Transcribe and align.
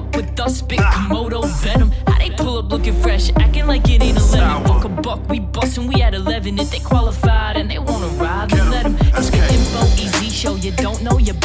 fuck 0.00 0.16
with 0.16 0.40
us. 0.40 0.58
Spit 0.58 0.78
Komodo 0.78 1.44
venom. 1.62 1.92
How 2.06 2.18
they 2.18 2.30
pull 2.30 2.58
up 2.58 2.70
looking 2.70 2.94
fresh, 3.02 3.30
acting 3.36 3.66
like 3.66 3.88
it 3.88 4.02
ain't 4.02 4.18
11. 4.18 4.64
Fuck 4.64 4.84
a 4.84 4.88
buck, 4.88 5.28
we 5.28 5.40
bustin', 5.40 5.86
we 5.86 6.02
at 6.02 6.14
11. 6.14 6.58
If 6.58 6.70
they 6.70 6.80
qualified 6.80 7.56
and 7.56 7.70
they 7.70 7.78
wanna 7.78 8.08
ride, 8.22 8.50
then 8.50 8.70
let 8.70 8.84
them. 8.84 8.96
It's 9.16 9.30
the 9.30 9.38
info, 9.38 9.82
easy 10.02 10.30
show. 10.30 10.54
You 10.56 10.72
don't 10.72 11.02
know 11.02 11.18
your 11.18 11.36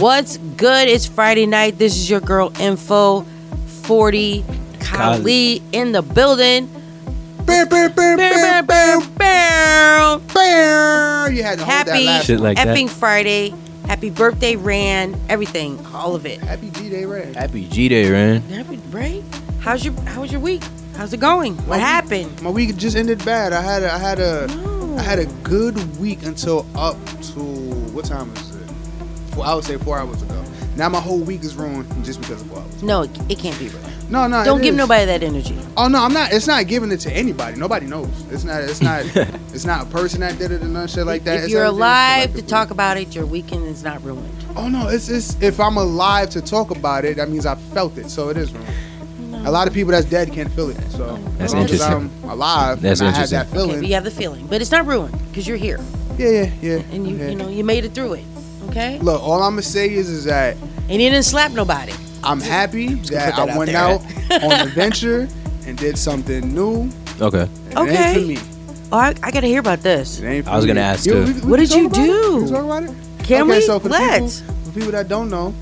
What's 0.00 0.38
good? 0.38 0.88
It's 0.88 1.04
Friday 1.06 1.44
night. 1.44 1.76
This 1.76 1.94
is 1.94 2.08
your 2.08 2.20
girl 2.20 2.52
Info 2.58 3.20
40 3.82 4.42
Kali 4.80 5.62
in 5.72 5.92
the 5.92 6.00
building. 6.00 6.68
Bam, 7.44 7.68
bam, 7.68 7.92
bam, 7.92 8.16
Bam, 8.16 8.16
bam, 8.16 8.66
bam, 8.66 9.00
bam, 9.00 9.08
bam. 9.18 10.26
bam. 10.32 11.34
You 11.34 11.42
had 11.42 11.58
to 11.58 11.64
hold 11.66 11.86
that 11.86 11.88
Happy 11.88 12.04
last 12.06 12.24
Shit 12.26 12.40
like 12.40 12.56
that. 12.56 12.88
Friday. 12.90 13.52
Happy 13.88 14.08
birthday, 14.08 14.56
Ran. 14.56 15.20
Everything, 15.28 15.84
all 15.92 16.14
of 16.14 16.24
it. 16.24 16.40
Happy 16.40 16.70
G 16.70 16.88
Day 16.88 17.04
Ran. 17.04 17.34
Happy 17.34 17.66
G 17.68 17.88
Day, 17.90 18.10
Ran. 18.10 18.40
Happy, 18.42 18.78
right? 18.90 19.22
How's 19.60 19.84
your 19.84 19.92
How 20.06 20.22
was 20.22 20.32
your 20.32 20.40
week? 20.40 20.62
How's 20.96 21.12
it 21.12 21.20
going? 21.20 21.56
What 21.66 21.76
week- 21.76 21.80
happened? 21.80 22.40
My 22.40 22.48
week 22.50 22.74
just 22.76 22.96
ended 22.96 23.22
bad. 23.24 23.52
I 23.52 23.60
had 23.60 23.82
a, 23.82 23.92
I 23.92 23.98
had 23.98 24.18
a 24.18 24.46
No. 24.46 24.96
I 24.98 25.02
had 25.02 25.18
a 25.18 25.26
good 25.42 25.98
week 25.98 26.22
until 26.22 26.64
up 26.74 26.96
to 27.34 27.40
what 27.92 28.06
time 28.06 28.32
is 28.36 28.40
it? 28.40 28.44
Four, 28.46 28.49
I 29.42 29.54
would 29.54 29.64
say 29.64 29.76
four 29.78 29.98
hours 29.98 30.22
ago. 30.22 30.44
Now 30.76 30.88
my 30.88 31.00
whole 31.00 31.18
week 31.18 31.42
is 31.42 31.56
ruined 31.56 31.86
just 32.04 32.20
because 32.20 32.40
of 32.42 32.48
four 32.48 32.58
hours. 32.60 32.82
No, 32.82 33.02
it, 33.02 33.10
it 33.30 33.38
can't 33.38 33.58
be 33.58 33.68
real. 33.68 33.80
No, 34.08 34.26
no. 34.26 34.44
Don't 34.44 34.60
it 34.60 34.64
give 34.64 34.74
is. 34.74 34.78
nobody 34.78 35.04
that 35.06 35.22
energy. 35.22 35.58
Oh 35.76 35.88
no, 35.88 36.02
I'm 36.02 36.12
not. 36.12 36.32
It's 36.32 36.46
not 36.46 36.66
giving 36.66 36.90
it 36.90 36.98
to 37.00 37.12
anybody. 37.12 37.56
Nobody 37.58 37.86
knows. 37.86 38.08
It's 38.30 38.44
not. 38.44 38.62
It's 38.62 38.80
not. 38.80 39.04
it's 39.54 39.64
not 39.64 39.86
a 39.86 39.90
person 39.90 40.20
that 40.20 40.38
did 40.38 40.50
it 40.52 40.62
and 40.62 40.72
none 40.72 40.88
shit 40.88 41.06
like 41.06 41.24
that. 41.24 41.38
if 41.38 41.42
It's 41.44 41.52
you're 41.52 41.64
alive 41.64 42.34
to 42.34 42.42
talk 42.42 42.70
about 42.70 42.96
it, 42.96 43.14
your 43.14 43.26
weekend 43.26 43.66
is 43.66 43.82
not 43.84 44.02
ruined. 44.02 44.44
Oh 44.56 44.68
no, 44.68 44.88
it's 44.88 45.08
it's 45.08 45.40
if 45.42 45.60
I'm 45.60 45.76
alive 45.76 46.30
to 46.30 46.40
talk 46.40 46.70
about 46.70 47.04
it, 47.04 47.16
that 47.16 47.28
means 47.28 47.46
I 47.46 47.54
felt 47.56 47.98
it. 47.98 48.08
So 48.08 48.28
it 48.30 48.36
is 48.36 48.52
ruined. 48.52 49.46
A 49.46 49.50
lot 49.50 49.66
of 49.68 49.72
people 49.74 49.92
that's 49.92 50.04
dead 50.06 50.32
can't 50.32 50.50
feel 50.52 50.68
it. 50.70 50.78
So 50.90 51.16
That's 51.38 51.40
as 51.40 51.54
long 51.54 51.62
interesting. 51.62 51.92
I'm 52.24 52.30
alive 52.30 52.82
That's 52.82 53.00
and 53.00 53.08
I 53.08 53.12
had 53.12 53.30
interesting. 53.32 53.38
that 53.38 53.46
Okay, 53.46 53.56
feeling. 53.56 53.80
but 53.80 53.88
you 53.88 53.94
have 53.94 54.04
the 54.04 54.10
feeling, 54.10 54.46
but 54.48 54.60
it's 54.60 54.70
not 54.70 54.84
ruined 54.86 55.16
because 55.28 55.48
you're 55.48 55.56
here 55.56 55.80
yeah, 56.18 56.28
yeah, 56.28 56.50
yeah. 56.60 56.72
and 56.92 57.08
you 57.08 57.16
yeah. 57.16 57.28
you 57.30 57.36
know 57.36 57.48
you 57.48 57.64
made 57.64 57.84
it 57.86 57.92
through 57.94 58.14
it. 58.14 58.24
Okay, 58.70 58.98
Look, 59.00 59.20
all 59.22 59.42
I'm 59.42 59.52
gonna 59.52 59.62
say 59.62 59.92
is 59.92 60.08
is 60.08 60.24
that 60.24 60.56
and 60.56 60.90
he 61.00 61.08
didn't 61.10 61.24
slap 61.24 61.52
nobody. 61.52 61.92
I'm 62.22 62.40
happy 62.40 62.94
that 62.94 63.34
that 63.36 63.38
I 63.38 63.50
out 63.50 63.56
went 63.58 63.70
there. 63.72 63.80
out 63.80 64.00
on 64.44 64.52
an 64.52 64.68
adventure 64.68 65.28
and 65.66 65.76
did 65.78 65.96
something 65.98 66.54
new. 66.54 66.90
Okay. 67.20 67.48
Okay. 67.76 68.12
ain't 68.12 68.38
for 68.38 68.44
me. 68.44 68.86
Oh, 68.92 68.98
I, 68.98 69.14
I 69.22 69.30
got 69.30 69.40
to 69.40 69.46
hear 69.46 69.60
about 69.60 69.80
this. 69.80 70.18
It 70.20 70.26
ain't 70.26 70.44
for 70.44 70.50
I 70.52 70.56
was 70.56 70.66
gonna 70.66 70.80
ask, 70.80 71.06
You- 71.06 71.12
too. 71.12 71.24
we- 71.24 71.32
we 71.32 71.50
What 71.50 71.58
did 71.60 71.70
you 71.72 71.88
talk 71.88 71.92
about 71.98 72.04
do? 72.04 72.36
We 72.36 72.42
can 72.44 72.52
talk 72.52 72.64
about 72.64 72.82
it. 72.84 73.24
Can 73.24 73.42
okay, 73.42 73.58
we? 73.58 73.60
so 73.62 73.78
for 73.78 73.88
Let's. 73.88 74.40
people, 74.40 74.54
for 74.64 74.70
people 74.72 74.92
that 74.92 75.08
don't 75.08 75.30
know, 75.30 75.54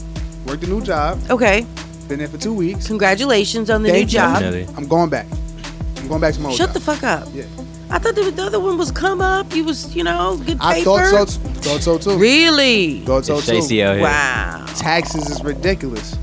worked 0.46 0.64
a 0.64 0.66
new 0.66 0.80
job. 0.82 1.18
Okay, 1.30 1.66
Been 2.08 2.18
there 2.20 2.28
for 2.28 2.38
two 2.38 2.54
weeks. 2.54 2.86
congratulations 2.86 3.68
on 3.70 3.82
the 3.82 3.90
Thank 3.90 4.06
new 4.06 4.12
you. 4.12 4.18
job. 4.18 4.40
Definitely. 4.40 4.74
I'm 4.76 4.86
going 4.88 5.10
back. 5.10 5.26
I'm 5.98 6.08
going 6.08 6.20
back 6.20 6.34
to 6.34 6.40
my 6.40 6.50
Shut 6.52 6.68
job. 6.68 6.74
the 6.74 6.80
fuck 6.80 7.02
up. 7.02 7.28
Yeah. 7.34 7.44
I 7.90 7.98
thought 7.98 8.14
the, 8.14 8.30
the 8.30 8.42
other 8.42 8.60
one 8.60 8.76
was 8.76 8.90
come 8.90 9.20
up. 9.20 9.54
You 9.54 9.64
was 9.64 9.94
you 9.96 10.04
know 10.04 10.36
good 10.38 10.58
paper. 10.60 10.62
I 10.62 10.82
thought 10.84 11.28
so. 11.28 11.40
Thought 11.40 11.80
so 11.82 11.98
too. 11.98 12.18
Really? 12.18 13.00
Thought 13.00 13.24
so 13.24 13.38
It's 13.38 13.46
too. 13.46 13.54
Stacey 13.62 13.82
out 13.82 13.94
here. 13.94 14.04
Wow. 14.04 14.66
Taxes 14.76 15.28
is 15.30 15.42
ridiculous. 15.42 16.16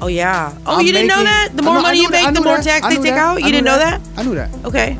Oh 0.00 0.06
yeah. 0.08 0.56
Oh, 0.66 0.76
I'm 0.78 0.86
you 0.86 0.92
didn't 0.92 1.08
know 1.08 1.22
that? 1.22 1.50
The 1.54 1.62
more 1.62 1.74
know- 1.76 1.82
money 1.82 1.98
knew 1.98 2.04
you 2.04 2.10
that- 2.10 2.24
make, 2.26 2.34
the 2.34 2.40
more 2.42 2.58
tax 2.58 2.86
they 2.88 2.94
take 2.96 3.04
that. 3.04 3.18
out. 3.18 3.42
You 3.42 3.50
didn't 3.50 3.64
know 3.64 3.78
that? 3.78 4.00
I 4.16 4.22
knew 4.22 4.34
that. 4.34 4.50
Okay. 4.64 4.94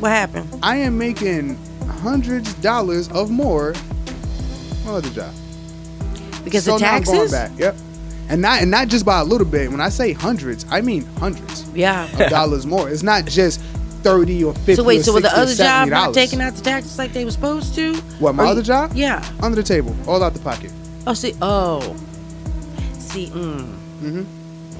What 0.00 0.10
happened? 0.10 0.48
I 0.62 0.76
am 0.76 0.98
making 0.98 1.56
hundreds 2.00 2.52
of 2.52 2.60
dollars 2.60 3.08
of 3.10 3.30
more. 3.30 3.74
My 4.84 4.92
other 4.92 5.10
job. 5.10 5.32
Because 6.44 6.64
so 6.64 6.74
of 6.74 6.80
now 6.80 6.94
I'm 6.96 7.02
going 7.02 7.30
back. 7.30 7.50
Yep. 7.58 7.76
And 8.28 8.40
not 8.40 8.60
and 8.62 8.70
not 8.70 8.88
just 8.88 9.04
by 9.04 9.20
a 9.20 9.24
little 9.24 9.46
bit. 9.46 9.70
When 9.70 9.80
I 9.80 9.88
say 9.88 10.12
hundreds, 10.12 10.64
I 10.70 10.80
mean 10.80 11.04
hundreds 11.18 11.68
Yeah. 11.74 12.04
of 12.22 12.30
dollars 12.30 12.66
more. 12.66 12.88
It's 12.88 13.02
not 13.02 13.24
just 13.26 13.60
thirty 14.04 14.44
or 14.44 14.52
fifty. 14.54 14.76
So 14.76 14.84
wait, 14.84 15.00
or 15.00 15.02
so 15.04 15.14
with 15.14 15.24
the 15.24 15.36
other 15.36 15.54
job 15.54 15.88
not 15.88 16.14
taking 16.14 16.40
out 16.40 16.54
the 16.54 16.62
taxes 16.62 16.98
like 16.98 17.12
they 17.12 17.24
were 17.24 17.30
supposed 17.32 17.74
to? 17.74 17.94
What 18.20 18.34
my 18.36 18.44
Or 18.44 18.46
other 18.46 18.60
you- 18.60 18.66
job? 18.66 18.92
Yeah. 18.94 19.24
Under 19.42 19.56
the 19.56 19.62
table, 19.62 19.96
all 20.06 20.22
out 20.22 20.34
the 20.34 20.40
pocket. 20.40 20.70
Oh, 21.06 21.14
see. 21.14 21.34
Oh. 21.42 21.80
See. 22.98 23.26
Mm. 23.28 23.76
Mm-hmm. 24.02 24.22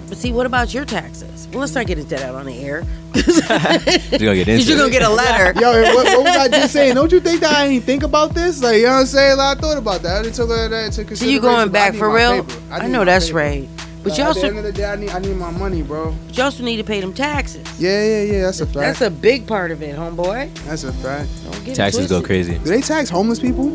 But 0.09 0.19
see, 0.19 0.33
what 0.33 0.45
about 0.47 0.73
your 0.75 0.85
taxes? 0.85 1.49
Well, 1.51 1.61
let's 1.61 1.75
not 1.75 1.87
get 1.87 1.99
into 1.99 2.11
that 2.11 2.23
out 2.23 2.35
on 2.35 2.47
the 2.47 2.59
air. 2.63 2.85
You're 3.15 3.25
gonna 3.25 4.35
get 4.35 4.47
Because 4.47 4.49
into 4.49 4.65
you're 4.65 4.79
gonna 4.79 4.91
get 4.91 5.03
a 5.03 5.09
letter. 5.09 5.59
Yo, 5.61 5.83
what, 5.95 6.05
what 6.05 6.25
was 6.25 6.37
I 6.37 6.49
just 6.49 6.73
saying? 6.73 6.95
Don't 6.95 7.11
you 7.13 7.21
think 7.21 7.41
that 7.41 7.53
I 7.53 7.67
ain't 7.67 7.85
think 7.85 8.03
about 8.03 8.35
this? 8.35 8.63
Like, 8.63 8.79
you 8.79 8.83
know 8.85 8.93
what 8.95 9.01
I'm 9.01 9.07
saying? 9.07 9.39
Like, 9.39 9.57
I 9.57 9.61
thought 9.61 9.79
about 9.79 10.03
that. 10.03 10.19
I 10.19 10.23
didn't 10.23 10.35
took 10.35 10.49
that 10.49 10.73
into 10.73 11.17
So 11.17 11.25
you 11.25 11.41
but 11.41 11.47
going 11.49 11.69
back 11.71 11.95
for 11.95 12.11
real? 12.11 12.45
paper. 12.45 12.61
I, 12.73 12.83
need 12.87 12.93
know 12.93 13.05
that's 13.05 13.27
paper. 13.27 13.39
right. 13.39 13.69
But 14.05 14.11
Like, 14.11 14.19
you 14.19 14.25
at 14.25 14.35
the 14.35 14.47
end 14.47 14.59
of 14.59 14.65
the 14.65 14.73
day, 14.73 14.85
I 14.85 14.97
need, 14.97 15.09
I 15.11 15.19
need 15.19 15.35
my 15.37 15.51
money, 15.51 15.81
bro. 15.83 16.15
you 16.31 16.43
also 16.43 16.63
need 16.63 16.77
to 16.77 16.85
pay 16.85 17.01
them 17.01 17.15
taxes. 17.15 17.67
Yeah, 17.81 18.05
yeah, 18.05 18.23
yeah. 18.33 18.43
That's 18.43 18.61
a 18.61 18.67
fact. 18.67 18.75
That's 18.77 19.01
a 19.01 19.11
big 19.11 19.47
part 19.47 19.71
of 19.71 19.83
it, 19.83 19.97
homeboy. 19.97 20.53
That's 20.67 20.85
a 20.85 20.93
fact. 20.93 21.31
Don't 21.45 21.65
get 21.65 21.69
it 21.73 21.75
Taxes 21.77 22.09
go 22.11 22.21
crazy. 22.21 22.53
Do 22.59 22.65
they 22.65 22.83
tax 22.83 23.09
homeless 23.09 23.41
people? 23.41 23.71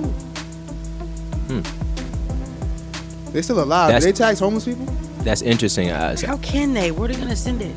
Hmm. 1.50 1.62
They 3.32 3.42
still 3.42 3.60
alive. 3.62 3.90
That's- 3.90 4.04
Do 4.04 4.12
they 4.12 4.18
tax 4.18 4.40
homeless 4.40 4.66
people? 4.66 4.86
That's 5.24 5.42
interesting. 5.42 5.90
Uh, 5.90 6.16
How 6.26 6.38
can 6.38 6.74
they? 6.74 6.92
Where 6.92 7.06
are 7.10 7.14
they 7.14 7.20
gonna 7.20 7.36
send 7.36 7.62
it? 7.62 7.76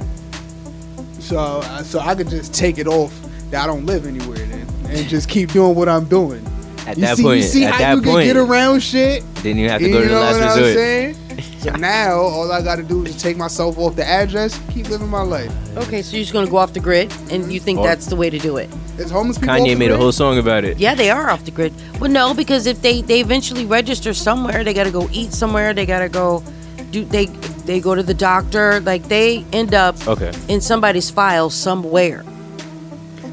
So, 1.20 1.38
uh, 1.38 1.82
so 1.82 2.00
I 2.00 2.14
could 2.14 2.28
just 2.28 2.52
take 2.54 2.78
it 2.78 2.86
off 2.86 3.12
that 3.50 3.64
I 3.64 3.66
don't 3.66 3.86
live 3.86 4.06
anywhere 4.06 4.36
then, 4.38 4.66
and 4.90 5.08
just 5.08 5.28
keep 5.28 5.52
doing 5.52 5.74
what 5.74 5.88
I'm 5.88 6.04
doing. 6.04 6.46
at 6.86 6.96
You 6.98 7.02
that 7.06 7.16
see, 7.16 7.22
point, 7.22 7.36
you 7.38 7.42
see 7.44 7.64
at 7.64 7.72
how 7.74 7.78
that 7.78 7.94
you 7.96 8.02
point, 8.02 8.26
can 8.26 8.34
get 8.34 8.36
around 8.36 8.80
shit. 8.82 9.22
then 9.42 9.56
you 9.56 9.68
have 9.68 9.80
to 9.80 9.86
you 9.86 9.92
go 9.92 10.00
to 10.02 10.08
the 10.08 10.14
know 10.14 10.20
last 10.20 10.34
what 10.34 10.42
I'm 10.48 10.58
resort. 10.62 10.76
Saying? 11.62 11.74
So 11.76 11.80
now 11.80 12.14
all 12.20 12.50
I 12.52 12.60
got 12.62 12.76
to 12.76 12.82
do 12.82 13.04
is 13.04 13.12
just 13.12 13.24
take 13.24 13.36
myself 13.36 13.78
off 13.78 13.96
the 13.96 14.04
address, 14.06 14.58
keep 14.70 14.88
living 14.88 15.08
my 15.08 15.22
life. 15.22 15.50
Okay, 15.76 16.02
so 16.02 16.16
you're 16.16 16.22
just 16.24 16.32
gonna 16.32 16.50
go 16.50 16.56
off 16.56 16.72
the 16.72 16.80
grid, 16.80 17.12
and 17.30 17.52
you 17.52 17.60
think 17.60 17.78
Or- 17.80 17.86
that's 17.86 18.06
the 18.06 18.16
way 18.16 18.30
to 18.30 18.38
do 18.38 18.56
it? 18.58 18.68
It's 18.98 19.10
homeless 19.10 19.38
people. 19.38 19.54
off 19.54 19.60
Kanye 19.60 19.68
the 19.68 19.74
made 19.76 19.86
a 19.86 19.88
grid? 19.94 20.00
whole 20.00 20.12
song 20.12 20.38
about 20.38 20.64
it. 20.64 20.78
Yeah, 20.78 20.94
they 20.94 21.10
are 21.10 21.30
off 21.30 21.44
the 21.44 21.50
grid. 21.50 21.72
Well, 21.98 22.10
no, 22.10 22.34
because 22.34 22.66
if 22.66 22.82
they 22.82 23.00
they 23.02 23.20
eventually 23.20 23.64
register 23.64 24.12
somewhere, 24.14 24.64
they 24.64 24.74
got 24.74 24.84
to 24.84 24.90
go 24.90 25.08
eat 25.12 25.32
somewhere. 25.32 25.72
They 25.72 25.86
got 25.86 26.00
to 26.00 26.08
go 26.10 26.42
do 26.90 27.04
they 27.04 27.26
they 27.64 27.80
go 27.80 27.94
to 27.94 28.02
the 28.02 28.12
doctor. 28.14 28.80
Like 28.80 29.08
they 29.08 29.44
end 29.52 29.72
up 29.74 29.96
Okay. 30.06 30.32
in 30.48 30.60
somebody's 30.60 31.10
file 31.10 31.48
somewhere. 31.48 32.22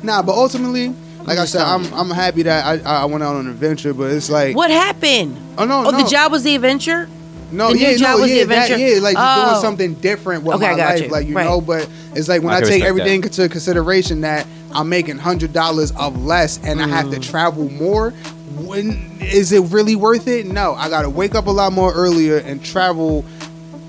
Nah, 0.02 0.22
but 0.22 0.34
ultimately, 0.36 0.94
like 1.26 1.38
I 1.38 1.46
said, 1.46 1.62
I'm 1.62 1.84
I'm 1.94 2.10
happy 2.10 2.44
that 2.44 2.66
I 2.86 3.02
I 3.04 3.06
went 3.06 3.22
out 3.24 3.36
on 3.36 3.46
an 3.46 3.52
adventure, 3.52 3.94
but 3.94 4.12
it's 4.12 4.30
like 4.30 4.56
What 4.56 4.72
happened? 4.72 5.36
oh 5.58 5.66
no 5.66 5.86
Oh, 5.88 5.92
no 5.92 5.98
the 6.02 6.08
job 6.10 6.32
was 6.32 6.44
the 6.44 6.56
adventure. 6.56 7.10
No 7.52 7.70
the 7.70 7.76
new 7.76 7.80
yeah 7.82 7.96
job 7.98 8.16
no 8.18 8.22
was 8.22 8.30
the 8.32 8.38
yeah 8.38 8.46
that, 8.46 8.72
adventure? 8.72 8.96
yeah 8.96 9.00
like 9.02 9.16
Oh. 9.20 9.50
doing 9.50 9.62
something 9.62 9.94
different 9.96 10.44
with 10.44 10.56
Okay, 10.58 10.72
my 10.72 10.74
life 10.76 11.02
you. 11.04 11.08
like 11.10 11.28
you 11.28 11.36
Right. 11.36 11.46
know 11.46 11.62
but 11.62 11.88
it's 12.16 12.28
like 12.28 12.42
when 12.44 12.54
I 12.54 12.58
I, 12.58 12.62
take 12.62 12.70
respect 12.72 12.90
everything 12.90 13.24
into 13.24 13.50
consideration 13.50 14.22
that 14.22 14.46
I'm 14.74 14.88
making 14.90 15.18
hundred 15.18 15.54
dollars 15.54 15.92
of 15.94 16.24
less 16.24 16.60
and 16.64 16.82
I 16.82 16.88
have 16.88 17.08
Mm. 17.08 17.14
to 17.16 17.20
travel 17.20 17.70
more. 17.72 18.12
When 18.58 19.18
is 19.22 19.52
it 19.52 19.62
really 19.72 19.96
worth 19.96 20.28
it? 20.28 20.46
No, 20.46 20.74
I 20.76 20.90
gotta 20.90 21.10
wake 21.10 21.34
up 21.34 21.48
a 21.48 21.52
lot 21.52 21.74
more 21.74 21.92
earlier 21.94 22.38
and 22.38 22.64
travel 22.64 23.24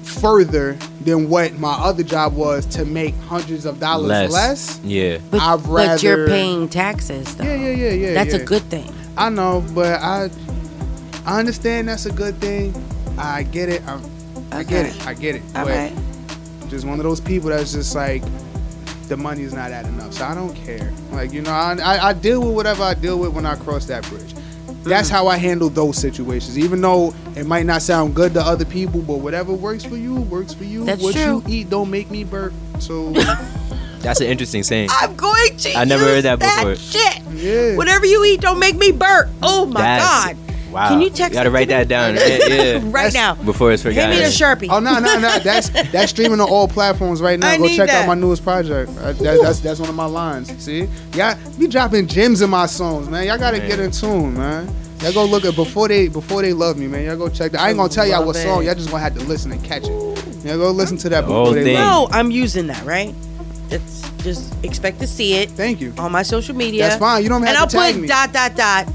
further 0.04 0.74
than 1.04 1.28
what 1.28 1.58
my 1.58 1.72
other 1.72 2.02
job 2.02 2.34
was 2.34 2.66
to 2.66 2.84
make 2.84 3.14
hundreds 3.28 3.64
of 3.66 3.78
dollars 3.80 4.08
Less. 4.08 4.32
less. 4.32 4.80
Yeah. 4.84 5.18
But, 5.30 5.40
I'd 5.40 5.62
but 5.64 6.02
you're 6.02 6.26
paying 6.26 6.68
taxes, 6.68 7.34
though. 7.36 7.44
Yeah, 7.44 7.54
yeah, 7.54 7.70
yeah, 7.70 7.90
yeah. 7.90 8.14
That's 8.14 8.34
yeah. 8.34 8.40
a 8.40 8.44
good 8.44 8.62
thing. 8.64 8.92
I 9.16 9.28
know, 9.28 9.64
but 9.74 10.00
I 10.00 10.30
I 11.26 11.38
understand 11.38 11.88
that's 11.88 12.06
a 12.06 12.12
good 12.12 12.36
thing. 12.40 12.72
I 13.22 13.42
get 13.44 13.68
it. 13.68 13.82
I'm, 13.86 14.02
I 14.52 14.62
get 14.62 14.86
it. 14.86 15.06
I 15.06 15.14
get 15.14 15.36
it. 15.36 15.42
All 15.54 15.64
but 15.64 15.68
right. 15.74 15.96
just 16.68 16.84
one 16.86 16.98
of 16.98 17.04
those 17.04 17.20
people 17.20 17.50
that's 17.50 17.72
just 17.72 17.94
like 17.94 18.22
the 19.08 19.16
money's 19.16 19.52
not 19.52 19.70
adding 19.72 20.00
up, 20.00 20.12
so 20.12 20.24
I 20.24 20.34
don't 20.34 20.54
care. 20.54 20.92
Like 21.12 21.32
you 21.32 21.42
know, 21.42 21.50
I, 21.52 21.76
I, 21.82 22.08
I 22.08 22.12
deal 22.12 22.40
with 22.44 22.54
whatever 22.54 22.82
I 22.82 22.94
deal 22.94 23.18
with 23.18 23.32
when 23.32 23.44
I 23.46 23.56
cross 23.56 23.86
that 23.86 24.04
bridge. 24.08 24.34
That's 24.82 25.08
Mm. 25.08 25.12
how 25.12 25.26
I 25.26 25.36
handle 25.36 25.68
those 25.68 25.98
situations. 25.98 26.58
Even 26.58 26.80
though 26.80 27.12
it 27.36 27.44
might 27.44 27.66
not 27.66 27.82
sound 27.82 28.14
good 28.14 28.32
to 28.34 28.40
other 28.40 28.64
people, 28.64 29.02
but 29.02 29.16
whatever 29.16 29.52
works 29.52 29.84
for 29.84 29.96
you 29.96 30.14
works 30.22 30.54
for 30.54 30.64
you. 30.64 30.84
That's 30.84 31.02
what 31.02 31.14
true. 31.14 31.22
you 31.22 31.42
eat 31.48 31.68
don't 31.70 31.90
make 31.90 32.10
me 32.10 32.24
burp. 32.24 32.54
So 32.78 33.12
That's 34.00 34.20
an 34.22 34.28
interesting 34.28 34.62
saying. 34.62 34.88
I'm 34.90 35.14
going 35.16 35.56
to. 35.58 35.74
I 35.76 35.84
never 35.84 36.04
heard 36.04 36.14
use 36.14 36.22
that 36.22 36.38
before. 36.38 36.74
Shit. 36.76 37.20
yeah. 37.34 37.76
Whatever 37.76 38.06
you 38.06 38.24
eat, 38.24 38.40
don't 38.40 38.58
make 38.58 38.76
me 38.76 38.92
burp. 38.92 39.28
Oh 39.42 39.66
my 39.66 39.80
That's- 39.82 40.24
god. 40.34 40.36
Wow. 40.70 40.88
Can 40.90 41.00
you 41.00 41.10
text 41.10 41.32
gotta 41.32 41.40
it 41.40 41.44
to 41.44 41.50
write 41.50 41.68
that 41.68 41.88
down. 41.88 42.14
yeah. 42.16 42.20
yeah. 42.48 42.72
right 42.84 43.12
That's- 43.12 43.14
now. 43.14 43.34
Before 43.34 43.72
it's 43.72 43.82
Hand 43.82 43.94
forgotten. 43.94 44.16
me 44.16 44.22
the 44.24 44.30
sharpie. 44.30 44.68
Oh 44.70 44.78
no 44.80 44.98
no 44.98 45.18
no! 45.18 45.38
That's 45.40 45.68
that's 45.90 46.10
streaming 46.10 46.40
on 46.40 46.48
all 46.48 46.68
platforms 46.68 47.20
right 47.20 47.38
now. 47.38 47.48
I 47.48 47.56
Go 47.58 47.64
need 47.66 47.76
check 47.76 47.88
that. 47.88 48.02
out 48.02 48.08
my 48.08 48.14
newest 48.14 48.42
project. 48.44 48.90
Uh, 48.98 49.12
that, 49.12 49.40
that's 49.42 49.60
that's 49.60 49.80
one 49.80 49.88
of 49.88 49.94
my 49.94 50.04
lines. 50.06 50.50
See, 50.62 50.88
y'all 51.14 51.36
be 51.58 51.66
dropping 51.66 52.06
gems 52.06 52.40
in 52.42 52.50
my 52.50 52.66
songs, 52.66 53.08
man. 53.08 53.26
Y'all 53.26 53.38
gotta 53.38 53.58
Man. 53.58 53.68
get 53.68 53.80
in 53.80 53.90
tune, 53.90 54.34
man. 54.34 54.72
Y'all 55.00 55.12
go 55.12 55.24
look 55.24 55.44
at 55.44 55.56
before 55.56 55.88
they 55.88 56.08
before 56.08 56.42
they 56.42 56.52
love 56.52 56.76
me, 56.76 56.86
man. 56.86 57.04
Y'all 57.04 57.16
go 57.16 57.28
check 57.28 57.52
that. 57.52 57.60
I 57.60 57.68
ain't 57.70 57.76
gonna 57.78 57.88
tell 57.88 58.06
y'all 58.06 58.24
what 58.26 58.36
Love 58.36 58.44
song. 58.44 58.62
it. 58.62 58.66
Y'all 58.66 58.74
just 58.74 58.90
gonna 58.90 59.02
have 59.02 59.14
to 59.14 59.24
listen 59.24 59.50
and 59.52 59.64
catch 59.64 59.84
it. 59.84 60.44
Y'all 60.44 60.58
go 60.58 60.70
listen 60.70 60.96
to 60.98 61.08
that 61.08 61.22
The 61.22 61.26
before 61.26 61.44
whole 61.46 61.52
they 61.54 61.64
thing. 61.64 61.74
love. 61.74 62.10
No, 62.10 62.16
I'm 62.16 62.30
using 62.30 62.66
that, 62.68 62.84
right? 62.84 63.14
It's 63.70 64.02
just 64.24 64.52
expect 64.64 64.98
to 65.00 65.06
see 65.06 65.34
it 65.34 65.50
Thank 65.50 65.80
you. 65.80 65.94
on 65.96 66.12
my 66.12 66.22
social 66.22 66.54
media. 66.54 66.82
That's 66.88 66.98
fine. 66.98 67.22
You 67.22 67.28
don't 67.28 67.42
have 67.42 67.70
to 67.70 67.76
tell 67.76 67.80
me. 67.82 67.88
and 68.00 68.08
to 68.08 68.14
I'll 68.14 68.26
tag 68.26 68.28
put 68.28 68.34
me. 68.34 68.42
dot 68.52 68.54
dot 68.56 68.56
dot. 68.86 68.94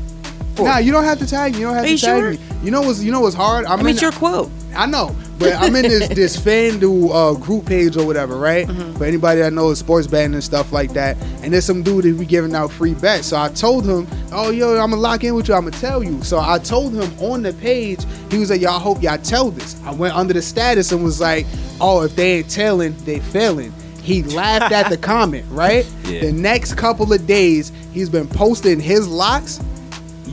Nah, 0.57 0.77
you 0.77 0.91
don't 0.91 1.03
have 1.03 1.19
to 1.19 1.27
tag 1.27 1.53
me. 1.53 1.59
You 1.59 1.65
don't 1.65 1.75
have 1.75 1.83
Are 1.83 1.87
to 1.87 1.91
you 1.91 1.97
tag 1.97 2.19
sure? 2.21 2.31
me. 2.31 2.39
You 2.63 2.71
know 2.71 2.81
what's 2.81 3.01
you 3.03 3.11
know 3.11 3.19
what's 3.21 3.35
hard? 3.35 3.65
I'm 3.65 3.73
I 3.73 3.77
mean, 3.77 3.87
in- 3.87 3.91
it's 3.93 4.01
your 4.01 4.11
quote. 4.11 4.49
I 4.75 4.85
know, 4.85 5.15
but 5.39 5.53
I'm 5.55 5.73
in 5.75 5.83
this 5.83 6.07
this 6.09 6.37
FanDuel 6.45 7.09
uh, 7.13 7.39
group 7.39 7.65
page 7.65 7.95
or 7.95 8.05
whatever, 8.05 8.35
right? 8.37 8.67
Mm-hmm. 8.67 8.95
For 8.97 9.05
anybody 9.05 9.39
that 9.41 9.53
knows 9.53 9.79
sports 9.79 10.05
betting 10.07 10.33
and 10.33 10.43
stuff 10.43 10.73
like 10.73 10.91
that. 10.93 11.15
And 11.43 11.53
there's 11.53 11.63
some 11.65 11.81
dude 11.83 12.03
that 12.03 12.19
be 12.19 12.25
giving 12.25 12.53
out 12.55 12.71
free 12.71 12.93
bets. 12.93 13.27
So 13.27 13.37
I 13.39 13.49
told 13.49 13.85
him, 13.85 14.07
oh 14.31 14.49
yo, 14.51 14.71
I'm 14.77 14.89
gonna 14.89 14.97
lock 15.01 15.23
in 15.23 15.33
with 15.35 15.47
you. 15.47 15.53
I'm 15.53 15.65
gonna 15.65 15.77
tell 15.77 16.03
you. 16.03 16.21
So 16.23 16.39
I 16.39 16.59
told 16.59 16.93
him 16.93 17.09
on 17.23 17.41
the 17.41 17.53
page. 17.53 18.03
He 18.29 18.37
was 18.37 18.49
like, 18.49 18.59
y'all 18.61 18.79
hope 18.79 19.01
y'all 19.01 19.17
tell 19.17 19.49
this. 19.51 19.79
I 19.85 19.91
went 19.93 20.13
under 20.15 20.33
the 20.33 20.41
status 20.41 20.91
and 20.91 21.03
was 21.03 21.21
like, 21.21 21.45
oh, 21.79 22.01
if 22.03 22.15
they 22.15 22.39
ain't 22.39 22.49
telling, 22.49 22.95
they 23.05 23.19
failing. 23.19 23.71
He 24.01 24.23
laughed 24.23 24.73
at 24.73 24.89
the 24.89 24.97
comment, 25.11 25.45
right? 25.49 25.85
Yeah. 26.03 26.21
The 26.21 26.31
next 26.33 26.75
couple 26.75 27.11
of 27.13 27.25
days, 27.25 27.71
he's 27.93 28.09
been 28.09 28.27
posting 28.27 28.79
his 28.79 29.07
locks 29.07 29.59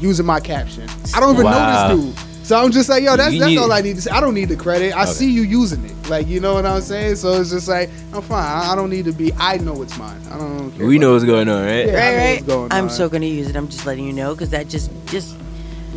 using 0.02 0.26
my 0.26 0.40
caption. 0.40 0.88
I 1.14 1.20
don't 1.20 1.34
even 1.34 1.44
Wow. 1.46 1.88
know 1.88 1.96
this 1.96 2.14
dude. 2.16 2.28
So 2.44 2.62
I'm 2.62 2.72
just 2.72 2.88
like, 2.88 3.04
yo, 3.04 3.16
that's 3.16 3.38
that's 3.38 3.56
all 3.56 3.70
I 3.72 3.80
need 3.82 3.94
to 3.96 4.02
say. 4.02 4.10
I 4.10 4.20
don't 4.20 4.34
need 4.34 4.48
the 4.48 4.56
credit. 4.56 4.92
I 4.96 5.04
Okay. 5.04 5.12
see 5.12 5.30
you 5.30 5.42
using 5.42 5.84
it. 5.84 6.10
Like, 6.10 6.26
you 6.26 6.40
know 6.40 6.54
what 6.54 6.66
I'm 6.66 6.80
saying? 6.82 7.14
So 7.16 7.40
it's 7.40 7.50
just 7.50 7.68
like, 7.68 7.88
I'm 8.12 8.20
fine. 8.22 8.44
I, 8.44 8.72
I 8.72 8.74
don't 8.74 8.90
need 8.90 9.04
to 9.04 9.12
be. 9.12 9.32
I 9.38 9.58
know 9.58 9.80
it's 9.80 9.96
mine. 9.96 10.20
I 10.30 10.38
don't 10.38 10.72
care. 10.72 10.84
We 10.86 10.96
about 10.96 11.02
know 11.06 11.12
what's 11.12 11.24
going 11.24 11.48
on, 11.48 11.64
right? 11.64 11.86
Yeah. 11.86 11.92
I 11.92 11.94
Right, 11.94 12.10
know 12.12 12.16
right. 12.16 12.32
what's 12.34 12.46
going 12.52 12.72
I'm 12.72 12.84
on. 12.84 12.90
so 12.90 13.08
gonna 13.08 13.26
use 13.26 13.48
it. 13.48 13.54
I'm 13.54 13.68
just 13.68 13.86
letting 13.86 14.04
you 14.04 14.12
know 14.12 14.34
because 14.34 14.50
that 14.50 14.66
just 14.68 14.90
just 15.06 15.36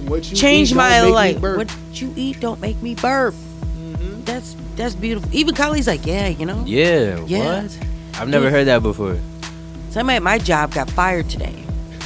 what 0.06 0.30
you 0.30 0.38
changed 0.38 0.74
eat 0.74 0.76
my 0.76 1.00
don't 1.00 1.16
make 1.16 1.42
me 1.42 1.50
life. 1.50 1.58
What 1.58 2.00
you 2.02 2.14
eat 2.16 2.40
don't 2.40 2.62
make 2.62 2.80
me 2.82 2.94
burp. 2.94 3.34
Mm-hmm. 3.34 4.24
That's 4.26 4.56
that's 4.76 4.94
beautiful. 4.94 5.28
Even 5.34 5.56
Kylie's 5.56 5.88
like, 5.88 6.06
yeah, 6.06 6.28
you 6.28 6.46
know. 6.46 6.62
Yeah. 6.66 7.24
Yeah. 7.26 7.64
What? 7.64 7.80
I've 8.22 8.30
never 8.30 8.46
Dude. 8.46 8.54
heard 8.54 8.68
that 8.68 8.84
before. 8.84 9.18
Somebody 9.90 10.18
at 10.18 10.24
my 10.24 10.38
job 10.38 10.74
got 10.76 10.92
fired 10.92 11.28
today. 11.28 11.56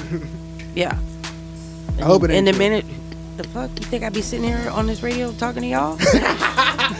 yeah. 0.76 0.98
I 2.00 2.04
hope 2.06 2.24
it 2.24 2.32
In 2.32 2.48
ain't 2.48 2.50
a 2.50 2.52
you. 2.54 2.58
minute. 2.58 2.86
The 3.38 3.44
fuck? 3.46 3.70
You 3.80 3.86
think 3.86 4.04
I'd 4.04 4.14
be 4.14 4.22
sitting 4.22 4.46
here 4.48 4.70
on 4.72 4.86
this 4.88 5.02
radio 5.02 5.32
talking 5.34 5.62
to 5.62 5.68
y'all? 5.68 5.98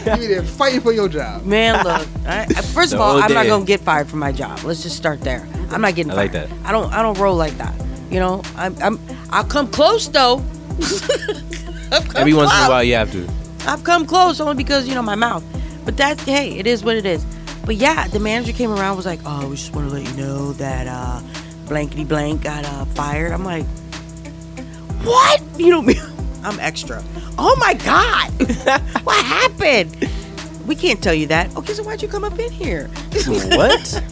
You 0.06 0.16
be 0.16 0.26
there 0.28 0.42
fighting 0.42 0.80
for 0.80 0.92
your 0.92 1.08
job. 1.08 1.44
Man, 1.44 1.74
look. 1.84 2.06
I, 2.26 2.42
I- 2.42 2.46
first 2.72 2.92
of 2.92 2.98
The 2.98 3.04
all, 3.04 3.12
whole 3.12 3.22
I'm 3.22 3.34
not 3.34 3.42
day. 3.42 3.48
gonna 3.50 3.64
get 3.66 3.80
fired 3.80 4.08
from 4.08 4.20
my 4.20 4.32
job. 4.32 4.60
Let's 4.64 4.82
just 4.82 4.96
start 4.96 5.20
there. 5.20 5.46
I'm 5.70 5.80
not 5.82 5.94
getting 5.94 6.12
fired. 6.12 6.18
I 6.18 6.22
like 6.22 6.32
fired. 6.32 6.50
that. 6.50 6.66
I 6.68 6.72
don't. 6.72 6.90
I 6.92 7.02
don't 7.02 7.18
roll 7.18 7.36
like 7.36 7.52
that. 7.58 7.74
You 8.10 8.20
know. 8.20 8.42
I'm. 8.56 8.74
I'm 8.82 8.98
I'll 9.30 9.44
come 9.44 9.66
close 9.68 10.08
though. 10.08 10.38
I've 11.92 12.04
come 12.08 12.16
Every 12.16 12.32
once 12.32 12.50
in 12.50 12.56
a 12.56 12.60
close. 12.60 12.68
while, 12.68 12.84
you 12.84 12.94
have 12.94 13.12
to. 13.12 13.28
I've 13.66 13.84
come 13.84 14.06
close 14.06 14.40
only 14.40 14.54
because 14.54 14.88
you 14.88 14.94
know 14.94 15.02
my 15.02 15.16
mouth. 15.16 15.44
But 15.84 15.96
that's 15.96 16.22
hey, 16.24 16.56
it 16.58 16.66
is 16.66 16.82
what 16.84 16.96
it 16.96 17.04
is. 17.04 17.24
But 17.66 17.74
yeah, 17.76 18.06
the 18.08 18.20
manager 18.20 18.52
came 18.52 18.70
around 18.70 18.96
was 18.96 19.06
like, 19.06 19.20
"Oh, 19.26 19.48
we 19.48 19.56
just 19.56 19.74
want 19.74 19.88
to 19.90 19.94
let 19.94 20.08
you 20.08 20.16
know 20.22 20.52
that 20.54 20.86
uh, 20.86 21.20
blankety 21.66 22.04
blank 22.04 22.44
got 22.44 22.64
uh, 22.64 22.84
fired." 22.86 23.32
I'm 23.32 23.44
like, 23.44 23.66
"What? 25.04 25.42
You 25.58 25.70
know 25.70 25.82
me? 25.82 25.94
I'm 26.42 26.58
extra. 26.60 27.02
Oh 27.38 27.56
my 27.58 27.74
god, 27.74 28.30
what 29.04 29.24
happened? 29.24 30.08
We 30.66 30.76
can't 30.76 31.02
tell 31.02 31.14
you 31.14 31.26
that. 31.28 31.54
Okay, 31.56 31.72
so 31.72 31.82
why'd 31.82 32.00
you 32.00 32.08
come 32.08 32.22
up 32.22 32.38
in 32.38 32.50
here? 32.52 32.88
What? 33.26 34.02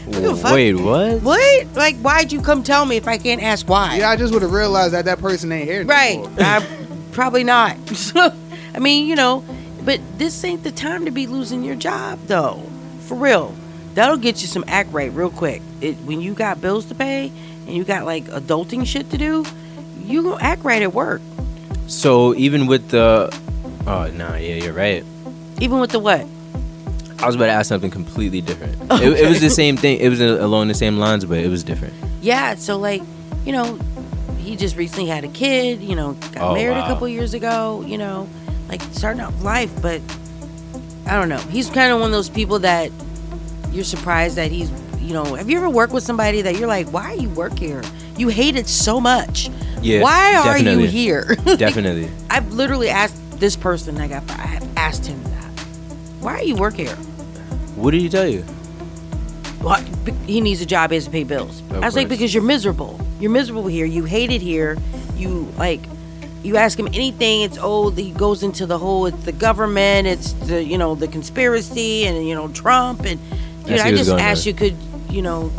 Wait, 0.52 0.74
what? 0.74 1.22
What? 1.22 1.66
Like, 1.74 1.96
why'd 1.98 2.32
you 2.32 2.40
come 2.42 2.62
tell 2.62 2.84
me 2.84 2.96
if 2.96 3.06
I 3.06 3.16
can't 3.16 3.42
ask 3.42 3.68
why? 3.68 3.98
Yeah, 3.98 4.10
I 4.10 4.16
just 4.16 4.32
would 4.32 4.42
have 4.42 4.52
realized 4.52 4.92
that 4.92 5.04
that 5.04 5.20
person 5.20 5.52
ain't 5.52 5.68
here. 5.68 5.84
Right. 5.84 6.18
more. 6.18 6.30
I, 6.40 6.66
probably 7.12 7.44
not. 7.44 7.76
I 8.16 8.78
mean, 8.80 9.06
you 9.06 9.14
know, 9.14 9.44
but 9.84 10.00
this 10.18 10.42
ain't 10.44 10.64
the 10.64 10.72
time 10.72 11.04
to 11.04 11.10
be 11.10 11.26
losing 11.26 11.62
your 11.62 11.76
job, 11.76 12.18
though. 12.26 12.62
For 13.02 13.14
real. 13.14 13.54
That'll 13.94 14.16
get 14.16 14.42
you 14.42 14.48
some 14.48 14.64
act 14.68 14.92
right 14.92 15.12
real 15.12 15.30
quick. 15.30 15.62
It, 15.80 15.94
when 15.98 16.20
you 16.20 16.34
got 16.34 16.60
bills 16.60 16.86
to 16.86 16.94
pay 16.94 17.32
and 17.66 17.70
you 17.76 17.84
got 17.84 18.04
like 18.04 18.24
adulting 18.26 18.86
shit 18.86 19.10
to 19.10 19.18
do, 19.18 19.44
you 20.04 20.22
gonna 20.22 20.42
act 20.42 20.64
right 20.64 20.82
at 20.82 20.92
work. 20.92 21.20
So 21.86 22.34
even 22.34 22.66
with 22.66 22.88
the, 22.90 23.30
oh 23.86 24.10
no, 24.14 24.34
yeah, 24.34 24.56
you're 24.56 24.72
right. 24.72 25.04
Even 25.60 25.80
with 25.80 25.90
the 25.90 25.98
what? 25.98 26.26
I 27.20 27.26
was 27.26 27.34
about 27.34 27.46
to 27.46 27.52
ask 27.52 27.68
something 27.68 27.90
completely 27.90 28.40
different. 28.40 28.76
It, 29.02 29.20
it 29.20 29.28
was 29.28 29.40
the 29.40 29.50
same 29.50 29.76
thing. 29.76 29.98
It 30.00 30.08
was 30.08 30.20
along 30.20 30.68
the 30.68 30.74
same 30.74 30.98
lines, 30.98 31.24
but 31.24 31.38
it 31.38 31.48
was 31.48 31.64
different. 31.64 31.94
Yeah, 32.20 32.54
so 32.54 32.78
like, 32.78 33.02
you 33.44 33.52
know, 33.52 33.78
he 34.38 34.54
just 34.56 34.76
recently 34.76 35.06
had 35.08 35.24
a 35.24 35.28
kid, 35.28 35.80
you 35.80 35.94
know, 35.96 36.12
got 36.32 36.50
Oh, 36.50 36.54
married 36.54 36.76
wow. 36.76 36.84
a 36.84 36.86
couple 36.86 37.08
years 37.08 37.34
ago, 37.34 37.82
you 37.86 37.98
know, 37.98 38.28
like 38.68 38.80
starting 38.92 39.20
out 39.20 39.34
life, 39.40 39.70
but 39.82 40.00
I 41.06 41.12
don't 41.18 41.28
know. 41.28 41.38
He's 41.38 41.68
kind 41.70 41.92
of 41.92 42.00
one 42.00 42.08
of 42.10 42.12
those 42.12 42.28
people 42.28 42.58
that 42.60 42.90
you're 43.72 43.84
surprised 43.84 44.36
that 44.36 44.50
he's, 44.50 44.70
you 45.00 45.12
know, 45.14 45.34
have 45.34 45.48
you 45.50 45.56
ever 45.58 45.68
worked 45.70 45.92
with 45.92 46.04
somebody 46.04 46.42
that 46.42 46.56
you're 46.56 46.68
like, 46.68 46.88
why 46.92 47.12
are 47.12 47.16
you 47.16 47.30
work 47.30 47.58
here? 47.58 47.82
You 48.18 48.28
hate 48.28 48.56
it 48.56 48.66
so 48.66 49.00
much. 49.00 49.48
Yeah. 49.80 50.02
Why 50.02 50.34
are 50.34 50.54
definitely. 50.54 50.84
you 50.84 50.90
here? 50.90 51.36
Definitely. 51.56 52.10
I've 52.30 52.52
literally 52.52 52.88
asked 52.88 53.16
this 53.38 53.54
person 53.54 54.00
I 54.00 54.08
got, 54.08 54.28
I 54.30 54.46
have 54.46 54.76
asked 54.76 55.06
him 55.06 55.22
that. 55.22 55.50
Why 56.20 56.34
are 56.34 56.42
you 56.42 56.56
work 56.56 56.74
here? 56.74 56.96
What 57.76 57.92
did 57.92 58.00
he 58.00 58.08
tell 58.08 58.26
you? 58.26 58.44
Well, 59.62 59.80
he 60.26 60.40
needs 60.40 60.60
a 60.60 60.66
job. 60.66 60.90
He 60.90 60.96
has 60.96 61.04
to 61.04 61.10
pay 61.10 61.22
bills. 61.22 61.60
Of 61.60 61.74
I 61.74 61.86
was 61.86 61.94
like, 61.94 62.08
because 62.08 62.34
you're 62.34 62.42
miserable. 62.42 63.00
You're 63.20 63.30
miserable 63.30 63.66
here. 63.66 63.86
You 63.86 64.04
hate 64.04 64.30
it 64.30 64.42
here. 64.42 64.76
You 65.16 65.52
like, 65.56 65.80
you 66.42 66.56
ask 66.56 66.78
him 66.78 66.88
anything. 66.88 67.42
It's 67.42 67.58
oh, 67.60 67.90
he 67.90 68.10
goes 68.10 68.42
into 68.42 68.66
the 68.66 68.78
whole. 68.78 69.06
It's 69.06 69.24
the 69.24 69.32
government. 69.32 70.06
It's 70.06 70.32
the 70.32 70.62
you 70.62 70.78
know 70.78 70.94
the 70.94 71.08
conspiracy 71.08 72.06
and 72.06 72.26
you 72.26 72.34
know 72.34 72.48
Trump 72.48 73.00
and 73.00 73.20
I 73.66 73.70
you 73.70 73.70
know, 73.70 73.76
see 73.76 73.82
I 73.82 73.90
just 73.96 74.10
asked 74.10 74.46
you, 74.46 74.54
could 74.54 74.76
you 75.10 75.22
know, 75.22 75.50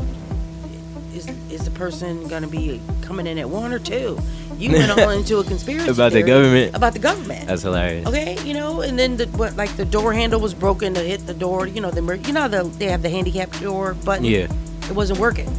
person 1.79 2.27
gonna 2.27 2.47
be 2.47 2.81
coming 3.01 3.25
in 3.25 3.37
at 3.37 3.49
one 3.49 3.71
or 3.71 3.79
two? 3.79 4.19
You 4.57 4.71
went 4.77 4.91
all 4.91 5.09
into 5.09 5.37
a 5.39 5.43
conspiracy 5.45 5.89
About 5.89 6.11
the 6.11 6.21
government. 6.21 6.75
About 6.75 6.91
the 6.93 6.99
government. 6.99 7.47
That's 7.47 7.61
hilarious. 7.61 8.05
Okay, 8.05 8.37
you 8.43 8.53
know, 8.53 8.81
and 8.81 8.99
then 8.99 9.15
the 9.15 9.25
what 9.27 9.55
like 9.55 9.75
the 9.77 9.85
door 9.85 10.13
handle 10.13 10.41
was 10.41 10.53
broken 10.53 10.93
to 10.93 10.99
hit 10.99 11.25
the 11.25 11.33
door. 11.33 11.65
You 11.65 11.79
know, 11.81 11.89
the 11.89 12.03
you 12.27 12.33
know 12.33 12.47
the, 12.49 12.63
they 12.77 12.87
have 12.87 13.01
the 13.01 13.09
handicap 13.09 13.49
door 13.61 13.93
button. 13.93 14.25
Yeah. 14.25 14.47
it 14.89 14.91
wasn't 14.91 15.19
working. 15.19 15.49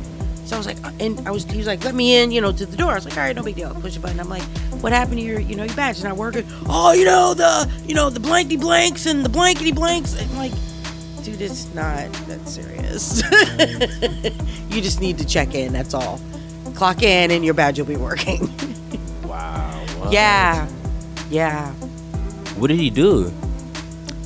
So 0.45 0.57
I 0.57 0.59
was 0.59 0.67
like, 0.67 0.79
and 1.01 1.27
I 1.27 1.31
was 1.31 1.45
he 1.45 1.57
was 1.59 1.67
like, 1.67 1.83
let 1.85 1.95
me 1.95 2.17
in, 2.17 2.31
you 2.33 2.41
know, 2.41 2.53
to 2.53 2.67
the 2.67 2.77
door. 2.77 2.91
I 2.93 2.97
was 2.97 3.05
like, 3.07 3.17
all 3.17 3.23
right, 3.23 3.35
no 3.35 3.43
big 3.43 3.57
deal. 3.57 3.73
Push 3.75 3.95
the 3.95 4.01
button. 4.01 4.21
I'm 4.21 4.29
like, 4.29 4.43
what 4.83 4.93
happened 4.93 5.19
to 5.19 5.23
your, 5.23 5.41
you 5.41 5.55
know, 5.57 5.65
your 5.65 5.75
badge? 5.77 5.97
It's 5.97 6.05
not 6.05 6.17
working. 6.17 6.45
Oh, 6.69 6.93
you 6.93 7.05
know 7.05 7.35
the, 7.35 7.71
you 7.87 7.95
know 7.95 8.11
the 8.11 8.21
blankety 8.21 8.57
blanks 8.57 9.07
and 9.07 9.25
the 9.25 9.29
blankety 9.29 9.73
blanks. 9.73 10.21
I'm 10.21 10.37
like, 10.37 10.53
dude, 11.25 11.41
it's 11.41 11.73
not 11.75 12.13
that 12.27 12.47
serious. 12.49 13.23
you 14.75 14.81
just 14.83 15.01
need 15.01 15.19
to 15.19 15.27
check 15.27 15.55
in. 15.55 15.73
That's 15.73 15.95
all. 15.95 16.21
Clock 16.75 17.03
in, 17.03 17.31
and 17.31 17.45
your 17.45 17.55
badge 17.55 17.79
will 17.79 17.87
be 17.87 17.97
working. 17.97 18.49
Wow. 19.25 19.85
what? 20.01 20.13
yeah, 20.13 20.69
yeah. 21.31 21.71
What 22.59 22.67
did 22.67 22.79
he 22.81 22.91
do? 22.91 23.33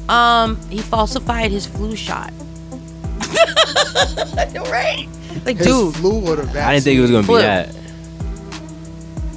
Um, 0.09 0.57
he 0.71 0.79
falsified 0.79 1.51
his 1.51 1.67
flu 1.67 1.95
shot. 1.95 2.33
I 3.21 4.51
right? 4.71 5.09
Like, 5.45 5.59
His 5.59 5.67
dude, 5.67 5.95
flu 5.97 6.27
or 6.27 6.37
the 6.37 6.45
vaccine. 6.45 6.63
I 6.63 6.73
didn't 6.75 6.85
think 6.85 6.99
it 6.99 7.03
was 7.03 7.11
gonna 7.11 7.23
Flu. 7.27 7.37
be 7.37 7.43
that. 7.43 7.75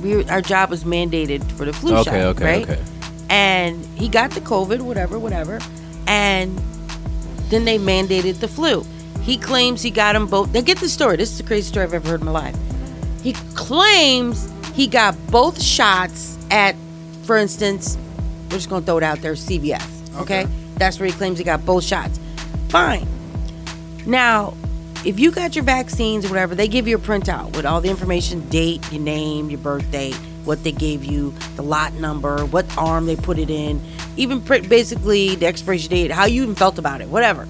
we 0.01 0.15
were, 0.15 0.31
our 0.31 0.41
job 0.41 0.69
was 0.69 0.85
mandated 0.85 1.43
for 1.53 1.65
the 1.65 1.73
flu 1.73 1.93
Okay, 1.97 2.03
shot, 2.03 2.13
okay, 2.15 2.43
right? 2.45 2.69
okay. 2.69 2.81
And 3.29 3.85
he 3.97 4.07
got 4.07 4.31
the 4.31 4.41
COVID, 4.41 4.79
whatever, 4.81 5.19
whatever. 5.19 5.59
And 6.07 6.57
then 7.49 7.65
they 7.65 7.77
mandated 7.77 8.39
the 8.39 8.47
flu. 8.47 8.85
He 9.21 9.37
claims 9.37 9.81
he 9.81 9.91
got 9.91 10.13
them 10.13 10.27
both. 10.27 10.53
Now 10.53 10.61
get 10.61 10.77
the 10.79 10.89
story. 10.89 11.17
This 11.17 11.31
is 11.31 11.37
the 11.37 11.43
craziest 11.43 11.69
story 11.69 11.85
I've 11.85 11.93
ever 11.93 12.07
heard 12.09 12.19
in 12.21 12.25
my 12.25 12.31
life. 12.31 12.55
He 13.23 13.33
claims 13.55 14.51
he 14.73 14.87
got 14.87 15.15
both 15.31 15.61
shots 15.61 16.37
at, 16.51 16.75
for 17.23 17.35
instance, 17.37 17.97
we're 18.45 18.57
just 18.57 18.69
gonna 18.69 18.85
throw 18.85 18.97
it 18.97 19.03
out 19.03 19.21
there, 19.21 19.33
CVS. 19.33 19.85
Okay, 20.21 20.41
Okay. 20.43 20.51
that's 20.77 20.99
where 20.99 21.07
he 21.07 21.13
claims 21.13 21.37
he 21.37 21.43
got 21.43 21.65
both 21.65 21.83
shots. 21.83 22.19
Fine. 22.69 23.05
Now, 24.05 24.53
if 25.05 25.19
you 25.19 25.31
got 25.31 25.55
your 25.55 25.63
vaccines 25.63 26.25
or 26.25 26.29
whatever, 26.29 26.55
they 26.55 26.67
give 26.67 26.87
you 26.87 26.95
a 26.95 26.99
printout 26.99 27.55
with 27.55 27.65
all 27.65 27.81
the 27.81 27.89
information, 27.89 28.47
date, 28.49 28.89
your 28.91 29.01
name, 29.01 29.49
your 29.49 29.59
birth 29.59 29.89
date, 29.91 30.15
what 30.45 30.63
they 30.63 30.71
gave 30.71 31.03
you, 31.03 31.33
the 31.55 31.61
lot 31.63 31.93
number, 31.95 32.45
what 32.45 32.65
arm 32.77 33.05
they 33.05 33.15
put 33.17 33.37
it 33.37 33.49
in, 33.49 33.81
even 34.17 34.41
print, 34.41 34.67
basically 34.67 35.35
the 35.35 35.45
expiration 35.45 35.89
date, 35.91 36.11
how 36.11 36.25
you 36.25 36.43
even 36.43 36.55
felt 36.55 36.77
about 36.77 37.01
it, 37.01 37.07
whatever. 37.07 37.47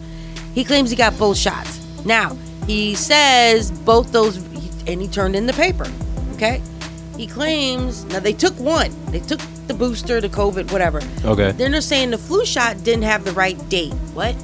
He 0.53 0.63
claims 0.63 0.89
he 0.89 0.95
got 0.95 1.17
both 1.17 1.37
shots. 1.37 1.83
Now, 2.05 2.37
he 2.65 2.95
says 2.95 3.71
both 3.71 4.11
those, 4.11 4.37
and 4.87 5.01
he 5.01 5.07
turned 5.07 5.35
in 5.35 5.47
the 5.47 5.53
paper. 5.53 5.85
Okay? 6.33 6.61
He 7.15 7.27
claims, 7.27 8.05
now 8.05 8.19
they 8.19 8.33
took 8.33 8.53
one. 8.59 8.91
They 9.11 9.19
took 9.19 9.39
the 9.67 9.73
booster, 9.73 10.21
the 10.21 10.29
COVID, 10.29 10.71
whatever. 10.71 11.01
Okay. 11.25 11.51
Then 11.51 11.71
they're 11.71 11.81
saying 11.81 12.11
the 12.11 12.17
flu 12.17 12.45
shot 12.45 12.83
didn't 12.83 13.03
have 13.03 13.25
the 13.25 13.31
right 13.31 13.57
date. 13.69 13.93
What? 14.13 14.35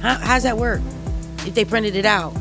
How, 0.00 0.16
how's 0.18 0.44
that 0.44 0.56
work? 0.56 0.80
If 1.46 1.54
they 1.54 1.64
printed 1.64 1.96
it 1.96 2.06
out. 2.06 2.32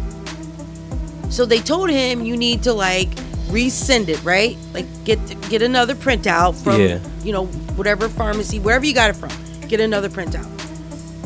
So 1.29 1.45
they 1.45 1.59
told 1.59 1.89
him 1.89 2.23
you 2.23 2.37
need 2.37 2.63
to 2.63 2.73
like 2.73 3.09
resend 3.51 4.07
it, 4.07 4.23
right? 4.23 4.57
Like 4.73 4.85
get 5.03 5.19
get 5.49 5.61
another 5.61 5.95
printout 5.95 6.55
from 6.63 6.79
Yeah. 6.81 6.99
you 7.23 7.31
know 7.33 7.45
whatever 7.77 8.09
pharmacy, 8.09 8.59
wherever 8.59 8.85
you 8.85 8.93
got 8.93 9.09
it 9.09 9.15
from. 9.15 9.31
Get 9.67 9.79
another 9.79 10.09
printout. 10.09 10.47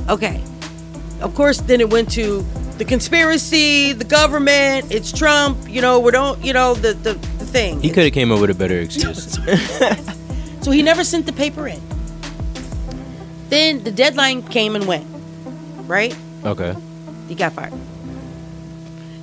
Okay. 0.09 0.41
Of 1.21 1.33
course, 1.33 1.59
then 1.61 1.79
it 1.81 1.89
went 1.89 2.11
to 2.11 2.45
the 2.77 2.85
conspiracy, 2.85 3.93
the 3.93 4.03
government. 4.03 4.91
It's 4.91 5.11
Trump. 5.11 5.57
You 5.69 5.81
know 5.81 5.99
we 5.99 6.11
don't. 6.11 6.43
You 6.43 6.53
know 6.53 6.73
the 6.73 6.93
the, 6.93 7.13
the 7.13 7.45
thing. 7.45 7.81
He 7.81 7.89
could 7.89 8.03
have 8.03 8.13
came 8.13 8.31
up 8.31 8.39
with 8.41 8.49
a 8.49 8.53
better 8.55 8.79
excuse. 8.85 9.37
So 10.61 10.71
he 10.71 10.81
never 10.81 11.03
sent 11.03 11.25
the 11.25 11.33
paper 11.33 11.67
in. 11.67 11.79
Then 13.49 13.83
the 13.83 13.91
deadline 13.91 14.41
came 14.43 14.75
and 14.75 14.85
went, 14.87 15.05
right? 15.87 16.15
okay. 16.43 16.75
He 17.29 17.35
got 17.35 17.53
fired. 17.53 17.73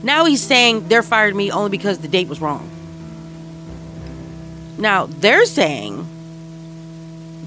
Now 0.03 0.25
he's 0.25 0.43
saying 0.43 0.89
they're 0.89 1.03
fired 1.03 1.35
me 1.37 1.51
only 1.53 1.71
because 1.71 1.99
the 1.99 2.09
date 2.09 2.29
was 2.29 2.41
wrong. 2.41 2.69
Now 4.79 5.07
they're 5.07 5.45
saying, 5.47 5.99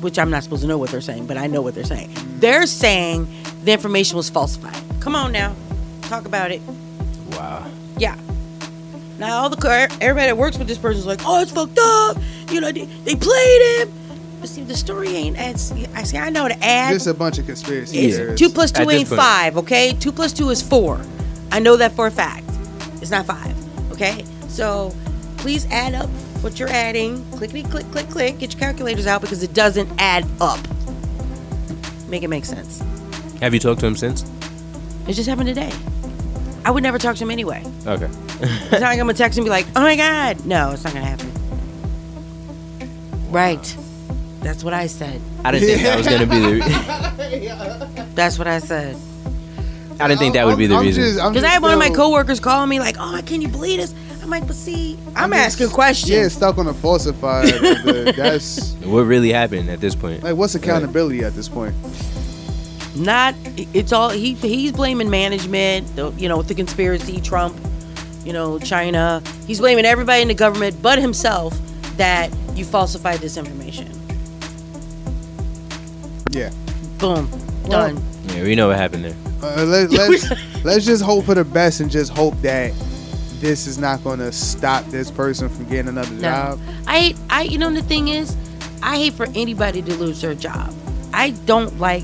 which 0.01 0.19
I'm 0.19 0.29
not 0.29 0.43
supposed 0.43 0.61
to 0.61 0.67
know 0.67 0.77
what 0.77 0.89
they're 0.91 1.01
saying, 1.01 1.25
but 1.27 1.37
I 1.37 1.47
know 1.47 1.61
what 1.61 1.75
they're 1.75 1.83
saying. 1.83 2.11
They're 2.39 2.65
saying 2.67 3.27
the 3.63 3.71
information 3.71 4.17
was 4.17 4.29
falsified. 4.29 4.77
Come 4.99 5.15
on 5.15 5.31
now, 5.31 5.55
talk 6.03 6.25
about 6.25 6.51
it. 6.51 6.61
Wow. 7.31 7.69
Yeah. 7.97 8.15
Now 9.17 9.43
all 9.43 9.49
the 9.49 9.57
everybody 10.01 10.27
that 10.27 10.37
works 10.37 10.57
with 10.57 10.67
this 10.67 10.77
person 10.77 10.99
is 10.99 11.05
like, 11.05 11.21
oh, 11.25 11.41
it's 11.41 11.51
fucked 11.51 11.79
up. 11.81 12.17
You 12.51 12.61
know, 12.61 12.71
they, 12.71 12.85
they 12.85 13.15
played 13.15 13.79
him. 13.79 13.93
But 14.41 14.49
see, 14.49 14.63
the 14.63 14.75
story 14.75 15.09
ain't 15.09 15.37
as 15.37 15.71
I 15.95 16.03
see. 16.03 16.17
I 16.17 16.29
know 16.29 16.47
the 16.47 16.63
ad. 16.63 16.93
Just 16.93 17.07
a 17.07 17.13
bunch 17.13 17.39
of 17.39 17.45
conspiracy 17.45 17.97
It's 17.99 18.17
theories. 18.17 18.39
two 18.39 18.49
plus 18.49 18.71
two 18.71 18.83
At 18.83 18.89
ain't 18.91 19.09
point. 19.09 19.19
five, 19.19 19.57
okay? 19.57 19.93
Two 19.99 20.11
plus 20.11 20.33
two 20.33 20.49
is 20.49 20.61
four. 20.61 21.01
I 21.51 21.59
know 21.59 21.77
that 21.77 21.93
for 21.93 22.07
a 22.07 22.11
fact. 22.11 22.45
It's 23.01 23.11
not 23.11 23.25
five, 23.25 23.55
okay? 23.93 24.25
So 24.49 24.93
please 25.37 25.65
add 25.71 25.93
up 25.95 26.09
what 26.45 26.59
you're 26.59 26.69
adding. 26.69 27.25
Clickety 27.31 27.63
click, 27.63 27.89
click, 27.91 28.07
click. 28.07 28.37
Get 28.37 28.53
your 28.53 28.59
calculators 28.59 29.07
out 29.07 29.19
because 29.19 29.41
it 29.41 29.53
doesn't 29.53 29.89
add 29.97 30.25
up. 30.39 30.59
Make 32.07 32.21
it 32.21 32.27
make 32.27 32.45
sense. 32.45 32.83
Have 33.41 33.55
you 33.55 33.59
talked 33.59 33.79
to 33.79 33.87
him 33.87 33.95
since? 33.95 34.23
It 35.07 35.13
just 35.13 35.27
happened 35.27 35.47
today. 35.47 35.73
I 36.63 36.69
would 36.69 36.83
never 36.83 36.99
talk 36.99 37.15
to 37.15 37.23
him 37.23 37.31
anyway. 37.31 37.63
Okay. 37.85 38.05
It's 38.05 38.71
not 38.71 38.81
like 38.81 38.99
I'm 38.99 39.07
gonna 39.07 39.15
text 39.15 39.37
him 39.37 39.41
and 39.41 39.47
be 39.47 39.49
like, 39.49 39.65
oh 39.75 39.81
my 39.81 39.95
God. 39.95 40.45
No, 40.45 40.71
it's 40.71 40.83
not 40.83 40.93
gonna 40.93 41.05
happen. 41.05 41.31
Right. 43.31 43.77
That's 44.41 44.63
what 44.63 44.75
I 44.75 44.85
said. 44.85 45.19
I 45.43 45.51
didn't 45.51 45.67
think 45.67 45.81
that 45.81 45.97
was 45.97 46.07
gonna 46.07 46.27
be 46.27 46.39
the. 46.59 48.05
That's 48.15 48.37
what 48.37 48.47
I 48.47 48.59
said. 48.59 48.95
I 49.99 50.07
didn't 50.07 50.19
think 50.19 50.35
that 50.35 50.45
would 50.45 50.59
be 50.59 50.67
the 50.67 50.75
I'm 50.75 50.83
reason. 50.83 51.15
Because 51.15 51.43
I 51.43 51.49
had 51.49 51.63
one 51.63 51.73
of 51.73 51.79
my 51.79 51.89
coworkers 51.89 52.39
calling 52.39 52.69
me 52.69 52.79
like, 52.79 52.97
"Oh, 52.99 53.19
can 53.25 53.41
you 53.41 53.47
believe 53.47 53.79
this?" 53.79 53.95
I'm 54.25 54.31
like, 54.31 54.47
"But 54.47 54.55
see, 54.55 54.97
I'm, 55.15 55.29
just- 55.29 55.41
asking 55.43 55.69
questions." 55.69 56.09
Yeah, 56.09 56.27
stuck 56.29 56.57
on 56.57 56.65
a 56.65 56.73
falsified. 56.73 57.45
the- 57.47 58.11
that's 58.17 58.73
what 58.83 59.01
really 59.03 59.31
happened 59.31 59.69
at 59.69 59.79
this 59.79 59.93
point? 59.93 60.23
like, 60.23 60.35
what's 60.35 60.55
accountability 60.55 61.23
at 61.23 61.35
this 61.35 61.47
point? 61.47 61.75
Not. 62.95 63.35
It's 63.55 63.93
all 63.93 64.09
he. 64.09 64.33
He's 64.33 64.71
blaming 64.71 65.11
management. 65.11 65.95
the- 65.95 66.11
You 66.17 66.27
know, 66.27 66.37
with 66.37 66.47
the 66.47 66.55
conspiracy, 66.55 67.21
Trump. 67.21 67.55
You 68.25 68.33
know, 68.33 68.57
China. 68.57 69.21
He's 69.45 69.59
blaming 69.59 69.85
everybody 69.85 70.23
in 70.23 70.27
the 70.27 70.33
government 70.33 70.81
but 70.81 70.97
himself 70.97 71.55
that 71.97 72.31
you 72.55 72.65
falsified 72.65 73.19
this 73.19 73.37
information. 73.37 73.91
Yeah. 76.31 76.49
Boom. 76.97 77.29
Done. 77.69 78.01
Yeah, 78.29 78.41
we 78.41 78.55
know 78.55 78.69
what 78.69 78.77
happened 78.77 79.05
there. 79.05 79.15
Uh, 79.43 79.63
let, 79.65 79.91
let's 79.91 80.63
let's 80.65 80.85
just 80.85 81.03
hope 81.03 81.25
for 81.25 81.35
the 81.35 81.45
best 81.45 81.79
and 81.79 81.91
just 81.91 82.11
hope 82.11 82.33
that 82.41 82.73
this 83.45 83.67
is 83.67 83.77
not 83.77 84.03
going 84.03 84.17
to 84.17 84.31
stop 84.31 84.83
this 84.87 85.11
person 85.11 85.47
from 85.49 85.65
getting 85.65 85.87
another 85.89 86.09
No. 86.15 86.21
job. 86.21 86.59
I 86.87 87.13
I 87.29 87.43
you 87.43 87.59
know 87.59 87.69
the 87.71 87.83
thing 87.83 88.07
is, 88.07 88.35
I 88.81 88.97
hate 88.97 89.13
for 89.13 89.27
anybody 89.35 89.83
to 89.83 89.93
lose 89.97 90.19
their 90.19 90.33
job. 90.33 90.73
I 91.13 91.29
don't 91.45 91.79
like 91.79 92.03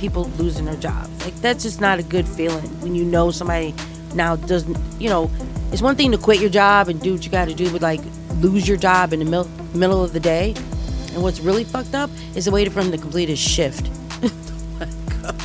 people 0.00 0.24
losing 0.38 0.64
their 0.64 0.76
jobs. 0.76 1.10
Like 1.22 1.34
that's 1.42 1.62
just 1.64 1.78
not 1.80 1.98
a 1.98 2.02
good 2.02 2.26
feeling 2.26 2.64
when 2.80 2.94
you 2.94 3.04
know 3.04 3.30
somebody 3.30 3.74
now 4.14 4.36
doesn't. 4.36 4.78
You 4.98 5.10
know, 5.10 5.30
it's 5.72 5.82
one 5.82 5.94
thing 5.94 6.10
to 6.12 6.18
quit 6.18 6.40
your 6.40 6.48
job 6.50 6.88
and 6.88 6.98
do 7.02 7.12
what 7.12 7.22
you 7.22 7.30
got 7.30 7.48
to 7.48 7.54
do, 7.54 7.70
but 7.70 7.82
like 7.82 8.00
lose 8.40 8.66
your 8.66 8.78
job 8.78 9.12
in 9.12 9.18
the 9.18 9.26
mil- 9.26 9.50
middle 9.74 10.02
of 10.02 10.14
the 10.14 10.20
day. 10.20 10.54
And 11.12 11.22
what's 11.22 11.40
really 11.40 11.64
fucked 11.64 11.94
up 11.94 12.08
is 12.34 12.46
the 12.46 12.50
waiting 12.50 12.72
for 12.72 12.80
him 12.80 12.92
to 12.92 12.98
complete 12.98 13.28
his 13.28 13.38
shift, 13.38 13.90
oh 14.22 15.36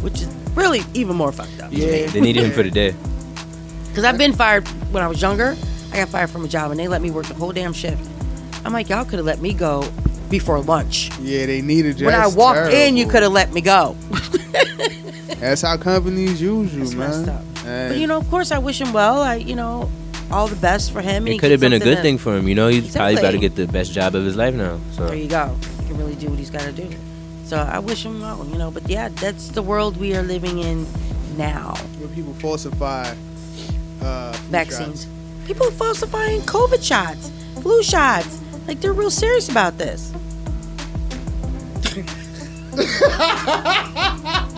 which 0.00 0.22
is 0.22 0.28
really 0.56 0.82
even 0.94 1.14
more 1.14 1.30
fucked 1.30 1.60
up. 1.60 1.70
Yeah. 1.72 2.06
They 2.06 2.20
needed 2.20 2.42
him 2.42 2.50
for 2.50 2.64
the 2.64 2.70
day. 2.72 2.94
Because 3.98 4.12
I've 4.12 4.18
been 4.18 4.32
fired 4.32 4.64
when 4.92 5.02
I 5.02 5.08
was 5.08 5.20
younger. 5.20 5.56
I 5.92 5.96
got 5.96 6.08
fired 6.10 6.30
from 6.30 6.44
a 6.44 6.48
job 6.48 6.70
and 6.70 6.78
they 6.78 6.86
let 6.86 7.02
me 7.02 7.10
work 7.10 7.26
the 7.26 7.34
whole 7.34 7.50
damn 7.50 7.72
shift. 7.72 8.08
I'm 8.64 8.72
like, 8.72 8.88
y'all 8.88 9.04
could 9.04 9.18
have 9.18 9.26
let 9.26 9.40
me 9.40 9.52
go 9.52 9.90
before 10.30 10.60
lunch. 10.60 11.10
Yeah, 11.18 11.46
they 11.46 11.62
needed 11.62 11.98
you. 11.98 12.06
when 12.06 12.14
I 12.14 12.18
That's 12.18 12.36
walked 12.36 12.72
in, 12.72 12.96
you 12.96 13.08
could 13.08 13.24
have 13.24 13.32
let 13.32 13.52
me 13.52 13.60
go. 13.60 13.96
That's 15.40 15.62
how 15.62 15.76
companies 15.78 16.40
use 16.40 16.72
you, 16.72 16.82
It's 16.82 16.94
man. 16.94 17.08
messed 17.10 17.28
up. 17.28 17.42
And 17.66 17.92
But 17.94 17.98
you 17.98 18.06
know, 18.06 18.18
of 18.18 18.30
course, 18.30 18.52
I 18.52 18.58
wish 18.58 18.80
him 18.80 18.92
well. 18.92 19.20
I, 19.20 19.34
you 19.34 19.56
know, 19.56 19.90
all 20.30 20.46
the 20.46 20.54
best 20.54 20.92
for 20.92 21.00
him. 21.00 21.24
and 21.24 21.28
he 21.30 21.34
It 21.34 21.38
could 21.40 21.50
have 21.50 21.58
gets 21.60 21.68
been 21.68 21.72
a 21.72 21.76
something 21.78 21.90
good 21.90 21.96
to- 21.96 22.02
thing 22.02 22.18
for 22.18 22.36
him. 22.36 22.46
You 22.46 22.54
know, 22.54 22.68
he's 22.68 22.94
probably 22.94 23.14
about 23.14 23.32
to 23.32 23.36
Exactly. 23.38 23.48
get 23.48 23.56
the 23.56 23.66
best 23.66 23.90
job 23.92 24.14
of 24.14 24.24
his 24.24 24.36
life 24.36 24.54
now. 24.54 24.78
So 24.92 25.08
There 25.08 25.16
you 25.16 25.26
go. 25.28 25.56
He 25.82 25.88
can 25.88 25.98
really 25.98 26.14
do 26.14 26.28
what 26.30 26.38
he's 26.38 26.50
got 26.50 26.62
to 26.62 26.70
do. 26.70 26.88
So 27.46 27.56
I 27.56 27.80
wish 27.80 28.04
him 28.06 28.20
well. 28.20 28.46
You 28.46 28.58
know, 28.58 28.70
but 28.70 28.88
yeah, 28.88 29.08
that's 29.08 29.48
the 29.48 29.62
world 29.62 29.96
we 29.96 30.14
are 30.14 30.22
living 30.22 30.60
in 30.60 30.86
now. 31.36 31.74
Where 31.98 32.06
people 32.10 32.34
falsify 32.34 33.12
uh, 34.02 34.32
Vaccines. 34.50 35.04
shots. 35.04 35.46
People 35.46 35.66
are 35.68 35.72
falsifying 35.72 36.40
COVID 36.42 36.82
shots, 36.82 37.30
flu 37.62 37.82
shots. 37.82 38.40
Like 38.66 38.80
they're 38.80 38.92
real 38.92 39.10
serious 39.10 39.48
about 39.48 39.78
this. 39.78 40.12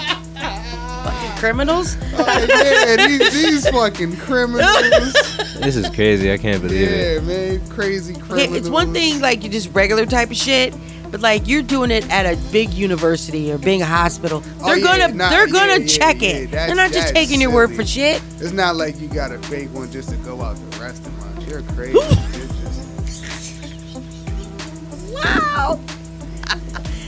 Fucking 0.01 1.39
criminals. 1.39 1.97
Oh, 2.15 2.47
yeah, 2.49 3.07
these, 3.07 3.33
these 3.33 3.69
fucking 3.71 4.17
criminals. 4.19 5.13
this 5.61 5.77
is 5.77 5.89
crazy. 5.91 6.33
I 6.33 6.37
can't 6.39 6.61
believe 6.63 6.89
it. 6.89 7.15
yeah, 7.15 7.21
man, 7.27 7.67
crazy 7.69 8.15
criminals. 8.15 8.49
Okay, 8.49 8.59
it's 8.59 8.69
one 8.69 8.93
thing 8.93 9.21
like 9.21 9.43
you 9.43 9.49
just 9.49 9.71
regular 9.73 10.07
type 10.07 10.31
of 10.31 10.37
shit, 10.37 10.75
but 11.11 11.21
like 11.21 11.47
you're 11.47 11.63
doing 11.63 11.91
it 11.91 12.09
at 12.11 12.27
a 12.27 12.37
big 12.53 12.71
university 12.73 13.51
or 13.53 13.59
big 13.59 13.81
hospital. 13.83 14.43
Oh, 14.61 14.67
They're 14.67 14.79
yeah, 14.79 14.85
gonna 15.09 15.15
nah, 15.15 15.31
they're 15.31 15.47
yeah, 15.49 15.53
gonna 15.53 15.81
yeah, 15.81 15.87
check 15.87 16.23
yeah, 16.23 16.29
it. 16.29 16.51
that's- 16.51 16.67
They're 16.69 16.77
not 16.77 16.93
just 16.93 17.09
that's 17.09 17.13
taking 17.13 17.41
your 17.41 17.51
word 17.53 17.75
for 17.75 17.85
shit. 17.85 18.23
It's 18.39 18.53
not 18.53 18.77
like 18.77 19.01
you 19.01 19.09
got 19.09 19.33
a 19.33 19.39
fake 19.39 19.73
one 19.75 19.91
just 19.91 20.11
to 20.11 20.17
go 20.17 20.41
out 20.43 20.57
the 20.71 20.79
restaurant. 20.79 21.49
You're 21.49 21.63
crazy. 21.63 21.93
You're 21.95 22.01
just- 22.11 24.01
Wow. 25.13 25.81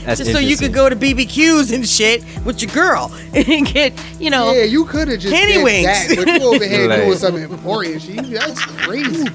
That's 0.05 0.19
Just 0.19 0.33
so 0.33 0.39
you 0.39 0.57
could 0.57 0.73
go 0.73 0.89
to 0.89 0.97
BBQs 0.97 1.71
and 1.73 1.87
shit 1.87 2.25
with 2.43 2.61
your 2.61 2.71
girl 2.71 3.09
and 3.33 3.65
get, 3.65 3.93
you 4.19 4.29
know, 4.29 4.51
Yeah, 4.51 4.65
you 4.65 4.83
could 4.83 5.07
have 5.07 5.19
just 5.21 5.33
Kenny 5.33 5.53
did 5.53 5.63
wings. 5.63 5.85
that, 5.85 6.13
but 6.17 6.27
you 6.27 6.41
over 6.53 6.65
here 6.67 6.89
Like- 6.89 7.03
doing 7.05 7.17
something 7.17 7.43
important. 7.43 8.01
Shit. 8.01 8.29
That's 8.29 8.59
crazy. 8.65 9.29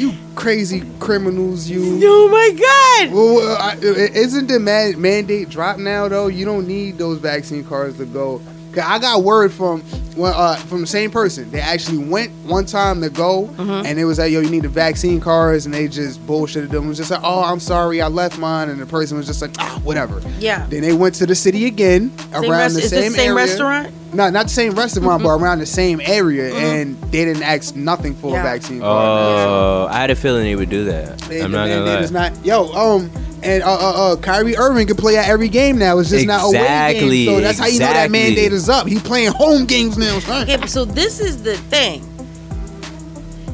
You 0.00 0.14
crazy 0.34 0.82
criminals, 0.98 1.68
you. 1.68 2.00
oh 2.02 2.28
my 2.30 2.48
god. 2.58 3.14
Well, 3.14 3.56
I, 3.60 3.76
isn't 3.82 4.46
the 4.46 4.58
man, 4.58 4.98
mandate 4.98 5.50
drop 5.50 5.76
now 5.76 6.08
though? 6.08 6.28
You 6.28 6.46
don't 6.46 6.66
need 6.66 6.96
those 6.96 7.18
vaccine 7.18 7.64
cards 7.64 7.98
to 7.98 8.06
go 8.06 8.40
I 8.78 8.98
got 8.98 9.22
word 9.22 9.52
from 9.52 9.82
well, 10.16 10.34
uh, 10.38 10.56
from 10.56 10.80
the 10.82 10.86
same 10.86 11.10
person. 11.10 11.50
They 11.50 11.60
actually 11.60 11.98
went 11.98 12.30
one 12.44 12.66
time 12.66 13.00
to 13.00 13.08
go, 13.10 13.44
Mm-hmm. 13.56 13.86
and 13.86 13.98
it 13.98 14.04
was 14.04 14.18
like, 14.18 14.30
"Yo, 14.32 14.40
you 14.40 14.50
need 14.50 14.62
the 14.64 14.68
vaccine 14.68 15.20
cards," 15.20 15.64
and 15.66 15.74
they 15.74 15.88
just 15.88 16.24
bullshitted 16.26 16.68
them. 16.70 16.84
It 16.86 16.88
was 16.88 16.98
just 16.98 17.10
like, 17.10 17.20
"Oh, 17.22 17.42
I'm 17.42 17.60
sorry, 17.60 18.02
I 18.02 18.08
left 18.08 18.38
mine," 18.38 18.68
and 18.68 18.80
the 18.80 18.86
person 18.86 19.16
was 19.16 19.26
just 19.26 19.40
like, 19.40 19.52
"Ah, 19.58 19.80
whatever." 19.84 20.20
Yeah. 20.38 20.66
Then 20.68 20.82
they 20.82 20.92
went 20.92 21.14
to 21.16 21.26
the 21.26 21.34
city 21.34 21.66
again 21.66 22.10
Same 22.18 22.34
around 22.34 22.50
rest- 22.50 22.74
the 22.76 22.82
is 22.82 22.90
same 22.90 23.00
this 23.02 23.12
the 23.12 23.18
same 23.18 23.30
area. 23.30 23.34
restaurant? 23.46 23.94
No, 24.12 24.28
not 24.28 24.44
the 24.46 24.52
same 24.52 24.72
restaurant, 24.72 25.22
but 25.22 25.28
around 25.30 25.60
the 25.60 25.66
same 25.66 26.00
area, 26.04 26.52
and 26.52 27.00
they 27.12 27.24
didn't 27.24 27.44
ask 27.44 27.76
nothing 27.76 28.14
for 28.16 28.32
Yeah. 28.32 28.40
a 28.40 28.42
vaccine 28.42 28.80
card. 28.80 28.90
Oh, 28.92 29.88
I 29.88 30.00
had 30.00 30.10
a 30.10 30.16
feeling 30.16 30.42
they 30.44 30.56
would 30.56 30.68
do 30.70 30.84
that. 30.86 31.18
They- 31.20 31.40
I'm 31.40 31.52
not 31.52 31.66
they- 31.66 31.74
gonna 31.74 31.84
they 31.84 31.94
lie. 31.94 32.00
just 32.00 32.12
not- 32.12 32.32
yo, 32.44 32.72
um, 32.72 33.10
and 33.42 33.62
uh, 33.62 33.66
uh, 33.72 34.12
uh, 34.12 34.16
Kyrie 34.16 34.56
Irving 34.56 34.86
can 34.86 34.96
play 34.96 35.16
at 35.16 35.28
every 35.28 35.48
game 35.48 35.78
now. 35.78 35.98
It's 35.98 36.10
just 36.10 36.26
not 36.26 36.44
away 36.44 36.60
Exactly, 36.60 37.24
games. 37.24 37.36
So 37.36 37.40
that's 37.40 37.58
how 37.58 37.66
you 37.66 37.78
know 37.80 37.86
that 37.92 38.10
mandate 38.10 38.52
is 38.52 38.68
up. 38.68 38.86
He's 38.86 39.02
playing 39.02 39.32
home 39.32 39.66
games 39.66 39.96
now, 39.96 40.18
son. 40.20 40.48
Okay, 40.48 40.66
so 40.66 40.84
this 40.84 41.20
is 41.20 41.42
the 41.42 41.56
thing. 41.56 42.02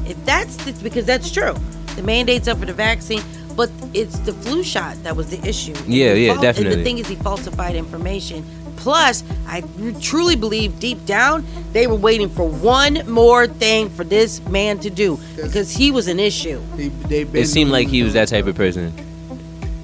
If 0.05 0.23
that's 0.25 0.55
the, 0.57 0.71
because 0.83 1.05
that's 1.05 1.31
true, 1.31 1.55
the 1.95 2.03
mandate's 2.03 2.47
up 2.47 2.59
for 2.59 2.65
the 2.65 2.73
vaccine, 2.73 3.21
but 3.55 3.69
it's 3.93 4.19
the 4.19 4.33
flu 4.33 4.63
shot 4.63 5.01
that 5.03 5.15
was 5.15 5.29
the 5.29 5.47
issue. 5.47 5.73
Yeah, 5.85 6.13
He 6.13 6.27
yeah, 6.27 6.33
fal- 6.33 6.41
definitely. 6.41 6.77
The 6.77 6.83
thing 6.83 6.97
is, 6.99 7.07
he 7.07 7.15
falsified 7.15 7.75
information. 7.75 8.45
Plus, 8.77 9.23
I 9.47 9.63
truly 9.99 10.35
believe 10.35 10.79
deep 10.79 11.03
down 11.05 11.45
they 11.73 11.87
were 11.87 11.95
waiting 11.95 12.29
for 12.29 12.47
one 12.47 13.01
more 13.09 13.47
thing 13.47 13.89
for 13.89 14.03
this 14.03 14.39
man 14.47 14.79
to 14.79 14.89
do 14.89 15.19
because 15.35 15.71
he 15.71 15.91
was 15.91 16.07
an 16.07 16.19
issue. 16.19 16.61
They, 16.75 16.87
they 17.23 17.41
It 17.41 17.47
seemed 17.47 17.71
like 17.71 17.87
he 17.87 18.03
was 18.03 18.13
that 18.13 18.27
type 18.27 18.45
of 18.45 18.55
person. 18.55 18.93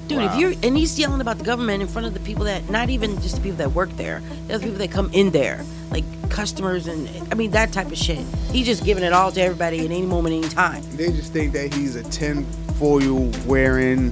Dude, 0.08 0.22
if 0.24 0.36
you're 0.36 0.54
and 0.64 0.78
he's 0.78 0.98
yelling 1.00 1.22
about 1.22 1.38
the 1.38 1.44
government 1.44 1.82
in 1.82 1.88
front 1.88 2.08
of 2.08 2.14
the 2.14 2.20
people 2.20 2.46
that 2.46 2.70
not 2.70 2.90
even 2.90 3.20
just 3.22 3.36
the 3.36 3.42
people 3.42 3.58
that 3.58 3.72
work 3.72 3.90
there, 3.92 4.22
the 4.48 4.56
other 4.56 4.64
people 4.64 4.80
that 4.80 4.92
come 4.92 5.10
in 5.14 5.32
there, 5.32 5.64
like 5.92 6.04
customers 6.30 6.88
and 6.88 7.10
I 7.32 7.36
mean 7.36 7.52
that 7.52 7.72
type 7.72 7.88
of 7.88 7.98
shit. 7.98 8.26
He's 8.52 8.66
just 8.66 8.84
giving 8.84 9.04
it 9.04 9.14
all 9.14 9.32
to 9.32 9.42
everybody 9.42 9.80
at 9.80 9.86
any 9.86 10.02
moment, 10.02 10.36
any 10.36 10.50
time. 10.50 10.84
They 10.96 11.08
just 11.08 11.32
think 11.32 11.54
that 11.54 11.74
he's 11.74 11.96
a 11.96 12.04
tin 12.04 12.46
foil 12.80 13.32
wearing 13.46 14.12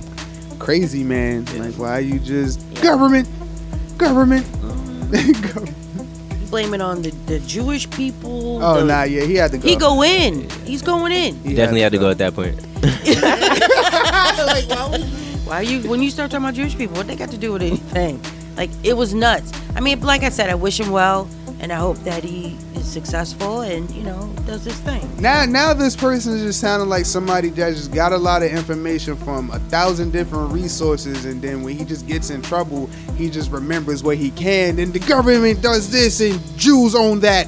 crazy 0.59 1.03
man. 1.03 1.45
Like, 1.57 1.75
why 1.75 1.99
you 1.99 2.19
just 2.19 2.61
government, 2.81 3.27
government? 3.97 4.45
Mm-hmm. 4.45 5.41
Government. 5.47 5.77
Blame 6.49 6.73
it 6.73 6.81
on 6.81 7.01
the, 7.01 7.11
the 7.27 7.39
Jewish 7.39 7.89
people. 7.89 8.61
oh, 8.63 8.79
the- 8.81 8.85
nah, 8.85 9.03
yeah, 9.03 9.23
he 9.23 9.35
had 9.35 9.51
to 9.51 9.57
go. 9.57 9.67
He 9.67 9.75
go 9.75 10.03
in. 10.03 10.49
He's 10.65 10.81
going 10.81 11.11
in. 11.11 11.35
He 11.43 11.53
Definitely 11.53 11.81
had 11.81 11.91
to 11.93 11.97
go 11.97 12.09
at 12.09 12.17
that 12.17 12.33
point. 12.33 12.55
like, 12.81 14.67
why, 14.69 15.10
why 15.51 15.59
you 15.59 15.81
when 15.89 16.01
you 16.01 16.09
start 16.09 16.31
talking 16.31 16.45
about 16.45 16.53
Jewish 16.53 16.77
people, 16.77 16.95
what 16.95 17.07
they 17.07 17.17
got 17.17 17.29
to 17.31 17.37
do 17.37 17.51
with 17.51 17.61
anything? 17.61 18.21
Like 18.55 18.69
it 18.83 18.93
was 18.93 19.13
nuts. 19.13 19.51
I 19.75 19.81
mean, 19.81 19.99
like 19.99 20.23
I 20.23 20.29
said, 20.29 20.49
I 20.49 20.55
wish 20.55 20.79
him 20.79 20.91
well, 20.91 21.27
and 21.59 21.73
I 21.73 21.75
hope 21.75 21.97
that 21.99 22.23
he 22.23 22.57
is 22.75 22.85
successful 22.85 23.59
and 23.59 23.91
you 23.91 24.03
know 24.03 24.33
does 24.45 24.63
his 24.63 24.79
thing. 24.79 25.01
Now, 25.21 25.43
now 25.43 25.73
this 25.73 25.93
person 25.93 26.33
is 26.35 26.41
just 26.41 26.61
sounding 26.61 26.87
like 26.87 27.05
somebody 27.05 27.49
that 27.49 27.71
just 27.71 27.93
got 27.93 28.13
a 28.13 28.17
lot 28.17 28.43
of 28.43 28.51
information 28.51 29.17
from 29.17 29.51
a 29.51 29.59
thousand 29.59 30.11
different 30.11 30.53
resources, 30.53 31.25
and 31.25 31.41
then 31.41 31.63
when 31.63 31.77
he 31.77 31.83
just 31.83 32.07
gets 32.07 32.29
in 32.29 32.41
trouble, 32.41 32.87
he 33.17 33.29
just 33.29 33.51
remembers 33.51 34.03
what 34.03 34.15
he 34.15 34.31
can, 34.31 34.79
and 34.79 34.93
the 34.93 34.99
government 34.99 35.61
does 35.61 35.91
this, 35.91 36.21
and 36.21 36.39
Jews 36.57 36.95
own 36.95 37.19
that. 37.19 37.45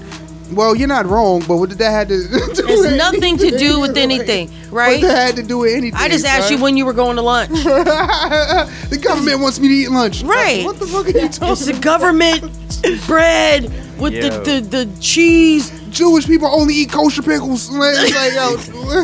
Well, 0.52 0.76
you're 0.76 0.88
not 0.88 1.06
wrong, 1.06 1.44
but 1.48 1.58
what 1.58 1.70
did 1.70 1.78
that 1.80 1.92
have 1.92 2.08
to 2.10 2.18
do? 2.28 2.36
It's 2.52 2.62
with 2.62 2.98
nothing 2.98 3.38
to 3.38 3.58
do 3.58 3.80
with 3.80 3.98
anything? 3.98 4.50
anything, 4.50 4.70
What 4.72 4.78
right? 4.80 5.02
that 5.02 5.28
had 5.28 5.36
to 5.38 5.44
do 5.44 5.60
with 5.60 5.74
anything? 5.74 6.00
I 6.00 6.10
just 6.10 6.26
asked 6.26 6.52
you 6.52 6.60
when 6.60 6.78
you 6.78 6.86
were 6.86 6.94
going 6.94 7.16
to 7.16 7.22
lunch. 7.22 7.50
the 7.54 9.00
government 9.02 9.40
wants 9.42 9.60
me 9.60 9.68
to 9.70 9.74
eat 9.74 9.90
lunch. 9.90 10.22
Right. 10.24 10.64
What 10.66 10.80
the 10.80 10.86
fuck 10.88 11.06
are 11.06 11.10
you 11.10 11.30
talking 11.30 11.54
It's 11.54 11.66
the 11.66 11.72
about? 11.72 11.82
government 11.82 12.42
bread 13.08 13.64
with 14.00 14.14
the, 14.14 14.30
the, 14.44 14.62
the 14.86 14.98
cheese. 15.00 15.72
Jewish 15.90 16.26
people 16.26 16.48
only 16.48 16.74
eat 16.74 16.92
kosher 16.92 17.22
pickles. 17.22 17.70
Like, 17.70 17.96
like, 17.96 18.34
yo, 18.34 18.56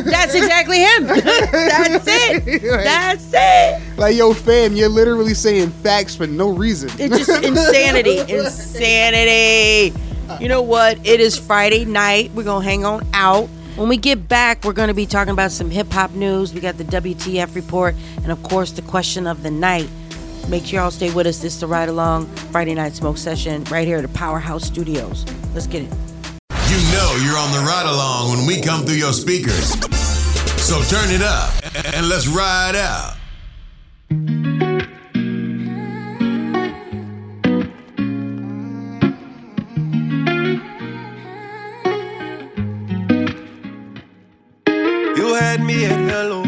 That's 0.01 0.33
exactly 0.33 0.79
him. 0.79 1.03
That's 1.05 2.07
it. 2.07 2.61
That's 2.63 3.29
it. 3.31 3.97
like, 3.97 4.15
yo, 4.15 4.33
fam, 4.33 4.75
you're 4.75 4.89
literally 4.89 5.35
saying 5.35 5.69
facts 5.69 6.15
for 6.15 6.25
no 6.25 6.49
reason. 6.49 6.89
It's 6.97 7.15
just 7.27 7.43
insanity. 7.43 8.19
Insanity. 8.21 9.93
You 10.39 10.47
know 10.47 10.61
what? 10.61 11.05
It 11.05 11.19
is 11.19 11.37
Friday 11.37 11.85
night. 11.85 12.31
We're 12.33 12.43
going 12.43 12.63
to 12.63 12.69
hang 12.69 12.85
on 12.85 13.05
out. 13.13 13.47
When 13.75 13.89
we 13.89 13.97
get 13.97 14.27
back, 14.27 14.63
we're 14.63 14.73
going 14.73 14.89
to 14.89 14.93
be 14.93 15.05
talking 15.05 15.31
about 15.31 15.51
some 15.51 15.69
hip 15.69 15.91
hop 15.91 16.11
news. 16.11 16.53
We 16.53 16.61
got 16.61 16.77
the 16.77 16.83
WTF 16.83 17.55
report 17.55 17.95
and, 18.17 18.31
of 18.31 18.41
course, 18.43 18.71
the 18.71 18.81
question 18.81 19.27
of 19.27 19.43
the 19.43 19.51
night. 19.51 19.89
Make 20.47 20.65
sure 20.65 20.79
y'all 20.79 20.91
stay 20.91 21.11
with 21.13 21.27
us. 21.27 21.39
This 21.39 21.53
is 21.55 21.59
the 21.59 21.67
Ride 21.67 21.89
Along 21.89 22.25
Friday 22.51 22.73
Night 22.73 22.93
Smoke 22.93 23.17
Session 23.17 23.63
right 23.65 23.87
here 23.87 23.97
at 23.97 24.01
the 24.01 24.09
Powerhouse 24.09 24.65
Studios. 24.65 25.25
Let's 25.53 25.67
get 25.67 25.83
it. 25.83 25.91
You 26.69 26.77
know 26.91 27.19
you're 27.23 27.37
on 27.37 27.51
the 27.51 27.63
ride 27.65 27.85
along 27.85 28.37
when 28.37 28.47
we 28.47 28.61
come 28.61 28.85
through 28.85 28.95
your 28.95 29.13
speakers. 29.13 29.73
So 30.61 30.81
turn 30.83 31.09
it 31.09 31.21
up 31.21 31.53
and 31.95 32.09
let's 32.09 32.27
ride 32.27 32.75
out. 32.75 33.18
Me 45.69 45.85
at 45.85 46.01
hello. 46.13 46.41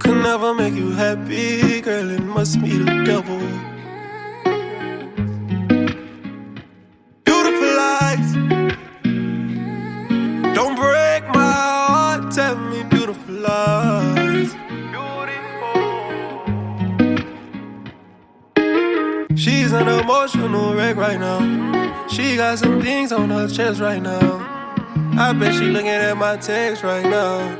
Could 0.00 0.18
never 0.30 0.52
make 0.54 0.74
you 0.74 0.90
happy, 1.04 1.80
girl. 1.80 2.10
It 2.10 2.24
must 2.36 2.60
be 2.62 2.72
the 2.82 2.90
devil. 3.10 3.40
Beautiful 7.28 7.70
lies. 7.82 8.28
Don't 10.58 10.76
break 10.84 11.22
my 11.40 11.52
heart. 11.92 12.22
Tell 12.38 12.56
me 12.70 12.82
beautiful 12.94 13.34
lies. 13.48 14.50
She's 19.42 19.72
an 19.72 19.88
emotional 19.88 20.74
wreck 20.74 20.96
right 20.96 21.20
now. 21.28 21.40
She 22.08 22.36
got 22.36 22.58
some 22.58 22.82
things 22.82 23.10
on 23.10 23.30
her 23.30 23.48
chest 23.48 23.80
right 23.80 24.02
now. 24.02 24.49
I 25.20 25.34
bet 25.34 25.52
she 25.52 25.66
looking 25.66 25.86
at 25.86 26.16
my 26.16 26.38
text 26.38 26.82
right 26.82 27.04
now. 27.04 27.54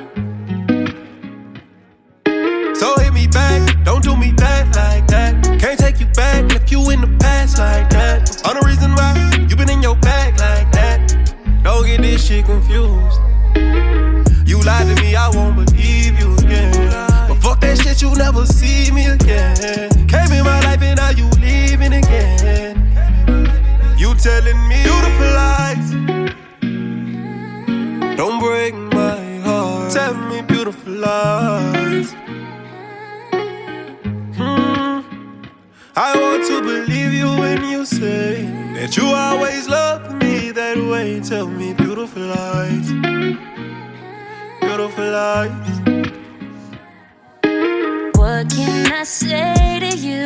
So 2.74 2.98
hit 2.98 3.12
me 3.12 3.26
back, 3.26 3.84
don't 3.84 4.02
do 4.02 4.16
me 4.16 4.32
back 4.32 4.74
like 4.74 5.06
that. 5.08 5.44
Can't 5.60 5.78
take 5.78 6.00
you 6.00 6.06
back, 6.06 6.50
if 6.54 6.72
you 6.72 6.88
in 6.88 7.02
the 7.02 7.18
past 7.20 7.58
like 7.58 7.90
that. 7.90 8.42
On 8.48 8.54
the 8.58 8.66
reason 8.66 8.92
why 8.92 9.46
you 9.46 9.56
been 9.56 9.68
in 9.68 9.82
your 9.82 9.96
bag 9.96 10.40
like 10.40 10.72
that. 10.72 11.14
Don't 11.62 11.84
get 11.84 12.00
this 12.00 12.26
shit 12.26 12.46
confused. 12.46 13.20
You 14.48 14.62
lied 14.62 14.86
to 14.88 15.02
me, 15.02 15.14
I 15.14 15.28
won't 15.28 15.54
believe 15.56 16.18
you 16.18 16.34
again. 16.36 16.72
But 17.28 17.42
fuck 17.42 17.60
that 17.60 17.76
shit, 17.76 18.00
you 18.00 18.14
never 18.14 18.46
see 18.46 18.90
me 18.90 19.04
again. 19.04 19.19
You 37.80 37.86
say 37.86 38.42
that 38.74 38.94
you 38.94 39.04
always 39.06 39.66
loved 39.66 40.22
me 40.22 40.50
that 40.50 40.76
way. 40.76 41.18
Tell 41.20 41.46
me 41.46 41.72
beautiful 41.72 42.22
lies. 42.22 42.88
Beautiful 44.60 45.10
lies. 45.18 45.78
What 48.20 48.50
can 48.50 48.92
I 48.92 49.04
say 49.04 49.78
to 49.84 49.92
you? 49.96 50.24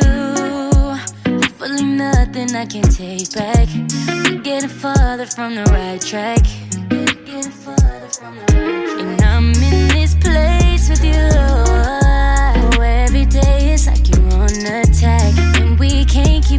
Hopefully 1.39 1.83
nothing 1.83 2.53
I 2.55 2.65
can 2.65 2.83
take 2.83 3.31
back. 3.33 3.69
We're 4.25 4.41
getting 4.41 4.67
farther 4.67 5.25
from 5.25 5.55
the 5.55 5.63
right 5.71 6.01
track. 6.01 6.43
We're 6.91 7.05
Getting 7.05 7.51
farther 7.63 8.09
from 8.19 8.35
the 8.35 8.47
right 8.53 8.85
track. 8.85 8.99
And 8.99 9.21
I'm 9.21 9.53
in 9.69 9.87
this 9.95 10.13
place 10.15 10.89
with 10.89 11.05
you. 11.05 11.54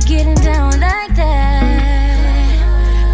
Getting 0.06 0.34
down 0.36 0.70
like 0.80 1.14
that. 1.16 2.54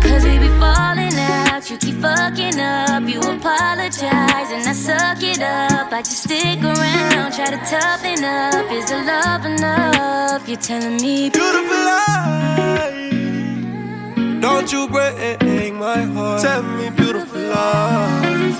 Cause 0.02 0.24
we 0.24 0.38
be 0.38 0.48
falling 0.60 1.16
out, 1.18 1.68
you 1.70 1.78
keep 1.78 1.96
fucking 1.96 2.60
up. 2.60 3.08
You 3.08 3.20
apologize 3.20 4.50
and 4.56 4.66
I 4.68 4.74
suck 4.74 5.22
it 5.22 5.40
up. 5.40 5.90
I 5.90 6.02
just 6.02 6.24
stick 6.24 6.62
around, 6.62 7.32
try 7.32 7.46
to 7.46 7.60
toughen 7.74 8.22
up. 8.22 8.70
Is 8.70 8.90
the 8.90 8.98
love 9.12 9.46
enough? 9.46 10.46
You're 10.46 10.58
telling 10.58 10.96
me 10.96 11.30
Beautiful 11.30 11.76
lies. 11.90 12.92
Don't 14.40 14.72
you 14.72 14.88
break 14.88 15.40
my 15.74 16.02
heart. 16.14 16.42
Tell 16.42 16.62
me 16.62 16.90
beautiful 16.90 17.40
lies. 17.40 18.56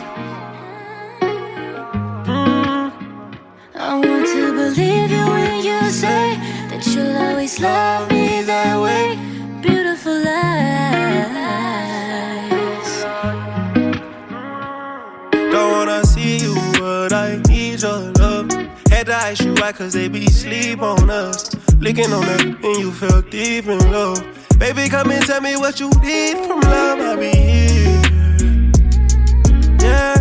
I 3.75 3.99
want 3.99 4.27
to 4.27 4.53
believe 4.53 5.11
you 5.11 5.25
when 5.35 5.65
you 5.65 5.91
say 5.91 6.52
but 6.85 6.95
you'll 6.97 7.17
always 7.17 7.61
love 7.61 8.11
me 8.11 8.43
that 8.43 8.81
way. 8.83 9.17
Beautiful 9.61 10.15
lies. 10.15 11.05
Don't 15.31 15.71
wanna 15.71 16.05
see 16.05 16.39
you, 16.39 16.57
but 16.81 17.13
I 17.13 17.41
need 17.47 17.83
your 17.83 18.01
love. 18.19 18.51
Had 18.91 19.07
to 19.07 19.15
ice 19.15 19.41
you 19.43 19.55
out 19.63 19.77
cause 19.77 19.93
they 19.93 20.09
be 20.09 20.27
sleep 20.27 20.83
on 20.83 21.09
us. 21.09 21.55
Licking 21.79 22.13
on 22.13 22.23
that, 22.23 22.43
and 22.43 22.77
you 22.77 22.91
felt 22.91 23.31
deep 23.31 23.69
in 23.69 23.79
love. 23.93 24.21
Baby, 24.59 24.89
come 24.89 25.13
and 25.13 25.25
tell 25.25 25.41
me 25.41 25.57
what 25.57 25.79
you 25.79 25.89
need 26.03 26.37
from 26.47 26.63
love. 26.63 26.99
I'll 26.99 27.17
be 27.17 27.31
here. 27.31 28.01
Yeah, 29.81 30.17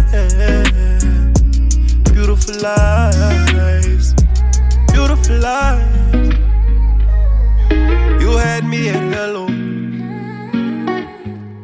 beautiful 2.13 2.53
lies. 2.61 4.13
beautiful 4.93 5.37
lies. 5.39 6.20
You 8.21 8.37
had 8.37 8.63
me 8.65 8.89
at 8.89 9.03
hello. 9.15 9.47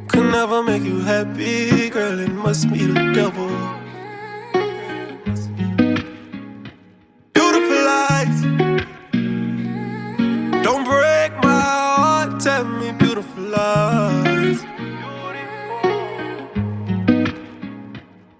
Could 0.09 0.27
never 0.39 0.63
make 0.63 0.83
you 0.83 0.99
happy, 1.01 1.89
girl. 1.91 2.19
It 2.19 2.31
must 2.31 2.71
be 2.73 2.85
the 2.85 3.13
devil. 3.13 3.51
Beautiful 7.33 7.81
lies, 7.91 8.39
Don't 10.63 10.85
break 10.85 11.31
my 11.43 11.61
heart. 11.61 12.39
Tell 12.41 12.65
me 12.65 12.91
beautiful 12.93 13.43
lies. 13.43 14.59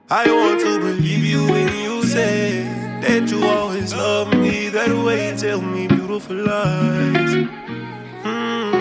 I 0.10 0.26
want 0.40 0.60
to 0.62 0.80
believe 0.80 1.26
you 1.26 1.44
when 1.54 1.70
you 1.86 2.04
say 2.04 2.64
that 3.02 3.30
you 3.32 3.44
always 3.46 3.94
love 3.94 4.30
me 4.34 4.70
that 4.70 4.92
way. 5.06 5.36
Tell 5.38 5.62
me 5.62 5.88
beautiful 5.88 6.38
lies. 6.38 7.67
Mm. 8.28 8.77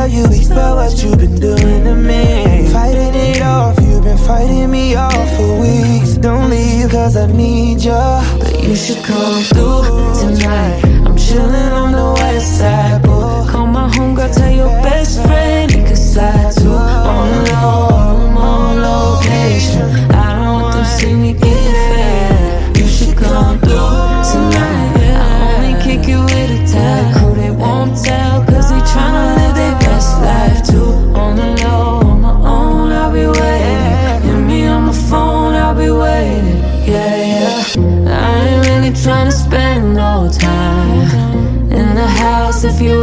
Exhale, 0.00 0.18
you 0.18 0.24
expel 0.26 0.76
what 0.76 1.02
you've 1.02 1.18
been 1.18 1.38
doing 1.38 1.84
to 1.84 1.94
me. 1.94 2.66
Fighting 2.72 3.14
it 3.14 3.42
off, 3.42 3.78
you've 3.82 4.02
been 4.02 4.16
fighting 4.16 4.70
me 4.70 4.94
off 4.94 5.36
for 5.36 5.60
weeks. 5.60 6.16
Don't 6.16 6.48
leave, 6.48 6.90
cause 6.90 7.16
I 7.16 7.26
need 7.26 7.82
you. 7.82 7.92
But 8.38 8.62
you 8.62 8.74
should 8.74 9.02
come 9.04 9.42
through 9.42 9.82
tonight. 10.20 10.80
I'm 11.04 11.16
chilling 11.16 11.72
on 11.72 11.92
the 11.92 12.12
west 12.14 12.58
side, 12.58 13.02
boo. 13.02 13.46
Call 13.50 13.66
my 13.66 13.90
homegirl, 13.90 14.34
tell 14.34 14.50
your 14.50 14.68
best 14.82 15.22
friend 15.22 15.70
he 15.70 15.82
can 15.82 15.96
slide. 15.96 16.56
On 16.64 17.44
the 17.44 17.99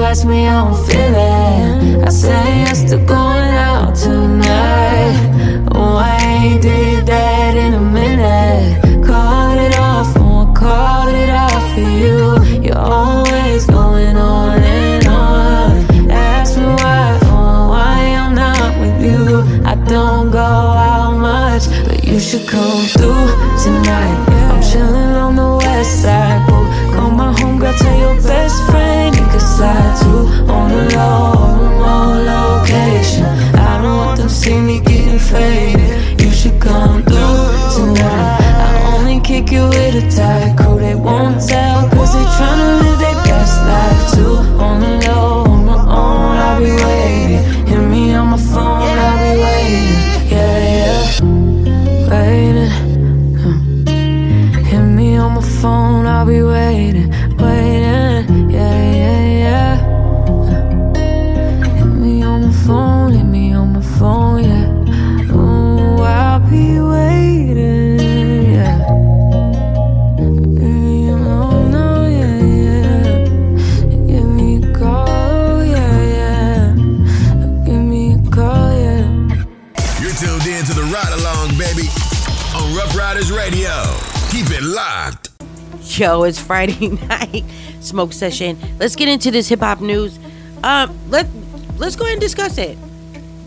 ask 0.10 0.26
me, 0.26 0.48
I 0.48 0.64
don't 0.64 0.88
feel 0.88 1.16
it. 1.16 2.08
I 2.08 2.10
say 2.10 2.67
low, 30.96 31.56
remote 31.62 32.22
location. 32.34 33.26
I 33.56 33.82
don't 33.82 33.98
want 33.98 34.20
them 34.20 34.30
see 34.30 34.60
me 34.60 34.80
getting 34.80 35.20
faded. 35.20 36.22
You 36.22 36.32
should 36.32 36.60
come 36.60 37.04
through 37.04 37.76
tonight. 37.76 38.42
I 38.70 38.96
only 38.96 39.20
kick 39.20 39.52
you 39.52 39.68
with 39.70 40.04
a 40.04 40.06
tight 40.16 40.57
Yo, 85.98 86.22
it's 86.22 86.40
Friday 86.40 86.90
night 87.08 87.44
smoke 87.80 88.14
session. 88.14 88.56
Let's 88.78 88.96
get 88.96 89.08
into 89.08 89.32
this 89.32 89.50
hip 89.50 89.62
hop 89.62 89.82
news. 89.82 90.20
Um, 90.62 90.96
let 91.10 91.26
let's 91.78 91.96
go 91.96 92.06
ahead 92.06 92.14
and 92.14 92.22
discuss 92.22 92.60
it. 92.60 92.78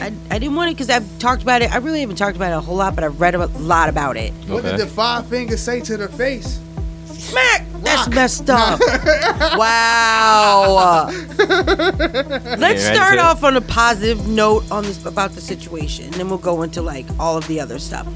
I, 0.01 0.13
I 0.33 0.39
didn't 0.41 0.57
want 0.57 0.71
it 0.71 0.75
because 0.75 0.91
I've 0.91 1.07
talked 1.21 1.43
about 1.43 1.63
it. 1.63 1.73
I 1.73 1.77
really 1.77 2.01
haven't 2.01 2.17
talked 2.17 2.35
about 2.35 2.51
it 2.53 2.57
a 2.57 2.61
whole 2.61 2.75
lot, 2.75 2.97
but 2.97 3.05
I've 3.05 3.21
read 3.21 3.37
a 3.37 3.47
lot 3.47 3.89
about 3.89 4.17
it. 4.17 4.33
What 4.49 4.65
did 4.65 4.79
the 4.79 4.87
five 4.89 5.29
fingers 5.29 5.63
say 5.63 5.81
to 5.81 5.97
the 5.97 6.09
face? 6.09 6.59
Smack! 7.05 7.67
That's 7.83 8.09
messed 8.09 8.51
up. 8.51 8.81
wow. 9.57 11.07
Let's 11.39 12.61
right 12.61 12.79
start 12.79 13.21
off 13.21 13.45
on 13.45 13.59
a 13.59 13.61
positive 13.61 14.27
note 14.27 14.69
on 14.73 14.83
this 14.83 15.05
about 15.07 15.33
the 15.33 15.41
situation, 15.41 16.07
and 16.07 16.15
then 16.15 16.29
we'll 16.29 16.39
go 16.39 16.63
into 16.63 16.83
like 16.83 17.07
all 17.21 17.37
of 17.37 17.47
the 17.47 17.61
other 17.61 17.79
stuff. 17.79 18.09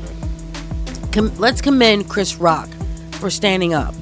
Com- 1.12 1.36
let's 1.36 1.60
commend 1.60 2.08
Chris 2.08 2.34
Rock 2.34 2.68
for 3.12 3.30
standing 3.30 3.72
up 3.72 3.94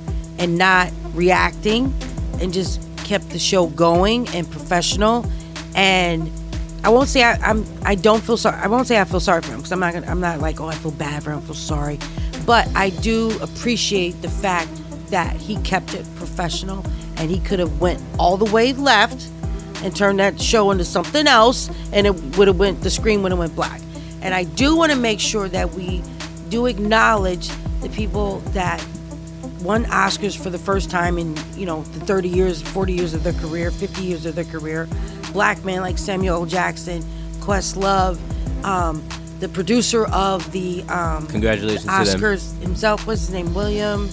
and 0.43 0.59
not 0.59 0.91
reacting, 1.15 1.95
and 2.41 2.53
just 2.53 2.81
kept 3.05 3.31
the 3.31 3.39
show 3.39 3.69
going 3.69 4.29
and 4.31 4.51
professional. 4.51 5.25
And 5.77 6.31
I 6.83 6.89
won't 6.89 7.09
say 7.09 7.23
I, 7.23 7.35
I'm 7.35 7.65
I 7.85 7.95
don't 7.95 8.23
feel 8.23 8.37
sorry. 8.37 8.57
I 8.57 8.67
won't 8.67 8.89
say 8.89 9.01
I 9.01 9.05
feel 9.05 9.21
sorry 9.21 9.41
for 9.43 9.53
him 9.53 9.59
because 9.59 9.71
I'm 9.71 9.79
not 9.79 9.95
gonna, 9.95 10.09
I'm 10.09 10.21
not 10.21 10.41
like 10.41 10.61
oh 10.61 10.67
I 10.67 10.75
feel 10.75 10.91
bad 10.91 11.23
for 11.23 11.31
him. 11.31 11.39
I 11.39 11.43
feel 11.43 11.55
sorry, 11.55 11.99
but 12.45 12.69
I 12.75 12.91
do 12.91 13.39
appreciate 13.41 14.21
the 14.21 14.29
fact 14.29 14.71
that 15.11 15.37
he 15.37 15.57
kept 15.59 15.95
it 15.95 16.05
professional 16.17 16.85
and 17.19 17.31
he 17.31 17.39
could 17.39 17.61
have 17.61 17.81
went 17.81 18.03
all 18.19 18.37
the 18.37 18.51
way 18.53 18.73
left 18.73 19.29
and 19.85 19.95
turned 19.95 20.19
that 20.19 20.41
show 20.41 20.71
into 20.71 20.85
something 20.85 21.27
else 21.29 21.71
and 21.93 22.07
it 22.07 22.15
would 22.37 22.49
have 22.49 22.59
went 22.59 22.81
the 22.81 22.91
screen 22.91 23.23
would 23.23 23.31
have 23.31 23.39
went 23.39 23.55
black. 23.55 23.81
And 24.23 24.35
I 24.35 24.45
do 24.45 24.77
want 24.77 24.91
to 24.91 24.99
make 24.99 25.21
sure 25.21 25.49
that 25.49 25.73
we 25.75 26.03
do 26.49 26.67
acknowledge 26.67 27.49
the 27.81 27.89
people 27.91 28.39
that 28.51 28.85
won 29.63 29.85
Oscars 29.87 30.37
for 30.41 30.51
the 30.51 30.59
first 30.59 30.91
time 30.91 31.19
in 31.19 31.37
you 31.55 31.67
know 31.67 31.83
the 31.83 32.01
30 32.01 32.29
years, 32.29 32.63
40 32.63 32.93
years 32.93 33.15
of 33.15 33.23
their 33.25 33.33
career, 33.35 33.71
50 33.71 34.03
years 34.03 34.27
of 34.27 34.35
their 34.35 34.45
career. 34.45 34.89
Black 35.33 35.65
men 35.65 35.81
like 35.81 35.97
Samuel 35.99 36.41
L. 36.41 36.47
Jackson, 36.47 37.03
Questlove, 37.41 38.19
um, 38.65 39.03
the 39.41 39.49
producer 39.49 40.05
of 40.07 40.51
the 40.53 40.83
um, 40.85 41.27
Congratulations 41.27 41.83
to 41.83 41.87
them. 41.89 42.05
Oscars 42.05 42.61
himself. 42.61 43.07
What's 43.07 43.23
his 43.23 43.31
name? 43.31 43.55
William 43.55 44.09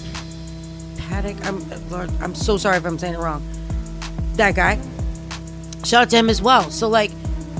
Paddock. 0.98 1.44
I'm 1.46 1.68
Lord, 1.90 2.10
I'm 2.20 2.34
so 2.34 2.56
sorry 2.56 2.76
if 2.78 2.84
I'm 2.84 2.98
saying 2.98 3.14
it 3.14 3.18
wrong. 3.18 3.42
That 4.34 4.54
guy. 4.54 4.78
Shout 5.84 6.02
out 6.02 6.10
to 6.10 6.16
him 6.16 6.28
as 6.30 6.42
well. 6.42 6.70
So 6.70 6.88
like, 6.88 7.10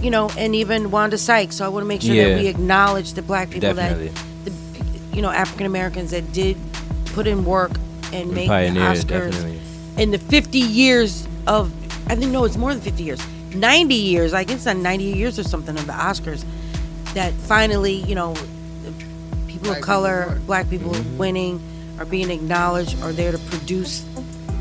you 0.00 0.10
know, 0.10 0.30
and 0.36 0.54
even 0.54 0.90
Wanda 0.90 1.16
Sykes. 1.18 1.56
So 1.56 1.64
I 1.64 1.68
want 1.68 1.84
to 1.84 1.88
make 1.88 2.02
sure 2.02 2.14
Yeah. 2.14 2.28
that 2.30 2.40
we 2.40 2.48
acknowledge 2.48 3.14
the 3.14 3.22
black 3.22 3.48
people 3.50 3.72
Definitely. 3.74 4.08
that 4.08 4.24
the 4.44 5.16
you 5.16 5.22
know 5.22 5.30
African 5.30 5.66
Americans 5.66 6.10
that 6.12 6.32
did 6.32 6.56
put 7.20 7.26
in 7.26 7.44
work 7.44 7.72
and 8.14 8.32
make 8.32 8.48
the 8.48 8.80
Oscars 8.80 9.30
definitely. 9.30 9.60
in 9.98 10.10
the 10.10 10.16
50 10.16 10.58
years 10.58 11.28
of 11.46 11.70
I 12.10 12.14
think 12.16 12.32
no, 12.32 12.44
it's 12.44 12.56
more 12.56 12.72
than 12.72 12.80
50 12.80 13.02
years. 13.02 13.20
90 13.54 13.94
years, 13.94 14.32
I 14.32 14.44
guess 14.44 14.66
on 14.66 14.82
90 14.82 15.04
years 15.04 15.38
or 15.38 15.42
something 15.42 15.76
of 15.76 15.86
the 15.86 15.92
Oscars, 15.92 16.44
that 17.12 17.34
finally, 17.34 17.92
you 17.92 18.14
know, 18.14 18.32
people 19.46 19.64
Black 19.64 19.80
of 19.80 19.84
color, 19.84 20.24
people 20.28 20.46
black 20.46 20.70
people 20.70 20.92
mm-hmm. 20.92 21.18
winning, 21.18 21.60
are 21.98 22.06
being 22.06 22.30
acknowledged, 22.30 22.98
are 23.02 23.12
there 23.12 23.32
to 23.32 23.38
produce 23.38 24.02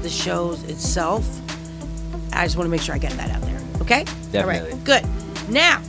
the 0.01 0.09
shows 0.09 0.61
itself. 0.65 1.25
I 2.33 2.43
just 2.43 2.57
want 2.57 2.65
to 2.65 2.71
make 2.71 2.81
sure 2.81 2.93
I 2.93 2.97
get 2.97 3.13
that 3.13 3.29
out 3.29 3.41
there. 3.43 3.61
Okay? 3.81 3.99
All 3.99 4.31
Definitely. 4.33 4.73
right. 4.73 4.83
Good. 4.83 5.05
Now, 5.49 5.81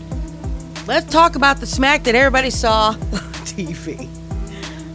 let's 0.86 1.10
talk 1.10 1.34
about 1.34 1.56
the 1.56 1.66
smack 1.66 2.04
that 2.04 2.14
everybody 2.14 2.50
saw 2.50 2.90
on 2.90 2.96
TV. 3.44 4.08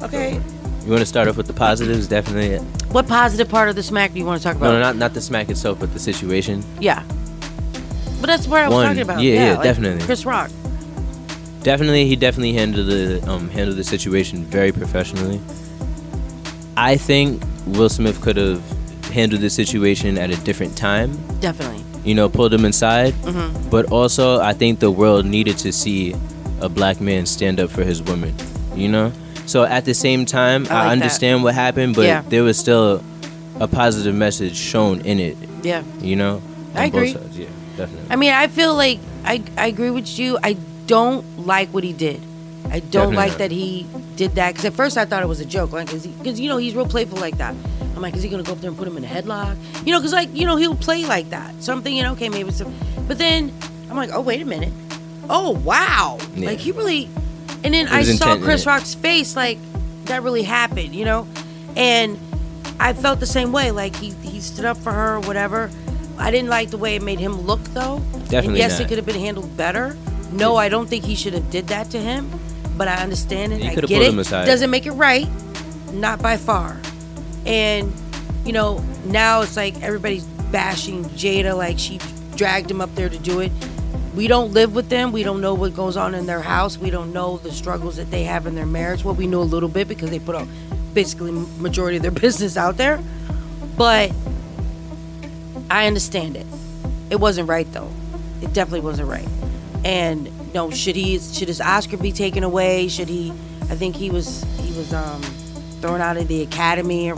Okay. 0.02 0.42
You 0.86 0.92
want 0.92 1.02
to 1.02 1.06
start 1.08 1.28
off 1.28 1.36
with 1.36 1.48
the 1.48 1.54
positives? 1.54 2.08
Definitely. 2.08 2.58
What 2.90 3.08
positive 3.08 3.50
part 3.50 3.70
of 3.70 3.76
the 3.76 3.82
smack 3.84 4.14
do 4.14 4.20
you 4.20 4.26
want 4.26 4.40
to 4.40 4.44
talk 4.48 4.56
about? 4.56 4.68
No, 4.68 4.74
no, 4.74 4.80
not 4.80 4.96
not 4.98 5.14
the 5.16 5.22
smack 5.22 5.50
itself, 5.50 5.80
but 5.80 5.92
the 5.94 6.00
situation. 6.00 6.64
Yeah. 6.80 7.04
But 8.22 8.28
that's 8.28 8.48
what 8.48 8.62
I 8.62 8.68
was 8.68 8.76
One, 8.76 8.86
talking 8.86 9.02
about. 9.02 9.22
yeah, 9.22 9.34
yeah, 9.34 9.54
like 9.56 9.64
definitely. 9.64 10.06
Chris 10.06 10.26
Rock. 10.26 10.52
Definitely, 11.64 12.06
he 12.08 12.16
definitely 12.16 12.54
handled 12.54 12.88
the 12.88 13.28
um, 13.30 13.50
handled 13.50 13.78
the 13.78 13.84
situation 13.84 14.44
very 14.46 14.72
professionally. 14.72 15.42
I 16.78 16.98
think 16.98 17.42
Will 17.66 17.90
Smith 17.90 18.22
could 18.22 18.38
have 18.38 18.62
handled 19.12 19.42
the 19.42 19.50
situation 19.50 20.18
at 20.20 20.30
a 20.30 20.36
different 20.38 20.78
time. 20.78 21.18
Definitely. 21.40 21.84
You 22.04 22.14
know, 22.14 22.30
pulled 22.30 22.54
him 22.54 22.64
inside. 22.66 23.14
Mhm. 23.24 23.72
But 23.72 23.92
also, 23.92 24.40
I 24.40 24.54
think 24.54 24.80
the 24.80 24.92
world 24.92 25.26
needed 25.26 25.58
to 25.60 25.72
see 25.72 26.14
a 26.62 26.70
black 26.70 27.02
man 27.02 27.26
stand 27.26 27.60
up 27.60 27.72
for 27.72 27.84
his 27.84 28.04
woman. 28.04 28.36
You 28.76 28.90
know. 28.90 29.12
So 29.46 29.64
at 29.64 29.86
the 29.86 29.94
same 29.94 30.26
time, 30.26 30.66
I 30.70 30.70
like 30.70 30.72
I, 30.72 30.84
that. 30.86 30.92
understand 30.92 31.44
what 31.44 31.54
happened, 31.54 31.96
but 31.96 32.06
Yeah. 32.06 32.24
there 32.28 32.44
was 32.44 32.58
still 32.58 33.04
a 33.60 33.68
positive 33.68 34.14
message 34.16 34.56
shown 34.56 35.02
in 35.02 35.20
it. 35.20 35.38
Yeah. 35.64 35.84
You 36.02 36.16
know. 36.16 36.42
I 36.74 36.86
agree. 36.86 37.14
sides, 37.14 37.38
Yeah, 37.38 37.48
definitely. 37.78 38.08
I 38.10 38.16
mean, 38.18 38.34
I 38.34 38.48
feel 38.48 38.76
like 38.76 39.00
I, 39.24 39.42
I 39.58 39.68
agree 39.68 39.92
with 39.92 40.20
you. 40.20 40.38
I 40.44 40.54
don't 40.88 41.46
like 41.48 41.70
what 41.70 41.84
he 41.84 41.94
did. 41.94 42.22
I 42.70 42.80
don't 42.80 43.14
Definitely 43.14 43.16
like 43.16 43.38
that 43.38 43.52
he 43.52 43.86
did 44.16 44.32
that 44.36 44.50
because 44.52 44.66
at 44.66 44.74
first 44.74 44.98
I 44.98 45.06
thought 45.06 45.22
it 45.22 45.28
was 45.28 45.40
a 45.40 45.46
joke, 45.46 45.72
like 45.72 45.88
because 45.88 46.40
you 46.40 46.50
know 46.50 46.58
he's 46.58 46.76
real 46.76 46.88
playful 46.88 47.20
like 47.20 47.38
that. 47.38 47.56
I'm 47.96 48.02
like, 48.02 48.16
is 48.16 48.24
he 48.24 48.30
gonna 48.30 48.42
go 48.44 48.54
up 48.54 48.60
there 48.60 48.70
and 48.72 48.78
put 48.78 48.88
him 48.88 48.98
in 48.98 49.04
a 49.06 49.08
headlock? 49.08 49.56
You 49.86 49.94
know, 49.94 50.00
because 50.00 50.14
like 50.14 50.36
you 50.36 50.46
know 50.48 50.56
he'll 50.58 50.76
play 50.76 51.06
like 51.06 51.30
that. 51.30 51.54
So 51.64 51.72
I'm 51.72 51.84
thinking, 51.84 52.06
okay, 52.08 52.28
maybe 52.28 52.52
some. 52.52 52.74
But 53.08 53.20
then 53.20 53.54
I'm 53.90 53.96
like, 53.96 54.10
oh 54.12 54.20
wait 54.20 54.42
a 54.42 54.46
minute, 54.46 54.74
oh 55.30 55.52
wow, 55.52 56.18
Yeah. 56.36 56.48
like 56.48 56.58
he 56.60 56.72
really. 56.72 57.08
And 57.66 57.74
then 57.74 57.88
I 57.88 58.04
saw 58.04 58.38
Chris 58.38 58.62
it. 58.62 58.68
Rock's 58.68 58.94
face, 58.94 59.36
like 59.36 59.58
that 60.06 60.22
really 60.22 60.44
happened, 60.44 60.94
you 60.94 61.04
know, 61.04 61.28
and 61.76 62.20
I 62.80 62.94
felt 62.94 63.20
the 63.20 63.26
same 63.26 63.52
way. 63.52 63.72
Like 63.72 63.96
he 63.96 64.12
he 64.22 64.40
stood 64.40 64.66
up 64.66 64.78
for 64.78 64.92
her 64.92 65.16
or 65.16 65.22
whatever. 65.22 65.72
I 66.20 66.30
didn't 66.30 66.50
like 66.50 66.70
the 66.70 66.78
way 66.78 66.96
it 66.96 67.02
made 67.02 67.20
him 67.20 67.42
look 67.42 67.64
though. 67.66 67.98
And 68.14 68.30
Definitely 68.30 68.60
yes, 68.60 68.80
it 68.80 68.88
could 68.88 68.98
have 68.98 69.06
been 69.08 69.20
handled 69.20 69.58
better. 69.58 69.98
No, 70.32 70.58
I 70.58 70.70
don't 70.70 70.88
think 70.88 71.06
he 71.06 71.16
should 71.16 71.34
have 71.34 71.50
did 71.50 71.68
that 71.70 71.90
to 71.90 72.00
him. 72.00 72.30
But 72.78 72.88
I 72.88 73.02
understand 73.02 73.52
it. 73.54 73.64
I 73.64 73.74
could 73.74 73.88
get 73.88 74.04
it. 74.04 74.10
him 74.10 74.20
aside. 74.20 74.46
Doesn't 74.46 74.70
make 74.70 74.86
it 74.86 74.92
right. 74.92 75.28
Not 75.92 76.22
by 76.22 76.38
far. 76.38 76.80
And 77.48 77.92
you 78.46 78.54
know 78.54 78.78
now 79.06 79.42
it's 79.42 79.58
like 79.58 79.82
everybody's 79.82 80.26
bashing 80.52 81.04
Jada 81.06 81.58
like 81.58 81.80
she 81.80 82.00
dragged 82.36 82.70
him 82.70 82.80
up 82.80 82.94
there 82.94 83.10
to 83.10 83.18
do 83.18 83.40
it. 83.40 83.52
We 84.16 84.28
don't 84.28 84.54
live 84.54 84.74
with 84.74 84.88
them. 84.88 85.12
We 85.12 85.24
don't 85.24 85.42
know 85.42 85.54
what 85.54 85.76
goes 85.76 85.98
on 85.98 86.16
in 86.16 86.26
their 86.26 86.42
house. 86.42 86.78
We 86.78 86.90
don't 86.90 87.12
know 87.12 87.38
the 87.38 87.52
struggles 87.52 87.98
that 87.98 88.10
they 88.12 88.24
have 88.24 88.48
in 88.48 88.56
their 88.56 88.66
marriage. 88.66 89.04
Well, 89.04 89.14
we 89.14 89.28
know 89.28 89.42
a 89.42 89.44
little 89.44 89.68
bit 89.68 89.90
because 89.90 90.10
they 90.10 90.20
put 90.20 90.36
out 90.36 90.48
basically 90.94 91.32
majority 91.60 91.98
of 91.98 92.02
their 92.02 92.12
business 92.26 92.56
out 92.56 92.78
there. 92.78 93.04
But 93.76 94.14
I 95.70 95.88
understand 95.88 96.38
it. 96.38 96.46
It 97.10 97.18
wasn't 97.18 97.50
right 97.50 97.70
though. 97.74 97.90
It 98.42 98.54
definitely 98.54 98.82
wasn't 98.82 99.10
right. 99.10 99.28
And 99.84 100.28
you 100.28 100.34
no, 100.54 100.72
should 100.72 100.96
he 100.96 101.20
should 101.20 101.50
his 101.50 101.60
Oscar 101.60 101.98
be 101.98 102.14
taken 102.14 102.44
away? 102.44 102.88
Should 102.88 103.10
he 103.10 103.32
I 103.64 103.76
think 103.76 103.98
he 103.98 104.10
was 104.12 104.44
he 104.60 104.78
was 104.78 104.94
um 104.94 105.22
thrown 105.82 106.00
out 106.00 106.16
of 106.16 106.30
the 106.30 106.42
academy 106.42 107.12
or 107.12 107.18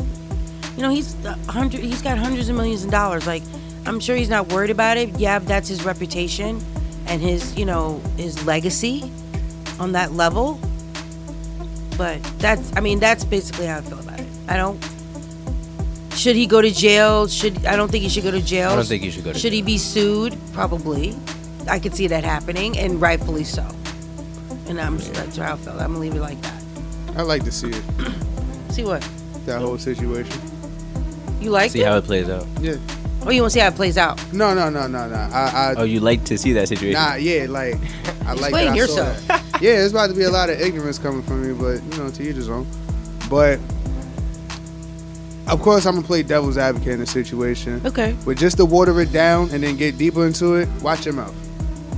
you 0.75 0.81
know, 0.81 0.89
he's 0.89 1.15
hundred 1.47 1.81
he's 1.81 2.01
got 2.01 2.17
hundreds 2.17 2.49
of 2.49 2.55
millions 2.55 2.83
of 2.83 2.89
dollars. 2.89 3.27
Like 3.27 3.43
I'm 3.85 3.99
sure 3.99 4.15
he's 4.15 4.29
not 4.29 4.51
worried 4.51 4.71
about 4.71 4.97
it. 4.97 5.19
Yeah, 5.19 5.37
that's 5.37 5.67
his 5.67 5.85
reputation 5.85 6.59
and 7.07 7.21
his, 7.21 7.57
you 7.57 7.65
know, 7.65 8.01
his 8.17 8.45
legacy 8.45 9.11
on 9.79 9.91
that 9.93 10.13
level. 10.13 10.59
But 11.97 12.21
that's 12.39 12.75
I 12.75 12.79
mean, 12.79 12.99
that's 12.99 13.23
basically 13.23 13.65
how 13.65 13.77
I 13.77 13.81
feel 13.81 13.99
about 13.99 14.19
it. 14.19 14.27
I 14.47 14.57
don't 14.57 14.81
should 16.17 16.35
he 16.35 16.47
go 16.47 16.61
to 16.61 16.71
jail? 16.71 17.27
Should 17.27 17.65
I 17.65 17.75
don't 17.75 17.89
think 17.91 18.03
he 18.03 18.09
should 18.09 18.23
go 18.23 18.31
to 18.31 18.41
jail. 18.41 18.71
I 18.71 18.75
don't 18.75 18.85
think 18.85 19.03
he 19.03 19.11
should 19.11 19.23
go 19.23 19.33
to 19.33 19.39
Should 19.39 19.53
he 19.53 19.61
be 19.61 19.77
sued? 19.77 20.35
Probably. 20.51 21.15
I 21.69 21.79
could 21.79 21.93
see 21.93 22.07
that 22.07 22.23
happening, 22.23 22.77
and 22.77 22.99
rightfully 22.99 23.43
so. 23.43 23.67
And 24.67 24.79
I'm 24.81 24.97
that's 24.97 25.37
how 25.37 25.53
I 25.53 25.57
felt. 25.57 25.79
I'm 25.79 25.89
gonna 25.93 25.99
leave 25.99 26.15
it 26.15 26.21
like 26.21 26.41
that. 26.41 26.63
I 27.15 27.21
like 27.21 27.43
to 27.43 27.51
see 27.51 27.69
it. 27.69 27.83
See 28.71 28.83
what 28.83 29.07
That 29.45 29.61
whole 29.61 29.77
situation. 29.77 30.39
you 31.39 31.51
like. 31.51 31.71
See 31.71 31.81
it? 31.81 31.87
how 31.87 31.97
it 31.97 32.05
plays 32.05 32.29
out. 32.29 32.47
Yeah. 32.61 32.77
Oh, 33.27 33.31
you 33.31 33.41
want 33.41 33.51
to 33.51 33.53
see 33.55 33.59
how 33.59 33.67
it 33.67 33.75
plays 33.75 33.97
out? 33.97 34.21
No, 34.33 34.53
no, 34.53 34.69
no, 34.69 34.87
no, 34.87 35.05
no. 35.09 35.15
I, 35.15 35.73
I 35.73 35.75
Oh, 35.77 35.83
you 35.83 35.99
like 35.99 36.23
to 36.25 36.37
see 36.37 36.53
that 36.53 36.69
situation? 36.69 36.93
Nah, 36.93 37.15
yeah, 37.15 37.45
like 37.49 37.75
I 38.25 38.31
like 38.31 38.39
Explain 38.51 38.65
that 38.67 38.71
I 38.71 38.75
yourself. 38.75 39.17
saw 39.19 39.27
that. 39.37 39.61
yeah, 39.61 39.71
it's 39.83 39.91
about 39.91 40.07
to 40.07 40.15
be 40.15 40.23
a 40.23 40.29
lot 40.29 40.49
of 40.49 40.61
ignorance 40.61 40.97
coming 40.97 41.21
from 41.23 41.45
me, 41.45 41.53
but 41.53 41.83
you 41.83 42.01
know, 42.03 42.09
to 42.09 42.23
each 42.23 42.37
his 42.37 42.49
own. 42.49 42.65
But 43.29 43.59
of 45.47 45.61
course, 45.61 45.85
I'm 45.85 45.95
gonna 45.95 46.07
play 46.07 46.23
devil's 46.23 46.57
advocate 46.57 46.93
in 46.93 46.99
the 46.99 47.05
situation. 47.05 47.81
Okay. 47.85 48.15
But 48.25 48.37
just 48.37 48.55
to 48.57 48.65
water 48.65 48.99
it 49.01 49.11
down 49.11 49.49
and 49.51 49.61
then 49.61 49.75
get 49.75 49.97
deeper 49.97 50.25
into 50.25 50.55
it, 50.55 50.69
watch 50.81 51.05
your 51.05 51.13
mouth. 51.13 51.35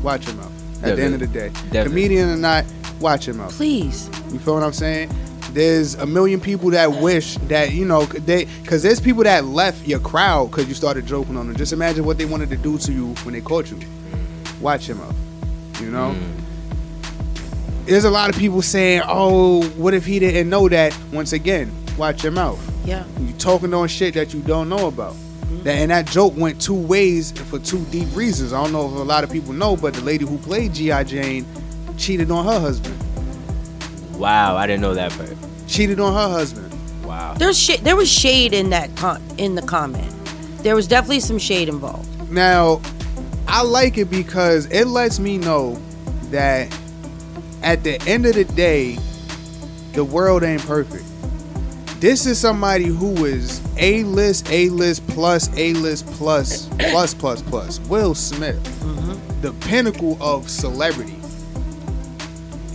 Watch 0.03 0.25
your 0.25 0.35
mouth. 0.35 0.83
At 0.83 0.95
the 0.95 1.03
end 1.03 1.13
of 1.13 1.19
the 1.19 1.27
day, 1.27 1.49
Definitely. 1.49 1.83
comedian 1.83 2.29
or 2.29 2.37
not, 2.37 2.65
watch 2.99 3.27
your 3.27 3.35
mouth. 3.35 3.53
Please. 3.53 4.07
You 4.31 4.39
feel 4.39 4.55
what 4.55 4.63
I'm 4.63 4.73
saying? 4.73 5.09
There's 5.53 5.95
a 5.95 6.05
million 6.05 6.39
people 6.39 6.69
that 6.71 6.91
wish 6.91 7.35
that 7.47 7.71
you 7.73 7.85
know 7.85 8.05
they, 8.05 8.45
because 8.45 8.83
there's 8.83 8.99
people 8.99 9.23
that 9.23 9.45
left 9.45 9.87
your 9.87 9.99
crowd 9.99 10.51
because 10.51 10.67
you 10.67 10.73
started 10.73 11.05
joking 11.05 11.37
on 11.37 11.47
them. 11.47 11.55
Just 11.55 11.73
imagine 11.73 12.05
what 12.05 12.17
they 12.17 12.25
wanted 12.25 12.49
to 12.49 12.57
do 12.57 12.77
to 12.77 12.91
you 12.91 13.13
when 13.23 13.33
they 13.33 13.41
caught 13.41 13.71
you. 13.71 13.79
Watch 14.61 14.87
your 14.87 14.97
mouth. 14.97 15.15
You 15.81 15.89
know. 15.89 16.15
Mm. 16.15 17.85
There's 17.85 18.05
a 18.05 18.11
lot 18.11 18.29
of 18.29 18.37
people 18.37 18.61
saying, 18.61 19.01
"Oh, 19.05 19.67
what 19.69 19.93
if 19.93 20.05
he 20.05 20.19
didn't 20.19 20.49
know 20.49 20.69
that?" 20.69 20.95
Once 21.11 21.33
again, 21.33 21.71
watch 21.97 22.23
your 22.23 22.31
mouth. 22.31 22.59
Yeah. 22.85 23.03
You 23.19 23.33
talking 23.33 23.73
on 23.73 23.87
shit 23.87 24.13
that 24.13 24.33
you 24.33 24.41
don't 24.41 24.69
know 24.69 24.87
about. 24.87 25.13
Mm-hmm. 25.13 25.63
That 25.63 25.75
and 25.77 25.91
that 25.91 26.05
joke 26.07 26.33
went 26.37 26.61
two 26.61 26.75
ways 26.75 27.31
for 27.31 27.57
two 27.57 27.83
deep 27.85 28.07
reasons. 28.15 28.53
I 28.53 28.63
don't 28.63 28.71
know 28.71 28.85
if 28.85 28.93
a 28.93 29.03
lot 29.03 29.23
of 29.23 29.31
people 29.31 29.53
know, 29.53 29.75
but 29.75 29.95
the 29.95 30.01
lady 30.01 30.25
who 30.25 30.37
played 30.37 30.73
G.I. 30.73 31.03
Jane 31.05 31.45
cheated 31.97 32.29
on 32.31 32.45
her 32.45 32.59
husband. 32.59 32.97
Wow, 34.19 34.57
I 34.57 34.67
didn't 34.67 34.81
know 34.81 34.93
that 34.93 35.11
part. 35.13 35.33
Cheated 35.67 35.99
on 35.99 36.13
her 36.13 36.37
husband. 36.37 36.73
Wow. 37.05 37.35
There's 37.35 37.57
sh- 37.57 37.79
there 37.79 37.95
was 37.95 38.11
shade 38.11 38.53
in 38.53 38.69
that 38.71 38.93
con- 38.97 39.23
in 39.37 39.55
the 39.55 39.61
comment. 39.61 40.13
There 40.61 40.75
was 40.75 40.87
definitely 40.87 41.21
some 41.21 41.39
shade 41.39 41.69
involved. 41.69 42.29
Now, 42.29 42.81
I 43.47 43.63
like 43.63 43.97
it 43.97 44.09
because 44.09 44.65
it 44.67 44.87
lets 44.87 45.19
me 45.19 45.37
know 45.37 45.81
that 46.31 46.77
at 47.63 47.83
the 47.83 48.01
end 48.07 48.25
of 48.25 48.35
the 48.35 48.43
day, 48.43 48.97
the 49.93 50.03
world 50.03 50.43
ain't 50.43 50.65
perfect. 50.65 51.05
This 52.01 52.25
is 52.25 52.37
somebody 52.37 52.85
who 52.85 53.25
is 53.25 53.61
A 53.77 54.03
list, 54.03 54.51
A 54.51 54.69
list 54.69 55.07
plus, 55.07 55.49
A 55.57 55.73
list 55.73 56.05
plus, 56.07 56.67
plus, 56.77 57.13
plus, 57.13 57.41
plus. 57.41 57.79
Will 57.81 58.13
Smith, 58.13 58.61
mm-hmm. 58.81 59.41
the 59.41 59.53
pinnacle 59.65 60.17
of 60.21 60.49
celebrity. 60.49 61.18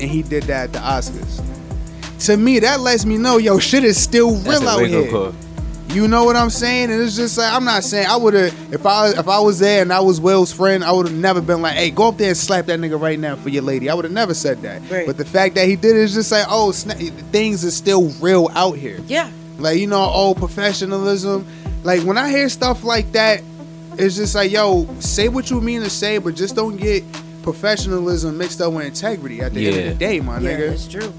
And 0.05 0.13
he 0.13 0.23
did 0.23 0.43
that 0.45 0.65
at 0.65 0.73
the 0.75 0.81
Oscars. 0.81 1.43
To 2.27 2.37
me, 2.37 2.59
that 2.59 2.81
lets 2.81 3.07
me 3.07 3.17
know, 3.17 3.39
yo, 3.39 3.59
shit 3.59 3.85
is 3.85 3.99
still 3.99 4.37
real 4.37 4.69
a 4.69 4.73
out 4.73 4.87
here. 4.87 5.11
call. 5.11 5.35
You 5.89 6.09
know 6.09 6.25
what 6.25 6.37
I'm 6.37 6.51
saying? 6.51 6.91
And 6.91 7.01
it's 7.01 7.17
just 7.17 7.39
like 7.39 7.51
I'm 7.51 7.65
not 7.65 7.85
saying 7.85 8.07
I 8.07 8.17
would 8.17 8.35
have 8.35 8.75
if 8.75 8.85
I 8.85 9.13
if 9.13 9.27
I 9.27 9.41
was 9.41 9.61
there 9.61 9.81
and 9.81 9.91
I 9.91 10.01
was 10.01 10.21
Will's 10.21 10.53
friend, 10.53 10.85
I 10.85 10.93
would 10.93 11.09
have 11.09 11.17
never 11.17 11.41
been 11.41 11.63
like, 11.63 11.73
"Hey, 11.77 11.91
go 11.91 12.09
up 12.09 12.19
there 12.19 12.29
and 12.29 12.37
slap 12.37 12.67
that 12.67 12.79
nigga 12.81 13.01
right 13.01 13.19
now 13.19 13.35
for 13.37 13.49
your 13.49 13.63
lady." 13.63 13.89
I 13.89 13.95
would 13.95 14.05
have 14.05 14.13
never 14.13 14.35
said 14.35 14.61
that. 14.61 14.83
Right. 14.91 15.07
But 15.07 15.17
the 15.17 15.25
fact 15.25 15.55
that 15.55 15.67
he 15.67 15.75
did 15.75 15.97
it 15.97 16.03
is 16.03 16.13
just 16.13 16.31
like, 16.31 16.45
"Oh, 16.51 16.69
sna- 16.69 17.13
things 17.31 17.65
are 17.65 17.71
still 17.71 18.11
real 18.21 18.51
out 18.55 18.73
here." 18.77 19.01
Yeah. 19.07 19.31
Like 19.59 19.79
you 19.79 19.87
know, 19.87 20.11
oh, 20.13 20.35
professionalism. 20.35 21.47
Like 21.83 22.03
when 22.03 22.19
I 22.19 22.29
hear 22.29 22.51
stuff 22.51 22.85
like 22.85 23.11
that, 23.13 23.43
it's 23.97 24.17
just 24.17 24.35
like, 24.35 24.53
"Yo, 24.53 24.87
say 25.01 25.29
what 25.29 25.49
you 25.49 25.63
mean 25.63 25.81
to 25.81 25.89
say, 25.91 26.19
but 26.19 26.35
just 26.35 26.57
don't 26.57 26.77
get 26.77 27.05
professionalism 27.45 28.37
mixed 28.37 28.61
up 28.61 28.73
with 28.73 28.87
integrity." 28.87 29.41
At 29.41 29.55
the 29.55 29.69
end 29.69 29.77
of 29.77 29.85
the 29.85 29.95
day, 29.95 30.21
my 30.21 30.39
Yeah, 30.41 30.51
nigga 30.57 30.71
that's 30.71 30.89
true. 30.89 31.13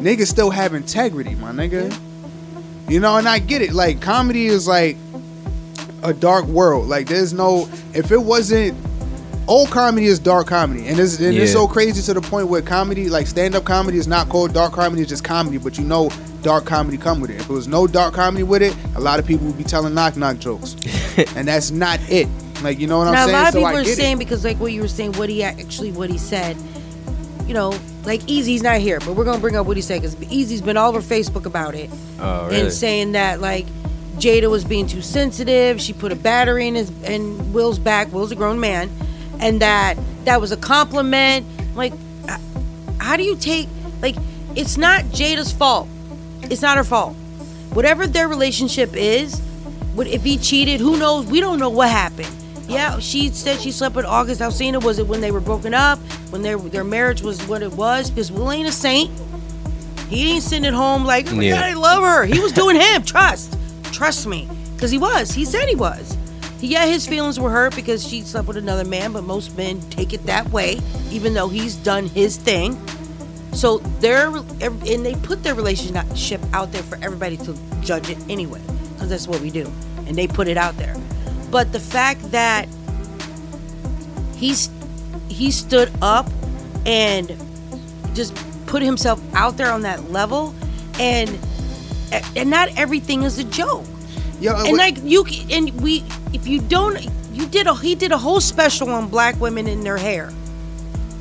niggas 0.00 0.26
still 0.26 0.50
have 0.50 0.74
integrity, 0.74 1.34
my 1.36 1.52
nigga. 1.52 1.94
You 2.88 3.00
know, 3.00 3.16
and 3.16 3.28
I 3.28 3.38
get 3.38 3.62
it. 3.62 3.72
Like 3.72 4.00
comedy 4.00 4.46
is 4.46 4.66
like 4.66 4.96
a 6.02 6.12
dark 6.12 6.44
world. 6.46 6.88
Like 6.88 7.06
there's 7.08 7.32
no 7.32 7.68
if 7.94 8.10
it 8.10 8.22
wasn't 8.22 8.76
old 9.48 9.70
comedy 9.70 10.06
is 10.06 10.18
dark 10.18 10.46
comedy. 10.48 10.86
And 10.88 10.98
it's 10.98 11.18
and 11.18 11.36
it's 11.36 11.50
Yeah. 11.52 11.60
so 11.60 11.66
crazy 11.68 12.02
to 12.02 12.14
the 12.14 12.20
point 12.20 12.48
where 12.48 12.62
comedy, 12.62 13.08
like 13.08 13.26
stand 13.26 13.54
up 13.54 13.64
comedy 13.64 13.98
is 13.98 14.06
not 14.08 14.28
called 14.28 14.52
dark 14.52 14.72
comedy, 14.72 15.02
it's 15.02 15.10
just 15.10 15.24
comedy, 15.24 15.58
but 15.58 15.78
you 15.78 15.84
know 15.84 16.10
dark 16.42 16.64
comedy 16.64 16.96
come 16.96 17.20
with 17.20 17.30
it. 17.30 17.36
If 17.40 17.50
it 17.50 17.52
was 17.52 17.66
no 17.66 17.86
dark 17.88 18.14
comedy 18.14 18.44
with 18.44 18.62
it, 18.62 18.74
a 18.94 19.00
lot 19.00 19.18
of 19.18 19.26
people 19.26 19.46
would 19.46 19.58
be 19.58 19.64
telling 19.64 19.94
knock 19.94 20.16
knock 20.16 20.38
jokes. 20.38 20.76
and 21.36 21.48
that's 21.48 21.70
not 21.72 21.98
it. 22.08 22.28
Like 22.62 22.78
you 22.78 22.86
know 22.86 22.98
what 22.98 23.04
now 23.12 23.22
I'm 23.24 23.28
saying? 23.28 23.30
a 23.30 23.38
lot 23.38 23.46
of 23.48 23.52
so 23.52 23.58
people 23.60 23.76
I 23.76 23.80
are 23.80 23.84
saying 23.84 24.16
it. 24.16 24.18
because 24.18 24.44
like 24.44 24.58
what 24.58 24.72
you 24.72 24.80
were 24.82 24.88
saying, 24.88 25.12
what 25.12 25.28
he 25.28 25.42
actually 25.42 25.92
what 25.92 26.10
he 26.10 26.18
said. 26.18 26.56
You 27.46 27.54
know, 27.54 27.78
like 28.04 28.22
Easy's 28.28 28.62
not 28.62 28.78
here, 28.78 28.98
but 29.00 29.12
we're 29.14 29.24
gonna 29.24 29.38
bring 29.40 29.54
up 29.56 29.66
what 29.66 29.76
he 29.76 29.82
said 29.82 30.00
because 30.02 30.20
Easy's 30.32 30.62
been 30.62 30.76
all 30.76 30.88
over 30.88 31.00
Facebook 31.00 31.46
about 31.46 31.74
it 31.76 31.90
Oh, 32.18 32.46
really? 32.46 32.60
and 32.62 32.72
saying 32.72 33.12
that 33.12 33.40
like 33.40 33.66
Jada 34.16 34.50
was 34.50 34.64
being 34.64 34.86
too 34.86 35.02
sensitive. 35.02 35.80
She 35.80 35.92
put 35.92 36.10
a 36.10 36.16
battery 36.16 36.66
in 36.66 36.74
his 36.74 36.90
in 37.02 37.52
Will's 37.52 37.78
back. 37.78 38.12
Will's 38.12 38.32
a 38.32 38.36
grown 38.36 38.58
man, 38.58 38.90
and 39.38 39.60
that 39.60 39.96
that 40.24 40.40
was 40.40 40.50
a 40.50 40.56
compliment. 40.56 41.46
Like, 41.76 41.92
how 42.98 43.16
do 43.16 43.22
you 43.22 43.36
take 43.36 43.68
like? 44.02 44.16
It's 44.56 44.76
not 44.78 45.04
Jada's 45.06 45.52
fault. 45.52 45.86
It's 46.42 46.62
not 46.62 46.78
her 46.78 46.84
fault. 46.84 47.14
Whatever 47.74 48.06
their 48.06 48.26
relationship 48.26 48.94
is, 48.96 49.38
what 49.94 50.06
if 50.06 50.22
he 50.24 50.38
cheated? 50.38 50.80
Who 50.80 50.96
knows? 50.96 51.26
We 51.26 51.40
don't 51.40 51.58
know 51.58 51.68
what 51.68 51.90
happened. 51.90 52.32
Yeah, 52.68 52.98
she 52.98 53.28
said 53.30 53.60
she 53.60 53.70
slept 53.70 53.94
with 53.94 54.04
August 54.06 54.40
Alsina. 54.40 54.82
Was 54.82 54.98
it 54.98 55.06
when 55.06 55.20
they 55.20 55.30
were 55.30 55.40
broken 55.40 55.72
up? 55.72 55.98
When 56.30 56.42
their 56.42 56.58
their 56.58 56.84
marriage 56.84 57.22
was 57.22 57.40
what 57.46 57.62
it 57.62 57.72
was? 57.72 58.10
Because 58.10 58.32
Will 58.32 58.50
ain't 58.50 58.68
a 58.68 58.72
saint. 58.72 59.10
He 60.08 60.32
ain't 60.32 60.42
sitting 60.42 60.66
at 60.66 60.74
home 60.74 61.04
like, 61.04 61.30
oh 61.30 61.36
my 61.36 61.44
Yeah. 61.44 61.54
God, 61.54 61.64
I 61.64 61.72
love 61.74 62.02
her. 62.02 62.24
He 62.24 62.40
was 62.40 62.52
doing 62.52 62.76
him. 62.76 63.02
Trust. 63.02 63.56
Trust 63.92 64.26
me. 64.26 64.48
Because 64.74 64.90
he 64.90 64.98
was. 64.98 65.32
He 65.32 65.44
said 65.44 65.68
he 65.68 65.74
was. 65.76 66.16
Yeah, 66.60 66.86
his 66.86 67.06
feelings 67.06 67.38
were 67.38 67.50
hurt 67.50 67.74
because 67.76 68.06
she 68.06 68.22
slept 68.22 68.48
with 68.48 68.56
another 68.56 68.84
man, 68.84 69.12
but 69.12 69.24
most 69.24 69.56
men 69.56 69.80
take 69.90 70.12
it 70.12 70.24
that 70.26 70.48
way, 70.50 70.80
even 71.10 71.34
though 71.34 71.48
he's 71.48 71.76
done 71.76 72.06
his 72.06 72.36
thing. 72.36 72.76
So 73.52 73.78
they're, 74.00 74.28
and 74.28 74.80
they 74.82 75.14
put 75.22 75.42
their 75.42 75.54
relationship 75.54 76.40
out 76.52 76.72
there 76.72 76.82
for 76.82 76.96
everybody 77.02 77.36
to 77.38 77.56
judge 77.80 78.10
it 78.10 78.18
anyway, 78.28 78.60
because 78.94 79.10
that's 79.10 79.28
what 79.28 79.40
we 79.40 79.50
do. 79.50 79.70
And 80.06 80.16
they 80.16 80.26
put 80.26 80.48
it 80.48 80.56
out 80.56 80.76
there. 80.76 80.96
But 81.50 81.72
the 81.72 81.80
fact 81.80 82.30
that 82.32 82.68
he's 84.36 84.70
he 85.28 85.50
stood 85.50 85.90
up 86.02 86.28
and 86.84 87.36
just 88.14 88.34
put 88.66 88.82
himself 88.82 89.20
out 89.34 89.56
there 89.56 89.70
on 89.72 89.82
that 89.82 90.10
level 90.10 90.54
and 90.98 91.28
and 92.36 92.50
not 92.50 92.68
everything 92.76 93.22
is 93.22 93.38
a 93.38 93.44
joke. 93.44 93.84
Yo, 94.40 94.52
uh, 94.52 94.58
and 94.60 94.72
what- 94.72 94.78
like 94.78 94.98
you 95.02 95.24
and 95.50 95.70
we 95.80 96.04
if 96.32 96.46
you 96.46 96.60
don't 96.60 97.06
you 97.32 97.46
did 97.46 97.66
a 97.66 97.74
he 97.74 97.94
did 97.94 98.12
a 98.12 98.18
whole 98.18 98.40
special 98.40 98.90
on 98.90 99.08
black 99.08 99.38
women 99.40 99.66
in 99.66 99.82
their 99.82 99.96
hair. 99.98 100.32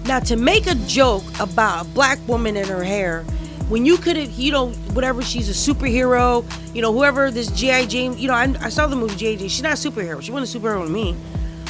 Now 0.06 0.20
to 0.20 0.36
make 0.36 0.68
a 0.68 0.76
joke 0.76 1.24
about 1.40 1.86
a 1.86 1.90
black 1.90 2.20
woman 2.28 2.56
in 2.58 2.68
her 2.68 2.84
hair 2.84 3.26
when 3.70 3.86
you 3.86 3.98
could 3.98 4.16
have 4.16 4.32
you 4.32 4.52
know 4.52 4.70
whatever 4.94 5.22
she's 5.22 5.50
a 5.50 5.72
superhero 5.74 6.46
you 6.74 6.82
know 6.82 6.94
whoever 6.94 7.32
this 7.32 7.48
gi 7.48 7.88
jane 7.88 8.18
you 8.18 8.28
know 8.28 8.34
I, 8.34 8.54
I 8.62 8.70
saw 8.70 8.88
the 8.88 8.96
movie 8.96 9.16
jane 9.16 9.40
she's 9.40 9.62
not 9.62 9.74
a 9.74 9.90
superhero. 9.90 10.22
She 10.22 10.32
wasn't 10.32 10.56
a 10.56 10.60
superhero 10.60 10.86
to 10.86 10.92
me. 10.92 11.16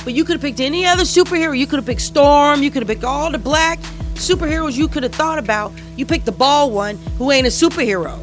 But 0.04 0.14
you 0.14 0.24
could 0.24 0.34
have 0.34 0.42
picked 0.42 0.60
any 0.60 0.86
other 0.86 1.04
superhero. 1.04 1.58
You 1.58 1.66
could 1.66 1.78
have 1.78 1.86
picked 1.86 2.02
storm. 2.02 2.62
You 2.62 2.70
could 2.70 2.84
have 2.84 2.88
picked 2.88 3.04
all 3.04 3.32
the 3.32 3.40
black 3.40 3.80
superheroes 4.14 4.78
you 4.78 4.88
could 4.88 5.02
have 5.02 5.16
thought 5.16 5.40
about. 5.40 5.74
You 5.96 6.06
picked 6.06 6.26
the 6.26 6.32
bald 6.32 6.74
one 6.74 6.98
who 7.18 7.32
ain't 7.32 7.48
a 7.48 7.50
superhero. 7.50 8.20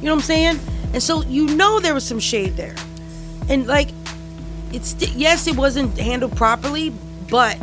You 0.00 0.06
know 0.06 0.14
what 0.14 0.18
i'm 0.18 0.20
saying? 0.20 0.60
And 0.92 1.02
so 1.02 1.22
you 1.22 1.54
know 1.56 1.80
there 1.80 1.94
was 1.94 2.06
some 2.06 2.20
shade 2.20 2.56
there. 2.56 2.74
And 3.48 3.66
like 3.66 3.88
it's 4.74 4.94
yes 5.14 5.46
it 5.46 5.56
wasn't 5.56 5.96
handled 5.98 6.36
properly 6.36 6.92
but 7.30 7.56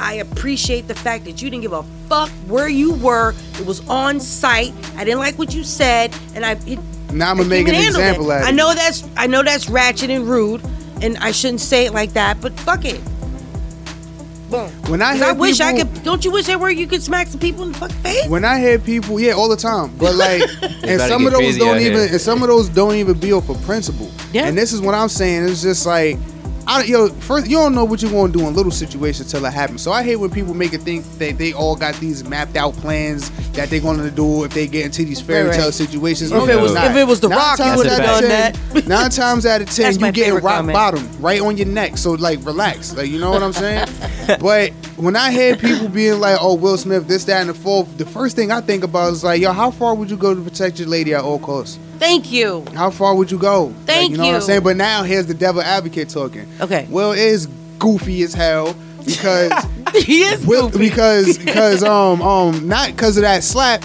i 0.00 0.14
appreciate 0.14 0.88
the 0.88 0.94
fact 0.94 1.24
that 1.24 1.42
you 1.42 1.50
didn't 1.50 1.62
give 1.62 1.74
a 1.74 1.82
fuck 2.08 2.28
where 2.46 2.68
you 2.68 2.94
were 2.94 3.34
it 3.60 3.66
was 3.66 3.86
on 3.88 4.18
site 4.20 4.72
i 4.96 5.04
didn't 5.04 5.18
like 5.20 5.38
what 5.38 5.54
you 5.54 5.62
said 5.62 6.14
and 6.34 6.44
i 6.44 6.52
it, 6.66 6.78
Now 7.12 7.30
I'm 7.30 7.36
gonna 7.36 7.48
make 7.48 7.68
an 7.68 7.74
and 7.74 7.84
handled 7.84 8.02
example 8.02 8.30
it. 8.30 8.34
out 8.36 8.42
of 8.42 8.48
i 8.48 8.50
know 8.50 8.74
that's 8.74 9.06
i 9.16 9.26
know 9.26 9.42
that's 9.42 9.68
ratchet 9.68 10.10
and 10.10 10.26
rude 10.28 10.62
and 11.02 11.16
i 11.18 11.30
shouldn't 11.32 11.60
say 11.60 11.86
it 11.86 11.92
like 11.92 12.12
that 12.14 12.40
but 12.40 12.52
fuck 12.60 12.84
it 12.84 13.00
Boom. 14.50 14.70
When 14.88 15.02
I 15.02 15.10
'Cause 15.10 15.18
hear 15.18 15.28
I 15.28 15.32
wish 15.32 15.60
I 15.60 15.76
could. 15.76 16.02
Don't 16.04 16.24
you 16.24 16.30
wish 16.30 16.46
that 16.46 16.58
where 16.58 16.70
you 16.70 16.86
could 16.86 17.02
smack 17.02 17.26
some 17.26 17.38
people 17.38 17.64
in 17.64 17.72
the 17.72 17.78
fucking 17.78 17.96
face? 17.98 18.26
When 18.28 18.46
I 18.46 18.58
hear 18.58 18.78
people, 18.78 19.20
yeah, 19.20 19.32
all 19.32 19.46
the 19.46 19.56
time. 19.58 19.92
But 19.98 20.14
like, 20.24 20.40
and 20.84 20.98
some 21.02 21.26
of 21.26 21.34
those 21.34 21.58
don't 21.58 21.78
even, 21.80 21.98
here. 21.98 22.08
and 22.12 22.18
some 22.20 22.40
of 22.42 22.48
those 22.48 22.70
don't 22.70 22.94
even 22.94 23.18
build 23.18 23.44
for 23.44 23.54
principle. 23.66 24.10
Yeah. 24.32 24.46
And 24.46 24.56
this 24.56 24.72
is 24.72 24.80
what 24.80 24.94
I'm 24.94 25.10
saying. 25.10 25.44
It's 25.46 25.60
just 25.60 25.84
like, 25.84 26.16
I 26.68 26.82
yo, 26.84 27.08
first 27.08 27.46
you 27.48 27.56
don't 27.56 27.74
know 27.74 27.84
what 27.84 28.02
you're 28.02 28.10
gonna 28.10 28.30
do 28.32 28.46
in 28.46 28.54
little 28.54 28.70
situations 28.70 29.30
till 29.30 29.44
it 29.46 29.52
happens. 29.54 29.80
So 29.82 29.90
I 29.90 30.02
hate 30.02 30.16
when 30.16 30.30
people 30.30 30.52
make 30.52 30.74
it 30.74 30.82
think 30.82 31.04
that 31.18 31.38
they 31.38 31.52
all 31.54 31.74
got 31.74 31.94
these 31.96 32.24
mapped 32.24 32.56
out 32.56 32.74
plans 32.74 33.30
that 33.52 33.70
they're 33.70 33.80
gonna 33.80 34.10
do 34.10 34.44
if 34.44 34.52
they 34.52 34.66
get 34.66 34.84
into 34.84 35.04
these 35.04 35.20
fairy 35.20 35.44
Right, 35.44 35.50
right. 35.52 35.60
tale 35.60 35.72
situations. 35.72 36.30
If 36.30 36.36
No, 36.36 36.46
it 36.46 36.60
was- 36.60 36.74
if 36.74 36.94
it 36.94 37.06
was 37.06 37.20
The 37.20 37.28
Nine 37.28 37.38
Rock, 37.38 37.56
times 37.56 37.86
out 37.86 38.00
of 38.00 38.20
10 38.20 38.28
that. 38.28 38.86
Nine 38.86 39.10
times 39.10 39.46
out 39.46 39.62
of 39.62 39.70
ten, 39.74 39.98
you 39.98 40.12
get 40.12 40.34
rock 40.34 40.42
comment. 40.56 40.74
bottom 40.74 41.08
right 41.20 41.40
on 41.40 41.56
your 41.56 41.66
neck. 41.66 41.96
So 41.96 42.12
like, 42.12 42.38
relax. 42.44 42.94
Like 42.94 43.08
you 43.08 43.18
know 43.18 43.30
what 43.30 43.42
I'm 43.42 43.52
saying? 43.54 43.88
but 44.40 44.72
when 44.98 45.16
I 45.16 45.30
hear 45.30 45.56
people 45.56 45.88
being 45.88 46.20
like, 46.20 46.38
"Oh, 46.40 46.54
Will 46.54 46.76
Smith, 46.76 47.06
this, 47.08 47.24
that, 47.24 47.40
and 47.40 47.50
the 47.50 47.54
fourth, 47.54 47.96
the 47.98 48.06
first 48.06 48.36
thing 48.36 48.50
I 48.50 48.60
think 48.60 48.84
about 48.84 49.12
is 49.12 49.24
like, 49.24 49.40
yo, 49.40 49.52
how 49.52 49.70
far 49.70 49.94
would 49.94 50.10
you 50.10 50.16
go 50.16 50.34
to 50.34 50.40
protect 50.40 50.78
your 50.78 50.88
lady 50.88 51.14
at 51.14 51.22
all 51.22 51.38
costs? 51.38 51.78
Thank 51.98 52.30
you. 52.32 52.64
How 52.74 52.90
far 52.90 53.14
would 53.14 53.30
you 53.30 53.38
go? 53.38 53.64
Like, 53.66 53.76
Thank 53.86 54.10
you 54.10 54.16
You 54.16 54.22
know 54.22 54.28
what 54.28 54.34
I'm 54.36 54.40
saying? 54.42 54.62
But 54.62 54.76
now 54.76 55.02
here's 55.02 55.26
the 55.26 55.34
devil 55.34 55.60
advocate 55.62 56.08
talking. 56.08 56.48
Okay. 56.60 56.86
Will 56.90 57.12
is 57.12 57.46
goofy 57.78 58.22
as 58.22 58.34
hell 58.34 58.74
because 59.04 59.52
he 60.04 60.22
is 60.22 60.46
Will, 60.46 60.68
goofy. 60.68 60.88
because 60.90 61.38
because 61.44 61.82
um 61.82 62.20
um 62.22 62.68
not 62.68 62.90
because 62.90 63.16
of 63.16 63.22
that 63.22 63.42
slap. 63.42 63.82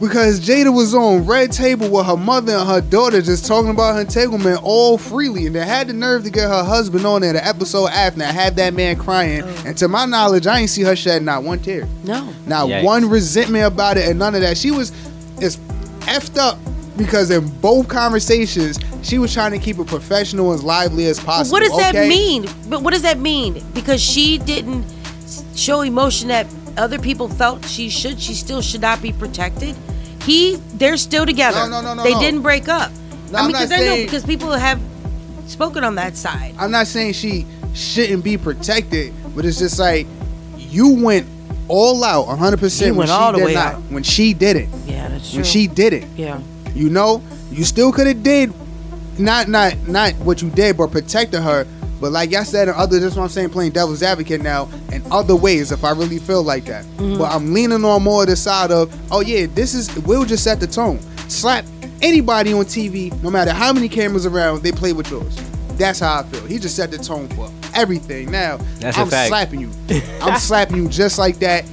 Because 0.00 0.40
Jada 0.40 0.74
was 0.74 0.94
on 0.94 1.26
red 1.26 1.52
table 1.52 1.90
with 1.90 2.06
her 2.06 2.16
mother 2.16 2.54
and 2.56 2.66
her 2.66 2.80
daughter 2.80 3.20
just 3.20 3.44
talking 3.46 3.70
about 3.70 3.94
her 3.96 4.00
entanglement 4.00 4.60
all 4.62 4.96
freely, 4.96 5.46
and 5.46 5.54
they 5.54 5.64
had 5.64 5.88
the 5.88 5.92
nerve 5.92 6.24
to 6.24 6.30
get 6.30 6.48
her 6.48 6.64
husband 6.64 7.04
on 7.04 7.20
there 7.20 7.34
the 7.34 7.46
episode 7.46 7.88
after 7.88 8.22
and 8.22 8.34
have 8.34 8.56
that 8.56 8.72
man 8.72 8.96
crying. 8.96 9.42
Oh. 9.44 9.62
And 9.66 9.76
to 9.76 9.88
my 9.88 10.06
knowledge, 10.06 10.46
I 10.46 10.60
ain't 10.60 10.70
see 10.70 10.82
her 10.82 10.96
shed 10.96 11.22
not 11.22 11.42
one 11.42 11.58
tear, 11.58 11.86
no. 12.02 12.32
not 12.46 12.68
Yikes. 12.68 12.82
one 12.84 13.10
resentment 13.10 13.66
about 13.66 13.98
it, 13.98 14.08
and 14.08 14.18
none 14.18 14.34
of 14.34 14.40
that. 14.40 14.56
She 14.56 14.70
was 14.70 14.90
as 15.42 15.58
effed 16.06 16.38
up 16.38 16.58
because 16.96 17.30
in 17.30 17.46
both 17.60 17.88
conversations 17.88 18.78
she 19.02 19.18
was 19.18 19.32
trying 19.32 19.52
to 19.52 19.58
keep 19.58 19.78
it 19.78 19.86
professional 19.86 20.52
as 20.52 20.62
lively 20.62 21.06
as 21.06 21.18
But 21.18 21.26
possible. 21.26 21.52
what 21.52 21.60
does 21.68 21.76
that 21.78 22.08
mean? 22.08 22.46
But 22.68 22.82
what 22.82 22.92
does 22.92 23.02
that 23.02 23.18
mean? 23.18 23.62
Because 23.74 24.02
she 24.02 24.38
didn't 24.38 24.84
show 25.54 25.82
emotion 25.82 26.28
that 26.28 26.46
other 26.80 26.98
people 26.98 27.28
felt 27.28 27.64
she 27.64 27.88
should. 27.88 28.20
She 28.20 28.34
still 28.34 28.62
should 28.62 28.80
not 28.80 29.00
be 29.02 29.12
protected. 29.12 29.76
He, 30.22 30.56
they're 30.74 30.96
still 30.96 31.24
together. 31.26 31.68
No, 31.68 31.80
no, 31.80 31.80
no, 31.80 31.94
no, 31.94 32.02
They 32.02 32.12
no. 32.14 32.20
didn't 32.20 32.42
break 32.42 32.68
up. 32.68 32.90
No, 33.30 33.38
I 33.38 33.42
mean, 33.42 33.52
because 33.52 33.72
I 33.72 33.78
know 33.78 33.96
because 33.96 34.24
people 34.24 34.50
have 34.52 34.80
spoken 35.46 35.84
on 35.84 35.94
that 35.96 36.16
side. 36.16 36.54
I'm 36.58 36.70
not 36.70 36.86
saying 36.86 37.12
she 37.14 37.46
shouldn't 37.74 38.24
be 38.24 38.36
protected, 38.36 39.12
but 39.34 39.44
it's 39.44 39.58
just 39.58 39.78
like 39.78 40.06
you 40.58 41.02
went 41.02 41.26
all 41.68 42.02
out 42.04 42.26
100% 42.26 42.80
You 42.80 42.88
when 42.88 42.96
went 42.98 43.08
she 43.10 43.14
all 43.14 43.32
the 43.32 43.38
did 43.38 43.44
way 43.44 43.54
not. 43.54 43.74
out. 43.74 43.80
When 43.90 44.02
she 44.02 44.34
didn't. 44.34 44.68
Yeah, 44.86 45.08
that's 45.08 45.30
true. 45.30 45.38
When 45.38 45.44
she 45.44 45.66
did 45.68 45.92
it. 45.92 46.04
yeah. 46.16 46.40
You 46.74 46.88
know, 46.90 47.22
you 47.50 47.64
still 47.64 47.92
could 47.92 48.06
have 48.06 48.22
did 48.22 48.52
not 49.18 49.48
not 49.48 49.76
not 49.88 50.14
what 50.16 50.40
you 50.42 50.50
did, 50.50 50.76
but 50.76 50.90
protected 50.92 51.42
her. 51.42 51.66
But 52.00 52.12
like 52.12 52.32
I 52.34 52.42
said, 52.44 52.68
in 52.68 52.74
other 52.74 52.98
that's 52.98 53.16
what 53.16 53.24
I'm 53.24 53.28
saying, 53.28 53.50
playing 53.50 53.72
devil's 53.72 54.02
advocate 54.02 54.42
now 54.42 54.68
in 54.92 55.02
other 55.12 55.36
ways, 55.36 55.70
if 55.72 55.84
I 55.84 55.90
really 55.92 56.18
feel 56.18 56.42
like 56.42 56.64
that. 56.64 56.84
Mm-hmm. 56.84 57.18
But 57.18 57.32
I'm 57.32 57.52
leaning 57.52 57.84
on 57.84 58.02
more 58.02 58.22
of 58.22 58.28
the 58.28 58.36
side 58.36 58.70
of, 58.70 58.92
oh 59.12 59.20
yeah, 59.20 59.46
this 59.46 59.74
is 59.74 59.94
we'll 60.04 60.24
just 60.24 60.44
set 60.44 60.60
the 60.60 60.66
tone. 60.66 60.98
Slap 61.28 61.64
anybody 62.02 62.52
on 62.54 62.64
TV, 62.64 63.12
no 63.22 63.30
matter 63.30 63.52
how 63.52 63.72
many 63.72 63.88
cameras 63.88 64.24
around, 64.26 64.62
they 64.62 64.72
play 64.72 64.92
with 64.92 65.10
yours. 65.10 65.36
That's 65.76 66.00
how 66.00 66.20
I 66.20 66.22
feel. 66.24 66.44
He 66.46 66.58
just 66.58 66.76
set 66.76 66.90
the 66.90 66.98
tone 66.98 67.28
for 67.30 67.50
everything. 67.74 68.30
Now 68.30 68.58
That's 68.80 68.96
a 68.98 69.00
I'm 69.02 69.08
slapping 69.10 69.60
you. 69.60 69.70
I'm 70.20 70.38
slapping 70.38 70.76
you 70.76 70.88
just 70.88 71.18
like 71.18 71.36
that. 71.40 71.64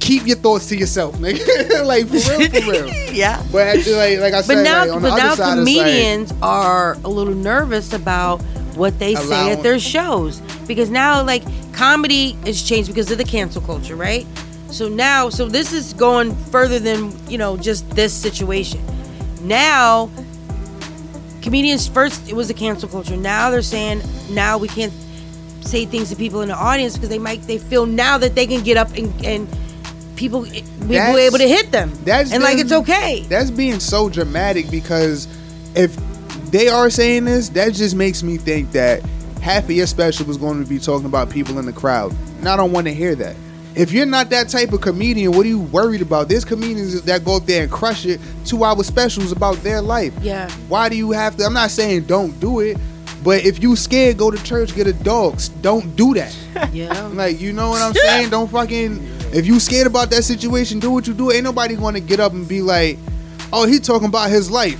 Keep 0.00 0.26
your 0.26 0.36
thoughts 0.36 0.66
to 0.68 0.76
yourself, 0.76 1.16
nigga. 1.18 1.84
like 1.84 2.06
for 2.06 2.14
real, 2.38 2.50
for 2.50 2.70
real. 2.70 2.88
Yeah. 3.12 3.42
But 3.50 3.66
actually, 3.66 4.16
like, 4.16 4.20
like 4.20 4.34
I 4.34 4.40
said, 4.42 4.54
But 4.56 4.62
now, 4.62 4.80
like, 4.84 4.92
on 4.92 5.02
the 5.02 5.08
but 5.08 5.12
other 5.14 5.22
now 5.22 5.34
side, 5.34 5.58
it's 5.58 5.66
like- 5.68 5.76
comedians 5.84 6.34
are 6.40 6.92
a 7.04 7.08
little 7.08 7.34
nervous 7.34 7.92
about 7.92 8.40
what 8.78 8.98
they 8.98 9.14
say 9.14 9.52
at 9.52 9.62
their 9.62 9.78
shows 9.78 10.40
because 10.66 10.88
now, 10.88 11.22
like, 11.22 11.42
comedy 11.72 12.32
has 12.44 12.62
changed 12.62 12.88
because 12.88 13.10
of 13.10 13.18
the 13.18 13.24
cancel 13.24 13.60
culture, 13.60 13.96
right? 13.96 14.26
So 14.70 14.88
now, 14.88 15.28
so 15.30 15.48
this 15.48 15.72
is 15.72 15.92
going 15.94 16.34
further 16.36 16.78
than 16.78 17.12
you 17.28 17.38
know 17.38 17.56
just 17.56 17.88
this 17.90 18.12
situation. 18.12 18.80
Now, 19.42 20.10
comedians 21.42 21.88
first 21.88 22.28
it 22.28 22.34
was 22.34 22.48
the 22.48 22.54
cancel 22.54 22.88
culture. 22.88 23.16
Now 23.16 23.50
they're 23.50 23.62
saying 23.62 24.02
now 24.30 24.58
we 24.58 24.68
can't 24.68 24.92
say 25.60 25.84
things 25.84 26.10
to 26.10 26.16
people 26.16 26.42
in 26.42 26.48
the 26.48 26.56
audience 26.56 26.94
because 26.94 27.08
they 27.08 27.18
might 27.18 27.42
they 27.42 27.58
feel 27.58 27.86
now 27.86 28.18
that 28.18 28.34
they 28.34 28.46
can 28.46 28.62
get 28.62 28.76
up 28.76 28.88
and 28.96 29.12
and 29.24 29.48
people 30.16 30.40
we 30.40 30.60
That's- 30.60 31.16
able 31.16 31.38
to 31.38 31.48
hit 31.48 31.70
them 31.70 31.92
That's 32.04 32.32
and 32.32 32.42
like 32.42 32.58
it's 32.58 32.72
okay. 32.72 33.22
That's 33.28 33.50
being 33.50 33.80
so 33.80 34.08
dramatic 34.08 34.70
because 34.70 35.28
if 35.74 35.96
they 36.50 36.68
are 36.68 36.90
saying 36.90 37.24
this, 37.24 37.48
that 37.50 37.74
just 37.74 37.94
makes 37.94 38.22
me 38.22 38.36
think 38.36 38.72
that 38.72 39.02
half 39.40 39.64
of 39.64 39.70
your 39.70 39.86
special 39.86 40.26
was 40.26 40.36
going 40.36 40.62
to 40.62 40.68
be 40.68 40.78
talking 40.78 41.06
about 41.06 41.30
people 41.30 41.58
in 41.58 41.66
the 41.66 41.72
crowd, 41.72 42.14
and 42.38 42.48
I 42.48 42.56
don't 42.56 42.72
want 42.72 42.86
to 42.86 42.94
hear 42.94 43.14
that. 43.16 43.36
If 43.74 43.92
you're 43.92 44.06
not 44.06 44.30
that 44.30 44.48
type 44.48 44.72
of 44.72 44.80
comedian, 44.80 45.32
what 45.32 45.46
are 45.46 45.48
you 45.48 45.60
worried 45.60 46.02
about? 46.02 46.28
There's 46.28 46.44
comedians 46.44 47.00
that 47.02 47.24
go 47.24 47.36
up 47.36 47.44
there 47.46 47.62
and 47.62 47.70
crush 47.70 48.06
it. 48.06 48.20
Two 48.44 48.64
hour 48.64 48.82
specials 48.82 49.30
about 49.30 49.56
their 49.58 49.80
life. 49.80 50.12
Yeah. 50.20 50.50
Why 50.68 50.88
do 50.88 50.96
you 50.96 51.12
have 51.12 51.36
to? 51.36 51.44
I'm 51.44 51.52
not 51.52 51.70
saying 51.70 52.04
don't 52.04 52.38
do 52.40 52.58
it, 52.60 52.76
But 53.22 53.44
if 53.44 53.62
you 53.62 53.76
scared, 53.76 54.16
go 54.16 54.30
to 54.32 54.42
church, 54.42 54.74
get 54.74 54.86
a 54.88 54.92
dog. 54.92 55.40
Don't 55.60 55.94
do 55.94 56.14
that. 56.14 56.34
Yeah. 56.72 57.08
Like 57.14 57.40
you 57.40 57.52
know 57.52 57.70
what 57.70 57.80
I'm 57.82 57.94
saying? 57.94 58.30
Don't 58.30 58.50
fucking. 58.50 58.98
If 59.32 59.46
you 59.46 59.60
scared 59.60 59.86
about 59.86 60.10
that 60.10 60.24
situation, 60.24 60.80
do 60.80 60.90
what 60.90 61.06
you 61.06 61.14
do. 61.14 61.30
Ain't 61.30 61.44
nobody 61.44 61.76
gonna 61.76 62.00
get 62.00 62.18
up 62.18 62.32
and 62.32 62.48
be 62.48 62.62
like, 62.62 62.98
"Oh, 63.52 63.64
he 63.64 63.78
talking 63.78 64.08
about 64.08 64.30
his 64.30 64.50
life." 64.50 64.78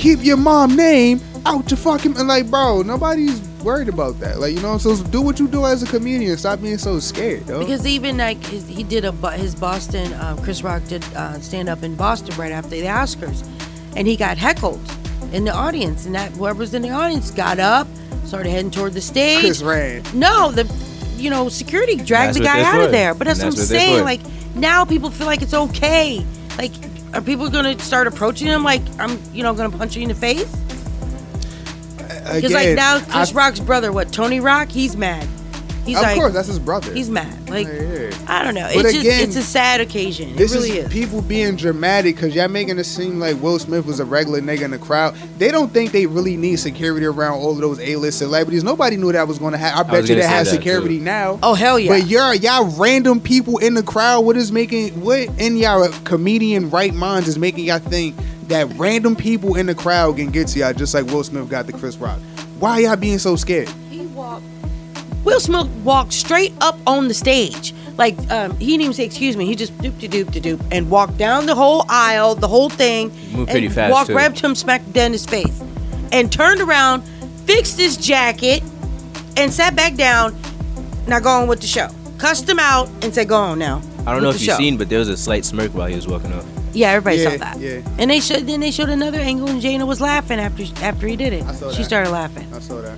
Keep 0.00 0.24
your 0.24 0.38
mom 0.38 0.76
name 0.76 1.20
out 1.44 1.70
your 1.70 1.76
fucking. 1.76 2.16
And 2.16 2.26
like, 2.26 2.50
bro, 2.50 2.80
nobody's 2.80 3.38
worried 3.62 3.90
about 3.90 4.18
that. 4.20 4.38
Like, 4.38 4.54
you 4.54 4.60
know, 4.62 4.78
so 4.78 4.96
do 4.96 5.20
what 5.20 5.38
you 5.38 5.46
do 5.46 5.66
as 5.66 5.82
a 5.82 5.86
comedian. 5.86 6.38
Stop 6.38 6.62
being 6.62 6.78
so 6.78 6.98
scared, 6.98 7.44
though. 7.46 7.58
Because 7.58 7.86
even 7.86 8.16
like 8.16 8.42
his, 8.46 8.66
he 8.66 8.82
did 8.82 9.04
a 9.04 9.12
Bo- 9.12 9.28
his 9.28 9.54
Boston, 9.54 10.10
um, 10.14 10.42
Chris 10.42 10.62
Rock 10.62 10.82
did 10.88 11.04
uh, 11.14 11.38
stand 11.40 11.68
up 11.68 11.82
in 11.82 11.96
Boston 11.96 12.34
right 12.38 12.50
after 12.50 12.70
the 12.70 12.82
Oscars, 12.84 13.46
and 13.94 14.06
he 14.08 14.16
got 14.16 14.38
heckled 14.38 14.80
in 15.32 15.44
the 15.44 15.52
audience, 15.52 16.06
and 16.06 16.14
that 16.14 16.32
whoever's 16.32 16.72
in 16.72 16.80
the 16.80 16.90
audience 16.90 17.30
got 17.30 17.58
up, 17.58 17.86
started 18.24 18.48
heading 18.48 18.70
toward 18.70 18.94
the 18.94 19.02
stage. 19.02 19.40
Chris 19.40 19.62
ran. 19.62 20.02
No, 20.14 20.50
the 20.50 20.64
you 21.18 21.28
know 21.28 21.50
security 21.50 21.96
dragged 21.96 22.36
the 22.36 22.40
guy 22.40 22.62
they're 22.62 22.72
out 22.72 22.80
of 22.80 22.90
there. 22.90 23.12
But 23.12 23.26
that's, 23.26 23.40
And 23.40 23.50
what 23.50 23.54
I'm 23.56 23.60
what 23.60 23.68
saying. 23.68 24.04
Like 24.04 24.20
now 24.54 24.86
people 24.86 25.10
feel 25.10 25.26
like 25.26 25.42
it's 25.42 25.52
okay. 25.52 26.24
Like 26.56 26.72
are 27.14 27.20
people 27.20 27.48
gonna 27.48 27.78
start 27.78 28.06
approaching 28.06 28.46
him 28.46 28.62
like 28.62 28.82
I'm 28.98 29.20
you 29.32 29.42
know 29.42 29.54
gonna 29.54 29.76
punch 29.76 29.96
you 29.96 30.02
in 30.02 30.08
the 30.08 30.14
face? 30.14 30.50
Because 32.34 32.52
like 32.52 32.76
now 32.76 33.00
Chris 33.00 33.32
I- 33.32 33.34
Rock's 33.34 33.60
brother, 33.60 33.92
what 33.92 34.12
Tony 34.12 34.40
Rock, 34.40 34.68
he's 34.68 34.96
mad. 34.96 35.26
He's 35.90 35.96
of 35.98 36.02
like, 36.04 36.16
course, 36.16 36.32
that's 36.32 36.48
his 36.48 36.58
brother. 36.58 36.92
he's 36.94 37.10
mad. 37.10 37.48
Like 37.50 37.66
Yeah. 37.66 38.10
I 38.28 38.44
don't 38.44 38.54
know. 38.54 38.68
But 38.72 38.84
It's 38.86 38.94
just 38.94 39.06
again, 39.06 39.22
it's 39.24 39.36
a 39.36 39.42
sad 39.42 39.80
occasion. 39.80 40.30
It 40.30 40.36
This 40.36 40.54
really 40.54 40.70
is, 40.70 40.86
is. 40.86 40.92
people 40.92 41.20
being 41.20 41.56
dramatic 41.56 42.14
because 42.14 42.34
y'all 42.34 42.48
making 42.48 42.78
it 42.78 42.84
seem 42.84 43.18
like 43.18 43.40
Will 43.42 43.58
Smith 43.58 43.86
was 43.86 43.98
a 43.98 44.04
regular 44.04 44.40
nigga 44.40 44.62
in 44.62 44.70
the 44.70 44.78
crowd. 44.78 45.14
They 45.38 45.50
don't 45.50 45.72
think 45.72 45.90
they 45.92 46.06
really 46.06 46.36
need 46.36 46.56
security 46.60 47.06
around 47.06 47.38
all 47.40 47.50
of 47.52 47.58
those 47.58 47.80
A-list 47.80 48.18
celebrities. 48.18 48.62
Nobody 48.62 48.96
knew 48.96 49.10
that 49.10 49.26
was 49.26 49.38
going 49.38 49.52
to 49.52 49.58
happen. 49.58 49.80
I 49.80 49.82
bet 49.82 50.02
was 50.02 50.10
you 50.10 50.16
they 50.16 50.22
have 50.22 50.44
that, 50.44 50.50
security 50.50 50.98
too. 50.98 51.04
now. 51.04 51.38
Oh 51.42 51.54
hell 51.54 51.78
yeah! 51.78 51.90
But 51.98 52.06
y'all, 52.06 52.34
y'all 52.34 52.70
random 52.78 53.20
people 53.20 53.58
in 53.58 53.74
the 53.74 53.82
crowd. 53.82 54.20
What 54.20 54.36
is 54.36 54.52
making 54.52 55.00
what 55.00 55.28
in 55.40 55.56
y'all 55.56 55.88
comedian 56.04 56.70
right 56.70 56.94
minds 56.94 57.26
is 57.26 57.36
making 57.38 57.64
y'all 57.64 57.78
think 57.80 58.14
that 58.48 58.68
random 58.76 59.16
people 59.16 59.56
in 59.56 59.66
the 59.66 59.74
crowd 59.74 60.16
can 60.16 60.30
get 60.30 60.48
to 60.48 60.58
y'all 60.60 60.72
just 60.72 60.94
like 60.94 61.06
Will 61.06 61.24
Smith 61.24 61.48
got 61.48 61.66
to 61.66 61.72
Chris 61.72 61.96
Rock? 61.96 62.18
Why 62.60 62.80
y'all 62.80 62.96
being 62.96 63.18
so 63.18 63.34
scared? 63.36 63.68
he 63.90 64.06
walked. 64.06 64.44
Will 65.24 65.40
Smith 65.40 65.66
walked 65.84 66.12
straight 66.12 66.52
up 66.60 66.78
on 66.86 67.08
the 67.08 67.14
stage. 67.14 67.74
Like 67.98 68.16
um, 68.30 68.56
he 68.58 68.66
didn't 68.66 68.80
even 68.82 68.94
say 68.94 69.04
excuse 69.04 69.36
me. 69.36 69.44
He 69.46 69.54
just 69.54 69.76
doop 69.78 69.98
de 69.98 70.08
doop 70.08 70.30
de 70.32 70.40
doop 70.40 70.60
and 70.70 70.88
walked 70.90 71.18
down 71.18 71.46
the 71.46 71.54
whole 71.54 71.84
aisle, 71.88 72.34
the 72.34 72.48
whole 72.48 72.70
thing, 72.70 73.10
Moved 73.32 73.50
pretty 73.50 73.68
fast, 73.68 73.92
walked 73.92 74.08
too. 74.08 74.14
right 74.16 74.30
up 74.30 74.34
to 74.36 74.46
him, 74.46 74.54
smacked 74.54 74.90
dead 74.92 75.06
in 75.06 75.12
his 75.12 75.26
face, 75.26 75.60
and 76.10 76.32
turned 76.32 76.60
around, 76.62 77.02
fixed 77.44 77.78
his 77.78 77.96
jacket, 77.98 78.62
and 79.36 79.52
sat 79.52 79.76
back 79.76 79.96
down. 79.96 80.34
Now 81.06 81.18
go 81.20 81.28
on 81.30 81.48
with 81.48 81.60
the 81.60 81.66
show. 81.66 81.88
Cussed 82.16 82.48
him 82.48 82.58
out 82.58 82.88
and 83.02 83.12
said, 83.14 83.28
"Go 83.28 83.36
on 83.36 83.58
now." 83.58 83.82
I 84.06 84.12
don't 84.14 84.22
know 84.22 84.30
if 84.30 84.40
you've 84.40 84.52
show." 84.52 84.56
seen, 84.56 84.78
but 84.78 84.88
there 84.88 84.98
was 84.98 85.08
a 85.10 85.16
slight 85.16 85.44
smirk 85.44 85.74
while 85.74 85.86
he 85.88 85.96
was 85.96 86.06
walking 86.08 86.32
off. 86.32 86.44
Yeah, 86.72 86.90
everybody 86.92 87.16
Yeah, 87.18 87.30
saw 87.32 87.36
that. 87.38 87.58
yeah. 87.58 87.80
And 87.98 88.10
they 88.10 88.20
showed 88.20 88.46
then 88.46 88.60
they 88.60 88.70
showed 88.70 88.88
another 88.88 89.18
angle, 89.18 89.48
and 89.48 89.60
Jada 89.60 89.86
was 89.86 90.00
laughing 90.00 90.38
after 90.38 90.62
after 90.82 91.06
he 91.06 91.16
did 91.16 91.32
it. 91.34 91.42
I 91.44 91.52
saw 91.54 91.66
that. 91.68 91.74
She 91.74 91.82
started 91.84 92.10
laughing. 92.12 92.48
I 92.54 92.60
saw 92.60 92.80
that. 92.80 92.96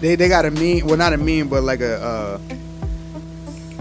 They 0.00 0.14
they 0.16 0.28
got 0.28 0.44
a 0.44 0.50
meme, 0.50 0.86
well 0.86 0.96
not 0.96 1.12
a 1.12 1.16
meme, 1.16 1.48
but 1.48 1.62
like 1.62 1.80
a 1.80 2.02
uh, 2.02 2.38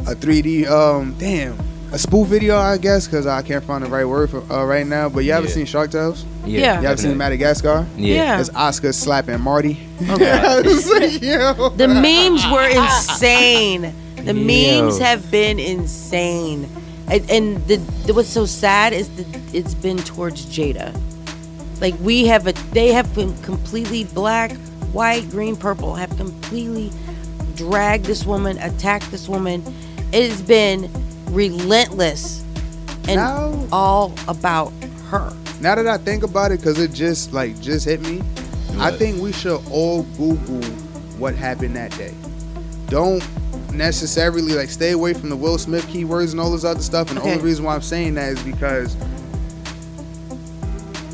a 0.06 0.16
3D 0.16 0.68
um 0.70 1.16
damn 1.18 1.58
a 1.94 1.98
spoof 1.98 2.28
video 2.28 2.58
I 2.58 2.78
guess 2.78 3.06
because 3.08 3.26
I 3.28 3.42
can't 3.42 3.64
find 3.64 3.84
the 3.86 3.90
right 3.90 4.04
word 4.06 4.30
for 4.32 4.42
uh, 4.52 4.66
right 4.66 4.86
now. 4.86 5.10
But 5.10 5.24
you 5.26 5.32
ever 5.32 5.46
Yeah. 5.48 5.52
seen 5.54 5.66
Shark 5.66 5.92
Tales? 5.92 6.26
Yeah. 6.46 6.82
You 6.82 6.88
ever 6.88 6.98
seen 7.02 7.16
Madagascar? 7.18 7.86
Yeah. 7.96 8.16
Yeah. 8.16 8.40
It's 8.40 8.50
Oscar 8.56 8.92
slapping 8.94 9.40
Marty. 9.40 9.80
Okay. 10.10 10.32
I 10.32 10.58
like. 10.58 11.78
The 11.78 11.88
memes 11.88 12.46
were 12.52 12.68
insane. 12.68 13.94
The 14.16 14.34
memes 14.34 14.98
have 15.00 15.30
been 15.30 15.60
insane. 15.60 16.68
And, 17.10 17.30
and 17.30 17.68
the, 17.68 17.76
the 18.08 18.14
what's 18.14 18.30
so 18.30 18.46
sad 18.46 18.94
is 18.94 19.10
that 19.18 19.28
it's 19.54 19.76
been 19.76 19.98
towards 19.98 20.46
Jada. 20.48 21.00
Like 21.80 21.94
we 22.00 22.26
have 22.28 22.48
a 22.48 22.54
they 22.72 22.92
have 22.94 23.14
been 23.14 23.38
completely 23.44 24.06
black, 24.06 24.52
white, 24.94 25.30
green, 25.30 25.56
purple 25.56 25.96
have 25.96 26.16
completely 26.18 26.92
dragged 27.56 28.06
this 28.06 28.26
woman, 28.26 28.58
attacked 28.60 29.10
this 29.12 29.28
woman. 29.28 29.64
It 30.12 30.30
has 30.30 30.42
been 30.42 30.90
relentless 31.30 32.44
and 33.08 33.16
Now- 33.18 33.68
all 33.72 34.14
about 34.28 34.72
her. 35.10 35.34
Now 35.60 35.76
that 35.76 35.88
I 35.88 35.98
think 35.98 36.24
about 36.24 36.52
it, 36.52 36.60
because 36.60 36.80
it 36.80 36.94
just 36.94 37.34
like 37.34 37.60
just 37.60 37.86
hit 37.86 38.02
me, 38.02 38.22
I 38.80 38.92
think 38.92 39.22
we 39.22 39.32
should 39.32 39.62
all 39.72 40.04
Google 40.18 40.62
what 41.18 41.36
happened 41.36 41.76
that 41.76 41.96
day. 41.98 42.14
Don't 42.90 43.24
necessarily 43.74 44.54
like 44.54 44.70
stay 44.70 44.92
away 44.92 45.14
from 45.14 45.30
the 45.30 45.36
Will 45.36 45.58
Smith 45.58 45.86
keywords 45.88 46.32
and 46.32 46.40
all 46.40 46.52
this 46.52 46.64
other 46.64 46.82
stuff. 46.82 47.10
And 47.10 47.18
the 47.18 47.24
only 47.24 47.44
reason 47.44 47.66
why 47.66 47.76
I'm 47.76 47.82
saying 47.82 48.16
that 48.16 48.34
is 48.34 48.44
because 48.44 48.96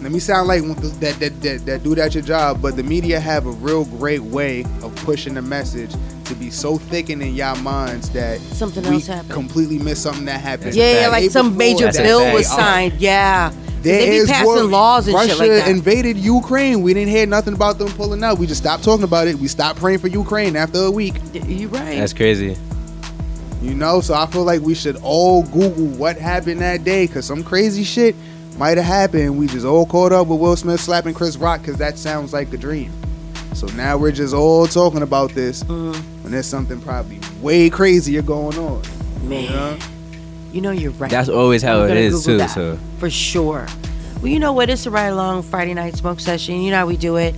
let 0.01 0.11
me 0.11 0.19
sound 0.19 0.47
like 0.47 0.61
that 0.99 1.15
that, 1.19 1.41
that 1.41 1.65
that 1.65 1.83
dude 1.83 1.99
at 1.99 2.13
your 2.13 2.23
job, 2.23 2.61
but 2.61 2.75
the 2.75 2.83
media 2.83 3.19
have 3.19 3.45
a 3.45 3.51
real 3.51 3.85
great 3.85 4.21
way 4.21 4.63
of 4.81 4.95
pushing 4.97 5.33
the 5.33 5.41
message 5.41 5.93
to 6.25 6.35
be 6.35 6.49
so 6.49 6.77
thickened 6.77 7.21
in 7.21 7.33
y'all 7.35 7.55
minds 7.57 8.09
that 8.11 8.39
Something 8.39 8.83
we 8.83 8.95
else 8.95 9.07
happened. 9.07 9.31
completely 9.33 9.79
miss 9.79 10.01
something 10.01 10.25
that 10.25 10.39
happened. 10.41 10.75
Yeah, 10.75 11.01
yeah, 11.01 11.07
like 11.09 11.29
some 11.31 11.57
major 11.57 11.91
bill 11.91 12.19
fact. 12.21 12.35
was 12.35 12.47
Oh. 12.51 12.55
signed. 12.55 12.93
Yeah. 12.99 13.51
There 13.81 13.97
they 13.99 14.09
be 14.09 14.15
is 14.17 14.29
passing 14.29 14.45
war- 14.45 14.63
laws 14.63 15.07
and 15.07 15.15
Russia 15.15 15.29
shit 15.29 15.39
like 15.39 15.49
that. 15.51 15.67
invaded 15.69 16.17
Ukraine. 16.17 16.81
We 16.81 16.93
didn't 16.93 17.09
hear 17.11 17.25
nothing 17.25 17.53
about 17.53 17.77
them 17.79 17.87
pulling 17.93 18.21
out. 18.23 18.37
We 18.37 18.45
just 18.45 18.61
stopped 18.61 18.83
talking 18.83 19.05
about 19.05 19.27
it. 19.29 19.35
We 19.37 19.47
stopped 19.47 19.79
praying 19.79 19.99
for 19.99 20.07
Ukraine 20.07 20.55
after 20.57 20.79
a 20.83 20.91
week. 20.91 21.15
You're 21.33 21.69
right. 21.69 21.97
That's 21.97 22.11
crazy. 22.13 22.57
You 23.61 23.73
know, 23.75 23.99
so 24.01 24.13
I 24.13 24.25
feel 24.25 24.43
like 24.43 24.61
we 24.61 24.75
should 24.75 24.97
all 25.01 25.43
Google 25.43 25.87
what 25.97 26.17
happened 26.17 26.61
that 26.61 26.83
day 26.83 27.07
because 27.07 27.25
some 27.25 27.43
crazy 27.43 27.83
shit 27.83 28.15
might 28.59 28.77
have 28.77 28.85
happened. 28.85 29.37
We 29.39 29.47
just 29.47 29.65
all 29.65 29.85
caught 29.85 30.11
up 30.11 30.27
with 30.27 30.39
Will 30.39 30.55
Smith 30.55 30.79
slapping 30.81 31.13
Chris 31.13 31.37
Rock 31.37 31.61
because 31.61 31.77
that 31.77 31.97
sounds 31.97 32.33
like 32.33 32.51
a 32.53 32.57
dream. 32.57 32.91
So 33.55 33.67
now 33.67 33.97
we're 33.97 34.11
just 34.11 34.33
all 34.33 34.67
talking 34.67 35.01
about 35.01 35.31
this 35.31 35.63
Mm-hmm. 35.63 36.23
when 36.23 36.31
there's 36.31 36.45
something 36.45 36.79
probably 36.81 37.19
way 37.41 37.69
crazier 37.69 38.21
going 38.21 38.57
on. 38.57 38.81
Man, 39.27 39.43
You 39.43 39.49
know? 39.49 39.77
you 40.51 40.61
know 40.61 40.71
you're 40.71 40.91
right. 40.91 41.09
That's 41.09 41.29
always 41.29 41.61
how 41.63 41.81
I'm 41.83 41.89
it 41.91 42.09
Google 42.09 42.21
too. 42.21 42.37
that, 42.37 42.49
So 42.51 42.77
for 42.99 43.09
sure. 43.09 43.65
Well, 44.17 44.27
you 44.27 44.39
know 44.39 44.51
what? 44.53 44.69
It's 44.69 44.85
a 44.85 44.91
ride 44.91 45.07
along 45.07 45.43
Friday 45.43 45.73
night 45.73 45.95
smoke 45.95 46.19
session. 46.19 46.61
You 46.61 46.71
know 46.71 46.77
how 46.77 46.85
we 46.85 46.97
do 46.97 47.15
it 47.15 47.33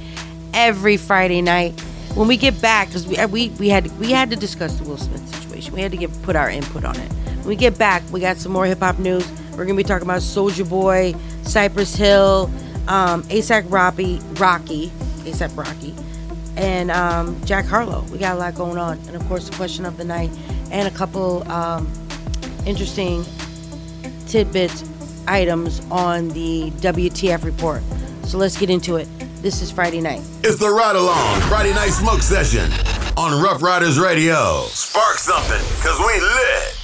every 0.53 0.97
Friday 0.97 1.41
night 1.41 1.79
when 2.15 2.27
we 2.27 2.35
get 2.37 2.59
back 2.61 2.87
because 2.87 3.07
we, 3.07 3.17
uh, 3.17 3.27
we 3.27 3.49
we 3.51 3.69
had 3.69 3.85
to, 3.85 3.91
we 3.95 4.11
had 4.11 4.29
to 4.31 4.35
discuss 4.35 4.77
the 4.79 4.83
Will 4.89 4.97
Smith 4.97 5.25
situation. 5.35 5.73
We 5.73 5.81
had 5.81 5.91
to 5.91 5.97
get 5.97 6.09
put 6.23 6.35
our 6.35 6.49
input 6.49 6.83
on 6.83 6.97
it. 6.99 7.11
When 7.37 7.47
we 7.47 7.55
get 7.55 7.77
back, 7.77 8.03
we 8.11 8.19
got 8.19 8.37
some 8.37 8.51
more 8.51 8.65
hip 8.65 8.79
hop 8.79 8.97
news. 8.99 9.25
We're 9.61 9.67
gonna 9.67 9.77
be 9.77 9.83
talking 9.83 10.07
about 10.07 10.21
Soulja 10.23 10.67
Boy, 10.67 11.13
Cypress 11.43 11.95
Hill, 11.95 12.49
um, 12.87 13.21
ASAP 13.25 13.65
Rocky, 13.71 14.19
Rocky, 14.39 14.87
ASAP 15.19 15.55
Rocky, 15.55 15.93
and 16.57 16.89
um, 16.89 17.39
Jack 17.45 17.65
Harlow. 17.65 18.01
We 18.11 18.17
got 18.17 18.37
a 18.37 18.39
lot 18.39 18.55
going 18.55 18.79
on, 18.79 18.97
and 19.05 19.15
of 19.15 19.23
course 19.27 19.47
the 19.47 19.55
question 19.55 19.85
of 19.85 19.97
the 19.97 20.03
night, 20.03 20.31
and 20.71 20.87
a 20.87 20.91
couple 20.97 21.47
um, 21.51 21.87
interesting 22.65 23.23
tidbits 24.25 24.83
items 25.27 25.79
on 25.91 26.29
the 26.29 26.71
WTF 26.77 27.43
report. 27.43 27.83
So 28.23 28.39
let's 28.39 28.57
get 28.57 28.71
into 28.71 28.95
it. 28.95 29.07
This 29.43 29.61
is 29.61 29.69
Friday 29.69 30.01
night. 30.01 30.23
It's 30.43 30.57
the 30.57 30.71
Ride 30.71 30.95
Along 30.95 31.39
Friday 31.41 31.75
Night 31.75 31.91
Smoke 31.91 32.23
Session 32.23 32.67
on 33.15 33.43
Rough 33.43 33.61
Riders 33.61 33.99
Radio. 33.99 34.63
Spark 34.69 35.19
something, 35.19 35.83
cause 35.83 35.99
we 35.99 36.19
lit. 36.19 36.80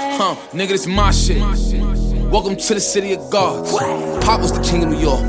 Huh, 0.00 0.34
nigga, 0.52 0.68
this 0.68 0.86
my 0.86 1.10
shit. 1.10 1.40
Welcome 2.30 2.56
to 2.56 2.74
the 2.74 2.80
city 2.80 3.12
of 3.12 3.30
gods. 3.30 3.72
Pop 4.24 4.40
was 4.40 4.52
the 4.52 4.62
king 4.62 4.82
of 4.82 4.88
New 4.88 4.98
York. 4.98 5.22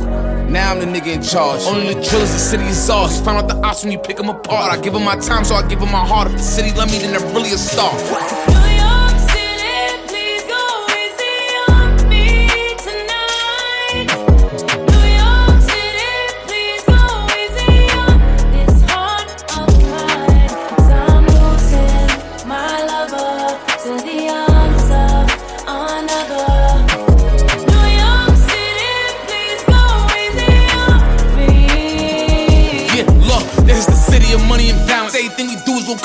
Now 0.50 0.72
I'm 0.72 0.80
the 0.80 0.86
nigga 0.86 1.16
in 1.16 1.22
charge. 1.22 1.62
Only 1.64 1.94
the 1.94 2.02
drillers, 2.02 2.32
the 2.32 2.40
city 2.40 2.64
is 2.66 2.90
ours. 2.90 3.20
Find 3.22 3.38
out 3.38 3.48
the 3.48 3.56
ops 3.66 3.84
when 3.84 3.92
you 3.92 4.00
pick 4.00 4.18
them 4.18 4.30
apart. 4.30 4.72
I 4.72 4.82
give 4.82 4.94
them 4.94 5.04
my 5.04 5.18
time, 5.18 5.44
so 5.44 5.56
I 5.56 5.68
give 5.68 5.80
them 5.80 5.92
my 5.92 6.06
heart. 6.06 6.28
If 6.28 6.34
the 6.34 6.44
city 6.44 6.72
love 6.78 6.92
me, 6.92 7.00
then 7.00 7.12
they're 7.12 7.34
really 7.34 7.52
a 7.52 7.58
star. 7.58 7.92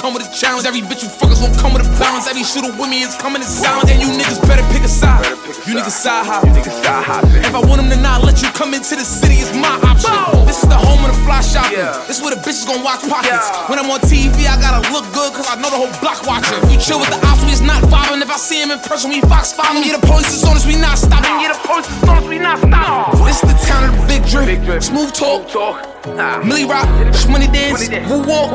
Come 0.06 0.14
with 0.14 0.22
a 0.22 0.30
challenge. 0.30 0.62
Every 0.62 0.86
bitch 0.86 1.02
you 1.02 1.10
fuckers 1.10 1.42
gon' 1.42 1.50
come 1.58 1.74
with 1.74 1.82
a 1.82 1.90
balance. 1.98 2.30
Every 2.30 2.46
shooter 2.46 2.70
with 2.70 2.86
me 2.86 3.02
is 3.02 3.18
coming 3.18 3.42
in 3.42 3.50
silence. 3.50 3.90
And 3.90 3.98
you 3.98 4.06
niggas 4.14 4.38
better 4.46 4.62
pick 4.70 4.86
a 4.86 4.88
side. 4.88 5.26
You 5.66 5.74
niggas 5.74 5.98
side 5.98 6.22
hop. 6.22 6.46
If 6.46 7.50
I 7.50 7.58
want 7.58 7.82
them 7.82 7.90
to 7.90 7.98
not 7.98 8.22
let 8.22 8.38
you 8.38 8.46
come 8.54 8.70
into 8.70 8.94
the 8.94 9.02
city, 9.02 9.42
it's 9.42 9.50
my 9.58 9.74
option. 9.82 10.14
This 10.46 10.62
is 10.62 10.68
the 10.70 10.78
home 10.78 11.02
of 11.02 11.10
the 11.10 11.18
fly 11.26 11.42
shopping. 11.42 11.82
This 12.06 12.18
is 12.18 12.22
where 12.22 12.30
the 12.30 12.38
bitches 12.38 12.62
gon' 12.70 12.86
watch 12.86 13.02
pockets. 13.10 13.50
When 13.66 13.82
I'm 13.82 13.90
on 13.90 13.98
TV, 14.06 14.46
I 14.46 14.54
gotta 14.62 14.86
look 14.94 15.10
good, 15.10 15.34
cause 15.34 15.50
I 15.50 15.58
know 15.58 15.74
the 15.74 15.80
whole 15.80 15.94
block 15.98 16.22
watching. 16.22 16.54
If 16.62 16.70
you 16.70 16.78
chill 16.78 17.02
with 17.02 17.10
the 17.10 17.18
ops, 17.26 17.42
we 17.42 17.50
is 17.50 17.64
not 17.64 17.82
vibing. 17.90 18.22
If 18.22 18.30
I 18.30 18.38
see 18.38 18.62
him 18.62 18.70
in 18.70 18.78
person, 18.78 19.10
we 19.10 19.18
fox 19.26 19.58
five 19.58 19.74
Yeah, 19.82 19.98
the 19.98 20.06
police 20.06 20.30
is 20.30 20.46
on 20.46 20.54
us, 20.54 20.66
we 20.70 20.78
not 20.78 21.02
stopping. 21.02 21.34
Yeah, 21.42 21.58
the 21.58 21.62
police 21.66 21.90
is 21.90 22.02
on 22.06 22.22
us, 22.22 22.26
we 22.30 22.38
not 22.38 22.62
stopping. 22.62 23.26
This 23.26 23.42
is 23.42 23.50
the 23.50 23.58
town 23.66 23.90
of 23.90 23.98
the 23.98 24.06
big 24.06 24.22
drip. 24.30 24.82
Smooth 24.86 25.10
talk. 25.10 25.95
Millie 26.14 26.64
Rock, 26.64 26.86
Money 27.28 27.48
Dance, 27.48 27.88
Woo 28.08 28.22
Walk. 28.22 28.50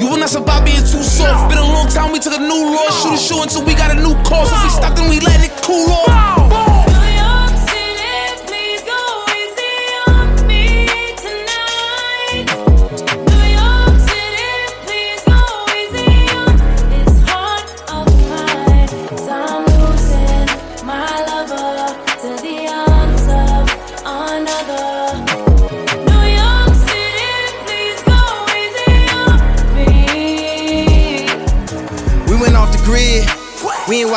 You 0.00 0.08
will 0.10 0.18
not 0.18 0.30
survive 0.30 0.64
being 0.64 0.78
too 0.78 1.02
soft. 1.02 1.48
Been 1.48 1.58
a 1.58 1.62
long 1.62 1.88
time, 1.88 2.12
we 2.12 2.18
took 2.18 2.34
a 2.34 2.38
new 2.38 2.74
law. 2.74 2.90
Shoot 2.90 3.14
a 3.14 3.18
shoe 3.18 3.42
until 3.42 3.64
we 3.64 3.74
got 3.74 3.90
a 3.90 3.94
new 3.94 4.14
course. 4.24 4.50
If 4.50 4.62
we 4.64 4.70
stop, 4.70 4.96
then 4.96 5.08
we 5.08 5.20
let 5.20 5.40
it 5.44 5.52
cool 5.62 5.90
off. 5.90 6.39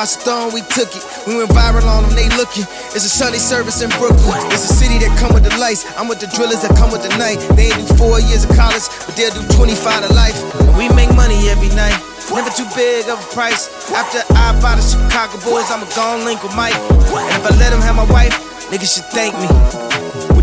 Stone, 0.05 0.53
we 0.53 0.61
took 0.67 0.91
it. 0.91 1.03
We 1.27 1.37
went 1.37 1.49
viral 1.51 1.87
on 1.87 2.03
them, 2.03 2.15
they 2.15 2.27
looking. 2.35 2.67
It's 2.91 3.07
a 3.07 3.13
Sunday 3.13 3.39
service 3.39 3.81
in 3.81 3.89
Brooklyn. 3.95 4.39
It's 4.51 4.67
a 4.67 4.73
city 4.73 4.99
that 4.99 5.15
come 5.19 5.33
with 5.33 5.43
the 5.43 5.55
lights. 5.57 5.85
I'm 5.95 6.07
with 6.07 6.19
the 6.19 6.27
drillers 6.27 6.61
that 6.63 6.75
come 6.75 6.91
with 6.91 7.03
the 7.03 7.13
night. 7.17 7.39
They 7.55 7.71
ain't 7.71 7.79
do 7.79 7.95
four 7.95 8.19
years 8.19 8.43
of 8.43 8.51
college, 8.55 8.83
but 9.07 9.15
they'll 9.15 9.31
do 9.31 9.43
25 9.55 10.07
to 10.07 10.13
life. 10.13 10.35
And 10.59 10.75
we 10.75 10.89
make 10.91 11.13
money 11.15 11.47
every 11.47 11.69
night. 11.75 11.95
Never 12.33 12.49
too 12.49 12.67
big 12.75 13.07
of 13.07 13.21
a 13.21 13.27
price. 13.31 13.69
After 13.93 14.19
I 14.33 14.57
buy 14.59 14.75
the 14.75 14.83
Chicago 14.83 15.37
Bulls, 15.45 15.69
I'ma 15.69 15.85
go 15.95 16.17
and 16.17 16.25
link 16.25 16.41
with 16.41 16.55
Mike. 16.55 16.75
And 16.75 17.35
if 17.37 17.45
I 17.45 17.55
let 17.61 17.71
him 17.71 17.79
have 17.79 17.95
my 17.95 18.09
wife, 18.09 18.33
niggas 18.71 18.95
should 18.95 19.05
thank 19.13 19.37
me. 19.37 19.92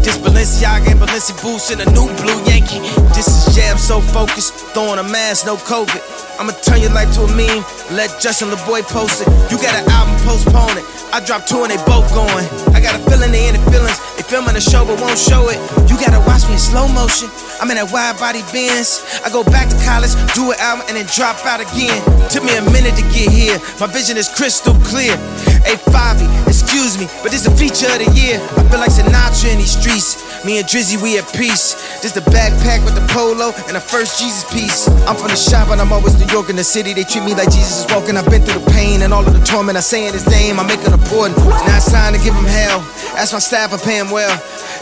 This 0.02 0.16
Balenciaga 0.16 0.92
and 0.92 1.00
Balenci 1.00 1.36
boots 1.42 1.70
in 1.70 1.80
a 1.80 1.84
new 1.92 2.08
blue 2.24 2.40
Yankee. 2.48 2.80
This 3.12 3.28
is 3.28 3.54
jam 3.54 3.76
so 3.76 4.00
focused, 4.00 4.54
throwing 4.72 4.98
a 4.98 5.02
mask, 5.02 5.44
no 5.44 5.56
COVID. 5.56 6.00
I'ma 6.40 6.52
turn 6.64 6.80
your 6.80 6.92
life 6.96 7.12
to 7.20 7.28
a 7.28 7.30
meme, 7.36 7.60
let 7.92 8.08
Justin 8.20 8.48
Laboy 8.48 8.80
post 8.88 9.20
it. 9.20 9.28
You 9.52 9.60
got 9.60 9.76
an 9.76 9.84
album, 9.92 10.16
postpone 10.24 10.80
it. 10.80 10.84
I 11.12 11.20
dropped 11.20 11.48
two 11.52 11.60
and 11.66 11.70
they 11.74 11.80
both 11.84 12.08
going. 12.14 12.46
I 12.72 12.80
got 12.80 12.96
a 12.96 13.02
feeling 13.10 13.34
they 13.34 13.50
in 13.50 13.58
the 13.58 13.62
feelings. 13.68 13.98
They 14.16 14.22
filming 14.22 14.54
the 14.54 14.62
show 14.62 14.86
but 14.86 14.96
won't 15.02 15.18
show 15.18 15.50
it. 15.50 15.58
You 15.90 15.98
gotta 15.98 16.22
watch 16.24 16.46
me 16.48 16.54
in 16.54 16.62
slow 16.62 16.88
motion. 16.88 17.28
I'm 17.60 17.68
in 17.68 17.76
that 17.76 17.92
wide 17.92 18.16
body 18.16 18.40
Benz. 18.54 19.04
I 19.20 19.28
go 19.28 19.44
back 19.44 19.68
to 19.68 19.76
college, 19.84 20.16
do 20.32 20.54
an 20.54 20.58
album, 20.62 20.86
and 20.88 20.96
then 20.96 21.04
drop 21.12 21.36
out 21.44 21.60
again. 21.60 21.98
Took 22.30 22.46
me 22.46 22.56
a 22.56 22.64
minute 22.72 22.96
to 22.96 23.04
get 23.12 23.28
here. 23.28 23.58
My 23.76 23.90
vision 23.90 24.16
is 24.16 24.30
crystal 24.32 24.72
clear. 24.86 25.18
Hey, 25.66 25.76
Fivi, 25.92 26.24
excuse 26.70 27.02
me, 27.02 27.10
but 27.18 27.34
this 27.34 27.50
a 27.50 27.54
feature 27.58 27.90
of 27.90 27.98
the 27.98 28.06
year. 28.14 28.38
I 28.54 28.62
feel 28.70 28.78
like 28.78 28.94
Sinatra 28.94 29.50
in 29.50 29.58
these 29.58 29.74
streets. 29.74 30.22
Me 30.46 30.62
and 30.62 30.66
Drizzy, 30.70 31.02
we 31.02 31.18
at 31.18 31.26
peace. 31.34 31.74
Just 31.98 32.14
a 32.14 32.22
backpack 32.30 32.86
with 32.86 32.94
the 32.94 33.02
polo 33.10 33.50
and 33.66 33.74
a 33.74 33.82
first 33.82 34.22
Jesus 34.22 34.46
piece. 34.54 34.86
I'm 35.10 35.18
from 35.18 35.34
the 35.34 35.36
shop, 35.36 35.66
but 35.66 35.82
I'm 35.82 35.90
always 35.90 36.14
New 36.14 36.30
York 36.30 36.46
in 36.46 36.54
the 36.54 36.62
city. 36.62 36.94
They 36.94 37.02
treat 37.02 37.26
me 37.26 37.34
like 37.34 37.50
Jesus 37.50 37.82
is 37.82 37.86
walking. 37.90 38.14
I've 38.14 38.30
been 38.30 38.46
through 38.46 38.62
the 38.62 38.70
pain 38.70 39.02
and 39.02 39.10
all 39.10 39.26
of 39.26 39.34
the 39.34 39.42
torment. 39.42 39.78
I 39.78 39.82
saying 39.82 40.14
his 40.14 40.30
name, 40.30 40.62
I 40.62 40.62
make 40.62 40.78
it 40.78 40.94
important. 40.94 41.42
Now 41.42 41.74
it's 41.74 41.90
time 41.90 42.14
to 42.14 42.22
give 42.22 42.38
him 42.38 42.46
hell. 42.46 42.78
Ask 43.18 43.34
my 43.34 43.42
staff, 43.42 43.74
I 43.74 43.78
pay 43.82 43.98
him 43.98 44.14
well. 44.14 44.30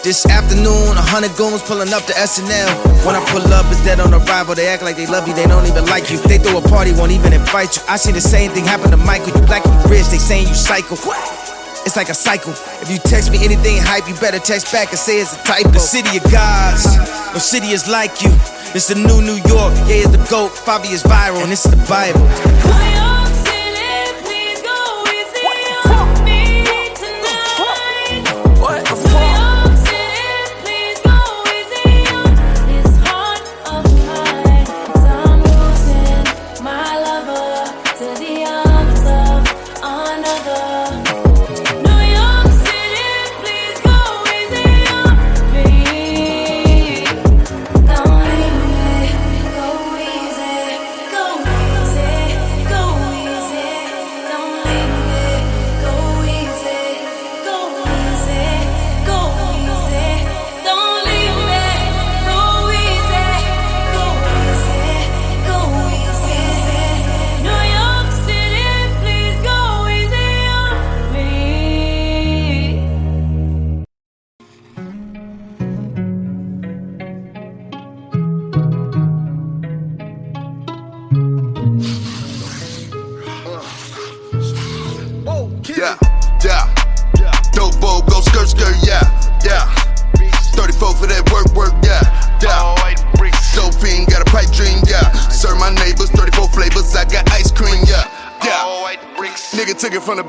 This 0.05 0.29
afternoon, 0.29 0.93
a 0.93 1.01
hundred 1.01 1.33
goons 1.41 1.65
pulling 1.65 1.89
up 1.97 2.05
to 2.05 2.13
SNL. 2.13 2.69
When 3.09 3.17
I 3.17 3.25
pull 3.33 3.49
up, 3.49 3.65
it's 3.73 3.81
dead 3.81 3.99
on 3.99 4.13
arrival. 4.13 4.53
They 4.55 4.69
act 4.69 4.85
like 4.85 5.01
they 5.01 5.09
love 5.09 5.27
you, 5.27 5.33
they 5.33 5.49
don't 5.49 5.65
even 5.65 5.89
like 5.89 6.13
you. 6.13 6.21
They 6.29 6.37
throw 6.37 6.61
a 6.61 6.63
party, 6.69 6.93
won't 6.93 7.17
even 7.17 7.33
invite 7.33 7.81
you. 7.81 7.83
I 7.89 7.97
seen 7.97 8.13
the 8.13 8.21
same 8.21 8.53
thing 8.53 8.69
happen 8.69 8.93
to 8.93 9.01
Michael. 9.01 9.33
You 9.33 9.41
black, 9.49 9.65
you 9.65 9.73
rich, 9.89 10.13
they 10.13 10.21
saying 10.21 10.49
you 10.49 10.55
psycho. 10.55 11.01
It's 11.89 11.97
like 11.97 12.11
a 12.11 12.15
cycle. 12.15 12.53
If 12.83 12.91
you 12.91 12.99
text 12.99 13.33
me 13.33 13.43
anything 13.43 13.79
hype, 13.81 14.07
you 14.07 14.15
better 14.17 14.39
text 14.39 14.71
back 14.71 14.91
and 14.91 14.99
say 14.99 15.23
it's 15.23 15.33
a 15.33 15.43
typo. 15.43 15.71
The 15.71 15.81
city 15.81 16.19
of 16.19 16.31
gods, 16.31 16.85
no 17.33 17.39
city 17.39 17.69
is 17.69 17.89
like 17.89 18.21
you. 18.21 18.29
It's 18.77 18.89
the 18.89 18.95
new 18.95 19.23
New 19.23 19.41
York, 19.49 19.73
yeah, 19.89 20.05
it's 20.05 20.11
the 20.11 20.23
GOAT. 20.29 20.51
Fivi 20.51 20.93
is 20.93 21.03
viral, 21.03 21.43
and 21.43 21.51
it's 21.51 21.63
the 21.63 21.77
Bible. 21.89 23.08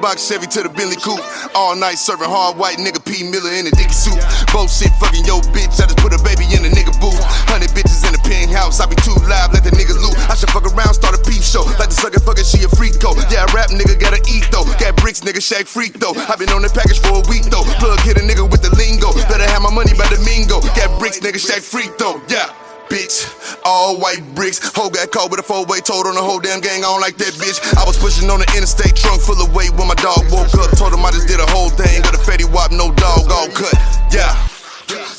Box 0.01 0.27
Chevy 0.27 0.47
to 0.47 0.63
the 0.63 0.71
Bentley 0.71 0.95
coupe. 0.95 1.21
All 1.53 1.75
night 1.75 1.99
serving 1.99 2.27
hard 2.27 2.57
white 2.57 2.79
nigga 2.79 3.03
P 3.03 3.27
Miller 3.27 3.51
in 3.51 3.67
a 3.67 3.73
dicky 3.75 3.93
suit. 3.93 4.19
Both 4.51 4.71
Bullshit 4.71 4.95
fucking 4.99 5.27
yo 5.27 5.43
bitch, 5.51 5.75
I 5.79 5.87
just 5.87 5.99
put 5.99 6.15
a 6.15 6.21
baby 6.23 6.47
in 6.55 6.63
a 6.63 6.71
nigga 6.71 6.95
booth. 6.99 7.19
Hundred 7.51 7.71
bitches 7.75 8.07
in 8.07 8.15
the 8.15 8.21
penthouse, 8.23 8.79
I 8.79 8.87
be 8.87 8.95
too 9.03 9.15
live, 9.27 9.51
let 9.51 9.63
the 9.63 9.71
nigga 9.75 9.95
loot. 9.95 10.15
I 10.31 10.35
should 10.35 10.49
fuck 10.49 10.65
around, 10.65 10.95
start 10.95 11.15
a 11.15 11.21
peep 11.27 11.43
show. 11.43 11.67
Like 11.77 11.91
the 11.91 11.99
sucker 11.99 12.23
fucker, 12.23 12.47
she 12.47 12.63
a 12.63 12.69
freak 12.71 12.97
though. 13.03 13.15
Yeah, 13.27 13.47
rap 13.51 13.69
nigga 13.75 13.99
gotta 13.99 14.23
eat 14.31 14.47
though. 14.51 14.67
Got 14.79 14.95
bricks, 15.03 15.21
nigga 15.21 15.43
shake 15.43 15.67
freak 15.67 15.99
though. 15.99 16.15
I 16.15 16.35
been 16.39 16.49
on 16.55 16.63
the 16.63 16.71
package 16.71 17.03
for 17.03 17.19
a 17.19 17.23
week 17.27 17.47
though. 17.51 17.67
Plug 17.83 17.99
hit 18.01 18.15
a 18.15 18.23
nigga 18.23 18.47
with 18.47 18.63
the 18.63 18.71
lingo. 18.79 19.11
Better 19.27 19.47
have 19.47 19.61
my 19.61 19.73
money 19.73 19.91
by 19.93 20.07
the 20.07 20.19
mingo. 20.23 20.63
Got 20.79 20.95
bricks, 20.99 21.19
nigga 21.19 21.39
shake 21.39 21.63
freak 21.63 21.97
though. 21.97 22.21
Yeah 22.29 22.68
bitch. 22.89 23.29
All 23.63 23.97
white 23.97 24.25
bricks. 24.35 24.59
Hoe 24.75 24.89
got 24.89 25.11
caught 25.11 25.31
with 25.31 25.39
a 25.39 25.43
four 25.43 25.65
way 25.65 25.79
told 25.79 26.05
on 26.05 26.15
the 26.15 26.21
whole 26.21 26.39
damn 26.39 26.59
gang. 26.59 26.83
I 26.83 26.89
don't 26.89 27.01
like 27.01 27.17
that 27.17 27.33
bitch. 27.37 27.61
I 27.77 27.85
was 27.85 27.97
pushing 27.97 28.29
on 28.29 28.39
the 28.41 28.49
interstate 28.57 28.97
trunk 28.97 29.21
full 29.21 29.39
of 29.39 29.53
weight 29.53 29.71
when 29.77 29.87
my 29.87 29.95
dog 29.95 30.25
woke 30.33 30.53
up. 30.57 30.75
Told 30.75 30.93
him 30.93 31.05
I 31.05 31.11
just 31.11 31.27
did 31.27 31.39
a 31.39 31.49
whole 31.53 31.69
thing 31.69 32.01
Got 32.01 32.15
a 32.15 32.17
fatty 32.17 32.45
wop, 32.45 32.71
no 32.71 32.91
dog, 32.93 33.31
all 33.31 33.47
cut. 33.49 33.73
Yeah. 34.11 34.33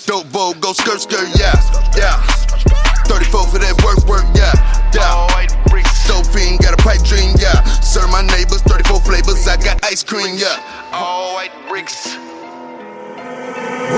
Dope 0.07 0.27
vogue, 0.27 0.61
go 0.61 0.73
skirt, 0.73 1.01
skirt, 1.01 1.29
yeah, 1.39 1.55
yeah. 1.97 2.19
34 3.07 3.47
for 3.47 3.59
that 3.59 3.79
work, 3.85 4.03
work, 4.09 4.27
yeah, 4.35 4.51
yeah. 4.93 5.15
All 5.15 5.29
white 5.29 5.55
bricks. 5.69 6.09
Dope 6.09 6.27
fiend, 6.27 6.59
got 6.59 6.75
a 6.75 6.83
pipe 6.83 7.03
dream, 7.05 7.35
yeah. 7.39 7.63
Serve 7.79 8.11
my 8.11 8.23
neighbors, 8.23 8.63
34 8.63 9.01
flavors, 9.01 9.47
I 9.47 9.57
got 9.57 9.85
ice 9.85 10.03
cream, 10.03 10.37
yeah. 10.37 10.91
All 10.93 11.35
white 11.35 11.53
bricks. 11.69 12.30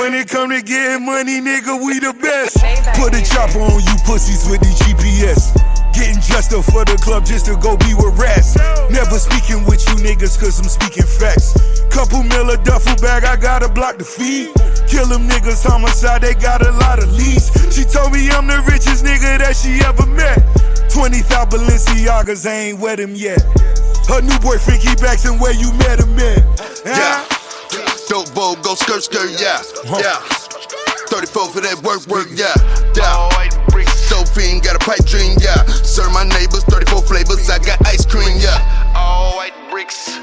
When 0.01 0.15
it 0.15 0.29
come 0.29 0.51
to 0.51 0.63
getting 0.63 1.05
money, 1.05 1.41
nigga, 1.41 1.77
we 1.85 2.01
the 2.01 2.15
best. 2.17 2.57
Put 2.97 3.15
a 3.15 3.23
chopper 3.23 3.61
on 3.61 3.81
you 3.85 3.97
pussies 4.05 4.49
with 4.49 4.61
the 4.61 4.73
GPS. 4.81 5.53
Getting 5.93 6.21
dressed 6.25 6.57
up 6.57 6.65
for 6.65 6.85
the 6.85 6.97
club 6.97 7.27
just 7.27 7.47
to 7.47 7.57
go 7.61 7.77
be 7.77 7.93
with 7.93 8.17
rats. 8.17 8.57
Never 8.89 9.19
speaking 9.21 9.65
with 9.69 9.85
you 9.89 10.01
niggas 10.01 10.41
cause 10.41 10.59
I'm 10.59 10.69
speaking 10.69 11.05
facts. 11.05 11.53
Couple 11.93 12.23
mil 12.23 12.49
a 12.51 12.57
duffel 12.65 12.97
bag, 12.97 13.25
I 13.25 13.37
gotta 13.37 13.69
block 13.69 13.99
the 13.99 14.05
feed. 14.05 14.49
Kill 14.89 15.07
them 15.07 15.29
niggas, 15.29 15.61
homicide, 15.69 16.23
they 16.23 16.35
got 16.35 16.65
a 16.65 16.73
lot 16.81 17.03
of 17.03 17.13
leads. 17.13 17.53
She 17.69 17.85
told 17.85 18.13
me 18.13 18.31
I'm 18.31 18.47
the 18.47 18.65
richest 18.65 19.05
nigga 19.05 19.39
that 19.45 19.55
she 19.55 19.85
ever 19.85 20.07
met. 20.09 20.41
20,000 20.89 21.53
Balenciagas, 21.53 22.49
I 22.49 22.73
ain't 22.73 22.79
wet 22.81 22.99
him 22.99 23.15
yet. 23.15 23.45
Her 24.09 24.21
new 24.21 24.39
boyfriend 24.41 24.81
keep 24.81 25.01
asking 25.05 25.39
where 25.39 25.53
you 25.53 25.73
met 25.85 26.01
him 26.01 26.17
at. 26.19 26.41
Yeah. 26.85 27.42
Dope 28.13 28.35
bowl, 28.35 28.57
go 28.57 28.75
skirt, 28.75 29.03
skirt, 29.03 29.31
yeah. 29.41 29.63
Yeah. 29.89 30.21
34 31.09 31.49
for 31.49 31.61
that 31.63 31.81
work, 31.83 32.07
work, 32.09 32.29
yeah. 32.37 32.53
Yeah. 32.93 33.31
Dope 34.11 34.29
fiend, 34.29 34.63
got 34.63 34.77
a 34.77 34.79
pipe 34.79 35.03
dream, 35.07 35.35
yeah. 35.41 35.65
Serve 35.81 36.13
my 36.13 36.23
neighbors, 36.23 36.63
34 36.65 37.01
flavors, 37.09 37.49
I 37.49 37.59
got 37.61 37.81
ice 37.87 38.05
cream, 38.05 38.37
yeah. 38.37 38.93
All 38.95 39.37
white 39.37 39.55
bricks. 39.71 40.19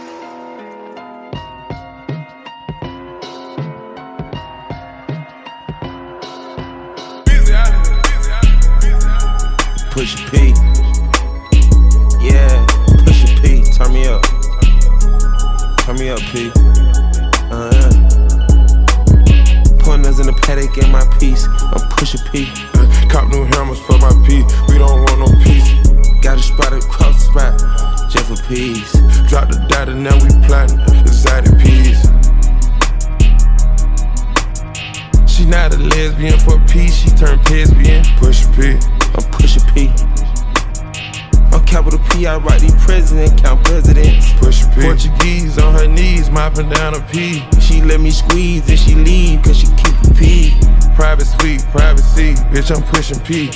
Push 9.89 10.13
a 10.13 10.29
P. 10.29 10.53
Yeah, 12.21 12.65
push 13.03 13.23
a 13.23 13.41
P. 13.41 13.63
Turn 13.73 13.93
me 13.93 14.05
up. 14.05 14.21
Turn 15.79 15.97
me 15.97 16.09
up, 16.09 16.19
P. 16.29 16.51
Uh, 17.51 17.71
yeah. 19.25 19.63
Pointers 19.79 20.19
in 20.19 20.27
the 20.27 20.37
paddock, 20.43 20.73
get 20.75 20.89
my 20.89 21.05
piece. 21.17 21.45
I'm 21.45 21.81
push 21.89 22.13
a 22.13 22.19
P. 22.29 22.45
Cop 23.09 23.27
new 23.29 23.43
hammers 23.45 23.79
for 23.81 23.97
my 23.97 24.13
P. 24.25 24.45
We 24.69 24.77
don't 24.77 25.01
want 25.01 25.19
no 25.19 25.29
peace. 25.41 25.65
Got 26.21 26.37
a 26.37 26.43
spot 26.43 26.73
across 26.73 27.25
the 27.25 27.31
spot, 27.31 28.11
just 28.11 28.25
for 28.29 28.37
peace. 28.47 28.91
Drop 29.29 29.49
the 29.49 29.65
data, 29.67 29.95
now 29.95 30.13
we 30.21 30.29
plotting. 30.45 30.79
Exotic 31.01 31.57
peas. 31.57 31.97
She 35.25 35.45
not 35.45 35.73
a 35.73 35.77
lesbian 35.77 36.37
for 36.39 36.59
peace, 36.67 36.93
she 36.93 37.09
turned 37.09 37.41
lesbian. 37.49 38.05
Push 38.17 38.45
a 38.45 38.49
P. 38.53 38.77
I'm 39.17 39.25
push 39.31 39.57
a 39.57 39.61
P. 39.73 40.18
I'm 41.51 41.65
capital 41.65 41.99
P, 42.11 42.27
I 42.27 42.37
write 42.37 42.61
the 42.61 42.71
president, 42.85 43.41
count 43.41 43.63
presidents. 43.65 44.33
Push 44.39 44.65
P. 44.75 44.81
Portuguese 44.81 45.57
on 45.57 45.73
her 45.73 45.87
knees, 45.87 46.29
mopping 46.29 46.69
down 46.69 46.95
a 46.95 47.01
P. 47.11 47.43
She 47.59 47.81
let 47.81 47.99
me 47.99 48.11
squeeze 48.11 48.69
and 48.69 48.79
she 48.79 48.95
leave, 48.95 49.41
cause 49.41 49.57
she 49.57 49.67
keep 49.75 49.95
a 50.05 50.13
P. 50.13 50.53
Private 50.95 51.25
suite, 51.25 51.61
privacy, 51.71 52.33
bitch, 52.51 52.75
I'm 52.75 52.83
pushing 52.83 53.19
P. 53.21 53.49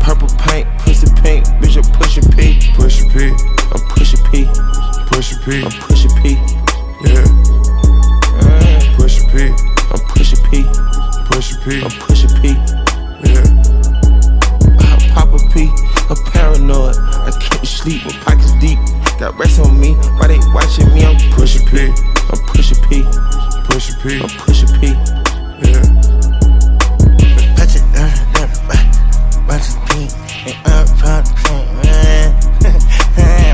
Purple 0.00 0.28
paint, 0.38 0.66
pussy 0.78 1.06
pink, 1.22 1.46
bitch, 1.60 1.76
I'm 1.76 1.88
pushing 1.98 2.24
P. 2.32 2.60
Push 2.74 3.02
a 3.02 3.08
P. 3.10 3.32
I'm 3.70 3.82
pushing 3.88 4.24
P. 4.30 4.46
Push 5.06 5.32
a 5.32 5.38
P. 5.44 5.62
I'm 5.62 5.70
pushing 5.82 6.10
P. 6.22 6.36
Yeah. 7.04 7.24
Uh, 8.40 8.96
Push 8.96 9.20
a 9.20 9.28
P. 9.28 9.52
I'm 9.90 10.00
pushing 10.08 10.42
P. 10.50 10.64
Push 11.26 11.52
a 11.52 11.58
P. 11.60 11.82
I'm 11.82 11.90
pushing 12.00 12.17
paranoid. 16.68 16.96
I 16.98 17.30
can't 17.40 17.66
sleep 17.66 18.04
with 18.04 18.14
pockets 18.20 18.52
deep. 18.60 18.78
Got 19.18 19.38
rest 19.38 19.60
on 19.60 19.78
me, 19.80 19.94
why 20.18 20.28
they 20.28 20.38
watching 20.54 20.92
me? 20.94 21.04
I'm 21.04 21.16
pushing 21.32 21.66
P. 21.66 21.86
I'm 21.86 22.46
pushing 22.46 22.78
P. 22.88 23.02
Push 23.64 23.90
a 23.90 23.98
P. 24.00 24.20
I'm 24.20 24.28
pushing 24.38 24.68
P. 24.80 24.86
Yeah. 25.62 25.82
Touch 27.56 27.76
it, 27.76 27.82
bunch 29.46 29.68
of 29.68 29.78
pink, 29.88 30.12
and 30.46 30.88
uh, 31.04 31.24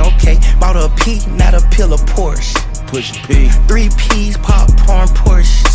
okay, 0.15 0.37
bought 0.61 0.77
a 0.77 0.89
P, 1.03 1.21
not 1.31 1.55
a 1.55 1.61
pill 1.71 1.93
of 1.93 2.01
Porsche. 2.03 2.74
Push 2.95 3.26
P. 3.26 3.49
Three 3.66 3.88
P's, 3.99 4.36
popcorn, 4.38 5.09
Porsche. 5.18 5.66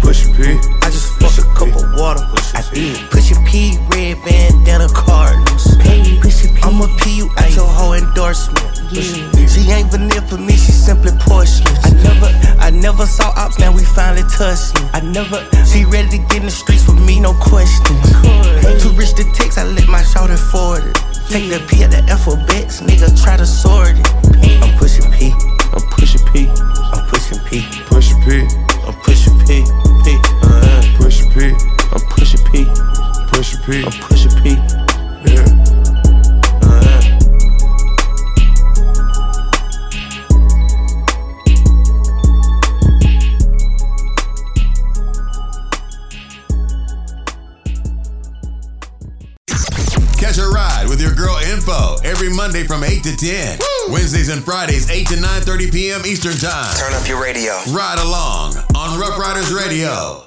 Push 0.00 0.24
P. 0.32 0.56
I 0.80 0.88
just 0.88 1.12
fucked 1.20 1.36
a 1.36 1.44
cup 1.52 1.68
of 1.68 2.00
water. 2.00 2.24
I 2.56 2.64
did. 2.72 2.96
Push 3.10 3.30
a 3.32 3.34
P, 3.44 3.76
red 3.92 4.16
bandana, 4.24 4.88
Cardinals. 4.88 5.76
I'm 6.64 6.80
a 6.80 6.88
P, 6.96 7.18
you 7.18 7.28
at 7.36 7.54
your 7.54 7.68
whole 7.68 7.92
endorsement. 7.92 8.64
She 8.88 9.68
ain't 9.68 9.90
vanilla 9.90 10.22
for 10.22 10.38
me, 10.38 10.56
she 10.56 10.72
simply 10.72 11.12
porcelain. 11.20 11.76
I 11.84 11.90
never, 11.92 12.56
I 12.58 12.70
never 12.70 13.04
saw 13.04 13.34
ops, 13.36 13.58
now 13.58 13.70
we 13.70 13.84
finally 13.84 14.24
touched. 14.32 14.72
I 14.94 15.00
never, 15.00 15.44
she 15.66 15.84
ready 15.84 16.08
to 16.08 16.18
get 16.24 16.36
in 16.36 16.44
the 16.46 16.50
streets 16.50 16.88
with 16.88 16.98
me, 17.04 17.20
no 17.20 17.34
question. 17.34 17.84
Too 18.80 18.96
rich 18.96 19.12
to 19.16 19.30
text, 19.34 19.58
I 19.58 19.64
let 19.64 19.88
my 19.88 20.02
shoulder 20.02 20.38
forward 20.38 20.84
it. 20.86 20.96
Take 21.28 21.50
the 21.50 21.60
P 21.68 21.82
at 21.82 21.90
the 21.90 22.00
alphabets, 22.08 22.80
nigga 22.80 23.12
try 23.22 23.36
to 23.36 23.44
sort 23.44 23.90
it. 23.90 24.16
Fridays, 54.46 54.88
8 54.88 55.08
to 55.08 55.14
9.30 55.14 55.72
p.m. 55.72 56.02
Eastern 56.06 56.34
Time. 56.34 56.72
Turn 56.76 56.94
up 56.94 57.08
your 57.08 57.20
radio. 57.20 57.50
Ride 57.72 57.98
along 57.98 58.54
on 58.76 58.96
Rough 59.00 59.18
Riders 59.18 59.52
Radio. 59.52 60.22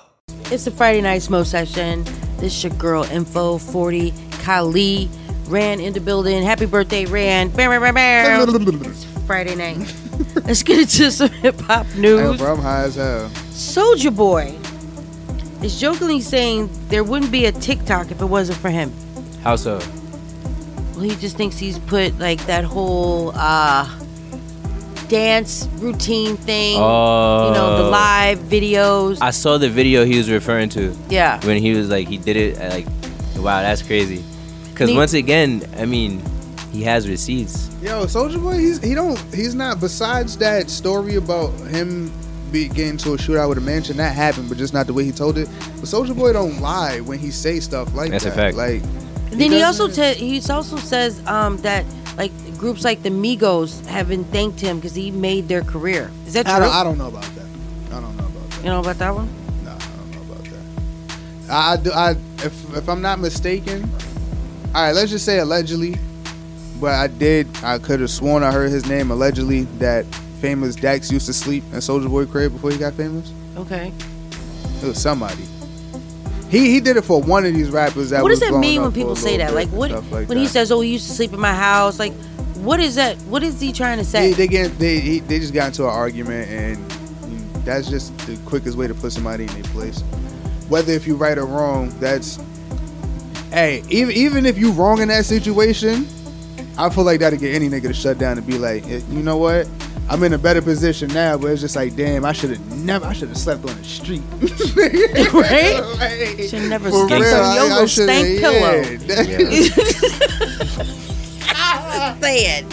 It's 0.51 0.65
the 0.65 0.71
Friday 0.71 0.99
night 0.99 1.21
smoke 1.21 1.45
session. 1.45 2.03
This 2.35 2.53
is 2.57 2.63
your 2.65 2.73
girl 2.73 3.05
Info 3.05 3.57
40 3.57 4.13
Kali. 4.43 5.09
Ran 5.47 5.79
in 5.79 5.93
the 5.93 6.01
building. 6.01 6.43
Happy 6.43 6.65
birthday, 6.65 7.05
Ran. 7.05 7.47
Bam, 7.47 7.69
bam, 7.71 7.81
bam, 7.81 7.93
bam. 7.93 8.81
It's 8.91 9.05
Friday 9.25 9.55
night. 9.55 9.77
Let's 10.45 10.63
get 10.63 10.79
into 10.79 11.11
some 11.11 11.29
hip 11.29 11.57
hop 11.61 11.85
Hey, 11.85 12.01
news. 12.01 12.39
bro, 12.39 12.55
I'm 12.55 12.59
high 12.61 12.83
as 12.83 12.95
hell. 12.95 13.29
Soulja 13.51 14.13
Boy 14.13 14.53
is 15.63 15.79
jokingly 15.79 16.19
saying 16.19 16.69
there 16.89 17.05
wouldn't 17.05 17.31
be 17.31 17.45
a 17.45 17.53
TikTok 17.53 18.11
if 18.11 18.21
it 18.21 18.25
wasn't 18.25 18.57
for 18.59 18.69
him. 18.69 18.91
How 19.45 19.55
so? 19.55 19.77
Well, 20.91 21.03
he 21.03 21.15
just 21.15 21.37
thinks 21.37 21.57
he's 21.57 21.79
put 21.79 22.19
like 22.19 22.45
that 22.47 22.65
whole 22.65 23.31
uh 23.33 23.85
dance 25.09 25.67
routine 25.79 26.37
thing. 26.37 26.73
You 26.75 26.79
know, 26.79 27.77
the 27.77 27.83
Oh. 27.87 27.89
live 27.89 28.39
videos. 28.39 29.17
I 29.21 29.31
saw 29.31 29.57
the 29.57 29.69
video 29.69 30.05
he 30.05 30.17
was 30.17 30.29
referring 30.29 30.69
to. 30.69 30.95
Yeah. 31.09 31.43
When 31.45 31.57
he 31.57 31.73
was 31.73 31.89
like, 31.89 32.07
he 32.07 32.17
did 32.17 32.37
it. 32.37 32.57
Like, 32.59 32.85
wow, 33.37 33.61
that's 33.61 33.81
crazy. 33.81 34.23
Because 34.71 34.93
once 34.93 35.13
again, 35.13 35.63
I 35.77 35.85
mean, 35.85 36.21
he 36.71 36.83
has 36.83 37.07
receipts. 37.09 37.69
Yo, 37.81 38.05
Soulja 38.05 38.41
Boy, 38.41 38.57
he's 38.57 38.81
he 38.83 38.93
don't 38.93 39.17
he's 39.33 39.55
not. 39.55 39.79
Besides 39.81 40.37
that 40.37 40.69
story 40.69 41.15
about 41.15 41.49
him 41.67 42.11
be 42.51 42.67
getting 42.67 42.97
to 42.97 43.13
a 43.13 43.17
shootout 43.17 43.49
with 43.49 43.57
a 43.57 43.61
mansion, 43.61 43.97
that 43.97 44.15
happened, 44.15 44.49
but 44.49 44.57
just 44.57 44.73
not 44.73 44.87
the 44.87 44.93
way 44.93 45.03
he 45.03 45.11
told 45.11 45.37
it. 45.37 45.47
But 45.75 45.85
Soulja 45.85 46.15
Boy 46.17 46.33
don't 46.33 46.61
lie 46.61 46.99
when 47.01 47.19
he 47.19 47.31
say 47.31 47.59
stuff 47.59 47.93
like 47.95 48.11
that. 48.11 48.21
That's 48.21 48.25
a 48.25 48.31
fact. 48.31 48.55
Like, 48.57 48.81
And 49.31 49.39
then 49.39 49.51
he 49.51 49.61
also 49.63 49.87
doesn't- 49.87 50.17
he 50.17 50.41
also 50.49 50.77
says 50.77 51.21
um, 51.27 51.57
that 51.57 51.85
like 52.17 52.31
groups 52.59 52.83
like 52.83 53.01
the 53.01 53.09
Migos 53.09 53.83
haven't 53.85 54.25
thanked 54.25 54.59
him 54.59 54.77
because 54.77 54.93
he 54.93 55.09
made 55.09 55.47
their 55.47 55.63
career. 55.63 56.11
Is 56.27 56.33
that 56.33 56.45
true? 56.45 56.53
I 56.53 56.59
don't, 56.59 56.73
I 56.73 56.83
don't 56.83 56.97
know 56.97 57.07
about 57.07 57.23
that. 57.23 57.45
I 57.91 57.99
don't 58.01 58.17
know 58.17 58.25
about 58.25 58.49
that. 58.51 58.57
You 58.59 58.65
know 58.65 58.79
about 58.81 58.97
that 58.97 59.15
one? 59.15 59.29
No, 59.63 59.71
I 59.71 59.77
don't 59.77 60.11
know 60.11 60.33
about 60.33 60.43
that. 60.45 61.51
I, 61.51 61.73
I 61.73 61.77
do. 61.77 61.91
I 61.91 62.11
if 62.45 62.75
if 62.75 62.89
I'm 62.89 63.01
not 63.01 63.19
mistaken, 63.19 63.89
all 64.75 64.83
right. 64.83 64.91
Let's 64.91 65.09
just 65.09 65.25
say 65.25 65.39
allegedly, 65.39 65.95
but 66.79 66.93
I 66.93 67.07
did. 67.07 67.47
I 67.63 67.79
could 67.79 68.01
have 68.01 68.11
sworn 68.11 68.43
I 68.43 68.51
heard 68.51 68.69
his 68.69 68.87
name 68.87 69.09
allegedly 69.09 69.63
that 69.79 70.05
famous 70.39 70.75
Dex 70.75 71.11
used 71.11 71.25
to 71.25 71.33
sleep 71.33 71.63
in 71.71 71.79
Soulja 71.79 72.09
Boy 72.09 72.25
crib 72.25 72.53
before 72.53 72.71
he 72.71 72.77
got 72.77 72.93
famous. 72.93 73.31
Okay. 73.57 73.91
It 74.81 74.85
was 74.85 75.01
somebody. 75.01 75.45
He 76.49 76.71
he 76.71 76.79
did 76.79 76.97
it 76.97 77.03
for 77.03 77.21
one 77.21 77.45
of 77.45 77.53
these 77.53 77.69
rappers 77.69 78.09
that 78.09 78.23
what 78.23 78.29
does 78.29 78.39
that 78.39 78.57
mean 78.57 78.81
when 78.81 78.91
people 78.91 79.15
say 79.15 79.37
that? 79.37 79.53
Like 79.53 79.69
what 79.69 79.91
like 80.11 80.27
when 80.27 80.37
he 80.37 80.47
says, 80.47 80.71
"Oh, 80.71 80.81
he 80.81 80.93
used 80.93 81.07
to 81.07 81.13
sleep 81.13 81.31
in 81.31 81.39
my 81.39 81.53
house." 81.53 81.99
Like, 81.99 82.13
what 82.63 82.79
is 82.79 82.95
that? 82.95 83.17
What 83.23 83.43
is 83.43 83.59
he 83.59 83.71
trying 83.71 83.97
to 83.99 84.03
say? 84.05 84.29
They 84.31 84.33
they 84.33 84.47
get 84.47 84.77
they 84.79 84.99
he, 84.99 85.19
they 85.19 85.39
just 85.39 85.53
got 85.53 85.67
into 85.67 85.83
an 85.83 85.89
argument 85.91 86.49
and 86.49 86.91
that's 87.65 87.89
just 87.89 88.17
the 88.25 88.37
quickest 88.45 88.77
way 88.77 88.87
to 88.87 88.93
put 88.93 89.11
somebody 89.11 89.43
in 89.45 89.53
their 89.53 89.63
place. 89.71 90.01
Whether 90.69 90.93
if 90.93 91.05
you're 91.07 91.17
right 91.17 91.37
or 91.37 91.45
wrong, 91.45 91.89
that's 91.99 92.39
hey 93.51 93.83
even 93.89 94.15
even 94.15 94.45
if 94.45 94.57
you're 94.57 94.71
wrong 94.73 95.01
in 95.01 95.07
that 95.09 95.25
situation, 95.25 96.07
I 96.77 96.89
feel 96.89 97.03
like 97.03 97.19
that'd 97.19 97.39
get 97.39 97.53
any 97.55 97.69
nigga 97.69 97.87
to 97.87 97.93
shut 97.93 98.17
down 98.17 98.37
and 98.37 98.45
be 98.47 98.57
like, 98.57 98.85
"Eh, 98.87 99.01
you 99.09 99.21
know 99.23 99.37
what, 99.37 99.67
I'm 100.09 100.23
in 100.23 100.33
a 100.33 100.37
better 100.37 100.61
position 100.61 101.09
now, 101.09 101.37
but 101.37 101.51
it's 101.51 101.61
just 101.61 101.75
like, 101.75 101.95
damn, 101.95 102.23
I 102.25 102.31
should 102.33 102.51
have 102.51 102.77
never, 102.77 103.05
I 103.05 103.13
should 103.13 103.27
have 103.29 103.37
slept 103.37 103.63
on 103.69 103.75
the 103.77 103.83
street. 103.83 104.21
right? 105.33 106.49
Should 106.49 106.69
never 106.69 106.89
For 106.89 107.07
slept 107.07 107.25
on 107.25 107.43
I- 107.43 107.55
your 107.55 107.63
I 107.65 107.69
little 107.69 107.87
shoulda- 107.87 108.13
stank 108.13 108.41
yeah. 108.41 109.35
pillow. 110.85 110.98
Say 112.21 112.37
it. 112.59 112.65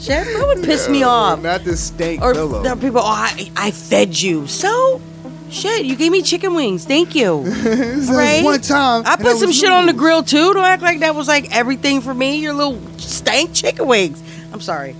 Shit, 0.00 0.24
that 0.26 0.44
would 0.46 0.64
piss 0.64 0.88
me 0.88 1.02
off. 1.04 1.40
Not 1.42 1.62
the 1.64 1.76
stank 1.76 2.22
Or 2.22 2.32
pillow. 2.34 2.62
there 2.62 2.74
people, 2.74 3.00
oh, 3.00 3.06
I, 3.06 3.50
I 3.56 3.70
fed 3.70 4.18
you. 4.20 4.48
So, 4.48 5.00
shit, 5.48 5.84
you 5.84 5.94
gave 5.94 6.10
me 6.10 6.22
chicken 6.22 6.54
wings. 6.54 6.84
Thank 6.84 7.14
you. 7.14 7.44
This 8.02 8.08
right? 8.10 8.42
one 8.42 8.60
time, 8.60 9.04
I 9.06 9.16
put 9.16 9.36
some 9.36 9.48
was 9.48 9.56
shit 9.58 9.70
on 9.70 9.86
the 9.86 9.92
grill 9.92 10.24
too. 10.24 10.54
Don't 10.54 10.64
act 10.64 10.82
like 10.82 11.00
that 11.00 11.14
was 11.14 11.28
like 11.28 11.54
everything 11.54 12.00
for 12.00 12.12
me. 12.12 12.38
Your 12.38 12.52
little 12.52 12.80
stank 12.98 13.54
chicken 13.54 13.86
wings. 13.86 14.20
I'm 14.52 14.60
sorry. 14.60 14.96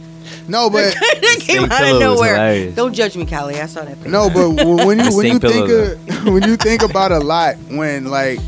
No, 0.46 0.70
but 0.70 0.94
that 0.94 1.36
came 1.40 1.64
out 1.70 1.84
of 1.84 1.98
nowhere. 2.00 2.70
Don't 2.72 2.94
judge 2.94 3.16
me, 3.16 3.26
Kali. 3.26 3.60
I 3.60 3.66
saw 3.66 3.84
that. 3.84 3.96
Picture. 3.96 4.08
No, 4.10 4.30
but 4.30 4.64
when 4.86 5.00
you 5.04 5.16
when 5.16 5.26
you 5.26 5.38
think 5.40 5.68
of, 5.68 6.24
when 6.26 6.42
you 6.44 6.56
think 6.56 6.82
about 6.82 7.10
a 7.10 7.18
lot 7.18 7.56
when 7.70 8.04
like 8.06 8.38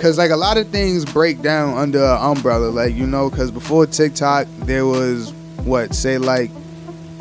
because 0.00 0.16
like 0.16 0.30
a 0.30 0.36
lot 0.36 0.56
of 0.56 0.66
things 0.68 1.04
break 1.04 1.42
down 1.42 1.76
under 1.76 2.02
an 2.02 2.16
umbrella 2.22 2.70
like 2.70 2.94
you 2.94 3.06
know 3.06 3.28
because 3.28 3.50
before 3.50 3.84
TikTok 3.86 4.46
there 4.60 4.86
was 4.86 5.30
what 5.64 5.94
say 5.94 6.16
like 6.16 6.50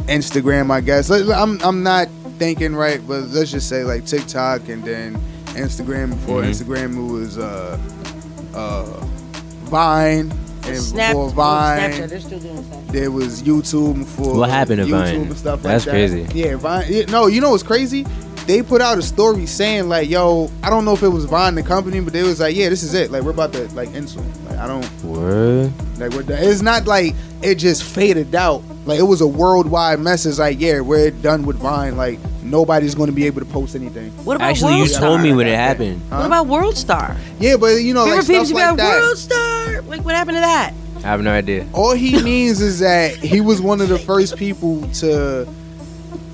Instagram 0.08 0.72
I 0.72 0.80
guess 0.82 1.10
I'm 1.10 1.60
I'm 1.62 1.84
not 1.84 2.08
thinking 2.38 2.74
right 2.74 3.02
but 3.06 3.24
let's 3.30 3.52
just 3.52 3.68
say 3.68 3.84
like 3.84 4.06
TikTok 4.06 4.70
and 4.70 4.82
then 4.86 5.16
Instagram 5.56 6.12
before 6.12 6.42
Mhm. 6.42 6.50
Instagram 6.52 6.98
it 7.10 7.12
was 7.12 7.38
uh 7.38 7.78
uh 8.56 8.84
Vine 9.66 10.32
and 10.66 10.78
Snap, 10.78 11.10
before 11.12 11.26
oh, 11.26 11.30
Vine 11.30 11.92
Snapchat. 11.92 12.10
They're 12.10 12.20
still 12.22 12.40
doing 12.40 12.64
Snapchat. 12.64 12.88
there 12.92 13.12
was 13.12 13.44
YouTube 13.44 14.06
for 14.06 14.36
What 14.38 14.50
happened 14.50 14.78
to 14.78 14.86
YouTube 14.86 14.92
Vine? 14.92 15.16
and 15.16 15.38
stuff 15.38 15.62
That's 15.62 15.86
like 15.86 15.94
that. 15.96 16.10
crazy. 16.26 16.40
Yeah, 16.40 16.56
Vine. 16.56 16.86
yeah, 16.88 17.04
no, 17.10 17.28
you 17.28 17.42
know 17.42 17.52
what's 17.52 17.64
crazy? 17.64 18.06
They 18.50 18.64
put 18.64 18.82
out 18.82 18.98
a 18.98 19.04
story 19.04 19.46
saying 19.46 19.90
like, 19.90 20.10
"Yo, 20.10 20.50
I 20.64 20.72
don't 20.72 20.84
know 20.84 20.94
if 20.94 21.04
it 21.04 21.10
was 21.10 21.26
Vine 21.26 21.54
the 21.54 21.62
company, 21.62 22.00
but 22.00 22.14
they 22.14 22.24
was 22.24 22.40
like, 22.40 22.56
yeah, 22.56 22.68
this 22.70 22.82
is 22.82 22.96
it. 22.96 23.12
Like, 23.12 23.22
we're 23.22 23.30
about 23.30 23.54
to 23.54 23.68
like 23.76 23.90
end 23.94 24.10
soon. 24.10 24.26
Like, 24.46 24.58
I 24.58 24.66
don't 24.66 25.04
Word. 25.04 25.72
like 26.00 26.12
we're 26.14 26.24
done. 26.24 26.40
It's 26.42 26.64
not 26.64 26.88
like 26.88 27.14
it 27.44 27.56
just 27.56 27.84
faded 27.84 28.34
out. 28.34 28.64
Like, 28.88 28.98
it 28.98 29.04
was 29.04 29.22
a 29.22 29.28
worldwide 29.28 30.00
message. 30.00 30.40
Like, 30.40 30.60
yeah, 30.60 30.80
we're 30.80 31.12
done 31.12 31.46
with 31.46 31.58
Vine. 31.58 31.96
Like, 31.96 32.18
nobody's 32.42 32.96
going 32.96 33.06
to 33.06 33.16
be 33.16 33.28
able 33.28 33.40
to 33.42 33.46
post 33.46 33.76
anything. 33.76 34.10
What 34.26 34.38
about 34.38 34.50
Actually, 34.50 34.78
you 34.78 34.86
World 34.86 34.94
told 34.94 35.22
me 35.22 35.32
when 35.32 35.46
it 35.46 35.54
happened. 35.54 36.02
What 36.10 36.26
about 36.26 36.48
World 36.48 36.76
Star? 36.76 37.16
Yeah, 37.40 37.56
but 37.56 37.76
you 37.84 37.94
know, 37.94 38.06
Remember 38.06 38.24
like 38.24 38.28
people 38.28 38.46
stuff 38.46 38.56
like 38.56 38.68
like, 38.70 38.78
that. 38.78 39.00
World 39.00 39.18
Star? 39.20 39.82
Like, 39.84 40.04
what 40.04 40.16
happened 40.16 40.38
to 40.38 40.42
that? 40.42 40.74
I 40.96 41.02
have 41.02 41.22
no 41.22 41.32
idea. 41.32 41.68
All 41.72 41.94
he 41.94 42.20
means 42.24 42.62
is 42.62 42.80
that 42.80 43.16
he 43.16 43.42
was 43.42 43.62
one 43.62 43.80
of 43.80 43.90
the 43.90 44.00
first 44.00 44.38
people 44.38 44.82
to 44.94 45.48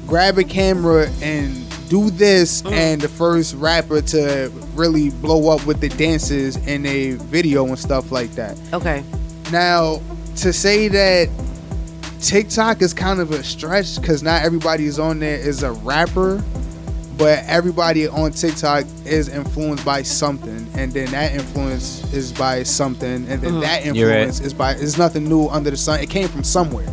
grab 0.07 0.37
a 0.37 0.45
camera 0.45 1.09
and 1.21 1.64
do 1.95 2.09
this, 2.09 2.61
Mm. 2.63 2.71
and 2.73 3.01
the 3.01 3.07
first 3.07 3.55
rapper 3.55 4.01
to 4.01 4.51
really 4.75 5.09
blow 5.09 5.49
up 5.55 5.65
with 5.65 5.79
the 5.79 5.89
dances 5.89 6.57
in 6.67 6.85
a 6.85 7.11
video 7.11 7.65
and 7.67 7.79
stuff 7.79 8.11
like 8.11 8.33
that. 8.35 8.57
Okay. 8.73 9.03
Now, 9.51 10.01
to 10.37 10.51
say 10.51 10.87
that 10.89 11.29
TikTok 12.21 12.81
is 12.81 12.93
kind 12.93 13.19
of 13.19 13.31
a 13.31 13.43
stretch 13.43 13.99
because 13.99 14.23
not 14.23 14.43
everybody 14.43 14.85
is 14.85 14.99
on 14.99 15.19
there 15.19 15.37
is 15.37 15.63
a 15.63 15.71
rapper, 15.71 16.43
but 17.17 17.43
everybody 17.47 18.07
on 18.07 18.31
TikTok 18.31 18.83
is 19.05 19.29
influenced 19.29 19.85
by 19.85 20.01
something, 20.01 20.67
and 20.75 20.91
then 20.91 21.09
that 21.11 21.33
influence 21.33 22.03
is 22.13 22.31
by 22.33 22.63
something, 22.63 23.25
and 23.29 23.41
then 23.41 23.53
Mhm. 23.53 23.61
that 23.61 23.85
You're 23.95 24.09
right. 24.09 24.17
influence 24.27 24.39
is 24.41 24.53
by. 24.53 24.71
It's 24.73 24.97
nothing 24.97 25.29
new 25.29 25.47
under 25.47 25.69
the 25.71 25.77
sun. 25.77 25.99
It 26.01 26.09
came 26.09 26.27
from 26.27 26.43
somewhere, 26.43 26.87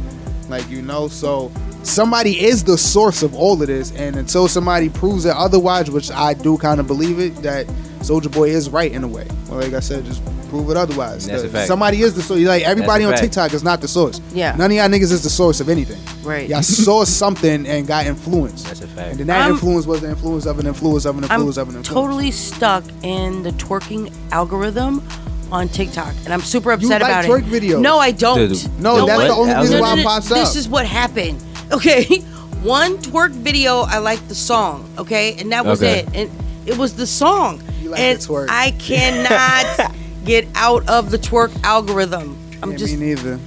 like 0.48 0.68
you 0.70 0.82
know. 0.82 1.08
So 1.08 1.50
somebody 1.82 2.44
is 2.44 2.64
the 2.64 2.78
source 2.78 3.22
of 3.22 3.34
all 3.34 3.60
of 3.60 3.66
this, 3.68 3.92
and 3.92 4.16
until 4.16 4.48
somebody 4.48 4.88
proves 4.88 5.24
it 5.24 5.34
otherwise, 5.34 5.90
which 5.90 6.10
I 6.10 6.34
do 6.34 6.56
kind 6.58 6.80
of 6.80 6.86
believe 6.86 7.18
it, 7.18 7.34
that 7.42 7.66
Soulja 8.00 8.32
Boy 8.32 8.50
is 8.50 8.68
right 8.70 8.90
in 8.90 9.04
a 9.04 9.08
way. 9.08 9.26
Well, 9.48 9.60
like 9.60 9.72
I 9.74 9.80
said, 9.80 10.04
just 10.04 10.22
prove 10.48 10.70
it 10.70 10.76
otherwise. 10.76 11.26
That's 11.26 11.44
a 11.44 11.48
fact. 11.48 11.68
Somebody 11.68 12.02
is 12.02 12.14
the 12.14 12.22
source. 12.22 12.40
Like 12.40 12.62
everybody 12.64 13.04
on 13.04 13.12
fact. 13.12 13.22
TikTok 13.22 13.54
is 13.54 13.62
not 13.62 13.80
the 13.80 13.88
source. 13.88 14.20
Yeah. 14.32 14.54
None 14.56 14.70
of 14.70 14.76
y'all 14.76 14.88
niggas 14.88 15.12
is 15.12 15.22
the 15.22 15.30
source 15.30 15.60
of 15.60 15.68
anything. 15.68 16.00
Right. 16.24 16.48
Y'all 16.48 16.62
saw 16.84 17.04
something 17.04 17.66
and 17.66 17.86
got 17.86 18.06
influenced. 18.06 18.66
That's 18.66 18.80
a 18.82 18.88
fact. 18.88 19.10
And 19.12 19.20
then 19.20 19.26
that 19.28 19.42
I'm- 19.42 19.52
influence 19.52 19.86
was 19.86 20.00
the 20.00 20.08
influence 20.10 20.46
of 20.46 20.58
an 20.58 20.66
influence 20.66 21.04
of 21.04 21.16
an 21.18 21.24
I'm 21.24 21.30
influence 21.30 21.56
of 21.58 21.68
an 21.68 21.76
influence. 21.76 21.88
totally 21.88 22.30
stuck 22.32 22.84
in 23.02 23.42
the 23.42 23.50
twerking 23.52 24.12
algorithm 24.32 25.06
on 25.52 25.68
TikTok, 25.68 26.14
and 26.24 26.32
I'm 26.32 26.40
super 26.40 26.72
upset 26.72 26.82
you 26.82 26.88
like 26.90 27.02
about 27.02 27.24
twerk 27.26 27.46
it. 27.52 27.62
videos. 27.62 27.80
No, 27.80 27.98
I 27.98 28.10
don't. 28.10 28.38
Dude, 28.38 28.80
No, 28.80 29.06
that's 29.06 29.18
wait. 29.18 29.28
the 29.28 29.34
only 29.34 29.54
reason 29.54 29.80
why 29.80 29.92
it 29.92 29.96
no, 29.96 30.02
pops 30.02 30.28
This 30.28 30.56
is 30.56 30.66
what 30.68 30.86
happened. 30.86 31.42
Okay, 31.72 32.18
one 32.62 32.96
twerk 32.98 33.30
video, 33.30 33.80
I 33.80 33.98
liked 33.98 34.28
the 34.28 34.34
song. 34.34 34.88
Okay, 34.98 35.34
and 35.38 35.50
that 35.52 35.64
was 35.64 35.82
Okay. 35.82 36.00
it. 36.00 36.08
And 36.14 36.30
it 36.66 36.76
was 36.78 36.94
the 36.96 37.06
song. 37.06 37.60
You 37.80 37.90
like 37.90 38.00
and 38.00 38.18
the 38.20 38.24
twerk. 38.26 38.46
I 38.50 38.70
cannot 38.72 39.92
get 40.24 40.46
out 40.54 40.88
of 40.88 41.10
the 41.10 41.18
twerk 41.18 41.50
algorithm. 41.64 42.36
I'm 42.62 42.72
Yeah, 42.72 42.76
just. 42.76 42.96
me 42.96 43.06
neither. 43.06 43.38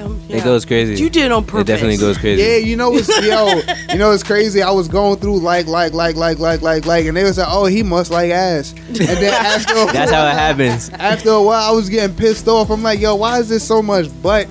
um, 0.00 0.20
It 0.28 0.44
goes 0.44 0.64
crazy. 0.64 0.94
You 1.02 1.08
did 1.10 1.24
it 1.26 1.32
on 1.32 1.44
purpose. 1.44 1.62
It 1.62 1.66
definitely 1.72 1.96
goes 1.96 2.18
crazy. 2.18 2.42
Yeah, 2.42 2.56
you 2.56 2.76
know 2.76 2.90
what's 2.90 3.08
yo, 3.24 3.60
you 3.90 3.98
know 3.98 4.12
it's 4.12 4.22
crazy. 4.22 4.62
I 4.62 4.70
was 4.70 4.86
going 4.88 5.18
through 5.18 5.40
like, 5.40 5.66
like, 5.66 5.92
like, 5.92 6.16
like, 6.16 6.38
like, 6.38 6.62
like, 6.62 6.84
like, 6.86 7.06
and 7.06 7.16
they 7.16 7.24
was 7.24 7.38
like, 7.38 7.48
oh, 7.50 7.64
he 7.66 7.82
must 7.82 8.10
like 8.12 8.30
ass. 8.30 8.72
And 8.88 8.98
then 8.98 9.32
after 9.34 9.72
a 9.74 9.92
That's 9.92 10.12
how 10.12 10.26
it 10.28 10.32
happens. 10.34 10.90
after 10.90 11.30
a 11.30 11.42
while, 11.42 11.62
I 11.72 11.74
was 11.74 11.88
getting 11.88 12.14
pissed 12.16 12.46
off. 12.46 12.70
I'm 12.70 12.82
like, 12.82 13.00
yo, 13.00 13.14
why 13.16 13.38
is 13.40 13.48
this 13.48 13.66
so 13.66 13.82
much 13.82 14.06
butt 14.22 14.46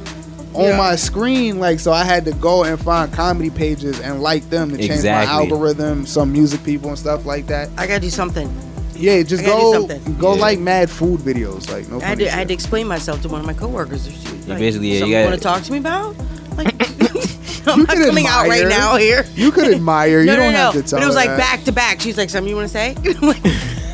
on 0.54 0.64
Yeah. 0.66 0.78
my 0.78 0.96
screen? 0.96 1.60
Like, 1.60 1.80
so 1.80 1.92
I 1.92 2.04
had 2.04 2.26
to 2.26 2.32
go 2.34 2.64
and 2.64 2.80
find 2.80 3.12
comedy 3.12 3.50
pages 3.50 4.00
and 4.00 4.22
like 4.22 4.50
them 4.50 4.70
to 4.72 4.78
change 4.78 4.92
Exactly. 4.92 5.34
my 5.34 5.42
algorithm, 5.42 6.06
some 6.06 6.32
music 6.32 6.64
people 6.64 6.90
and 6.90 6.98
stuff 7.00 7.26
like 7.26 7.48
that. 7.48 7.70
I 7.78 7.88
gotta 7.88 8.00
do 8.02 8.10
something. 8.10 8.52
Yeah, 8.96 9.22
just 9.24 9.44
I 9.44 9.48
gotta 9.48 9.88
do 9.88 10.12
go 10.12 10.12
go 10.20 10.36
Yeah. 10.36 10.42
like 10.42 10.60
mad 10.60 10.90
food 10.90 11.20
videos. 11.22 11.70
Like 11.72 11.90
no 11.90 12.00
I 12.00 12.06
had, 12.06 12.20
to, 12.20 12.28
I 12.28 12.32
had 12.36 12.48
to 12.50 12.54
explain 12.54 12.88
myself 12.88 13.22
to 13.24 13.28
one 13.30 13.42
of 13.42 13.48
my 13.48 13.54
coworkers. 13.54 14.06
She 14.06 14.12
was 14.36 14.48
like, 14.48 14.60
basically- 14.60 14.94
yeah, 14.98 15.06
you 15.06 15.12
gotta- 15.14 15.26
want 15.30 15.36
to 15.38 15.42
talk 15.44 15.64
to 15.64 15.72
me 15.72 15.78
about? 15.80 16.16
Like, 16.56 16.74
I'm 17.68 17.80
You 17.80 17.86
not 17.86 17.96
can 17.96 18.06
coming 18.06 18.28
out 18.28 18.48
right 18.48 18.68
now 18.68 18.98
here. 18.98 19.26
You 19.36 19.52
could 19.52 19.74
admire. 19.74 20.20
You 20.22 20.26
no, 20.28 20.36
don't 20.36 20.52
no, 20.52 20.58
have 20.58 20.76
no. 20.76 20.82
to 20.82 20.88
tell. 20.88 21.00
But 21.00 21.04
it 21.04 21.08
was 21.08 21.16
like 21.16 21.30
her 21.30 21.38
back 21.38 21.64
to 21.64 21.72
back. 21.72 22.02
She's 22.02 22.18
like, 22.18 22.30
something 22.30 22.50
you 22.50 22.56
want 22.58 22.68
to 22.68 22.74
say? 22.74 22.96
I'm 23.06 23.22
like, 23.22 23.44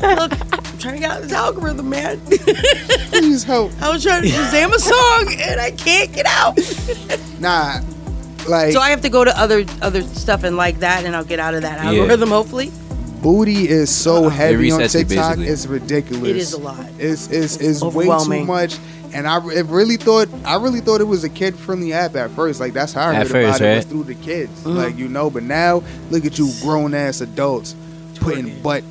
Look, 0.02 0.32
I'm 0.52 0.59
trying 0.80 0.94
to 0.94 1.00
get 1.00 1.10
out 1.10 1.18
of 1.18 1.28
this 1.28 1.32
algorithm, 1.32 1.88
man. 1.90 2.20
Please 2.26 3.44
help. 3.44 3.72
I 3.80 3.90
was 3.90 4.02
trying 4.02 4.22
to 4.22 4.28
Shazam 4.28 4.72
a 4.74 4.78
song 4.78 5.34
and 5.40 5.60
I 5.60 5.70
can't 5.72 6.12
get 6.12 6.26
out. 6.26 6.58
Nah, 7.40 7.80
like 8.48 8.72
So 8.74 8.80
I 8.80 8.90
have 8.90 9.00
to 9.00 9.08
go 9.08 9.24
to 9.24 9.34
other 9.38 9.64
other 9.80 10.02
stuff 10.02 10.44
and 10.44 10.56
like 10.58 10.80
that, 10.80 11.04
and 11.06 11.16
I'll 11.16 11.24
get 11.24 11.38
out 11.40 11.54
of 11.54 11.62
that 11.62 11.78
Yeah. 11.82 12.00
algorithm. 12.00 12.28
Hopefully, 12.30 12.70
booty 13.22 13.66
is 13.66 13.88
so 13.94 14.28
heavy 14.28 14.70
on 14.70 14.80
resets 14.80 14.94
it, 14.94 15.08
TikTok. 15.08 15.36
basically. 15.36 15.46
It's 15.48 15.66
ridiculous. 15.66 16.28
it 16.28 16.36
is 16.36 16.52
a 16.52 16.58
lot. 16.58 16.86
It's 16.98 17.30
it's, 17.30 17.56
it's 17.56 17.80
way 17.82 17.90
too 17.90 17.98
overwhelming. 18.12 18.46
much. 18.46 18.76
And 19.14 19.26
I 19.26 19.38
it 19.54 19.64
really 19.66 19.96
thought 19.96 20.28
I 20.44 20.56
really 20.56 20.80
thought 20.80 21.00
it 21.00 21.04
was 21.04 21.24
a 21.24 21.30
kid 21.30 21.56
friendly 21.56 21.94
app 21.94 22.14
at 22.14 22.30
first. 22.32 22.60
Like 22.60 22.74
that's 22.74 22.92
how 22.92 23.06
I 23.08 23.14
At 23.14 23.26
heard 23.26 23.30
first, 23.30 23.60
about 23.60 23.66
it 23.66 23.76
was 23.76 23.84
right? 23.86 23.90
through 23.90 24.04
the 24.04 24.14
kids. 24.16 24.60
Mm-hmm. 24.60 24.76
Like 24.76 24.98
you 24.98 25.08
know, 25.08 25.30
but 25.30 25.42
now 25.44 25.82
look 26.10 26.26
at 26.26 26.38
you 26.38 26.52
grown 26.60 26.92
ass 26.92 27.22
adults 27.22 27.74
putting 28.16 28.60
butt 28.60 28.84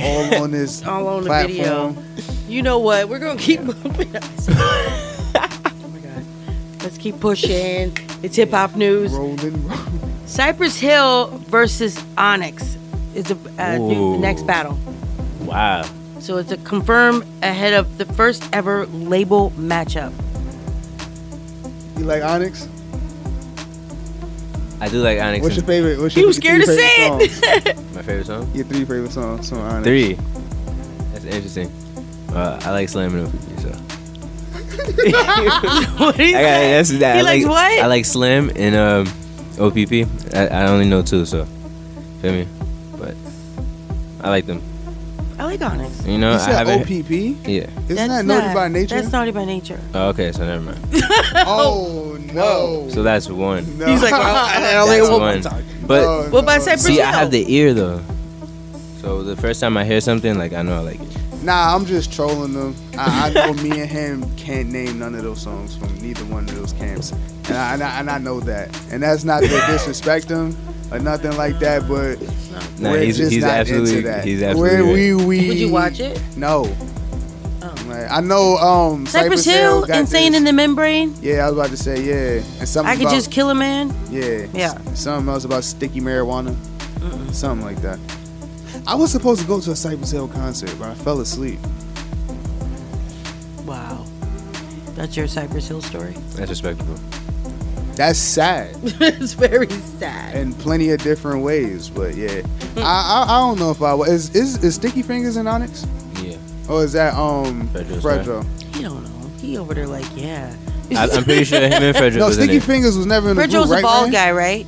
all 0.00 0.42
on 0.42 0.50
this 0.50 0.82
All 0.86 1.06
on 1.08 1.24
the 1.24 1.30
video. 1.30 1.96
You 2.48 2.62
know 2.62 2.78
what? 2.78 3.08
We're 3.08 3.18
gonna 3.18 3.38
keep 3.38 3.60
moving. 3.60 4.10
oh 4.14 5.90
my 5.92 5.98
god. 6.00 6.24
Let's 6.82 6.98
keep 6.98 7.20
pushing. 7.20 7.96
It's 8.22 8.36
hip 8.36 8.50
hop 8.50 8.76
news. 8.76 9.12
Rolling, 9.12 9.66
rolling. 9.68 10.26
Cypress 10.26 10.78
Hill 10.78 11.28
versus 11.48 12.02
Onyx 12.16 12.76
is 13.14 13.24
the 13.24 13.36
uh, 13.58 13.78
new, 13.78 14.14
Ooh. 14.14 14.18
next 14.18 14.46
battle. 14.46 14.78
Wow. 15.40 15.82
So 16.20 16.36
it's 16.36 16.52
a 16.52 16.56
confirmed 16.58 17.24
ahead 17.42 17.72
of 17.72 17.98
the 17.98 18.04
first 18.04 18.44
ever 18.52 18.86
label 18.86 19.50
matchup. 19.52 20.12
You 21.98 22.04
like 22.04 22.22
Onyx? 22.22 22.68
I 24.80 24.88
do 24.88 25.02
like 25.02 25.20
Onyx. 25.20 25.42
What's 25.42 25.56
your 25.56 25.64
favorite? 25.66 25.98
What's 26.00 26.14
He 26.14 26.20
your 26.20 26.28
was 26.28 26.36
scared 26.36 26.60
to 26.62 26.66
three 26.66 26.76
say 26.76 26.96
favorite 26.96 27.30
songs? 27.30 27.66
it. 27.66 27.76
My 27.94 28.02
favorite 28.02 28.26
song? 28.26 28.50
Your 28.54 28.64
three 28.64 28.84
favorite 28.84 29.12
songs 29.12 29.48
from 29.48 29.58
Onyx. 29.58 29.84
Three. 29.86 30.14
That's 31.12 31.24
interesting. 31.26 31.70
Uh, 32.32 32.58
I 32.62 32.70
like 32.70 32.88
slamming 32.88 33.26
OPP, 33.26 33.60
so. 33.60 33.68
what 35.98 36.16
do 36.16 36.24
you 36.24 36.36
I 36.36 36.42
got, 36.42 36.48
say? 36.56 36.70
that's, 36.72 36.98
that, 36.98 37.14
He 37.14 37.20
I 37.20 37.22
likes 37.22 37.44
like, 37.44 37.50
what? 37.50 37.84
I 37.84 37.86
like 37.86 38.04
Slim 38.04 38.50
and 38.56 38.74
um, 38.76 39.06
OPP. 39.58 40.06
I, 40.34 40.46
I 40.46 40.66
only 40.68 40.86
know 40.86 41.02
two, 41.02 41.24
so. 41.26 41.44
Feel 42.22 42.32
me? 42.32 42.46
But 42.98 43.14
I 44.22 44.30
like 44.30 44.46
them. 44.46 44.62
I 45.40 45.44
like 45.44 45.62
Onyx. 45.62 46.04
You 46.06 46.18
know, 46.18 46.32
You 46.32 46.36
I 46.36 46.38
said 46.38 46.66
haven't. 46.66 46.82
OPP? 46.82 47.10
Yeah. 47.48 47.66
Isn't 47.88 48.08
that 48.10 48.26
Naughty 48.26 48.52
by 48.52 48.68
Nature? 48.68 48.94
That's 48.96 49.10
naughty 49.10 49.30
by 49.30 49.46
nature. 49.46 49.80
Oh, 49.94 50.08
okay, 50.10 50.32
so 50.32 50.44
never 50.44 50.62
mind. 50.62 50.78
Oh, 51.34 52.12
oh 52.12 52.16
no. 52.34 52.88
So 52.90 53.02
that's 53.02 53.26
one. 53.30 53.64
No. 53.78 53.86
He's 53.86 54.02
like, 54.02 54.12
well, 54.12 54.22
I 54.48 54.76
only 54.76 54.98
That's 54.98 55.10
one. 55.46 55.54
one. 55.54 55.64
But 55.86 56.02
Oh, 56.04 56.28
What 56.30 56.42
about 56.44 56.58
no. 56.58 56.64
Cypress 56.64 56.84
see, 56.84 57.00
I 57.00 57.06
Hill? 57.10 57.18
have 57.20 57.30
the 57.30 57.50
ear 57.54 57.72
though. 57.72 58.02
So 59.00 59.22
the 59.22 59.34
first 59.34 59.62
time 59.62 59.78
I 59.78 59.84
hear 59.86 60.02
something, 60.02 60.36
like 60.36 60.52
I 60.52 60.60
know 60.60 60.74
I 60.76 60.80
like 60.80 61.00
it. 61.00 61.16
Nah, 61.42 61.74
I'm 61.74 61.86
just 61.86 62.12
trolling 62.12 62.52
them. 62.52 62.74
I, 62.98 63.30
I 63.30 63.32
know 63.32 63.54
me 63.62 63.80
and 63.80 63.90
him 63.90 64.36
can't 64.36 64.68
name 64.68 64.98
none 64.98 65.14
of 65.14 65.22
those 65.22 65.40
songs 65.40 65.74
from 65.74 65.96
neither 66.02 66.22
one 66.26 66.44
of 66.46 66.54
those 66.54 66.74
camps, 66.74 67.12
and 67.48 67.56
I, 67.56 67.72
and 67.72 67.82
I, 67.82 68.00
and 68.00 68.10
I 68.10 68.18
know 68.18 68.40
that. 68.40 68.68
And 68.92 69.02
that's 69.02 69.24
not 69.24 69.40
to 69.42 69.48
disrespect 69.48 70.28
them 70.28 70.54
or 70.90 70.98
nothing 70.98 71.36
like 71.36 71.58
that, 71.60 71.86
but 71.88 72.20
Nah, 72.80 72.90
we're 72.92 73.02
he's- 73.02 73.16
just 73.16 73.32
he's 73.32 73.42
not 73.42 73.52
absolutely- 73.52 73.90
into 73.98 74.08
that. 74.08 74.24
he's 74.24 74.42
absolutely 74.42 74.82
We're- 74.82 75.14
we, 75.14 75.24
we, 75.24 75.48
Would 75.48 75.56
you 75.58 75.70
watch 75.70 76.00
it? 76.00 76.20
No. 76.36 76.74
Like, 77.86 78.08
I 78.10 78.20
know 78.20 78.56
um, 78.58 79.04
Cypress 79.06 79.44
Hill, 79.44 79.84
got 79.84 79.98
Insane 79.98 80.30
this- 80.32 80.38
in 80.38 80.44
the 80.44 80.52
Membrane. 80.52 81.12
Yeah, 81.20 81.44
I 81.46 81.50
was 81.50 81.58
about 81.58 81.70
to 81.70 81.76
say 81.76 82.00
yeah, 82.02 82.42
and 82.60 82.68
something 82.68 82.88
I 82.90 82.94
could 82.94 83.06
about, 83.06 83.14
just 83.14 83.30
kill 83.32 83.50
a 83.50 83.54
man. 83.54 83.92
Yeah. 84.10 84.46
Yeah. 84.54 84.78
s- 84.92 85.00
Something 85.00 85.28
else 85.32 85.44
about 85.44 85.64
sticky 85.64 86.00
marijuana. 86.00 86.54
Something 87.32 87.66
like 87.66 87.80
that. 87.82 87.98
I 88.86 88.94
was 88.94 89.10
supposed 89.10 89.40
to 89.40 89.46
go 89.46 89.60
to 89.60 89.72
a 89.72 89.76
Cypress 89.76 90.10
Hill 90.12 90.28
concert, 90.28 90.72
but 90.78 90.88
I 90.90 90.94
fell 90.94 91.20
asleep. 91.20 91.58
Wow. 93.66 94.04
That's 94.94 95.16
your 95.16 95.26
Cypress 95.26 95.68
Hill 95.68 95.82
story. 95.82 96.14
That's 96.36 96.50
respectable. 96.50 96.94
That's 98.00 98.18
sad 98.18 98.74
it's 98.82 99.34
very 99.34 99.68
sad. 99.68 100.34
in 100.34 100.54
plenty 100.54 100.88
of 100.88 101.02
different 101.02 101.42
ways, 101.44 101.90
but 101.90 102.14
yeah. 102.14 102.40
I, 102.78 102.80
I 102.80 103.24
I 103.28 103.38
don't 103.40 103.58
know 103.58 103.70
if 103.70 103.82
I 103.82 103.92
wa- 103.92 104.04
is 104.06 104.34
is 104.34 104.64
is 104.64 104.76
Sticky 104.76 105.02
Fingers 105.02 105.36
in 105.36 105.46
Onyx? 105.46 105.86
Yeah. 106.22 106.38
Or 106.66 106.82
is 106.82 106.92
that 106.94 107.12
um 107.12 107.68
Fredro's 107.68 108.02
Fredro? 108.02 108.74
He 108.74 108.84
don't 108.84 109.02
know. 109.04 109.28
He 109.38 109.58
over 109.58 109.74
there 109.74 109.86
like, 109.86 110.06
yeah. 110.16 110.56
I, 110.96 111.10
I'm 111.10 111.24
pretty 111.24 111.44
sure 111.44 111.60
him 111.60 111.74
and 111.74 111.94
Fredro 111.94 112.16
No, 112.20 112.26
was 112.28 112.36
Sticky 112.36 112.56
it. 112.56 112.62
Fingers 112.62 112.96
was 112.96 113.04
never 113.04 113.28
in 113.32 113.36
the 113.36 113.42
Fredro's 113.42 113.66
group, 113.66 113.68
a 113.68 113.72
right, 113.74 113.82
bald 113.82 114.04
Ren? 114.04 114.12
guy, 114.12 114.32
right? 114.32 114.66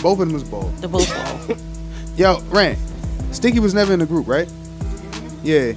Both 0.00 0.20
of 0.20 0.28
them 0.28 0.32
was 0.34 0.44
bald. 0.44 0.72
They're 0.76 0.88
both 0.88 1.12
bald. 1.48 1.60
Yo, 2.16 2.40
Rand, 2.42 2.78
Sticky 3.32 3.58
was 3.58 3.74
never 3.74 3.92
in 3.92 3.98
the 3.98 4.06
group, 4.06 4.28
right? 4.28 4.48
Yeah. 5.42 5.72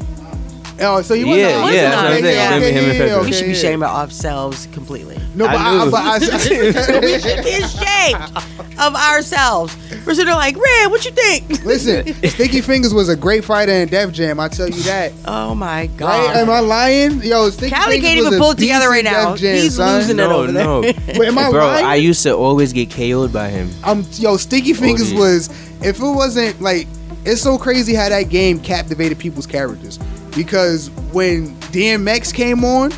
Oh, 0.83 1.01
so 1.01 1.13
you 1.13 1.27
wasn't 1.27 1.49
Yeah, 1.49 1.57
on- 1.57 1.73
yeah, 1.73 1.81
that's 1.81 1.95
what 2.01 2.05
I'm 2.11 2.21
saying. 2.21 2.35
yeah, 2.35 2.49
Him- 2.59 2.89
and 2.89 2.97
yeah, 2.97 3.15
okay, 3.15 3.25
we 3.25 3.31
should 3.33 3.41
be 3.45 3.51
yeah. 3.51 3.57
ashamed 3.57 3.83
of 3.83 3.89
ourselves 3.89 4.67
completely. 4.73 5.17
No, 5.35 5.45
but 5.45 5.55
I 5.55 5.79
I, 5.81 5.85
knew. 5.85 5.91
but 5.91 6.01
I, 6.01 6.19
we 6.99 7.19
should 7.19 7.43
be 7.43 7.55
ashamed 7.63 8.79
of 8.79 8.95
ourselves. 8.95 9.75
We're 10.05 10.13
sitting 10.15 10.25
there 10.25 10.35
like, 10.35 10.55
Red, 10.57 10.87
what 10.91 11.05
you 11.05 11.11
think? 11.11 11.63
listen, 11.63 12.13
Sticky 12.29 12.61
Fingers 12.61 12.93
was 12.93 13.07
a 13.09 13.15
great 13.15 13.45
fighter 13.45 13.71
in 13.71 13.87
Def 13.87 14.11
Jam. 14.11 14.39
I 14.39 14.47
tell 14.49 14.67
you 14.67 14.81
that. 14.83 15.13
Oh 15.25 15.55
my 15.55 15.81
Right? 15.81 15.97
god. 15.97 16.35
Am 16.37 16.49
I 16.49 16.59
lying? 16.59 17.21
Yo, 17.23 17.49
Sticky 17.51 17.71
Kali 17.71 18.01
Fingers 18.01 18.09
can't 18.09 18.17
was 18.19 18.25
even 18.27 18.33
a 18.39 18.41
pull 18.41 18.51
it 18.51 18.57
together 18.57 18.85
beast 18.85 18.89
right 18.91 19.05
in 19.05 19.11
now. 19.11 19.31
Def 19.31 19.39
Jam, 19.41 19.55
He's 19.55 19.75
son. 19.75 19.95
losing 19.97 20.19
it 20.19 20.27
No, 20.27 20.31
over 20.41 20.51
there. 20.51 20.63
no. 20.65 20.81
Wait, 20.81 21.21
am 21.27 21.37
I 21.37 21.49
Bro, 21.51 21.65
lying? 21.67 21.85
I 21.85 21.95
used 21.95 22.23
to 22.23 22.35
always 22.35 22.73
get 22.73 22.89
KO'd 22.91 23.31
by 23.31 23.49
him. 23.49 23.69
I'm 23.83 24.03
yo, 24.13 24.35
Sticky 24.37 24.71
oh, 24.71 24.75
Fingers 24.75 25.13
OD. 25.13 25.19
was 25.19 25.49
if 25.83 25.99
it 25.99 26.03
wasn't 26.03 26.59
like 26.61 26.87
it's 27.23 27.41
so 27.41 27.57
crazy 27.57 27.93
how 27.93 28.09
that 28.09 28.23
game 28.29 28.59
captivated 28.59 29.17
people's 29.19 29.45
characters. 29.47 29.99
Because 30.35 30.89
when 31.11 31.55
DMX 31.71 32.33
came 32.33 32.63
on, 32.63 32.91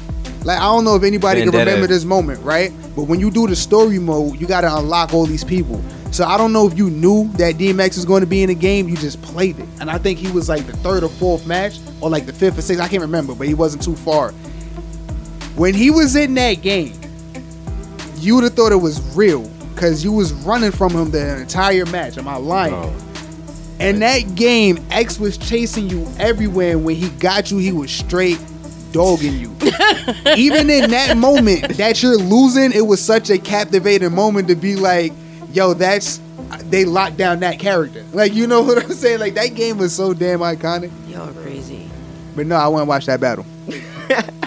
like 0.44 0.60
I 0.60 0.64
don't 0.64 0.84
know 0.84 0.96
if 0.96 1.04
anybody 1.04 1.42
can 1.42 1.52
remember 1.52 1.88
this 1.88 2.06
moment, 2.06 2.44
right? 2.44 2.72
But 2.96 3.04
when 3.04 3.20
you 3.20 3.32
do 3.32 3.48
the 3.48 3.56
story 3.56 4.00
mode, 4.00 4.40
you 4.40 4.48
gotta 4.48 4.76
unlock 4.76 5.14
all 5.14 5.26
these 5.26 5.44
people. 5.44 5.84
So 6.12 6.26
I 6.26 6.38
don't 6.38 6.54
know 6.54 6.68
if 6.68 6.78
you 6.78 6.92
knew 6.92 7.28
that 7.34 7.56
DMX 7.56 7.96
was 7.96 8.06
going 8.06 8.22
to 8.22 8.28
be 8.28 8.44
in 8.44 8.50
the 8.50 8.56
game, 8.56 8.88
you 8.88 8.96
just 8.96 9.20
played 9.24 9.58
it. 9.58 9.68
And 9.80 9.90
I 9.90 9.98
think 9.98 10.20
he 10.20 10.30
was 10.32 10.48
like 10.48 10.68
the 10.68 10.78
third 10.78 11.04
or 11.04 11.10
fourth 11.10 11.48
match, 11.48 11.80
or 12.02 12.10
like 12.12 12.28
the 12.28 12.34
fifth 12.34 12.60
or 12.60 12.62
sixth, 12.62 12.84
I 12.84 12.88
can't 12.88 13.02
remember, 13.02 13.34
but 13.34 13.48
he 13.48 13.56
wasn't 13.56 13.82
too 13.82 13.96
far. 13.96 14.32
When 15.56 15.74
he 15.74 15.90
was 15.90 16.16
in 16.16 16.36
that 16.36 16.62
game, 16.62 16.94
you 18.18 18.36
would 18.36 18.44
have 18.44 18.54
thought 18.54 18.72
it 18.72 18.76
was 18.76 19.16
real 19.16 19.50
because 19.74 20.04
you 20.04 20.12
was 20.12 20.34
running 20.34 20.72
from 20.72 20.92
him 20.92 21.10
the 21.10 21.42
entire 21.42 21.86
match. 21.88 22.20
Am 22.20 22.28
I 22.28 22.36
lying? 22.36 22.74
Bro. 22.74 22.94
And 23.80 24.02
that 24.02 24.36
game, 24.36 24.80
X 24.92 25.20
was 25.20 25.38
chasing 25.38 25.90
you 25.90 26.08
everywhere. 26.20 26.72
And 26.72 26.86
when 26.86 26.96
he 26.96 27.10
got 27.10 27.52
you, 27.52 27.58
he 27.58 27.72
was 27.72 27.92
straight 27.92 28.40
dogging 28.92 29.38
you. 29.40 29.56
Even 30.38 30.70
in 30.70 30.92
that 30.92 31.16
moment 31.18 31.78
that 31.78 32.02
you're 32.02 32.18
losing, 32.18 32.72
it 32.72 32.86
was 32.86 33.04
such 33.04 33.30
a 33.30 33.38
captivating 33.38 34.14
moment 34.14 34.48
to 34.50 34.56
be 34.56 34.76
like, 34.76 35.12
yo, 35.52 35.74
that's 35.74 36.22
they 36.66 36.86
locked 36.86 37.18
down 37.18 37.40
that 37.40 37.60
character. 37.60 38.06
Like, 38.14 38.34
you 38.34 38.48
know 38.48 38.62
what 38.62 38.84
I'm 38.84 38.92
saying? 38.94 39.20
Like 39.20 39.34
that 39.34 39.56
game 39.56 39.78
was 39.78 39.96
so 39.96 40.14
damn 40.14 40.40
iconic. 40.40 40.92
Y'all 41.08 41.30
are 41.30 41.42
crazy. 41.42 41.90
But 42.36 42.46
no, 42.48 42.56
I 42.56 42.68
went 42.68 42.82
and 42.82 42.88
watch 42.90 43.08
that 43.08 43.20
battle. 43.20 43.46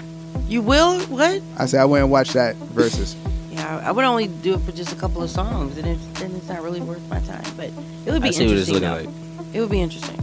You 0.49 0.63
will? 0.63 1.01
What? 1.07 1.43
I 1.59 1.67
said 1.67 1.81
I 1.81 1.87
went 1.87 2.05
and 2.05 2.13
watch 2.13 2.33
that 2.35 2.55
versus. 2.57 3.17
Yeah, 3.57 3.83
I 3.85 3.91
would 3.91 4.05
only 4.05 4.29
do 4.29 4.55
it 4.55 4.61
for 4.61 4.73
just 4.73 4.93
a 4.93 4.97
couple 4.97 5.23
of 5.23 5.31
songs, 5.31 5.79
and 5.79 5.87
it, 5.87 5.99
then 6.15 6.31
it's 6.37 6.49
not 6.49 6.63
really 6.63 6.81
worth 6.81 7.07
my 7.09 7.21
time. 7.21 7.43
But 7.57 7.67
it 8.07 8.13
would 8.13 8.23
be 8.23 8.29
I 8.29 8.31
see 8.33 8.47
what 8.47 8.57
it's 8.57 8.69
interesting. 8.69 8.75
looking 8.75 9.05
though. 9.15 9.43
like. 9.43 9.55
It 9.55 9.61
would 9.61 9.71
be 9.71 9.81
interesting. 9.81 10.17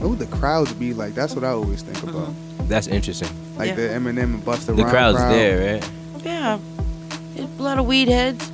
What 0.00 0.10
would 0.10 0.18
the 0.18 0.26
crowds 0.36 0.72
be 0.72 0.92
like? 0.92 1.14
That's 1.14 1.34
what 1.34 1.44
I 1.44 1.48
always 1.50 1.82
think 1.82 2.02
about. 2.02 2.34
That's 2.68 2.86
interesting. 2.88 3.28
Like 3.56 3.70
Mm-hmm. 3.72 3.80
Yeah. 3.80 3.88
the 3.88 3.94
Eminem 4.10 4.22
and 4.34 4.42
Busta 4.42 4.66
The 4.66 4.74
Rhymes 4.74 4.90
crowd's 4.90 5.18
crowd. 5.18 5.32
there, 5.32 5.74
right? 5.74 5.90
Yeah, 6.24 6.58
it's 7.36 7.58
a 7.58 7.62
lot 7.62 7.78
of 7.78 7.86
weed 7.86 8.08
heads 8.08 8.50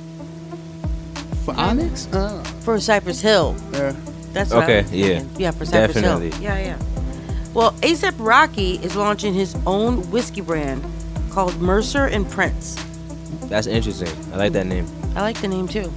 For 1.45 1.53
Onyx? 1.55 2.07
Uh, 2.13 2.43
for 2.61 2.79
Cypress 2.79 3.21
Hill. 3.21 3.55
yeah. 3.73 3.95
That's 4.33 4.53
what 4.53 4.59
I 4.59 4.63
Okay, 4.65 4.81
was 4.83 4.91
yeah. 4.93 5.05
thinking. 5.19 5.41
yeah, 5.41 5.51
for 5.51 5.65
Cypress 5.65 5.95
Definitely. 5.95 6.29
Hill. 6.31 6.41
Yeah, 6.41 6.57
yeah. 6.59 6.77
Well, 7.53 7.71
ASAP 7.81 8.13
Rocky 8.19 8.75
is 8.83 8.95
launching 8.95 9.33
his 9.33 9.55
own 9.65 10.11
whiskey 10.11 10.41
brand 10.41 10.83
called 11.31 11.59
Mercer 11.59 12.05
and 12.05 12.29
Prince. 12.29 12.75
That's 13.49 13.67
interesting. 13.67 14.09
I 14.33 14.37
like 14.37 14.53
that 14.53 14.65
name. 14.65 14.87
I 15.15 15.21
like 15.21 15.39
the 15.41 15.47
name 15.47 15.67
too. 15.67 15.91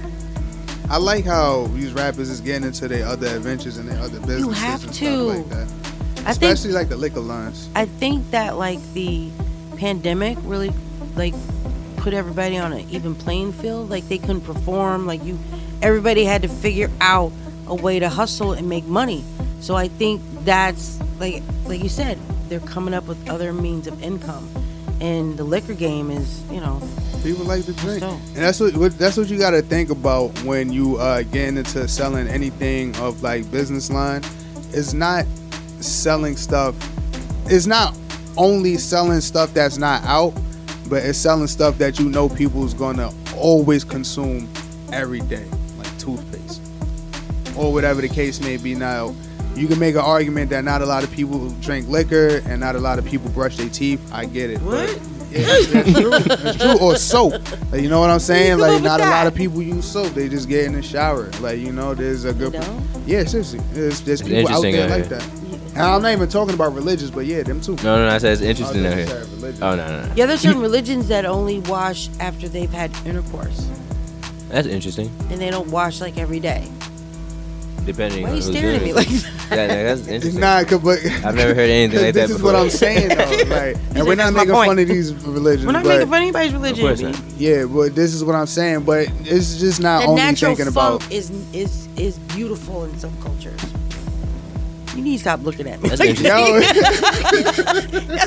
I 0.89 0.97
like 0.97 1.25
how 1.25 1.67
these 1.67 1.93
rappers 1.93 2.29
is 2.29 2.41
getting 2.41 2.67
into 2.67 2.87
their 2.87 3.05
other 3.05 3.27
adventures 3.27 3.77
and 3.77 3.87
their 3.89 3.99
other 3.99 4.19
businesses 4.19 4.39
You 4.45 4.49
have 4.51 4.83
and 4.83 4.93
to. 4.93 4.95
stuff 4.95 5.37
like 5.37 5.49
that. 5.49 5.67
I 6.27 6.33
think 6.33 6.53
Especially 6.53 6.71
like 6.71 6.89
the 6.89 6.97
liquor 6.97 7.19
lines. 7.21 7.69
I 7.75 7.85
think 7.85 8.29
that 8.31 8.57
like 8.57 8.79
the 8.93 9.29
pandemic 9.77 10.37
really 10.41 10.71
like 11.15 11.33
put 11.97 12.13
everybody 12.13 12.57
on 12.57 12.73
an 12.73 12.89
even 12.89 13.15
playing 13.15 13.53
field. 13.53 13.89
Like 13.89 14.07
they 14.07 14.17
couldn't 14.17 14.41
perform. 14.41 15.05
Like 15.07 15.23
you, 15.23 15.39
everybody 15.81 16.25
had 16.25 16.41
to 16.43 16.47
figure 16.47 16.89
out 16.99 17.31
a 17.67 17.75
way 17.75 17.99
to 17.99 18.09
hustle 18.09 18.51
and 18.53 18.67
make 18.67 18.85
money. 18.85 19.23
So 19.61 19.75
I 19.75 19.87
think 19.87 20.21
that's 20.43 20.99
like 21.19 21.41
like 21.65 21.81
you 21.81 21.89
said, 21.89 22.19
they're 22.49 22.59
coming 22.59 22.93
up 22.93 23.05
with 23.07 23.29
other 23.29 23.53
means 23.53 23.87
of 23.87 24.01
income, 24.03 24.49
and 24.99 25.37
the 25.37 25.43
liquor 25.43 25.73
game 25.73 26.11
is 26.11 26.43
you 26.51 26.59
know 26.59 26.81
People 27.23 27.45
like 27.45 27.65
to 27.65 27.73
drink, 27.73 28.01
and 28.01 28.35
that's 28.35 28.59
what, 28.59 28.75
what 28.75 28.97
that's 28.97 29.15
what 29.15 29.27
you 29.29 29.37
got 29.37 29.51
to 29.51 29.61
think 29.61 29.91
about 29.91 30.29
when 30.43 30.71
you 30.71 30.97
uh, 30.97 31.21
getting 31.23 31.57
into 31.57 31.87
selling 31.87 32.27
anything 32.27 32.95
of 32.97 33.21
like 33.21 33.49
business 33.51 33.91
line. 33.91 34.23
It's 34.73 34.93
not 34.93 35.25
selling 35.79 36.35
stuff. 36.35 36.75
It's 37.45 37.67
not 37.67 37.95
only 38.37 38.77
selling 38.77 39.21
stuff 39.21 39.53
that's 39.53 39.77
not 39.77 40.03
out, 40.03 40.33
but 40.89 41.03
it's 41.03 41.19
selling 41.19 41.47
stuff 41.47 41.77
that 41.77 41.99
you 41.99 42.09
know 42.09 42.27
people's 42.27 42.73
gonna 42.73 43.11
always 43.35 43.83
consume 43.83 44.51
every 44.91 45.19
day, 45.21 45.45
like 45.77 45.97
toothpaste 45.99 46.61
or 47.55 47.71
whatever 47.71 48.01
the 48.01 48.09
case 48.09 48.39
may 48.41 48.57
be. 48.57 48.75
Now, 48.75 49.13
you 49.55 49.67
can 49.67 49.79
make 49.79 49.95
an 49.95 50.01
argument 50.01 50.49
that 50.51 50.63
not 50.63 50.81
a 50.81 50.85
lot 50.85 51.03
of 51.03 51.11
people 51.11 51.49
drink 51.61 51.87
liquor 51.87 52.41
and 52.45 52.59
not 52.59 52.75
a 52.75 52.79
lot 52.79 52.99
of 52.99 53.05
people 53.05 53.29
brush 53.31 53.57
their 53.57 53.69
teeth. 53.69 54.01
I 54.13 54.25
get 54.25 54.49
it. 54.49 54.61
What? 54.61 54.99
Yeah, 55.31 55.45
that's 55.45 55.93
true. 55.93 56.09
That's 56.19 56.57
true. 56.57 56.79
Or 56.79 56.95
soap. 56.97 57.33
Like, 57.71 57.81
you 57.81 57.89
know 57.89 57.99
what 58.01 58.09
I'm 58.09 58.19
saying? 58.19 58.57
Like, 58.59 58.81
not 58.83 58.99
a 58.99 59.05
lot 59.05 59.27
of 59.27 59.33
people 59.35 59.61
use 59.61 59.89
soap. 59.89 60.13
They 60.13 60.27
just 60.27 60.49
get 60.49 60.65
in 60.65 60.73
the 60.73 60.81
shower. 60.81 61.29
Like, 61.39 61.59
you 61.59 61.71
know, 61.71 61.93
there's 61.93 62.25
a 62.25 62.33
good. 62.33 62.53
Yeah, 63.05 63.23
seriously. 63.23 63.59
There's, 63.71 64.01
there's 64.01 64.21
people 64.21 64.47
out 64.49 64.63
interesting 64.63 64.73
there 64.73 64.89
like 64.89 65.07
here. 65.07 65.17
that. 65.19 65.29
And 65.71 65.79
I'm 65.81 66.01
not 66.01 66.11
even 66.11 66.27
talking 66.27 66.53
about 66.53 66.73
religious, 66.73 67.09
but 67.09 67.25
yeah, 67.25 67.43
them 67.43 67.61
too. 67.61 67.75
No, 67.77 67.95
no, 67.97 68.07
no. 68.09 68.13
I 68.13 68.17
said 68.17 68.33
it's 68.33 68.41
interesting 68.41 68.85
Oh, 68.85 68.89
out 68.91 68.97
here. 68.97 69.25
Oh 69.61 69.75
no, 69.75 69.87
no, 69.87 70.05
no. 70.05 70.13
yeah. 70.15 70.25
There's 70.25 70.41
certain 70.41 70.61
religions 70.61 71.07
that 71.07 71.23
only 71.25 71.59
wash 71.61 72.09
after 72.19 72.49
they've 72.49 72.69
had 72.71 72.91
intercourse, 73.05 73.69
That's 74.49 74.67
interesting. 74.67 75.09
and 75.29 75.39
they 75.39 75.49
don't 75.49 75.69
wash 75.71 76.01
like 76.01 76.17
every 76.17 76.41
day. 76.41 76.67
Depending 77.85 78.23
Why 78.23 78.29
on 78.29 78.35
are 78.35 78.37
you 78.37 78.43
who's 78.43 78.51
staring 78.55 78.75
at 78.75 78.79
doing 78.79 78.83
me 78.83 78.89
it. 78.91 78.95
like 78.95 79.09
Yeah, 79.09 79.65
yeah, 79.65 79.83
that's 79.83 80.07
interesting. 80.07 80.39
Nah, 80.39 80.63
'cause- 80.63 80.79
but 80.81 80.99
I've 81.25 81.35
never 81.35 81.53
heard 81.55 81.69
anything 81.69 82.01
like 82.03 82.13
that 82.13 82.27
this 82.27 82.29
is 82.29 82.37
before. 82.37 82.53
what 82.53 82.61
I'm 82.61 82.69
saying, 82.69 83.09
though. 83.09 83.15
Like, 83.55 83.75
and 83.95 84.07
we're 84.07 84.15
not 84.15 84.33
making 84.33 84.51
point." 84.53 84.67
fun 84.69 84.79
of 84.79 84.87
these 84.87 85.11
religions. 85.25 85.65
We're 85.65 85.71
not 85.73 85.83
but, 85.83 85.89
making 85.89 86.07
fun 86.07 86.17
of 86.17 86.21
anybody's 86.23 86.53
religion. 86.53 86.85
course 86.85 87.01
not. 87.01 87.19
Yeah, 87.37 87.65
but 87.65 87.95
this 87.95 88.13
is 88.13 88.23
what 88.23 88.35
I'm 88.35 88.45
saying. 88.45 88.81
But 88.83 89.07
it's 89.21 89.57
just 89.57 89.81
not 89.81 90.03
the 90.03 90.07
only 90.09 90.21
natural 90.21 90.55
thinking 90.55 90.71
funk 90.73 91.01
about. 91.01 91.11
is 91.11 91.31
is 91.53 91.87
is 91.97 92.17
beautiful 92.35 92.83
in 92.85 92.97
some 92.99 93.11
cultures. 93.21 93.59
You 94.95 95.01
need 95.01 95.15
to 95.17 95.21
stop 95.21 95.41
looking 95.43 95.67
at 95.67 95.81
me. 95.81 95.89
That's 95.89 95.99
like, 96.01 96.09
interesting. 96.19 97.81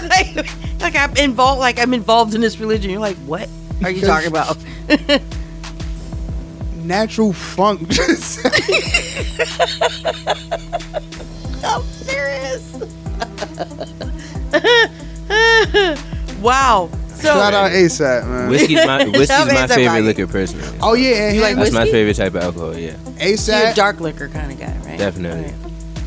like, 0.09 0.47
like 0.81 0.97
I'm 0.97 1.17
involved. 1.17 1.61
Like 1.61 1.79
I'm 1.79 1.95
involved 1.95 2.35
in 2.35 2.41
this 2.41 2.59
religion. 2.59 2.91
You're 2.91 3.01
like, 3.01 3.17
what 3.19 3.49
are 3.83 3.91
you 3.91 4.05
talking 4.05 4.29
about? 4.29 4.57
Natural 6.85 7.33
funk. 7.33 7.89
Just 7.89 8.41
I'm 11.65 11.83
serious. 11.83 12.73
wow. 16.41 16.91
So 17.15 17.29
shout 17.33 17.55
out 17.55 17.71
ASAP, 17.71 18.27
man. 18.29 18.51
Whiskey's 18.51 18.87
my 18.87 19.05
whiskey's 19.07 19.29
Tell 19.29 19.47
my 19.47 19.65
it's 19.65 19.75
favorite 19.75 19.95
right. 19.95 20.05
liquor 20.05 20.27
personally. 20.27 20.79
Oh 20.83 20.93
yeah, 20.95 21.29
and 21.29 21.37
You 21.37 21.43
like 21.43 21.53
him, 21.53 21.61
That's 21.61 21.73
my 21.73 21.81
whiskey? 21.85 21.93
favorite 21.93 22.17
type 22.17 22.35
of 22.35 22.43
alcohol. 22.43 22.75
Yeah, 22.77 22.81
you're 22.81 22.97
a 22.97 23.33
ASAP, 23.33 23.75
dark 23.75 24.01
liquor 24.01 24.29
kind 24.29 24.53
of 24.53 24.59
guy, 24.59 24.77
right? 24.87 24.99
definitely. 24.99 25.55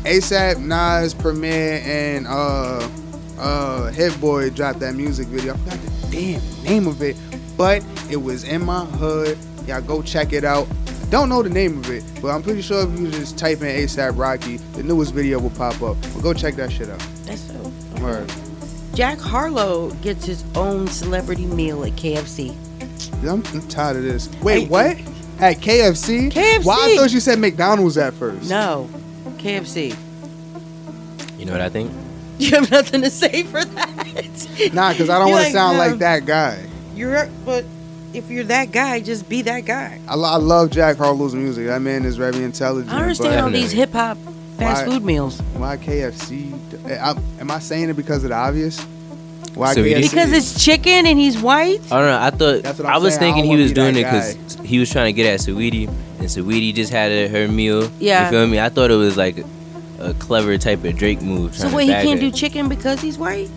ASAP, 0.04 0.58
Nas, 0.60 1.12
Premier, 1.14 1.80
and 1.84 2.26
uh, 2.28 2.88
uh, 3.38 3.90
Hit 3.90 4.18
Boy 4.20 4.50
dropped 4.50 4.78
that 4.80 4.94
music 4.94 5.26
video. 5.26 5.54
I 5.54 5.56
forgot 5.56 5.78
the 5.80 6.08
damn 6.12 6.62
name 6.62 6.86
of 6.86 7.02
it, 7.02 7.16
but 7.56 7.84
it 8.10 8.16
was 8.18 8.44
in 8.44 8.64
my 8.64 8.84
hood. 8.84 9.36
Y'all 9.68 9.82
go 9.82 10.00
check 10.00 10.32
it 10.32 10.44
out. 10.44 10.66
Don't 11.10 11.28
know 11.28 11.42
the 11.42 11.50
name 11.50 11.80
of 11.80 11.90
it, 11.90 12.02
but 12.22 12.28
I'm 12.28 12.42
pretty 12.42 12.62
sure 12.62 12.88
if 12.88 12.98
you 12.98 13.10
just 13.10 13.38
type 13.38 13.58
in 13.60 13.66
ASAP 13.66 14.18
Rocky, 14.18 14.56
the 14.56 14.82
newest 14.82 15.12
video 15.12 15.38
will 15.38 15.50
pop 15.50 15.82
up. 15.82 15.98
But 16.14 16.22
go 16.22 16.32
check 16.32 16.54
that 16.54 16.72
shit 16.72 16.88
out. 16.88 17.00
That's 17.26 17.42
so. 17.42 17.70
Word. 18.00 18.32
Jack 18.94 19.18
Harlow 19.18 19.90
gets 19.96 20.24
his 20.24 20.42
own 20.54 20.86
celebrity 20.88 21.44
meal 21.44 21.84
at 21.84 21.92
KFC. 21.92 22.56
I'm, 23.22 23.44
I'm 23.44 23.68
tired 23.68 23.98
of 23.98 24.04
this. 24.04 24.30
Wait, 24.40 24.70
what? 24.70 24.96
At 25.38 25.58
KFC? 25.58 26.30
KFC. 26.30 26.64
Why 26.64 26.92
I 26.92 26.96
thought 26.96 27.12
you 27.12 27.20
said 27.20 27.38
McDonald's 27.38 27.98
at 27.98 28.14
first? 28.14 28.48
No, 28.48 28.88
KFC. 29.36 29.94
You 31.38 31.44
know 31.44 31.52
what 31.52 31.60
I 31.60 31.68
think? 31.68 31.92
You 32.38 32.52
have 32.52 32.70
nothing 32.70 33.02
to 33.02 33.10
say 33.10 33.42
for 33.42 33.64
that. 33.64 34.72
Nah, 34.72 34.92
because 34.92 35.10
I 35.10 35.18
don't 35.18 35.28
You're 35.28 35.36
want 35.36 35.48
to 35.48 35.48
like, 35.48 35.52
sound 35.52 35.76
no. 35.76 35.86
like 35.86 35.98
that 35.98 36.24
guy. 36.24 36.64
You're, 36.94 37.28
but 37.44 37.64
if 38.14 38.30
you're 38.30 38.44
that 38.44 38.72
guy, 38.72 39.00
just 39.00 39.28
be 39.28 39.42
that 39.42 39.64
guy. 39.64 40.00
I, 40.08 40.14
lo- 40.14 40.28
I 40.30 40.36
love 40.36 40.70
Jack 40.70 40.96
Harlow's 40.96 41.34
music. 41.34 41.66
That 41.66 41.82
man 41.82 42.04
is 42.04 42.16
very 42.16 42.42
intelligent. 42.42 42.92
I 42.92 43.02
understand 43.02 43.34
but 43.34 43.44
all 43.44 43.50
these 43.50 43.72
hip 43.72 43.92
hop 43.92 44.16
fast 44.56 44.86
Why- 44.86 44.92
food 44.94 45.04
meals 45.04 45.40
Why 45.54 45.76
KFC? 45.76 46.52
Eh, 46.90 46.96
I, 47.00 47.14
am 47.40 47.50
I 47.50 47.58
saying 47.58 47.90
it 47.90 47.94
because 47.96 48.24
of 48.24 48.30
the 48.30 48.36
obvious? 48.36 48.80
Why 49.54 49.74
So 49.74 49.82
KFC? 49.82 50.02
because 50.10 50.32
it's 50.32 50.64
chicken 50.64 51.06
and 51.06 51.18
he's 51.18 51.38
white. 51.38 51.80
I 51.92 51.98
don't 51.98 52.06
know. 52.06 52.18
I 52.20 52.30
thought 52.30 52.62
That's 52.62 52.78
what 52.78 52.88
I'm 52.88 52.94
I 52.94 52.98
was 52.98 53.14
saying. 53.14 53.34
Thinking 53.34 53.50
don't 53.50 53.56
he 53.58 53.62
was 53.62 53.72
doing 53.72 53.96
it 53.96 54.04
because 54.04 54.54
he 54.64 54.78
was 54.78 54.90
trying 54.90 55.06
to 55.06 55.12
get 55.12 55.26
at 55.32 55.40
Saweetie, 55.40 55.88
and 55.88 56.26
Saweetie 56.28 56.74
just 56.74 56.90
had 56.92 57.10
a, 57.10 57.28
her 57.28 57.48
meal. 57.48 57.90
Yeah. 57.98 58.24
You 58.26 58.30
feel 58.30 58.46
me? 58.46 58.60
I 58.60 58.68
thought 58.68 58.90
it 58.90 58.96
was 58.96 59.16
like 59.16 59.38
a, 59.38 60.10
a 60.10 60.14
clever 60.14 60.56
type 60.58 60.84
of 60.84 60.96
Drake 60.96 61.22
move. 61.22 61.54
So 61.54 61.62
trying 61.62 61.70
to 61.70 61.76
wait, 61.76 61.86
he 61.86 61.92
can't 61.92 62.20
her. 62.22 62.30
do 62.30 62.36
chicken 62.36 62.68
because 62.68 63.00
he's 63.00 63.18
white? 63.18 63.48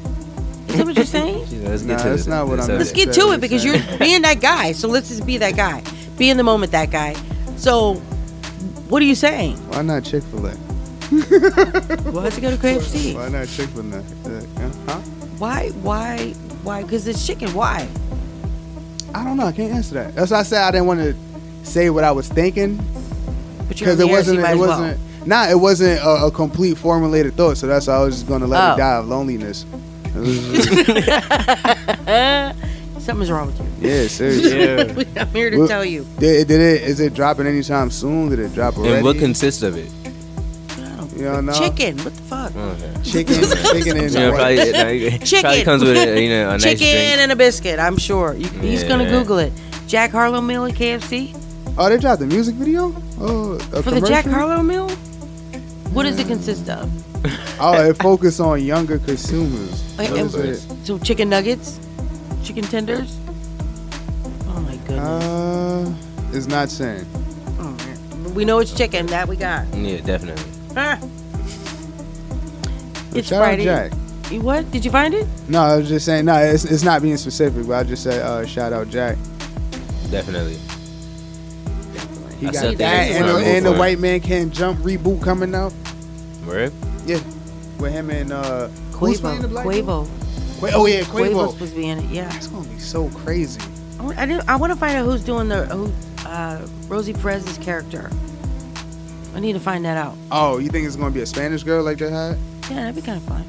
Is 0.69 0.75
that 0.77 0.85
what 0.85 0.95
you're 0.95 1.05
saying? 1.05 1.40
Yeah, 1.61 1.69
Let's 1.69 1.83
Nah, 1.83 1.95
get 1.95 2.03
to 2.03 2.09
that's 2.09 2.23
the- 2.25 2.29
not 2.31 2.47
what 2.47 2.55
the 2.57 2.61
I'm 2.63 2.67
subject. 2.67 2.79
Let's 2.79 2.91
get 2.91 3.13
to 3.21 3.31
it 3.33 3.41
because 3.41 3.63
you're 3.63 3.77
being 3.99 4.21
that 4.23 4.39
guy. 4.41 4.71
So 4.71 4.87
let's 4.87 5.09
just 5.09 5.25
be 5.25 5.37
that 5.37 5.55
guy. 5.55 5.83
Be 6.17 6.29
in 6.29 6.37
the 6.37 6.43
moment, 6.43 6.71
that 6.71 6.89
guy. 6.91 7.15
So, 7.57 7.95
what 8.89 9.01
are 9.01 9.05
you 9.05 9.15
saying? 9.15 9.57
Why 9.69 9.81
not 9.81 10.03
Chick 10.03 10.23
Fil 10.23 10.47
A? 10.47 10.51
Why 11.11 12.23
does 12.23 12.37
it 12.37 12.41
go 12.41 12.51
to 12.51 12.57
KFC? 12.57 13.15
Why 13.15 13.29
not 13.29 13.47
Chick 13.47 13.69
Fil 13.69 13.93
A? 13.93 13.97
Uh, 13.97 14.71
huh? 14.87 14.99
Why? 15.37 15.69
Why? 15.81 16.31
Why? 16.63 16.83
Because 16.83 17.07
it's 17.07 17.25
chicken. 17.25 17.53
Why? 17.53 17.87
I 19.13 19.23
don't 19.23 19.37
know. 19.37 19.45
I 19.47 19.51
can't 19.51 19.73
answer 19.73 19.95
that. 19.95 20.15
That's 20.15 20.31
why 20.31 20.39
I 20.39 20.43
said 20.43 20.61
I 20.63 20.71
didn't 20.71 20.87
want 20.87 20.99
to 21.01 21.15
say 21.63 21.89
what 21.89 22.03
I 22.03 22.11
was 22.11 22.27
thinking 22.27 22.77
But 23.67 23.79
you're 23.81 23.89
on 23.91 23.97
because 23.97 23.97
the 23.97 24.03
it 24.05 24.07
air, 24.09 24.13
wasn't. 24.15 24.39
It 24.39 24.45
as 24.45 24.57
well. 24.57 24.69
wasn't. 24.81 25.27
Nah, 25.27 25.49
it 25.49 25.59
wasn't 25.59 25.99
a, 25.99 26.25
a 26.25 26.31
complete 26.31 26.77
formulated 26.77 27.33
thought. 27.35 27.57
So 27.57 27.67
that's 27.67 27.87
why 27.87 27.93
I 27.95 27.99
was 28.03 28.15
just 28.15 28.27
gonna 28.27 28.47
let 28.47 28.71
Oh. 28.71 28.73
it 28.73 28.77
die 28.77 28.95
of 28.97 29.07
loneliness. 29.07 29.65
Something's 32.99 33.31
wrong 33.31 33.47
with 33.47 33.59
you. 33.81 33.89
yeah, 33.89 34.07
seriously. 34.07 35.07
I'm 35.19 35.27
here 35.29 35.49
to 35.49 35.57
Well, 35.57 35.67
tell 35.67 35.83
you. 35.85 36.05
Did, 36.19 36.47
did 36.47 36.59
it? 36.61 36.83
Is 36.83 36.99
it 36.99 37.13
dropping 37.13 37.47
anytime 37.47 37.89
soon? 37.89 38.29
Did 38.29 38.39
it 38.39 38.53
drop 38.53 38.77
already? 38.77 38.95
And 38.95 39.03
what 39.03 39.17
consists 39.17 39.63
of 39.63 39.75
it? 39.77 39.89
you 41.15 41.23
don't 41.27 41.45
know? 41.45 41.53
Chicken. 41.53 41.97
What 41.99 42.13
the 42.15 42.21
fuck? 42.23 42.51
Oh, 42.55 42.69
okay. 42.69 42.93
Chicken. 43.03 43.35
chicken 43.73 43.97
and 44.03 44.11
You 44.11 44.19
know, 44.19 44.31
probably, 44.33 44.55
no, 44.55 44.87
it 44.87 45.25
Chicken. 45.25 45.41
probably 45.41 45.63
comes 45.63 45.83
with 45.83 45.97
a, 45.97 46.21
you 46.21 46.29
know, 46.29 46.49
a 46.49 46.51
nice 46.53 46.63
Chicken 46.63 46.77
drink. 46.87 47.17
and 47.19 47.31
a 47.31 47.35
biscuit. 47.35 47.79
I'm 47.79 47.97
sure. 47.97 48.33
You, 48.35 48.47
He's 48.59 48.83
gonna 48.83 49.03
Yeah. 49.03 49.11
Google 49.19 49.37
it. 49.39 49.53
Jack 49.87 50.11
Harlow 50.11 50.41
meal 50.41 50.65
at 50.65 50.73
KFC 50.75 51.35
Oh, 51.77 51.89
they 51.89 51.97
dropped 51.97 52.19
the 52.21 52.27
music 52.27 52.55
video. 52.55 52.93
Oh, 53.19 53.53
a 53.73 53.81
for 53.83 53.91
the 53.91 54.01
Jack 54.01 54.23
commercial? 54.23 54.47
Harlow 54.47 54.63
meal. 54.63 54.89
What 55.93 56.03
does 56.03 56.17
it 56.19 56.27
consist 56.27 56.69
of? 56.69 56.89
Oh, 57.63 57.73
it 57.89 57.93
focused 58.01 58.39
on 58.39 58.63
younger 58.63 58.97
consumers. 58.97 59.95
Like, 59.97 60.09
That 60.09 60.17
and- 60.17 60.33
was 60.33 60.35
it. 60.35 60.85
so 60.85 60.97
chicken 60.97 61.29
nuggets, 61.29 61.79
chicken 62.43 62.63
tenders. 62.63 63.17
Oh 64.47 64.59
my 64.61 64.75
goodness. 64.77 64.99
Uh, 64.99 65.93
it's 66.33 66.47
not 66.47 66.69
saying. 66.69 67.05
Oh, 67.59 67.69
man. 67.85 68.33
We 68.33 68.45
know 68.45 68.57
it's 68.59 68.73
chicken. 68.73 69.05
That 69.07 69.27
we 69.27 69.35
got. 69.35 69.67
Yeah, 69.75 69.97
definitely. 70.01 70.43
Ah. 70.75 70.97
It's 73.13 73.27
Shout 73.27 73.41
out 73.41 73.45
Friday. 73.45 73.63
Jack. 73.65 73.91
You 74.31 74.41
what? 74.41 74.71
Did 74.71 74.83
you 74.85 74.89
find 74.91 75.13
it? 75.13 75.27
No, 75.49 75.61
I 75.61 75.75
was 75.77 75.87
just 75.89 76.05
saying. 76.05 76.25
No, 76.25 76.35
it's, 76.37 76.63
it's 76.65 76.83
not 76.83 77.01
being 77.03 77.17
specific, 77.17 77.67
but 77.67 77.73
I 77.73 77.83
just 77.83 78.01
said 78.01 78.21
uh, 78.21 78.45
shout 78.47 78.71
out 78.73 78.89
Jack. 78.89 79.17
Definitely. 80.09 80.57
He 82.39 82.47
I 82.47 82.51
got 82.51 82.55
still 82.55 82.73
that, 82.75 83.07
think 83.07 83.19
and, 83.19 83.29
the, 83.29 83.37
and 83.45 83.65
the. 83.67 83.73
White 83.73 83.99
Man 83.99 84.19
Can't 84.21 84.51
Jump 84.51 84.79
reboot 84.79 85.21
coming 85.21 85.53
out. 85.53 85.73
Word? 86.47 86.73
Yeah, 87.11 87.23
with 87.79 87.91
him 87.91 88.09
and 88.09 88.31
uh, 88.31 88.67
who's 88.93 89.19
playing 89.21 89.41
the 89.41 89.47
Quavo. 89.47 89.51
black 89.51 89.65
Quavo. 89.65 90.61
dude? 90.61 90.73
Oh 90.73 90.85
yeah, 90.85 91.01
Quavo's 91.01 91.33
Quavo. 91.33 91.51
supposed 91.53 91.73
to 91.73 91.77
be 91.79 91.89
in 91.89 91.99
it. 91.99 92.05
Yeah. 92.05 92.35
It's 92.35 92.47
gonna 92.47 92.67
be 92.67 92.79
so 92.79 93.09
crazy. 93.09 93.59
I 93.99 94.03
want, 94.03 94.17
I, 94.17 94.41
I 94.47 94.55
want 94.55 94.71
to 94.73 94.79
find 94.79 94.95
out 94.95 95.05
who's 95.05 95.23
doing 95.23 95.47
the 95.47 95.65
who 95.65 95.91
uh, 96.27 96.65
Rosie 96.87 97.13
Perez's 97.13 97.57
character. 97.57 98.09
I 99.33 99.39
need 99.39 99.53
to 99.53 99.59
find 99.59 99.85
that 99.85 99.97
out. 99.97 100.15
Oh, 100.31 100.57
you 100.57 100.69
think 100.69 100.85
it's 100.87 100.95
gonna 100.95 101.11
be 101.11 101.21
a 101.21 101.25
Spanish 101.25 101.63
girl 101.63 101.83
like 101.83 101.97
they 101.97 102.09
had? 102.09 102.37
Yeah, 102.69 102.75
that'd 102.75 102.95
be 102.95 103.01
kind 103.01 103.17
of 103.17 103.23
fun. 103.23 103.45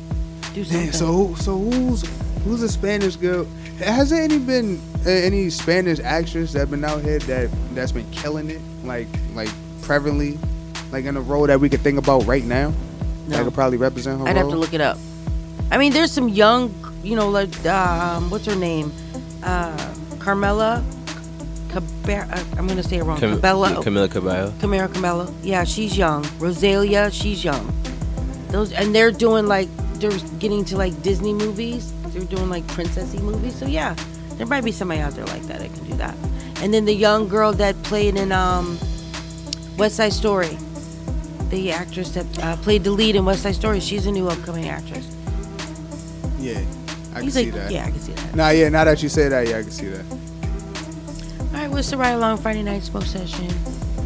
Do 0.54 0.64
something. 0.64 0.92
So 0.92 1.34
so 1.36 1.58
who's 1.58 2.04
who's 2.44 2.62
a 2.62 2.68
Spanish 2.68 3.16
girl? 3.16 3.46
Has 3.78 4.10
there 4.10 4.22
any 4.22 4.38
been 4.38 4.80
uh, 5.06 5.10
any 5.10 5.50
Spanish 5.50 5.98
actress 6.00 6.52
that 6.52 6.70
been 6.70 6.84
out 6.84 7.02
here 7.02 7.18
that 7.20 7.50
that's 7.74 7.92
been 7.92 8.08
killing 8.10 8.50
it, 8.50 8.60
like 8.84 9.08
like 9.34 9.48
prevalently, 9.80 10.38
like 10.92 11.04
in 11.04 11.16
a 11.16 11.20
role 11.20 11.46
that 11.46 11.58
we 11.60 11.68
could 11.68 11.80
think 11.80 11.98
about 11.98 12.24
right 12.26 12.44
now? 12.44 12.72
That 13.28 13.38
No. 13.38 13.44
could 13.44 13.54
probably 13.54 13.78
represent 13.78 14.20
her 14.20 14.26
I'd 14.28 14.36
have 14.36 14.48
to 14.50 14.56
look 14.56 14.74
it 14.74 14.80
up. 14.80 14.98
I 15.70 15.78
mean, 15.78 15.92
there's 15.92 16.10
some 16.12 16.28
young, 16.28 16.74
you 17.02 17.16
know, 17.16 17.28
like 17.30 17.64
um, 17.66 18.30
what's 18.30 18.46
her 18.46 18.56
name, 18.56 18.92
uh, 19.42 19.76
Carmela. 20.18 20.82
Caber- 21.70 22.28
uh, 22.30 22.44
I'm 22.58 22.66
gonna 22.66 22.82
say 22.82 22.96
it 22.98 23.04
wrong. 23.04 23.18
Cam- 23.18 23.38
Cabela. 23.40 23.82
Camila 23.82 24.10
Cabello. 24.10 24.52
Camara 24.60 24.88
Camella. 24.88 25.32
Yeah, 25.42 25.64
she's 25.64 25.96
young. 25.96 26.26
Rosalia, 26.38 27.10
she's 27.10 27.42
young. 27.42 27.72
Those 28.50 28.72
and 28.72 28.94
they're 28.94 29.10
doing 29.10 29.46
like 29.46 29.68
they're 29.94 30.10
getting 30.38 30.64
to 30.66 30.76
like 30.76 31.00
Disney 31.02 31.32
movies. 31.32 31.92
They're 32.08 32.24
doing 32.24 32.50
like 32.50 32.64
princessy 32.66 33.20
movies. 33.22 33.54
So 33.56 33.64
yeah, 33.66 33.94
there 34.36 34.46
might 34.46 34.64
be 34.64 34.72
somebody 34.72 35.00
out 35.00 35.14
there 35.14 35.24
like 35.26 35.42
that 35.44 35.60
that 35.60 35.72
can 35.72 35.84
do 35.84 35.94
that. 35.94 36.14
And 36.60 36.74
then 36.74 36.84
the 36.84 36.92
young 36.94 37.26
girl 37.28 37.52
that 37.54 37.80
played 37.84 38.16
in 38.16 38.30
um, 38.32 38.78
West 39.78 39.96
Side 39.96 40.12
Story, 40.12 40.58
the 41.52 41.70
actress 41.70 42.10
that 42.12 42.26
uh, 42.42 42.56
played 42.56 42.82
the 42.82 42.90
lead 42.90 43.14
in 43.14 43.24
West 43.24 43.42
Side 43.42 43.54
Story, 43.54 43.78
she's 43.78 44.06
a 44.06 44.10
new 44.10 44.28
upcoming 44.28 44.68
actress. 44.68 45.06
Yeah, 46.38 46.58
I 47.12 47.16
can 47.16 47.22
He's 47.24 47.34
see 47.34 47.44
like, 47.44 47.54
that. 47.54 47.70
yeah, 47.70 47.84
I 47.86 47.90
can 47.90 48.00
see 48.00 48.12
that. 48.12 48.34
Nah, 48.34 48.48
yeah. 48.48 48.68
Now 48.70 48.84
that 48.84 49.02
you 49.02 49.08
say 49.08 49.28
that, 49.28 49.46
yeah, 49.46 49.58
I 49.58 49.62
can 49.62 49.70
see 49.70 49.88
that. 49.88 50.04
All 50.10 51.60
right, 51.60 51.70
what's 51.70 51.90
the 51.90 51.96
ride 51.98 52.12
along 52.12 52.38
Friday 52.38 52.62
night 52.62 52.82
smoke 52.82 53.04
session? 53.04 53.48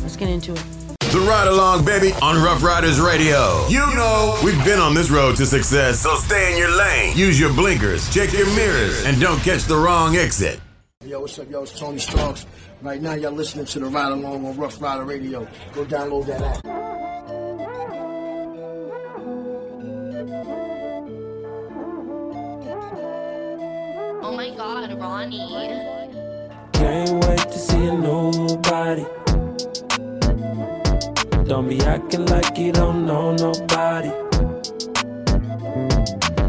Let's 0.03 0.17
get 0.17 0.29
into 0.29 0.53
it. 0.53 0.65
The 1.13 1.21
Ride 1.21 1.47
Along, 1.47 1.85
baby, 1.85 2.13
on 2.21 2.43
Rough 2.43 2.63
Riders 2.63 3.01
Radio. 3.01 3.67
You 3.69 3.87
know, 3.95 4.39
we've 4.45 4.63
been 4.65 4.81
on 4.81 4.93
this 4.93 5.09
road 5.09 5.37
to 5.37 5.47
success, 5.47 6.01
so 6.01 6.15
stay 6.17 6.53
in 6.53 6.59
your 6.59 6.77
lane. 6.77 7.17
Use 7.17 7.41
your 7.41 7.53
blinkers, 7.55 8.13
check 8.13 8.33
your 8.33 8.47
mirrors, 8.55 9.03
and 9.07 9.19
don't 9.19 9.39
catch 9.39 9.63
the 9.65 9.77
wrong 9.77 10.17
exit. 10.17 10.61
Yo, 11.05 11.21
what's 11.21 11.39
up, 11.39 11.49
yo? 11.49 11.63
It's 11.63 11.79
Tony 11.79 11.99
Strong's. 11.99 12.45
Right 12.83 13.01
now, 13.01 13.15
y'all 13.15 13.33
listening 13.33 13.65
to 13.67 13.79
the 13.79 13.87
Ride 13.87 14.13
Along 14.13 14.45
on 14.45 14.57
Rough 14.59 14.83
Rider 14.83 15.05
Radio. 15.05 15.49
Go 15.73 15.85
download 15.87 16.27
that 16.27 16.43
app. 16.67 16.86
Ronnie. 25.07 25.39
Can't 26.73 27.25
wait 27.25 27.39
to 27.39 27.59
see 27.67 27.85
a 27.87 27.95
new 27.95 28.57
body. 28.71 29.07
Don't 31.47 31.69
be 31.69 31.79
acting 31.83 32.27
like 32.27 32.59
you 32.59 32.73
don't 32.73 33.07
know 33.07 33.27
nobody. 33.47 34.11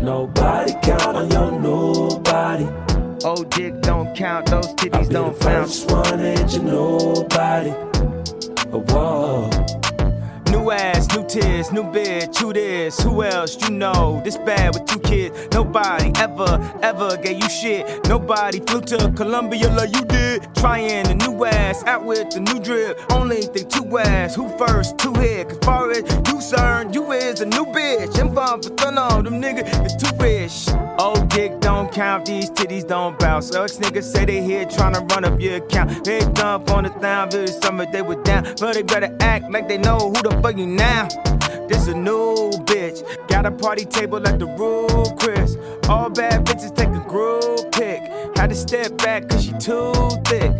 Nobody 0.01 0.73
count 0.81 1.15
on 1.21 1.29
your 1.29 1.51
new 1.65 2.19
body. 2.31 2.67
Old 3.23 3.47
dick 3.51 3.79
don't 3.81 4.15
count, 4.15 4.47
those 4.47 4.73
titties 4.79 5.07
Be 5.07 5.13
don't 5.13 5.37
the 5.37 5.45
count. 5.45 5.67
first 5.69 5.91
one 5.91 6.19
ain't 6.19 6.51
your 6.53 6.63
nobody. 6.63 7.73
Oh, 8.73 8.83
whoa. 8.89 9.49
New 10.51 10.71
ass, 10.71 10.96
new 11.17 11.27
tears, 11.27 11.71
new 11.71 11.83
bitch, 11.83 12.37
who 12.37 12.53
this? 12.53 12.99
Who 13.01 13.23
else 13.23 13.59
you 13.61 13.71
know? 13.71 14.21
This 14.23 14.37
bad 14.37 14.75
with 14.75 14.85
two 14.85 14.99
kids. 14.99 15.35
Nobody 15.51 16.11
ever, 16.19 16.51
ever 16.83 17.17
gave 17.17 17.41
you 17.41 17.49
shit. 17.49 18.07
Nobody 18.07 18.59
flew 18.59 18.81
to 18.81 19.11
Columbia 19.15 19.69
like 19.69 19.95
you 19.95 20.05
did. 20.05 20.47
Trying 20.55 21.07
a 21.07 21.15
new 21.15 21.45
ass, 21.45 21.83
out 21.85 22.05
with 22.05 22.29
the 22.29 22.39
new 22.41 22.59
drip. 22.59 22.99
Only 23.11 23.41
thing 23.41 23.67
two 23.67 23.97
ass, 23.97 24.35
who 24.35 24.47
first, 24.57 24.97
two 24.99 25.13
hit. 25.13 25.49
Cause 25.49 25.59
far 25.63 25.91
as 25.91 25.99
you 25.99 26.21
concerned, 26.21 26.93
you 26.93 27.11
is 27.11 27.41
a 27.41 27.45
new 27.45 27.65
bitch. 27.65 28.19
I'm 28.19 28.33
fun 28.33 28.61
for 28.61 28.69
fun 28.77 28.97
on 28.97 29.23
them 29.23 29.41
nigga, 29.41 29.63
it's 29.85 29.95
too 29.95 30.15
rich. 30.17 30.69
Old 30.99 31.29
dick 31.29 31.59
don't 31.59 31.91
count, 31.91 32.25
these 32.25 32.49
titties 32.51 32.87
don't 32.87 33.17
bounce. 33.19 33.53
Ex 33.55 33.77
niggas 33.77 34.03
say 34.03 34.25
they 34.25 34.41
here 34.41 34.65
tryna 34.65 35.09
run 35.11 35.25
up 35.25 35.39
your 35.39 35.57
account. 35.57 36.03
They 36.03 36.19
dump 36.33 36.69
on 36.71 36.83
the 36.83 36.89
town, 36.89 37.31
very 37.31 37.47
summer 37.47 37.85
they 37.91 38.01
were 38.01 38.21
down. 38.23 38.43
But 38.59 38.73
they 38.73 38.83
better 38.83 39.15
act 39.19 39.51
like 39.51 39.67
they 39.67 39.77
know 39.77 39.97
who 39.97 40.21
the 40.21 40.39
fuck 40.41 40.57
you 40.57 40.67
now. 40.67 41.06
This 41.67 41.87
a 41.87 41.93
new 41.93 42.51
bitch. 42.65 43.03
Got 43.27 43.45
a 43.45 43.51
party 43.51 43.85
table 43.85 44.25
at 44.27 44.39
the 44.39 44.45
Ruth 44.45 45.17
Chris. 45.19 45.57
All 45.89 46.09
bad 46.09 46.45
bitches 46.45 46.75
take 46.75 46.89
a 46.89 47.03
group 47.07 47.71
pic. 47.71 48.01
Had 48.37 48.49
to 48.49 48.55
step 48.55 48.97
back 48.97 49.29
cause 49.29 49.45
she 49.45 49.51
too 49.53 49.93
thick. 50.25 50.51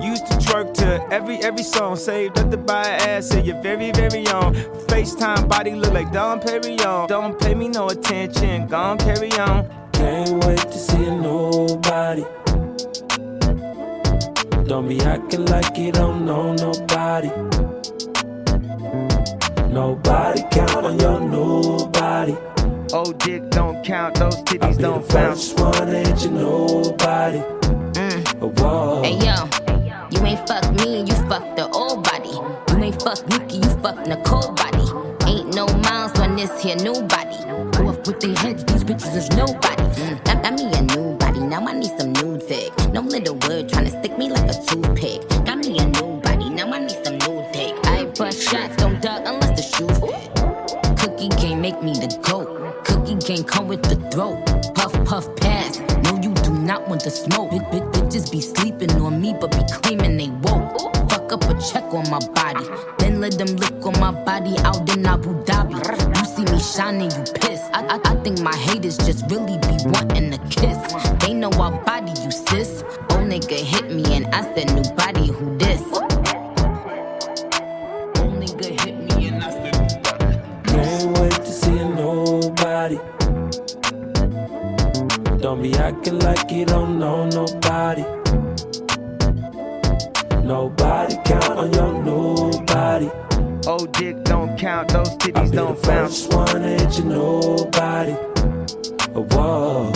Used 0.00 0.26
to 0.26 0.34
twerk 0.38 0.74
to 0.74 1.00
every 1.12 1.36
every 1.44 1.62
song, 1.62 1.96
saved 1.96 2.38
up 2.38 2.50
to 2.50 2.56
buy 2.56 2.86
ass 2.86 3.28
to 3.28 3.40
your 3.40 3.60
very 3.62 3.92
very 3.92 4.26
own. 4.28 4.54
FaceTime 4.90 5.48
body 5.48 5.72
look 5.76 5.92
like 5.92 6.10
Dom 6.12 6.40
Perignon. 6.40 7.06
Don't 7.06 7.38
pay 7.38 7.54
me 7.54 7.68
no 7.68 7.88
attention, 7.88 8.66
gon' 8.66 8.98
carry 8.98 9.30
on. 9.32 9.68
Can't 9.92 10.44
wait 10.44 10.58
to 10.58 10.78
see 10.78 11.04
a 11.04 11.14
nobody. 11.14 12.24
Don't 14.66 14.88
be 14.88 15.00
acting 15.00 15.44
like 15.46 15.76
you 15.76 15.92
don't 15.92 16.24
know 16.24 16.54
nobody. 16.54 17.30
Nobody 19.72 20.42
count 20.50 20.84
on 20.84 20.98
your 21.00 21.18
nobody. 21.18 22.36
Old 22.92 23.18
dick 23.20 23.48
don't 23.48 23.82
count, 23.82 24.16
those 24.16 24.36
titties 24.42 24.62
I'll 24.62 24.76
be 24.76 24.82
don't 24.82 25.08
the 25.08 25.14
bounce. 25.14 25.52
first 25.52 25.58
one 25.58 25.90
that 25.90 26.22
you 26.22 26.30
nobody. 26.30 27.38
Whoa. 28.38 29.02
Hey 29.02 29.16
yo, 29.16 29.48
you 30.10 30.26
ain't 30.26 30.46
fuck 30.46 30.70
me, 30.74 31.00
you 31.00 31.14
fuck 31.26 31.56
the 31.56 31.70
old 31.72 32.04
body. 32.04 32.28
You 32.76 32.84
ain't 32.84 33.00
fuck 33.00 33.26
Nikki, 33.28 33.56
you 33.56 33.70
fuck 33.80 33.96
Nicole 34.06 34.52
body. 34.52 34.84
Ain't 35.30 35.54
no 35.54 35.66
miles 35.66 36.18
on 36.20 36.36
this 36.36 36.52
here 36.62 36.76
new 36.76 37.00
body. 37.04 37.38
Go 37.72 37.88
up 37.88 38.06
with 38.06 38.20
their 38.20 38.36
heads, 38.36 38.64
these 38.64 38.84
bitches 38.84 39.16
is 39.16 39.30
nobody. 39.30 39.84
Mm, 40.02 40.22
got, 40.24 40.42
got 40.42 40.52
me 40.52 40.70
a 40.74 40.82
new 40.82 41.16
body, 41.16 41.40
now 41.40 41.66
I 41.66 41.72
need 41.72 41.98
some 41.98 42.12
new 42.12 42.36
dick. 42.46 42.76
No 42.92 43.00
little 43.00 43.36
word 43.48 43.70
trying 43.70 43.86
to 43.86 43.90
stick 43.90 44.18
me 44.18 44.28
like 44.28 44.50
a 44.50 44.54
toothpick. 44.66 45.26
Got 45.46 45.58
me 45.60 45.78
a 45.78 45.86
new 45.86 46.20
body, 46.20 46.50
now 46.50 46.70
I 46.70 46.78
need 46.80 47.02
some 47.02 47.16
new 47.16 47.31
make 51.62 51.80
me 51.80 51.92
the 51.92 52.10
goat. 52.26 52.48
Cookie 52.84 53.14
can't 53.24 53.46
come 53.46 53.68
with 53.68 53.82
the 53.82 53.94
throat. 54.10 54.36
Puff, 54.74 54.92
puff, 55.04 55.36
pass. 55.36 55.78
No, 56.02 56.16
you 56.20 56.34
do 56.42 56.52
not 56.52 56.88
want 56.88 57.04
the 57.04 57.10
smoke. 57.10 57.52
Bit, 57.52 57.70
bit, 57.70 57.84
bitches 57.94 58.32
be 58.32 58.40
sleeping 58.40 58.90
on 59.00 59.20
me, 59.20 59.32
but 59.40 59.52
be 59.52 59.62
claiming 59.70 60.16
they 60.16 60.30
woke. 60.42 60.74
Fuck 61.08 61.32
up 61.32 61.44
a 61.44 61.54
check 61.70 61.84
on 61.94 62.10
my 62.10 62.18
body. 62.34 62.66
Then 62.98 63.20
let 63.20 63.38
them 63.38 63.54
lick 63.62 63.86
on 63.86 63.94
my 64.00 64.10
body 64.10 64.58
out 64.64 64.82
in 64.92 65.06
Abu 65.06 65.30
Dhabi. 65.44 65.78
You 66.18 66.24
see 66.34 66.52
me 66.52 66.58
shining, 66.58 67.12
you 67.12 67.24
pissed. 67.40 67.70
I, 67.72 67.86
I, 67.94 68.00
I 68.10 68.14
think 68.24 68.40
my 68.40 68.56
haters 68.56 68.96
just 68.96 69.30
really 69.30 69.56
be 69.58 69.76
wanting 69.84 70.34
a 70.34 70.38
kiss. 70.48 70.80
They 71.20 71.32
know 71.32 71.50
I 71.50 71.70
body 71.84 72.10
you, 72.24 72.32
sis. 72.32 72.82
Old 73.10 73.30
nigga 73.30 73.54
hit 73.54 73.88
me 73.88 74.02
and 74.16 74.26
I 74.34 74.42
said, 74.52 74.74
new 74.74 74.82
body, 74.96 75.28
who 75.28 75.56
acting 85.92 86.18
like 86.20 86.50
you 86.50 86.64
don't 86.64 86.98
know 86.98 87.26
nobody. 87.26 88.02
Nobody 90.42 91.16
count 91.24 91.58
on 91.58 91.72
your 91.72 91.92
nobody. 92.02 93.10
Old 93.66 93.92
dick 93.92 94.24
don't 94.24 94.58
count, 94.58 94.88
those 94.88 95.08
I'll 95.08 95.18
titties 95.18 95.50
be 95.50 95.56
don't 95.56 95.80
the 95.80 95.86
bounce. 95.86 96.26
first 96.26 96.32
one 96.32 96.62
that 96.62 96.98
you 96.98 97.04
nobody. 97.04 98.12
Whoa. 99.12 99.92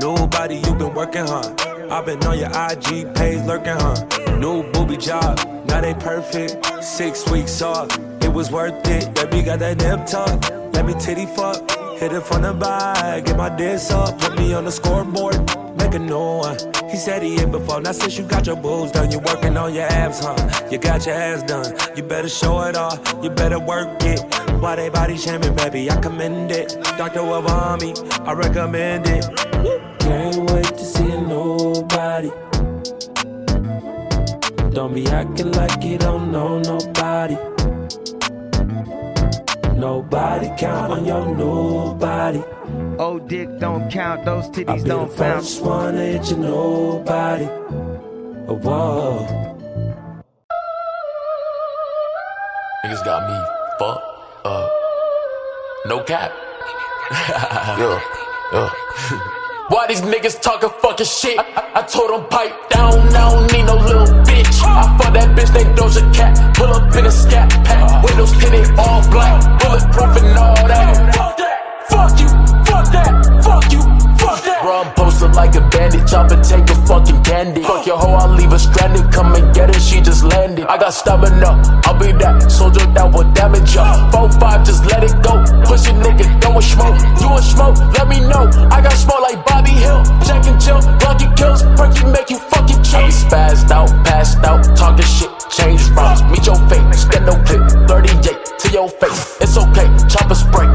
Nobody, 0.00 0.56
you 0.56 0.74
been 0.74 0.94
working 0.94 1.26
hard. 1.26 1.60
I've 1.90 2.06
been 2.06 2.24
on 2.24 2.38
your 2.38 2.48
IG 2.48 3.14
page 3.14 3.44
lurking, 3.46 3.76
huh? 3.78 4.38
New 4.38 4.62
booby 4.72 4.96
job, 4.96 5.38
now 5.66 5.80
they 5.80 5.94
perfect. 5.94 6.82
Six 6.82 7.28
weeks 7.30 7.60
off, 7.62 7.88
it 8.22 8.32
was 8.32 8.50
worth 8.50 8.86
it. 8.88 9.14
Baby 9.14 9.42
got 9.42 9.58
that 9.60 9.76
nip 9.78 10.06
tuck, 10.06 10.72
let 10.74 10.86
me 10.86 10.94
titty 10.94 11.26
fuck. 11.26 11.81
Hit 12.02 12.14
it 12.14 12.22
from 12.24 12.42
the 12.42 12.52
back, 12.52 13.26
get 13.26 13.36
my 13.36 13.48
diss 13.48 13.92
up, 13.92 14.18
put 14.18 14.36
me 14.36 14.52
on 14.54 14.64
the 14.64 14.72
scoreboard, 14.72 15.36
make 15.78 15.94
a 15.94 16.00
new 16.00 16.18
one. 16.18 16.58
He 16.90 16.96
said 16.96 17.22
he 17.22 17.36
hit 17.36 17.52
before, 17.52 17.80
now 17.80 17.92
since 17.92 18.18
you 18.18 18.24
got 18.24 18.44
your 18.44 18.56
boobs 18.56 18.90
done, 18.90 19.12
you 19.12 19.20
working 19.20 19.56
on 19.56 19.72
your 19.72 19.86
abs, 19.86 20.18
huh? 20.18 20.34
You 20.68 20.78
got 20.78 21.06
your 21.06 21.14
ass 21.14 21.44
done, 21.44 21.72
you 21.96 22.02
better 22.02 22.28
show 22.28 22.60
it 22.62 22.74
off, 22.74 22.98
you 23.22 23.30
better 23.30 23.60
work 23.60 24.02
it. 24.02 24.18
Why 24.60 24.74
they 24.74 24.88
body 24.88 25.16
shaming, 25.16 25.54
baby? 25.54 25.88
I 25.92 26.00
commend 26.00 26.50
it. 26.50 26.76
Dr. 26.98 27.22
Miami, 27.22 27.94
I 28.26 28.32
recommend 28.32 29.06
it. 29.06 29.24
Can't 30.00 30.50
wait 30.50 30.66
to 30.66 30.84
see 30.84 31.06
nobody. 31.06 32.32
Don't 34.74 34.92
be 34.92 35.06
acting 35.06 35.52
like 35.52 35.84
you 35.84 35.98
don't 35.98 36.32
know 36.32 36.58
nobody. 36.58 37.36
Nobody 39.82 40.48
count 40.56 40.92
on 40.92 41.04
your 41.04 41.34
nobody. 41.34 42.40
Oh, 43.00 43.18
dick 43.18 43.48
don't 43.58 43.90
count, 43.90 44.24
those 44.24 44.44
I'll 44.44 44.50
titties 44.52 44.76
be 44.76 44.82
the 44.82 44.88
don't 44.88 45.18
bounce. 45.18 45.56
first 45.56 45.62
one 45.64 45.96
that 45.96 46.30
you 46.30 46.36
nobody. 46.36 47.46
Oh, 48.46 48.60
whoa. 48.62 49.26
Niggas 52.84 53.04
got 53.04 53.28
me 53.28 53.36
fucked 53.80 54.46
up. 54.46 54.70
No 55.86 56.04
cap. 56.04 56.30
yeah, 57.10 58.00
yeah. 58.52 58.70
Why 59.68 59.86
these 59.88 60.02
niggas 60.02 60.40
talking 60.40 60.70
fucking 60.80 61.06
shit? 61.06 61.40
I, 61.40 61.72
I 61.74 61.82
told 61.82 62.10
them 62.10 62.28
pipe 62.28 62.54
down, 62.70 63.00
I 63.08 63.30
don't 63.30 63.52
need 63.52 63.64
no 63.64 63.74
little 63.74 64.06
bitch. 64.06 64.21
I 64.64 64.96
fuck 64.98 65.12
that 65.14 65.36
bitch 65.36 65.52
named 65.54 65.76
Doja 65.78 66.02
Cat. 66.14 66.54
Pull 66.56 66.72
up 66.72 66.94
in 66.96 67.06
a 67.06 67.10
scat 67.10 67.50
pack. 67.64 68.04
Windows 68.04 68.32
tinted 68.38 68.78
all 68.78 69.02
black. 69.10 69.60
Bulletproof 69.60 70.16
and 70.22 70.38
all 70.38 70.66
that. 70.66 71.14
Fuck 71.14 71.36
that. 71.36 71.88
Fuck 71.88 72.20
you. 72.20 72.28
Fuck 72.64 72.86
that. 72.92 73.44
Fuck 73.44 73.72
you. 73.72 74.01
Fuck. 74.36 74.62
Bro, 74.62 74.72
I'm 74.82 74.94
posted 74.94 75.34
like 75.34 75.54
a 75.54 75.60
bandit. 75.68 76.06
Chop 76.06 76.30
and 76.30 76.42
take 76.44 76.68
a 76.70 76.74
fucking 76.86 77.22
candy. 77.22 77.62
Fuck 77.62 77.86
your 77.86 77.98
hoe, 77.98 78.14
I'll 78.14 78.34
leave 78.34 78.50
her 78.50 78.58
stranded. 78.58 79.12
Come 79.12 79.34
and 79.34 79.54
get 79.54 79.74
her, 79.74 79.80
she 79.80 80.00
just 80.00 80.24
landed. 80.24 80.66
I 80.66 80.78
got 80.78 80.94
stamina. 80.94 81.60
I'll 81.84 81.98
be 81.98 82.12
that 82.22 82.50
soldier 82.50 82.86
that 82.94 83.12
will 83.12 83.30
damage 83.32 83.74
ya. 83.74 84.10
4-5, 84.10 84.64
just 84.66 84.86
let 84.86 85.04
it 85.04 85.14
go. 85.22 85.42
Push 85.66 85.88
a 85.88 85.92
nigga, 85.92 86.26
don't 86.40 86.54
want 86.54 86.64
smoke. 86.64 86.96
You 87.20 87.28
want 87.28 87.44
smoke? 87.44 87.76
Let 87.98 88.08
me 88.08 88.20
know. 88.20 88.48
I 88.70 88.80
got 88.80 88.92
smoke 88.92 89.20
like 89.20 89.44
Bobby 89.44 89.72
Hill. 89.72 90.02
Jack 90.24 90.46
and 90.46 90.60
Jill, 90.60 90.80
Lucky 91.04 91.28
kills. 91.36 91.62
Perky 91.76 92.04
make 92.06 92.30
you 92.30 92.38
fucking 92.38 92.82
chill. 92.82 93.00
I 93.00 93.06
be 93.06 93.12
spazzed 93.12 93.70
out, 93.70 93.90
passed 94.04 94.38
out, 94.44 94.62
talking 94.76 95.04
shit. 95.04 95.30
Change 95.50 95.82
routes, 95.90 96.22
meet 96.30 96.46
your 96.46 96.56
fate. 96.68 96.84
Stand 96.94 97.26
no 97.26 97.36
clip, 97.44 97.62
38 97.88 98.58
to 98.60 98.68
your 98.70 98.88
face. 98.88 99.38
It's 99.40 99.56
okay, 99.56 99.88
chopper 100.08 100.34
spray. 100.34 100.68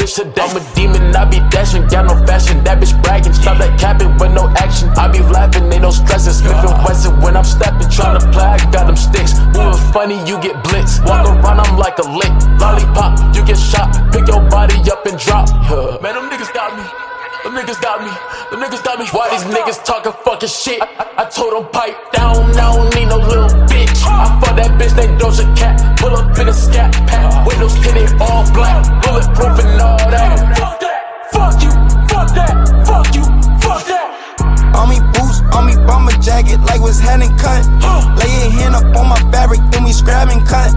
Bitch 0.00 0.16
today. 0.16 0.40
I'm 0.40 0.56
a 0.56 0.74
demon, 0.74 1.14
I 1.14 1.24
be 1.28 1.38
dashing, 1.52 1.86
got 1.88 2.06
no 2.08 2.16
fashion. 2.24 2.64
That 2.64 2.80
bitch 2.80 2.96
bragging, 3.02 3.34
stop 3.34 3.58
that 3.58 3.78
capping 3.78 4.16
with 4.16 4.32
no 4.32 4.48
action. 4.56 4.88
I 4.96 5.08
be 5.08 5.20
laughing, 5.20 5.70
ain't 5.70 5.82
no 5.82 5.90
stressing. 5.90 6.48
And 6.48 6.84
Wesson 6.84 7.20
when 7.20 7.36
I'm 7.36 7.44
stepping, 7.44 7.88
tryna 7.92 8.24
play, 8.32 8.44
I 8.44 8.58
got 8.72 8.86
them 8.88 8.96
sticks. 8.96 9.36
Moving 9.52 9.76
funny, 9.92 10.18
you 10.24 10.40
get 10.40 10.56
blitz. 10.64 11.00
Walk 11.04 11.28
around, 11.28 11.60
I'm 11.60 11.76
like 11.76 11.98
a 11.98 12.08
lick. 12.08 12.32
Lollipop, 12.58 13.36
you 13.36 13.44
get 13.44 13.58
shot. 13.58 13.92
Pick 14.12 14.26
your 14.26 14.40
body 14.48 14.80
up 14.90 15.04
and 15.04 15.18
drop. 15.18 15.48
Man, 16.02 16.14
them 16.16 16.30
niggas 16.32 16.52
got 16.54 16.72
me. 16.76 17.09
Them 17.50 17.66
niggas 17.66 17.82
got 17.82 17.98
me. 18.00 18.12
Them 18.52 18.60
niggas 18.62 18.84
got 18.84 18.96
me. 19.00 19.06
Why 19.10 19.28
these 19.30 19.42
niggas 19.42 19.84
talking 19.84 20.12
fucking 20.22 20.48
shit? 20.48 20.80
I, 20.80 20.86
I 21.18 21.24
told 21.34 21.52
them 21.52 21.66
pipe 21.72 21.98
down. 22.12 22.36
I 22.54 22.70
don't 22.70 22.94
need 22.94 23.06
no 23.06 23.16
little 23.18 23.50
bitch. 23.66 24.06
I 24.06 24.38
fuck 24.38 24.54
that 24.54 24.70
bitch 24.78 24.94
named 24.94 25.18
Doja 25.18 25.42
Cat. 25.58 25.98
Pull 25.98 26.14
up 26.14 26.38
in 26.38 26.46
a 26.46 26.54
scat 26.54 26.94
pack. 27.10 27.44
Windows 27.44 27.74
tinted 27.82 28.14
all 28.22 28.46
black. 28.54 28.86
Bulletproof 29.02 29.58
and 29.66 29.82
all 29.82 29.98
that. 29.98 30.54
Fuck 30.62 30.78
that. 30.78 31.02
Fuck 31.34 31.58
you. 31.58 31.74
Fuck 32.06 32.30
that. 32.38 32.54
Fuck 32.86 33.10
you. 33.18 33.26
Fuck 33.58 33.82
that. 33.90 34.14
On 34.78 34.86
me 34.86 35.00
boots, 35.00 35.09
on 35.54 35.66
me 35.66 35.74
bomber 35.86 36.12
jacket, 36.20 36.60
like 36.60 36.80
was 36.80 37.00
and 37.00 37.22
cut. 37.38 37.66
Lay 38.18 38.30
your 38.40 38.50
hand 38.50 38.74
up 38.74 38.84
on 38.96 39.08
my 39.08 39.20
fabric, 39.30 39.60
then 39.70 39.84
we 39.84 39.92
scrap 39.92 40.28
and 40.28 40.46
cut. 40.46 40.70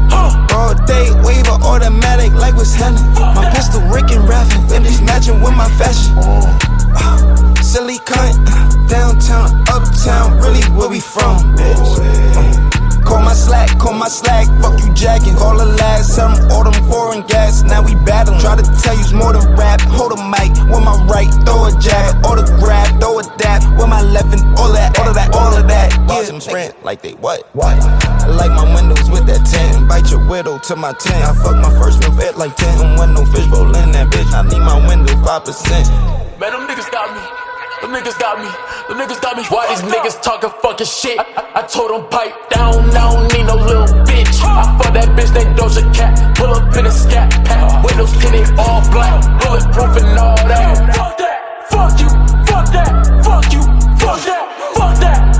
Broad 0.47 0.85
day, 0.85 1.11
waiver, 1.23 1.57
automatic, 1.63 2.33
like 2.33 2.55
was 2.55 2.73
hand. 2.73 2.95
My 3.35 3.49
pistol, 3.53 3.81
Rick 3.81 4.11
and 4.11 4.27
Raffin, 4.27 4.67
them 4.67 4.83
just 4.83 5.03
matching 5.03 5.41
with 5.41 5.53
my 5.53 5.69
fashion. 5.77 6.13
Ah, 6.17 7.17
Silly 7.61 7.97
cunt, 7.99 8.87
downtown, 8.89 9.49
uptown, 9.69 10.37
really 10.39 10.63
where 10.77 10.89
we 10.89 10.99
from, 10.99 11.55
bitch. 11.55 12.72
Call 13.13 13.21
my 13.21 13.33
slack, 13.35 13.77
call 13.77 13.93
my 13.93 14.07
slack, 14.07 14.47
fuck 14.59 14.73
you 14.81 14.91
jacking. 14.95 15.35
Call 15.35 15.55
the 15.55 15.67
last, 15.67 16.15
tell 16.15 16.33
them 16.33 16.49
all 16.49 16.63
them 16.63 16.73
foreign 16.89 17.21
gas, 17.27 17.61
now 17.61 17.85
we 17.85 17.93
battling. 17.93 18.39
Try 18.41 18.55
to 18.55 18.65
tell 18.81 18.97
you's 18.97 19.13
more 19.13 19.33
than 19.33 19.53
rap, 19.53 19.81
hold 19.81 20.13
a 20.13 20.19
mic, 20.33 20.49
with 20.65 20.81
my 20.81 20.97
right, 21.05 21.29
throw 21.45 21.69
a 21.69 21.71
jab, 21.77 22.25
autograph, 22.25 22.89
throw 22.99 23.19
a 23.19 23.23
dap, 23.37 23.61
with 23.77 23.87
my 23.87 24.01
left 24.01 24.33
and 24.33 24.41
all 24.57 24.73
that, 24.73 24.97
all 24.97 25.07
of 25.07 25.13
that, 25.13 25.29
all 25.35 25.53
of 25.53 25.67
that. 25.67 25.93
Watch 26.09 26.25
them 26.25 26.41
sprint 26.41 26.73
like 26.83 27.03
they 27.03 27.13
what? 27.21 27.45
What? 27.53 27.77
I 27.77 28.33
like 28.33 28.49
my 28.49 28.65
windows 28.73 29.07
with 29.11 29.27
that 29.27 29.45
10, 29.45 29.87
bite 29.87 30.09
your 30.09 30.25
widow 30.27 30.57
to 30.57 30.75
my 30.75 30.93
10. 30.93 31.21
I 31.21 31.35
fuck 31.37 31.57
my 31.61 31.69
first 31.77 32.01
move 32.01 32.19
at 32.19 32.39
like 32.39 32.55
10, 32.55 32.79
don't 32.79 32.97
want 32.97 33.13
no 33.13 33.25
fish 33.25 33.45
bowl 33.45 33.69
in 33.77 33.91
that 33.91 34.09
bitch, 34.09 34.33
I 34.33 34.41
need 34.49 34.57
my 34.57 34.87
window 34.87 35.13
5%. 35.13 36.39
Man, 36.39 36.51
them 36.51 36.65
niggas 36.65 36.89
got 36.89 37.13
me. 37.13 37.42
Them 37.83 37.91
niggas 37.91 38.17
got 38.17 38.39
me. 38.39 38.45
Them 38.87 38.97
niggas 38.97 39.21
got 39.21 39.35
me. 39.35 39.43
Why 39.49 39.67
these 39.67 39.83
niggas 39.83 40.21
talking 40.21 40.49
fucking 40.61 40.87
shit? 40.87 41.19
I, 41.19 41.51
I, 41.53 41.61
told 41.63 41.91
them 41.91 42.07
pipe 42.09 42.31
down. 42.49 42.79
I 42.91 43.11
don't 43.11 43.33
need 43.33 43.43
no 43.43 43.55
little 43.55 43.83
bitch. 44.07 44.39
I 44.39 44.79
fuck 44.79 44.93
that 44.93 45.09
bitch 45.19 45.33
named 45.35 45.59
Doja 45.59 45.83
Cat. 45.93 46.37
Pull 46.37 46.53
up 46.53 46.73
in 46.77 46.85
a 46.85 46.91
scat 46.91 47.29
pack. 47.43 47.83
Windows 47.83 48.13
tinted 48.23 48.57
all 48.57 48.79
black. 48.89 49.19
Bulletproof 49.43 49.97
and 49.99 50.17
all 50.17 50.37
that. 50.47 50.95
Fuck 50.95 51.17
that. 51.17 51.67
Fuck 51.67 51.99
you. 51.99 52.07
Fuck 52.47 52.71
that. 52.71 52.87
Fuck 53.25 53.51
you. 53.51 53.61
Fuck 53.99 54.19
that. 54.31 54.47
Fuck 54.77 54.99
that. 55.01 55.32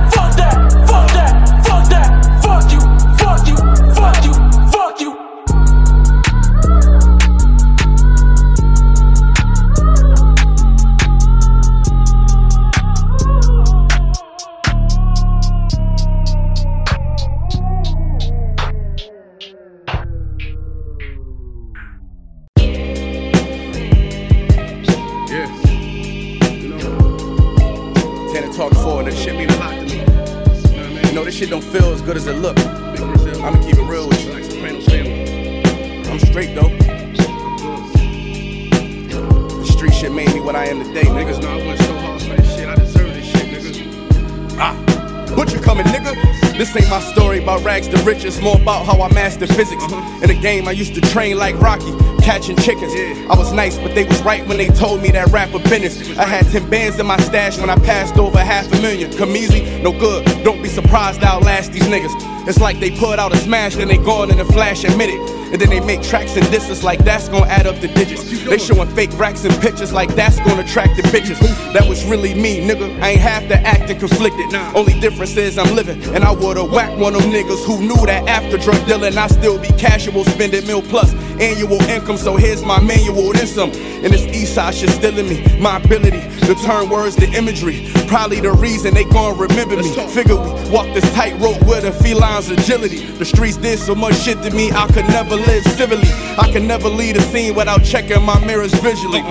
About 48.64 48.86
how 48.86 49.02
I 49.02 49.14
mastered 49.14 49.50
physics. 49.50 49.84
In 50.24 50.28
the 50.28 50.40
game, 50.42 50.68
I 50.70 50.72
used 50.72 50.96
to 50.96 51.02
train 51.02 51.38
like 51.38 51.60
Rocky, 51.60 51.92
catching 52.24 52.56
chickens. 52.56 52.94
I 53.30 53.36
was 53.38 53.52
nice, 53.52 53.78
but 53.78 53.94
they 53.94 54.06
was 54.06 54.22
right 54.24 54.48
when 54.48 54.58
they 54.58 54.68
told 54.68 55.02
me 55.02 55.12
that 55.12 55.28
rapper 55.28 55.60
business. 55.60 56.18
I 56.18 56.24
had 56.24 56.48
10 56.48 56.70
bands 56.70 56.98
in 56.98 57.06
my 57.06 57.18
stash 57.18 57.60
when 57.60 57.70
I 57.70 57.76
passed 57.76 58.18
over 58.18 58.40
half 58.40 58.72
a 58.72 58.82
million. 58.82 59.12
Come 59.18 59.36
easy, 59.36 59.62
no 59.82 59.92
good. 59.92 60.26
Don't 60.46 60.64
be 60.64 60.70
surprised 60.70 61.24
I'll 61.24 61.42
last 61.42 61.74
these 61.74 61.84
niggas. 61.84 62.14
It's 62.48 62.60
like 62.60 62.80
they 62.80 62.92
put 62.92 63.20
out 63.20 63.34
a 63.34 63.38
smash, 63.38 63.76
then 63.76 63.90
they 63.90 63.98
gone 63.98 64.32
in 64.32 64.40
a 64.40 64.46
flash 64.46 64.86
and 64.86 65.00
it. 65.02 65.33
And 65.54 65.62
then 65.62 65.70
they 65.70 65.80
make 65.82 66.02
tracks 66.02 66.36
and 66.36 66.50
distance 66.50 66.82
like 66.82 67.06
that's 67.06 67.30
gonna 67.30 67.46
add 67.46 67.68
up 67.68 67.80
the 67.80 67.88
digits. 67.88 68.24
They 68.44 68.58
showing 68.58 68.90
fake 68.96 69.16
racks 69.20 69.46
and 69.46 69.54
pictures 69.62 69.94
like 69.94 70.14
that's 70.16 70.40
gonna 70.40 70.64
attract 70.64 70.96
the 70.98 71.04
bitches. 71.04 71.40
That 71.74 71.88
was 71.88 72.04
really 72.06 72.34
me, 72.34 72.68
nigga. 72.68 73.00
I 73.04 73.12
ain't 73.12 73.22
have 73.22 73.48
to 73.50 73.60
act 73.60 73.88
and 73.92 74.00
conflicted. 74.00 74.52
Only 74.74 75.00
difference 75.00 75.38
is 75.38 75.60
I'm 75.60 75.76
living. 75.76 76.02
And 76.16 76.24
I 76.24 76.32
would've 76.32 76.72
whacked 76.72 76.98
one 76.98 77.14
of 77.14 77.22
them 77.22 77.32
niggas 77.32 77.64
who 77.66 77.80
knew 77.82 78.04
that 78.08 78.28
after 78.28 78.58
drug 78.58 78.84
dealing, 78.88 79.16
I 79.16 79.28
still 79.28 79.60
be 79.60 79.68
casual, 79.78 80.24
spending 80.26 80.66
mil 80.66 80.82
plus 80.82 81.14
annual 81.40 81.80
income. 81.84 82.18
So 82.18 82.36
here's 82.36 82.66
my 82.66 82.82
manual, 82.82 83.32
then 83.34 83.46
some. 83.46 83.70
And 83.72 84.12
this 84.12 84.26
east 84.36 84.56
side 84.56 84.74
shit 84.74 84.90
still 84.90 85.16
in 85.20 85.30
me. 85.30 85.60
My 85.60 85.78
ability 85.78 86.22
to 86.48 86.56
turn 86.66 86.90
words 86.90 87.16
to 87.18 87.28
imagery. 87.32 87.92
Probably 88.08 88.40
the 88.40 88.54
reason 88.54 88.96
they 88.96 89.04
gon' 89.06 89.38
remember 89.38 89.78
me. 89.78 89.94
Figure 90.08 90.36
we 90.36 90.50
walk 90.72 90.88
this 90.96 91.08
tightrope 91.14 91.62
with 91.68 91.84
a 91.86 91.92
feline's 91.92 92.50
agility. 92.50 93.06
The 93.24 93.30
streets 93.30 93.56
did 93.56 93.80
so 93.80 93.96
much 93.96 94.18
shit 94.18 94.44
to 94.44 94.52
me, 94.52 94.70
I 94.74 94.86
could 94.88 95.08
never 95.08 95.38
live 95.38 95.64
civilly. 95.64 96.10
I 96.38 96.52
can 96.52 96.68
never 96.68 96.90
lead 96.90 97.16
a 97.16 97.22
scene 97.22 97.56
without 97.56 97.82
checking 97.82 98.22
my 98.22 98.38
mirrors 98.46 98.74
visually. 98.74 99.22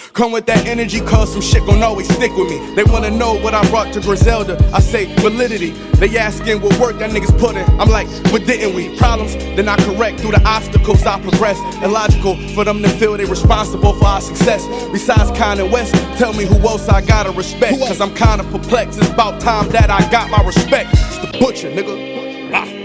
Come 0.14 0.32
with 0.32 0.46
that 0.46 0.64
energy, 0.64 1.00
cause 1.00 1.34
some 1.34 1.42
shit 1.42 1.66
gon' 1.66 1.82
always 1.82 2.08
stick 2.14 2.34
with 2.34 2.48
me. 2.48 2.74
They 2.74 2.84
wanna 2.84 3.10
know 3.10 3.38
what 3.40 3.52
I 3.52 3.60
brought 3.68 3.92
to 3.92 4.00
Griselda. 4.00 4.56
I 4.72 4.80
say 4.80 5.14
validity. 5.16 5.72
They 6.00 6.16
asking 6.16 6.62
what 6.62 6.80
work 6.80 6.98
that 7.00 7.10
niggas 7.10 7.38
put 7.38 7.54
in. 7.56 7.68
I'm 7.78 7.90
like, 7.90 8.08
but 8.32 8.46
didn't 8.46 8.74
we? 8.74 8.96
Problems, 8.96 9.34
then 9.34 9.68
I 9.68 9.76
correct 9.84 10.20
through 10.20 10.32
the 10.32 10.42
obstacles 10.48 11.04
I 11.04 11.20
progress. 11.20 11.58
Illogical 11.84 12.36
for 12.54 12.64
them 12.64 12.82
to 12.82 12.88
feel 12.88 13.18
they 13.18 13.26
responsible 13.26 13.92
for 13.92 14.06
our 14.06 14.22
success. 14.22 14.66
Besides 14.92 15.30
Kanye 15.32 15.70
West, 15.70 15.92
tell 16.16 16.32
me 16.32 16.46
who 16.46 16.56
else 16.66 16.88
I 16.88 17.02
gotta 17.02 17.32
respect. 17.32 17.78
Cause 17.80 18.00
I'm 18.00 18.14
kinda 18.14 18.44
perplexed. 18.44 18.98
It's 18.98 19.10
about 19.10 19.42
time 19.42 19.68
that 19.72 19.90
I 19.90 20.10
got 20.10 20.30
my 20.30 20.42
respect. 20.42 20.88
It's 20.94 21.18
the 21.18 21.38
butcher, 21.38 21.70
nigga. 21.70 22.54
Ah. 22.54 22.81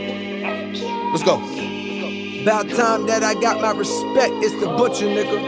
Let's 1.12 1.24
go. 1.24 1.38
About 2.42 2.70
time 2.70 3.08
that 3.08 3.24
I 3.24 3.34
got 3.36 3.62
my 3.62 3.72
respect. 3.72 4.34
It's 4.44 4.54
the 4.60 4.68
butcher, 4.68 5.06
nigga. 5.06 5.42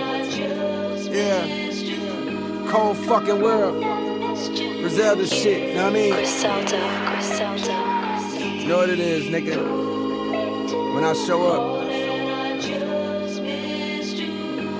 Yeah. 1.11 2.69
Cold 2.71 2.97
fucking 2.97 3.41
world. 3.41 3.83
Griselda 4.81 5.27
shit, 5.27 5.69
you 5.69 5.75
know 5.75 5.83
what 5.83 5.91
I 5.91 5.93
mean? 5.93 6.13
Griselda, 6.13 6.79
Griselda. 7.11 7.75
You 8.41 8.67
know 8.67 8.77
what 8.77 8.89
it 8.89 8.99
is, 8.99 9.25
nigga. 9.25 9.57
When 10.95 11.03
I 11.03 11.13
show 11.13 11.47
up, 11.47 11.78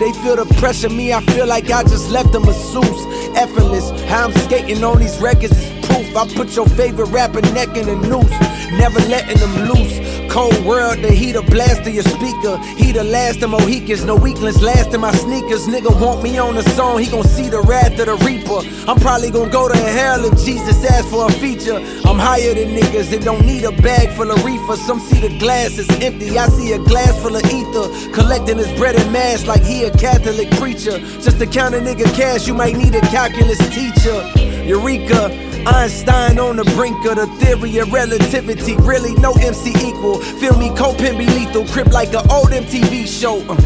They 0.00 0.12
feel 0.12 0.36
the 0.36 0.46
pressure, 0.54 0.88
me, 0.88 1.12
I 1.12 1.20
feel 1.20 1.46
like 1.46 1.70
I 1.70 1.82
just 1.82 2.10
left 2.10 2.32
them 2.32 2.44
a 2.44 2.46
masseuse. 2.46 3.36
Effortless, 3.36 3.90
how 4.08 4.24
I'm 4.24 4.32
skating 4.32 4.82
on 4.82 4.98
these 4.98 5.18
records 5.20 5.52
is 5.52 5.86
proof. 5.86 6.16
I 6.16 6.26
put 6.34 6.56
your 6.56 6.66
favorite 6.70 7.10
rapper 7.10 7.42
neck 7.52 7.76
in 7.76 7.86
a 7.86 7.96
noose, 7.96 8.30
never 8.72 8.98
letting 9.10 9.36
them 9.36 9.68
loose. 9.68 10.19
Cold 10.30 10.64
world, 10.64 11.02
the 11.02 11.10
heater 11.10 11.42
blast 11.42 11.82
to 11.82 11.90
your 11.90 12.04
speaker. 12.04 12.56
He 12.78 12.92
the 12.92 13.02
last 13.02 13.42
of 13.42 13.50
Mohicans, 13.50 14.04
no 14.04 14.14
weaklings 14.14 14.62
last 14.62 14.94
in 14.94 15.00
my 15.00 15.10
sneakers. 15.10 15.66
Nigga 15.66 15.90
want 16.00 16.22
me 16.22 16.38
on 16.38 16.54
the 16.54 16.62
song, 16.70 17.00
he 17.00 17.10
gon' 17.10 17.24
see 17.24 17.48
the 17.48 17.60
wrath 17.60 17.98
of 17.98 18.06
the 18.06 18.14
reaper. 18.24 18.60
I'm 18.88 19.00
probably 19.00 19.32
gon' 19.32 19.50
go 19.50 19.68
to 19.68 19.76
hell 19.76 20.24
if 20.24 20.38
Jesus 20.44 20.84
asks 20.84 21.10
for 21.10 21.26
a 21.26 21.32
feature. 21.32 21.78
I'm 22.08 22.16
higher 22.16 22.54
than 22.54 22.76
niggas 22.76 23.10
that 23.10 23.24
don't 23.24 23.44
need 23.44 23.64
a 23.64 23.72
bag 23.82 24.10
full 24.16 24.30
of 24.30 24.44
reefer. 24.44 24.76
Some 24.76 25.00
see 25.00 25.20
the 25.20 25.36
glass 25.40 25.78
is 25.78 25.90
empty, 26.00 26.38
I 26.38 26.46
see 26.48 26.72
a 26.74 26.78
glass 26.78 27.20
full 27.20 27.34
of 27.34 27.44
ether. 27.46 28.12
Collecting 28.12 28.58
his 28.58 28.72
bread 28.78 28.94
and 28.94 29.12
mass 29.12 29.48
like 29.48 29.64
he 29.64 29.82
a 29.82 29.90
Catholic 29.90 30.48
preacher. 30.52 31.00
Just 31.20 31.40
to 31.40 31.46
count 31.46 31.74
a 31.74 31.78
nigga 31.78 32.06
cash, 32.14 32.46
you 32.46 32.54
might 32.54 32.76
need 32.76 32.94
a 32.94 33.00
calculus 33.10 33.58
teacher. 33.74 34.22
Eureka. 34.64 35.49
Einstein 35.66 36.38
on 36.38 36.56
the 36.56 36.64
brink 36.76 37.04
of 37.06 37.16
the 37.16 37.26
theory 37.38 37.78
of 37.78 37.92
relativity. 37.92 38.76
Really, 38.76 39.14
no 39.14 39.32
MC 39.34 39.70
equal. 39.70 40.18
Feel 40.20 40.56
me, 40.58 40.70
Copen 40.70 41.18
be 41.18 41.26
lethal. 41.26 41.66
Crip 41.66 41.88
like 41.88 42.08
an 42.14 42.28
old 42.30 42.50
MTV 42.50 43.06
show. 43.06 43.40
Uh, 43.48 43.56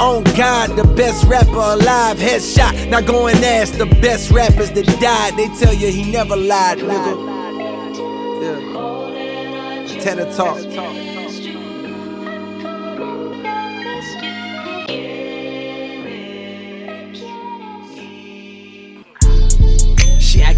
on 0.00 0.24
God, 0.36 0.76
the 0.76 0.84
best 0.94 1.24
rapper 1.24 1.50
alive. 1.50 2.18
Headshot. 2.18 2.88
Now 2.88 3.00
go 3.00 3.26
and 3.26 3.44
ask 3.44 3.74
the 3.74 3.86
best 3.86 4.30
rappers 4.30 4.70
that 4.72 4.86
died. 5.00 5.36
They 5.36 5.48
tell 5.58 5.74
you 5.74 5.88
he 5.92 6.10
never 6.10 6.36
lied, 6.36 6.78
nigga. 6.78 7.28
Yeah. 8.42 10.00
Tenor 10.00 10.32
talk. 10.34 11.09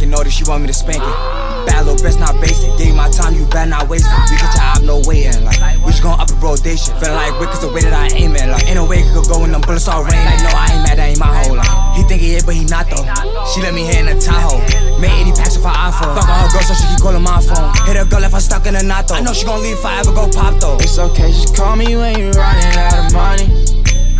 Acting 0.03 0.19
naughty, 0.19 0.31
she 0.31 0.43
want 0.43 0.63
me 0.63 0.67
to 0.67 0.75
spank 0.75 0.99
it. 0.99 1.17
Bad 1.63 1.87
little 1.87 1.95
best, 2.03 2.19
not 2.19 2.35
basic. 2.43 2.75
Gave 2.75 2.91
my 2.99 3.07
time, 3.15 3.39
you 3.39 3.47
better 3.47 3.71
not 3.71 3.87
waste 3.87 4.11
it. 4.11 4.19
We 4.27 4.35
get 4.35 4.51
your 4.51 4.67
op, 4.67 4.83
no 4.83 4.99
waiting. 5.07 5.47
Like, 5.47 5.79
we 5.79 5.95
just 5.95 6.03
gon' 6.03 6.19
up 6.19 6.27
a 6.27 6.35
rotation. 6.43 6.91
Feeling 6.99 7.15
like 7.15 7.31
Rick 7.39 7.55
is 7.55 7.63
the 7.63 7.71
way 7.71 7.87
that 7.87 7.95
I 7.95 8.11
aim 8.11 8.35
it. 8.35 8.51
Like, 8.51 8.67
ain't 8.67 8.75
no 8.75 8.85
way 8.85 9.07
it 9.07 9.15
could 9.15 9.31
go 9.31 9.39
when 9.39 9.55
them 9.55 9.63
bullets 9.63 9.87
all 9.87 10.03
rain. 10.03 10.19
Like, 10.27 10.43
no, 10.43 10.51
I 10.51 10.75
ain't 10.75 10.83
mad, 10.83 10.99
that 10.99 11.07
ain't 11.07 11.23
my 11.23 11.31
whole 11.31 11.55
life. 11.55 11.71
He 11.95 12.03
think 12.11 12.19
he 12.19 12.35
hit, 12.35 12.43
but 12.43 12.59
he 12.59 12.67
not 12.67 12.91
though. 12.91 13.07
She 13.55 13.63
let 13.63 13.79
me 13.79 13.87
hit 13.87 14.03
in 14.03 14.11
a 14.11 14.19
Tahoe. 14.19 14.59
Made 14.99 15.15
80 15.23 15.39
packs 15.39 15.55
of 15.55 15.63
her 15.63 15.71
iPhone. 15.71 16.19
Fuck 16.19 16.27
all 16.27 16.35
her 16.35 16.51
girl, 16.51 16.67
so 16.67 16.75
she 16.75 16.83
keep 16.91 16.99
calling 16.99 17.23
my 17.23 17.39
phone. 17.39 17.71
Hit 17.87 17.95
a 17.95 18.03
girl 18.03 18.27
if 18.27 18.35
I 18.35 18.43
stuck 18.43 18.67
in 18.67 18.75
a 18.75 18.83
knot 18.83 19.07
though. 19.07 19.15
I 19.15 19.23
know 19.23 19.31
she 19.31 19.47
gon' 19.47 19.63
leave 19.63 19.79
if 19.79 19.87
I 19.87 20.03
ever 20.03 20.11
go 20.11 20.27
pop 20.27 20.59
though. 20.59 20.83
It's 20.83 20.99
okay, 20.99 21.31
just 21.31 21.55
call 21.55 21.79
me 21.79 21.95
when 21.95 22.19
you 22.19 22.35
running 22.35 22.75
out 22.75 23.07
of 23.07 23.15
money. 23.15 23.47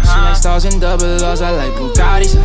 She 0.07 0.15
like 0.15 0.39
stars 0.39 0.63
and 0.63 0.79
double 0.79 1.19
R's, 1.27 1.43
I 1.43 1.51
like 1.51 1.75
Bugattis. 1.75 2.39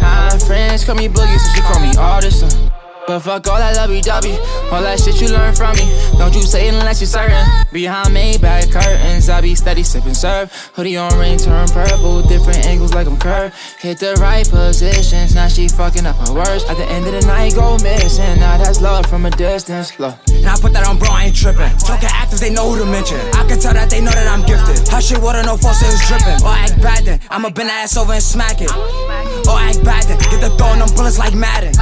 My 0.00 0.38
friends 0.46 0.84
call 0.84 0.94
me 0.94 1.08
Boogie, 1.08 1.38
so 1.38 1.54
she 1.54 1.60
call 1.62 1.80
me 1.80 1.92
artist. 1.98 2.73
But 3.06 3.20
fuck 3.20 3.46
all 3.48 3.58
that 3.58 3.76
lovey 3.76 4.00
dovey, 4.00 4.32
all 4.72 4.80
that 4.80 4.98
shit 4.98 5.20
you 5.20 5.28
learn 5.28 5.54
from 5.54 5.76
me. 5.76 5.84
Don't 6.16 6.34
you 6.34 6.40
say 6.40 6.68
it 6.68 6.74
unless 6.74 7.02
you're 7.02 7.08
certain. 7.08 7.44
Behind 7.70 8.14
me, 8.14 8.38
back 8.38 8.70
curtains, 8.70 9.28
I 9.28 9.42
be 9.42 9.54
steady 9.54 9.82
sipping 9.82 10.14
serve. 10.14 10.50
Hoodie 10.72 10.96
on 10.96 11.12
ring, 11.18 11.36
turn 11.36 11.68
purple, 11.68 12.22
different 12.22 12.64
angles 12.64 12.94
like 12.94 13.06
I'm 13.06 13.18
curved. 13.18 13.54
Hit 13.78 13.98
the 13.98 14.14
right 14.14 14.48
positions, 14.48 15.34
now 15.34 15.48
she 15.48 15.68
fucking 15.68 16.06
up 16.06 16.16
her 16.26 16.32
words. 16.32 16.64
At 16.64 16.78
the 16.78 16.86
end 16.86 17.04
of 17.06 17.12
the 17.12 17.26
night, 17.26 17.54
go 17.54 17.76
missing. 17.84 18.40
Now 18.40 18.56
that's 18.56 18.80
love 18.80 19.04
from 19.04 19.26
a 19.26 19.30
distance. 19.30 19.98
Love. 20.00 20.18
And 20.32 20.46
I 20.46 20.56
put 20.58 20.72
that 20.72 20.86
on 20.86 20.98
bro, 20.98 21.10
I 21.10 21.24
ain't 21.24 21.36
tripping. 21.36 21.76
Talking 21.84 22.08
actors, 22.10 22.40
they 22.40 22.50
know 22.50 22.72
who 22.72 22.78
to 22.78 22.86
mention. 22.86 23.20
I 23.36 23.44
can 23.46 23.60
tell 23.60 23.74
that 23.74 23.90
they 23.90 24.00
know 24.00 24.12
that 24.12 24.28
I'm 24.28 24.46
gifted. 24.46 24.88
Hush 24.88 25.08
shit, 25.08 25.20
water, 25.20 25.42
no 25.42 25.58
faucet 25.58 25.92
is 25.92 26.00
dripping. 26.08 26.40
Or 26.40 26.56
act 26.56 26.80
bad 26.80 27.04
then, 27.04 27.20
I'ma 27.28 27.50
bend 27.50 27.68
that 27.68 27.84
ass 27.84 27.98
over 27.98 28.14
and 28.14 28.22
smack 28.22 28.62
it. 28.62 28.72
Or 28.72 29.60
act 29.60 29.84
bad 29.84 30.04
then, 30.04 30.16
get 30.32 30.40
the 30.40 30.48
throwing 30.56 30.78
them 30.78 30.88
bullets 30.96 31.18
like 31.18 31.34
Madden. 31.34 31.74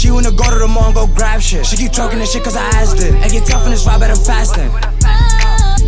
She 0.00 0.10
wanna 0.10 0.32
go 0.32 0.48
to 0.48 0.58
the 0.58 0.66
mall 0.66 0.86
and 0.86 0.94
go 0.94 1.06
grab 1.06 1.42
shit. 1.42 1.66
She 1.66 1.76
keep 1.76 1.92
talking 1.92 2.18
this 2.18 2.32
shit 2.32 2.42
cause 2.42 2.56
I 2.56 2.64
asked 2.80 3.02
it. 3.02 3.12
And 3.12 3.30
get 3.30 3.46
tough 3.46 3.66
in 3.66 3.70
this 3.70 3.84
ride 3.84 4.00
better 4.00 4.16
fasting. 4.16 4.70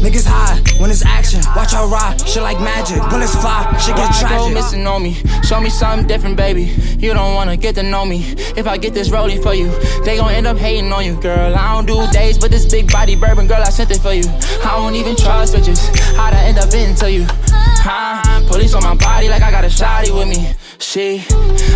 Niggas 0.05 0.26
high 0.28 0.60
when 0.78 0.90
it's 0.90 1.02
action. 1.02 1.40
Watch 1.56 1.72
her 1.72 1.86
ride, 1.86 2.20
shit 2.28 2.43
like 2.43 2.60
magic. 2.60 3.01
Bullets 3.09 3.34
fly, 3.40 3.64
shit 3.78 3.97
get 3.97 4.10
Why 4.10 4.28
go 4.28 4.28
tragic. 4.28 4.55
missing 4.55 4.86
on 4.86 5.02
me? 5.02 5.14
Show 5.48 5.62
me 5.62 5.70
something 5.70 6.06
different, 6.06 6.36
baby. 6.36 6.64
You 6.98 7.14
don't 7.14 7.34
wanna 7.34 7.56
get 7.56 7.74
to 7.76 7.82
know 7.82 8.05
me. 8.05 8.34
If 8.55 8.66
I 8.66 8.76
get 8.76 8.93
this 8.93 9.09
rollie 9.09 9.43
for 9.43 9.55
you, 9.55 9.70
they 10.05 10.18
gon' 10.18 10.30
end 10.30 10.47
up 10.47 10.59
hating 10.59 10.93
on 10.93 11.06
you, 11.06 11.18
girl. 11.18 11.56
I 11.56 11.72
don't 11.72 11.86
do 11.86 12.06
days, 12.12 12.36
but 12.36 12.51
this 12.51 12.66
big 12.66 12.93
body 12.93 13.16
bourbon, 13.16 13.47
girl, 13.47 13.62
I 13.62 13.70
sent 13.70 13.93
it 13.93 14.02
for 14.02 14.12
you. 14.12 14.24
I 14.62 14.76
don't 14.76 14.94
even 14.94 15.16
trust 15.16 15.55
bitches. 15.55 15.80
How'd 16.16 16.34
I 16.34 16.44
end 16.44 16.59
up 16.59 16.74
into 16.74 17.10
you? 17.10 17.24
Huh? 17.48 18.47
Police 18.47 18.74
on 18.74 18.82
my 18.82 18.94
body 18.94 19.30
like 19.30 19.40
I 19.40 19.51
got 19.51 19.64
a 19.64 19.68
shotty 19.68 20.14
with 20.14 20.28
me. 20.28 20.52
She 20.78 21.24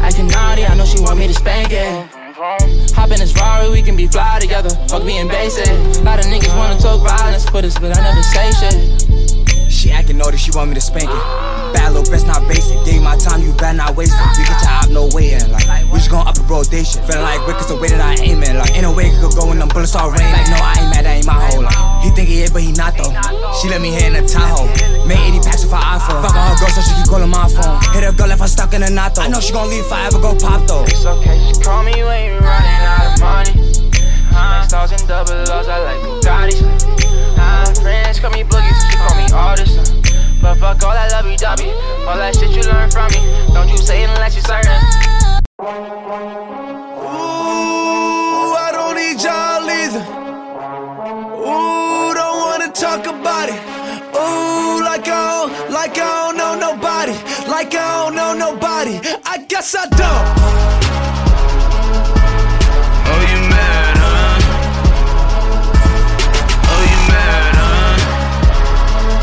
acting 0.03 0.27
naughty, 0.29 0.67
I 0.67 0.75
know 0.75 0.85
she 0.85 1.01
want 1.01 1.19
me 1.19 1.29
to 1.29 1.35
spank 1.35 1.73
it. 1.73 2.16
Hop 2.37 3.11
in 3.11 3.19
this 3.19 3.33
Rari, 3.35 3.71
we 3.71 3.81
can 3.81 3.97
be 3.97 4.07
fly 4.07 4.39
together. 4.39 4.69
Fuck 4.89 5.07
being 5.07 5.27
basic. 5.27 5.73
Lot 6.05 6.21
of 6.21 6.27
niggas 6.27 6.55
wanna 6.55 6.79
talk 6.79 7.01
violence 7.01 7.49
for 7.49 7.63
this, 7.63 7.79
but 7.79 7.97
I 7.97 8.03
never 8.03 8.23
say 8.23 8.53
shit. 8.61 9.73
She 9.73 9.91
acting 9.91 10.19
naughty, 10.19 10.37
she 10.37 10.51
want 10.51 10.69
me 10.69 10.75
to 10.75 10.81
spank 10.83 11.09
it. 11.09 11.25
Bad 11.73 11.95
little 11.95 12.05
bitch, 12.13 12.27
not 12.27 12.47
basic. 12.47 12.77
Gave 12.85 13.01
my 13.01 13.17
time, 13.17 13.41
you 13.41 13.55
better 13.55 13.79
not 13.79 13.97
waste 13.97 14.13
it. 14.13 14.37
We 14.37 14.45
get 14.45 14.61
your 14.61 14.71
op, 14.71 14.91
no 14.91 15.09
waiting. 15.17 15.51
Like, 15.51 15.91
we 15.91 15.97
just 15.97 16.11
gon' 16.11 16.29
up 16.29 16.35
the 16.35 16.43
rotation. 16.43 17.03
Feeling 17.09 17.23
like 17.23 17.41
Rick 17.49 17.57
the 17.69 17.77
way 17.77 17.89
that 17.89 18.01
I 18.05 18.23
aim 18.23 18.43
it. 18.43 18.55
Like, 18.55 18.73
ain't 18.73 18.83
no 18.83 18.93
way 18.93 19.05
it 19.09 19.19
could 19.19 19.33
go 19.33 19.49
when 19.49 19.59
them 19.59 19.69
bullets 19.69 19.93
start 19.93 20.13
raining. 20.13 20.33
Like, 20.33 20.51
no, 20.51 20.61
I 20.61 20.75
ain't 20.77 20.91
mad, 20.93 21.05
that 21.07 21.17
ain't 21.17 21.27
my 21.27 21.41
hoe. 21.41 21.65
Like, 21.65 22.05
he 22.05 22.11
think 22.11 22.29
he 22.29 22.45
hit, 22.45 22.53
but 22.53 22.61
he 22.61 22.73
not 22.73 22.99
though. 22.99 23.17
She 23.63 23.71
let 23.71 23.81
me 23.81 23.93
hit 23.93 24.13
in 24.13 24.17
a 24.23 24.29
Tahoe. 24.29 24.96
Made 25.07 25.39
80 25.39 25.41
packs 25.47 25.63
with 25.63 25.71
her 25.71 25.79
iPhone. 25.79 26.19
Fuck 26.23 26.35
all 26.35 26.51
her 26.51 26.59
girl, 26.59 26.71
so 26.75 26.83
she 26.83 26.95
keep 26.99 27.07
calling 27.07 27.31
my 27.31 27.47
phone. 27.47 27.79
Hit 27.95 28.03
her 28.03 28.13
girl 28.13 28.31
if 28.31 28.43
I 28.43 28.47
stuck 28.47 28.75
in 28.75 28.83
a 28.83 28.91
knot 28.91 29.15
though. 29.15 29.23
I 29.23 29.29
know 29.29 29.39
she 29.39 29.53
gon' 29.53 29.71
leave 29.71 29.87
if 29.87 29.93
I 29.93 30.07
ever 30.07 30.19
go 30.19 30.35
pop 30.35 30.67
though. 30.67 30.83
It's 30.83 31.07
okay, 31.07 31.39
she 31.47 31.55
call 31.63 31.85
me 31.85 31.95
when 32.03 32.27
you 32.27 32.39
running 32.43 32.83
out 32.83 33.15
of 33.15 33.21
money. 33.23 33.55
Make 34.35 34.65
stars 34.67 34.91
and 34.91 35.07
double 35.07 35.33
O's, 35.33 35.69
I 35.69 35.79
like 35.79 36.01
Bugattis. 36.03 36.59
Uh, 37.39 37.73
friends 37.81 38.19
call 38.19 38.31
me 38.33 38.43
Boogie, 38.43 38.75
so 38.75 38.91
she 38.91 38.97
call 38.99 39.15
me 39.17 39.27
artist. 39.33 39.79
Uh. 39.79 39.95
But 40.43 40.59
fuck 40.59 40.83
all 40.83 40.93
that 40.93 41.13
lovey 41.13 41.37
dovey, 41.37 41.71
all 42.07 42.17
that 42.19 42.35
shit 42.35 42.51
you 42.51 42.63
learn 42.63 42.91
from 42.91 43.07
me. 43.13 43.23
Don't 43.55 43.69
you 43.69 43.79
say 43.79 44.03
it 44.03 44.11
unless 44.11 44.35
you're 44.35 44.43
certain. 44.43 44.75
Ooh, 46.99 48.55
I 48.59 48.71
don't 48.75 48.97
need 48.99 49.23
y'all 49.23 49.71
either. 49.71 50.03
Ooh, 51.47 52.13
don't 52.13 52.39
wanna 52.43 52.73
talk 52.73 53.07
about 53.07 53.49
it. 53.49 53.76
Ooh, 54.17 54.81
like 54.83 55.07
I 55.09 55.11
don't, 55.37 55.71
like 55.71 55.99
I 55.99 56.27
don't 56.27 56.37
know 56.39 56.55
nobody. 56.59 57.13
Like 57.51 57.75
I 57.75 58.05
don't 58.05 58.15
know 58.17 58.33
nobody. 58.35 58.99
I 59.25 59.45
guess 59.49 59.75
I 59.79 59.87
don't. 59.89 60.27
Oh, 63.09 63.21
you 63.31 63.41
mad, 63.53 63.97
huh? 64.03 64.39
Oh, 66.73 66.83
you 66.93 67.01
mad, 67.13 67.55
huh? 67.61 67.93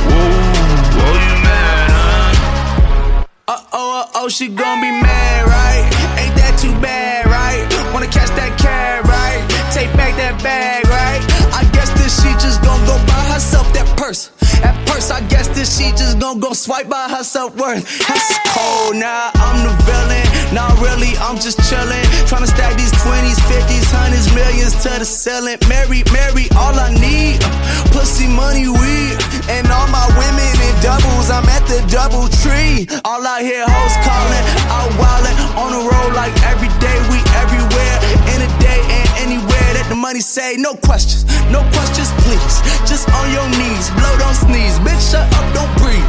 Whoa, 0.10 1.06
oh, 1.06 1.16
you 1.26 1.36
mad, 1.42 1.90
huh? 1.90 3.26
Uh 3.48 3.62
oh, 3.74 4.02
uh 4.02 4.20
oh, 4.22 4.28
she 4.30 4.48
gon' 4.48 4.80
be 4.80 4.92
mad, 4.92 5.48
right? 5.48 5.84
Ain't 6.22 6.36
that 6.36 6.58
too 6.62 6.74
bad, 6.82 7.26
right? 7.26 7.66
Wanna 7.94 8.08
catch 8.08 8.30
that 8.38 8.58
cab, 8.60 9.06
right? 9.06 9.42
Take 9.74 9.92
back 9.98 10.16
that 10.18 10.42
bag, 10.44 10.86
right? 10.88 11.22
I 11.54 11.64
guess 11.74 11.90
this 11.98 12.22
she 12.22 12.30
just 12.34 12.62
gon' 12.62 12.80
go 12.86 12.98
buy 13.08 13.26
herself 13.34 13.72
that 13.74 13.88
purse. 13.98 14.30
That 14.64 14.80
purse, 14.88 15.12
I 15.12 15.20
guess 15.28 15.48
this 15.52 15.78
she 15.78 15.92
just 15.92 16.20
gon' 16.20 16.40
go 16.40 16.54
swipe 16.54 16.88
by 16.88 17.12
her 17.12 17.24
self 17.24 17.52
worth. 17.60 17.84
That's 18.08 18.32
cold 18.56 18.96
now, 18.96 19.30
I'm 19.36 19.60
the 19.68 19.76
villain. 19.84 20.24
Not 20.56 20.72
really, 20.80 21.12
I'm 21.20 21.36
just 21.36 21.60
chillin'. 21.68 22.06
Tryna 22.32 22.48
stack 22.48 22.80
these 22.80 22.96
20s, 23.04 23.40
50s, 23.52 23.92
hundreds, 23.92 24.32
millions 24.32 24.80
to 24.88 24.92
the 24.96 25.06
ceiling. 25.06 25.60
Mary, 25.68 26.08
Mary, 26.16 26.48
all 26.56 26.72
I 26.80 26.96
need. 26.96 27.44
Pussy, 27.92 28.32
money, 28.32 28.72
weed. 28.72 29.16
And 29.52 29.68
all 29.68 29.90
my 29.92 30.08
women 30.16 30.54
in 30.56 30.74
doubles, 30.80 31.28
I'm 31.28 31.44
at 31.52 31.68
the 31.68 31.84
double 31.92 32.32
tree. 32.40 32.88
All 33.04 33.20
I 33.20 33.44
hear 33.44 33.68
hoes 33.68 33.96
calling, 34.08 34.46
out 34.72 34.92
wildin'. 34.96 35.36
On 35.60 35.70
the 35.76 35.84
road 35.84 36.12
like 36.16 36.32
every 36.48 36.72
day, 36.80 36.98
we 37.12 37.20
everywhere. 37.44 37.98
In 38.32 38.40
a 38.48 38.50
day 38.64 38.80
and 38.80 39.03
that 39.84 39.90
the 39.90 39.96
money 39.96 40.20
say. 40.20 40.56
No 40.58 40.76
questions, 40.76 41.26
no 41.52 41.62
questions, 41.76 42.12
please. 42.24 42.56
Just 42.88 43.10
on 43.12 43.32
your 43.32 43.48
knees, 43.60 43.90
blow, 43.92 44.14
don't 44.18 44.36
sneeze. 44.36 44.80
Bitch, 44.80 45.12
shut 45.12 45.28
up, 45.36 45.46
don't 45.54 45.72
breathe. 45.78 46.04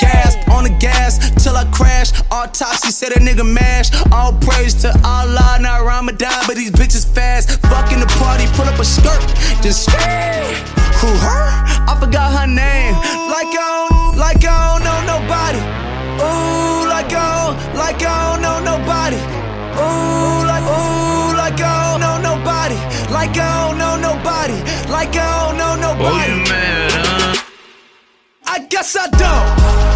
Gas 0.00 0.36
on 0.48 0.64
the 0.64 0.74
gas 0.78 1.18
till 1.42 1.56
I 1.56 1.64
crash. 1.72 2.12
Autopsy 2.30 2.90
said 2.90 3.12
a 3.12 3.20
nigga 3.20 3.46
mash. 3.46 3.90
All 4.12 4.32
praise 4.40 4.74
to 4.82 4.90
Allah, 5.04 5.58
not 5.60 5.84
Ramadan, 5.84 6.44
but 6.46 6.56
these 6.56 6.70
bitches 6.70 7.06
fast. 7.06 7.60
Fucking 7.66 8.00
the 8.00 8.10
party, 8.18 8.46
pull 8.54 8.66
up 8.66 8.78
a 8.78 8.84
skirt, 8.84 9.20
just 9.62 9.84
scream. 9.86 10.46
Who 11.00 11.08
her? 11.08 11.46
I 11.88 11.96
forgot 11.98 12.32
her 12.38 12.46
name. 12.46 12.94
Like 13.28 13.52
I 13.56 13.88
don't, 13.88 14.18
like 14.18 14.44
I 14.44 14.56
don't 14.70 14.84
know 14.84 15.00
nobody. 15.18 15.60
Ooh, 16.20 16.88
like 16.88 17.12
I 17.12 17.28
don't, 17.40 17.56
like 17.76 18.02
I 18.02 18.32
don't 18.32 18.42
know 18.42 18.58
nobody. 18.60 19.20
Ooh, 19.80 20.39
guess 28.70 28.96
I 28.96 29.08
don't. 29.08 29.89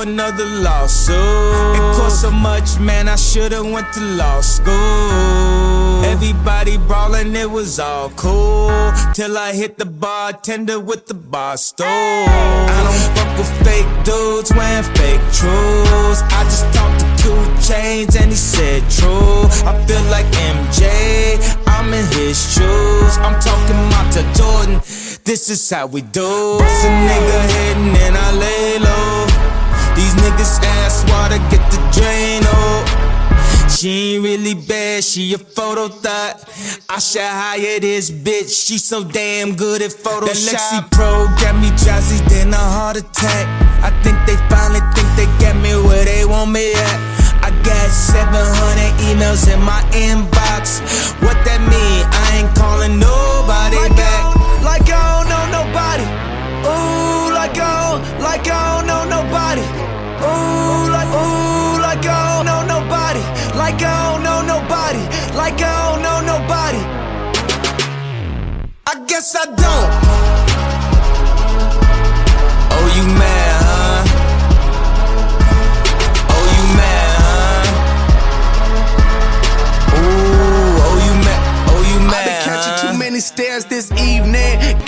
Another 0.00 0.44
lawsuit. 0.44 1.16
It 1.74 1.96
cost 1.96 2.22
so 2.22 2.30
much, 2.30 2.78
man. 2.78 3.08
I 3.08 3.16
should've 3.16 3.66
went 3.66 3.92
to 3.94 4.00
law 4.00 4.40
school. 4.40 6.04
Everybody 6.04 6.78
brawling, 6.78 7.34
it 7.34 7.50
was 7.50 7.80
all 7.80 8.10
cool. 8.10 8.70
Till 9.12 9.36
I 9.36 9.52
hit 9.52 9.76
the 9.76 9.86
bartender 9.86 10.78
with 10.78 11.06
the 11.06 11.14
bar 11.14 11.56
stool. 11.56 11.86
I 11.88 12.80
don't 12.86 13.02
fuck 13.16 13.38
with 13.38 13.50
fake 13.66 13.90
dudes 14.04 14.52
wearing 14.54 14.84
fake 14.94 15.20
truths. 15.34 16.22
I 16.30 16.44
just 16.44 16.66
talked 16.72 17.00
to 17.00 17.06
2 17.24 17.30
Chainz 17.66 18.20
and 18.20 18.30
he 18.30 18.36
said 18.36 18.82
true. 18.88 19.42
I 19.66 19.74
feel 19.84 20.04
like 20.14 20.26
MJ, 20.54 20.86
I'm 21.66 21.92
in 21.92 22.06
his 22.12 22.38
shoes. 22.54 23.18
I'm 23.18 23.38
talking 23.40 23.76
Montell 23.90 24.26
Jordan. 24.36 24.80
This 25.24 25.50
is 25.50 25.68
how 25.68 25.86
we 25.86 26.02
do. 26.02 26.58
Bust 26.58 26.84
a 26.84 26.88
nigga 26.88 27.40
hitting 27.52 27.96
and 28.06 28.16
I. 28.16 28.28
Ass 30.80 31.04
water 31.10 31.38
get 31.50 31.60
the 31.70 31.78
drain 31.92 32.40
oh. 32.44 33.08
She 33.68 34.16
ain't 34.16 34.24
really 34.24 34.54
bad, 34.54 35.04
she 35.04 35.34
a 35.34 35.38
photo 35.38 35.86
thought. 35.88 36.42
I 36.88 36.98
should 36.98 37.22
hire 37.22 37.78
this 37.78 38.10
bitch, 38.10 38.66
she 38.66 38.78
so 38.78 39.04
damn 39.04 39.54
good 39.54 39.82
at 39.82 39.92
Photoshop. 39.92 40.50
That 40.50 40.90
Lexapro 40.90 41.28
got 41.38 41.54
me 41.62 41.70
drowsy, 41.78 42.18
then 42.26 42.52
a 42.52 42.56
heart 42.56 42.96
attack. 42.96 43.46
I 43.84 43.90
think 44.02 44.18
they 44.26 44.34
finally 44.50 44.80
think 44.96 45.06
they 45.14 45.30
got 45.38 45.54
me 45.62 45.76
where 45.86 46.04
they 46.04 46.24
want 46.24 46.50
me 46.50 46.72
at. 46.74 46.98
I 47.46 47.50
got 47.62 47.88
700 47.94 48.34
emails 49.06 49.46
in 49.46 49.62
my 49.62 49.78
inbox. 49.94 50.82
What 51.22 51.38
that 51.46 51.62
mean? 51.62 52.02
I 52.10 52.42
ain't 52.42 52.52
calling 52.58 52.98
nobody 52.98 53.78
like 53.78 53.94
back. 53.94 54.22
I 54.26 54.64
like 54.64 54.90
I 54.90 54.98
don't 55.06 55.30
know 55.30 55.44
nobody. 55.62 56.06
Ooh, 56.66 57.30
like 57.30 57.54
I 57.54 57.94
don't, 57.94 58.02
like 58.18 58.48
I 58.50 58.58
don't 58.74 58.86
know 58.86 58.94
nobody. 58.94 58.97
Ooh, 60.20 60.90
like, 60.90 61.08
ooh, 61.08 61.78
like 61.80 62.04
I 62.06 62.20
don't 62.34 62.46
know 62.46 62.62
nobody. 62.66 63.22
Like 63.56 63.80
I 63.82 64.12
don't 64.12 64.22
know 64.26 64.40
nobody. 64.42 65.02
Like 65.36 65.60
I 65.62 65.76
don't 65.90 66.02
know 66.02 66.20
nobody. 66.32 66.82
I 68.86 68.94
guess 69.06 69.34
I 69.36 69.44
don't. 69.46 69.90
Oh, 72.74 72.86
you 72.96 73.04
mad, 73.18 73.62
huh? 73.68 74.02
Oh, 76.34 76.44
you 76.56 76.64
mad, 76.76 77.08
huh? 77.22 77.62
Ooh, 79.98 80.84
oh, 80.86 80.96
you 81.06 81.14
mad, 81.26 81.40
oh, 81.70 81.82
you 81.90 81.98
mad. 82.06 82.14
I've 82.16 82.24
been 82.26 82.42
catching 82.48 82.76
too 82.88 82.94
many 82.98 83.20
stares 83.20 83.64
this 83.66 83.90
evening 83.92 84.17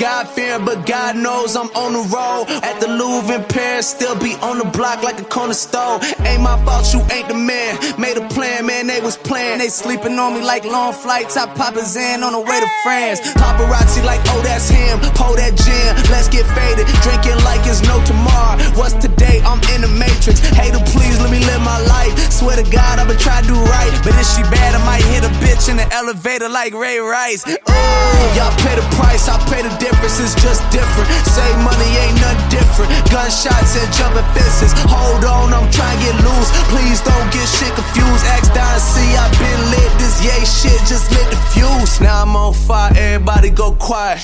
God 0.00 0.26
fearing, 0.32 0.64
but 0.64 0.86
God 0.86 1.14
knows 1.14 1.54
I'm 1.54 1.68
on 1.76 1.92
the 1.92 2.00
road. 2.08 2.48
At 2.64 2.80
the 2.80 2.88
Louvre 2.88 3.36
in 3.36 3.44
Paris, 3.44 3.86
still 3.86 4.16
be 4.16 4.32
on 4.40 4.56
the 4.56 4.64
block 4.64 5.02
like 5.02 5.20
a 5.20 5.28
corner 5.28 5.52
store. 5.52 6.00
Ain't 6.24 6.40
my 6.40 6.56
fault, 6.64 6.88
you 6.96 7.04
ain't 7.12 7.28
the 7.28 7.36
man. 7.36 7.76
Made 8.00 8.16
a 8.16 8.26
plan, 8.32 8.64
man, 8.64 8.86
they 8.86 9.02
was 9.02 9.18
playing. 9.18 9.58
They 9.58 9.68
sleeping 9.68 10.18
on 10.18 10.32
me 10.32 10.40
like 10.40 10.64
long 10.64 10.94
flights. 10.94 11.36
I 11.36 11.44
pop 11.52 11.76
a 11.76 11.84
Xan 11.84 12.24
on 12.24 12.32
the 12.32 12.40
way 12.40 12.58
to 12.64 12.70
France. 12.82 13.20
Paparazzi 13.36 14.00
like, 14.02 14.24
oh, 14.32 14.40
that's 14.40 14.72
him. 14.72 14.96
Pour 15.20 15.36
that 15.36 15.52
gin, 15.52 15.92
let's 16.08 16.32
get 16.32 16.48
faded. 16.56 16.88
Drinking 17.04 17.36
like 17.44 17.60
it's 17.68 17.84
no 17.84 18.00
tomorrow. 18.08 18.56
What's 18.80 18.96
today? 18.96 19.44
I'm 19.44 19.60
in 19.76 19.84
the 19.84 19.92
matrix. 20.00 20.40
Hater, 20.40 20.80
please 20.96 21.20
let 21.20 21.28
me 21.28 21.44
live 21.44 21.60
my 21.60 21.76
life. 21.92 22.16
Swear 22.32 22.56
to 22.56 22.64
God, 22.72 23.04
I'ma 23.04 23.20
try 23.20 23.44
to 23.44 23.46
do 23.52 23.58
right. 23.68 23.92
But 24.00 24.16
if 24.16 24.24
she 24.32 24.40
bad, 24.48 24.72
I 24.72 24.80
might 24.88 25.04
hit 25.12 25.28
a 25.28 25.32
bitch 25.44 25.68
in 25.68 25.76
the 25.76 25.84
elevator 25.92 26.48
like 26.48 26.72
Ray 26.72 27.04
Rice. 27.04 27.44
Ooh, 27.44 28.32
y'all 28.32 28.56
pay 28.64 28.80
the 28.80 28.86
price, 28.96 29.28
I 29.28 29.36
pay 29.44 29.60
the 29.60 29.68
difference. 29.76 29.89
It's 30.20 30.34
just 30.36 30.60
different. 30.70 31.08
Say 31.24 31.48
money 31.64 31.90
ain't 31.96 32.20
nothing 32.20 32.60
different. 32.60 32.90
Gunshots 33.08 33.72
and 33.80 33.88
jumping 33.94 34.26
fences. 34.36 34.72
Hold 34.84 35.24
on, 35.24 35.54
I'm 35.54 35.70
trying 35.72 35.96
to 35.96 36.04
get 36.04 36.16
loose. 36.20 36.50
Please 36.68 37.00
don't 37.00 37.28
get 37.32 37.48
shit 37.48 37.72
confused. 37.72 38.24
Ask 38.26 38.52
Don 38.52 38.78
see 38.80 39.16
I 39.16 39.24
been 39.40 39.60
lit. 39.72 39.90
This 39.96 40.20
yay 40.20 40.44
shit 40.44 40.80
just 40.84 41.10
lit 41.12 41.24
the 41.30 41.40
fuse. 41.56 42.00
Now 42.00 42.22
I'm 42.22 42.36
on 42.36 42.52
fire, 42.52 42.92
everybody 42.96 43.48
go 43.50 43.72
quiet. 43.72 44.20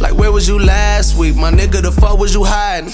Like 0.00 0.14
where 0.14 0.30
was 0.30 0.46
you 0.46 0.58
last 0.58 1.16
week? 1.16 1.36
My 1.36 1.50
nigga, 1.50 1.80
the 1.80 1.92
fuck 1.92 2.18
was 2.18 2.34
you 2.34 2.44
hiding? 2.44 2.92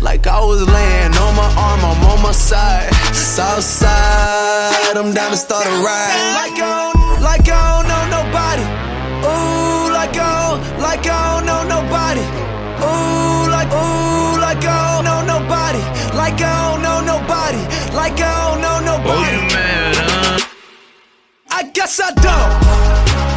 Like 0.00 0.26
I 0.26 0.40
was 0.40 0.66
laying 0.66 1.14
on 1.14 1.36
my 1.36 1.50
arm, 1.54 1.80
I'm 1.84 2.04
on 2.10 2.22
my 2.22 2.32
side. 2.32 2.92
South 3.14 3.62
side, 3.62 4.96
I'm 4.96 5.14
down 5.14 5.30
to 5.30 5.36
start 5.36 5.66
a 5.66 5.70
ride. 5.70 6.34
Like 6.34 6.58
I 6.58 6.92
don't, 6.92 7.22
like 7.22 7.48
I 7.48 7.62
don't 7.78 7.86
know 7.86 8.04
nobody. 8.18 8.64
Ooh, 9.22 9.89
like 10.80 11.06
I 11.06 11.06
don't, 11.06 11.06
like 11.06 11.06
I 11.06 11.36
don't 11.36 11.46
know 11.46 11.62
nobody. 11.76 12.24
Ooh, 12.80 13.50
like, 13.50 13.68
ooh, 13.68 14.40
like 14.40 14.64
I 14.64 14.78
don't 14.94 15.04
know 15.04 15.20
nobody. 15.34 15.82
Like 16.16 16.40
I 16.40 16.72
don't 16.72 16.82
know 16.82 17.00
nobody. 17.00 17.62
Like 17.94 18.20
I 18.20 18.32
don't 18.48 18.60
know 18.60 18.78
nobody. 18.80 19.36
Oh, 19.36 19.42
you 19.42 19.54
mad, 19.54 19.96
huh? 19.96 20.46
I 21.50 21.62
guess 21.70 22.00
I 22.02 22.12
don't. 22.12 23.29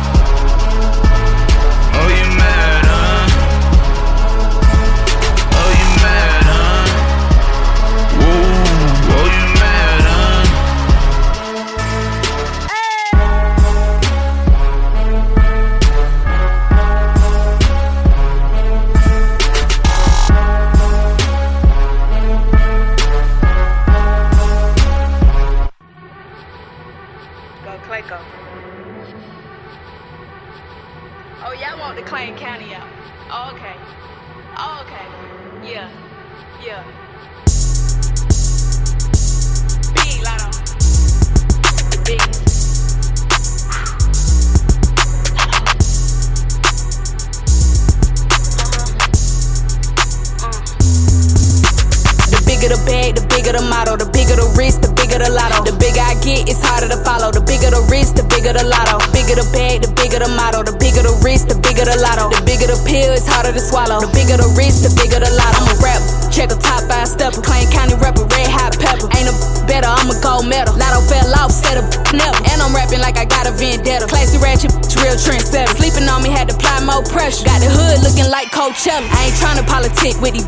Bigger 61.84 62.00
the 62.00 62.08
lotto. 62.08 62.32
The 62.32 62.40
bigger 62.48 62.68
the 62.72 62.80
pill, 62.88 63.12
it's 63.12 63.28
harder 63.28 63.52
to 63.52 63.60
swallow. 63.60 64.00
The 64.00 64.08
bigger 64.16 64.40
the 64.40 64.48
wrist, 64.56 64.88
the 64.88 64.92
bigger 64.96 65.20
the 65.20 65.28
lotto. 65.36 65.68
I'm 65.68 65.68
a 65.68 65.76
rap, 65.84 66.00
check 66.32 66.48
a 66.48 66.56
top 66.56 66.88
five 66.88 67.12
stepper. 67.12 67.44
Clayton 67.44 67.76
County 67.76 68.00
rapper, 68.00 68.24
red 68.24 68.48
hot 68.48 68.80
pepper. 68.80 69.12
Ain't 69.12 69.28
a 69.28 69.36
better, 69.68 69.92
I'm 69.92 70.08
a 70.08 70.16
gold 70.24 70.48
medal. 70.48 70.72
Lotto 70.80 71.04
fell 71.12 71.28
off, 71.36 71.52
set 71.52 71.76
up 71.76 71.84
never. 72.16 72.40
And 72.48 72.64
I'm 72.64 72.72
rapping 72.72 73.04
like 73.04 73.20
I 73.20 73.28
got 73.28 73.52
a 73.52 73.54
vendetta. 73.60 74.08
Classy 74.08 74.40
ratchet, 74.40 74.72
real 75.04 75.20
trendsetter. 75.20 75.76
Sleeping 75.76 76.08
on 76.08 76.24
me, 76.24 76.32
had 76.32 76.48
to 76.48 76.56
apply 76.56 76.88
more 76.88 77.04
pressure. 77.04 77.44
Got 77.44 77.60
the 77.60 77.68
hood 77.68 78.00
looking 78.00 78.32
like 78.32 78.48
Coachella. 78.56 79.04
I 79.04 79.28
ain't 79.28 79.36
trying 79.36 79.60
to 79.60 79.68
politic 79.68 80.16
with 80.24 80.40
these 80.40 80.48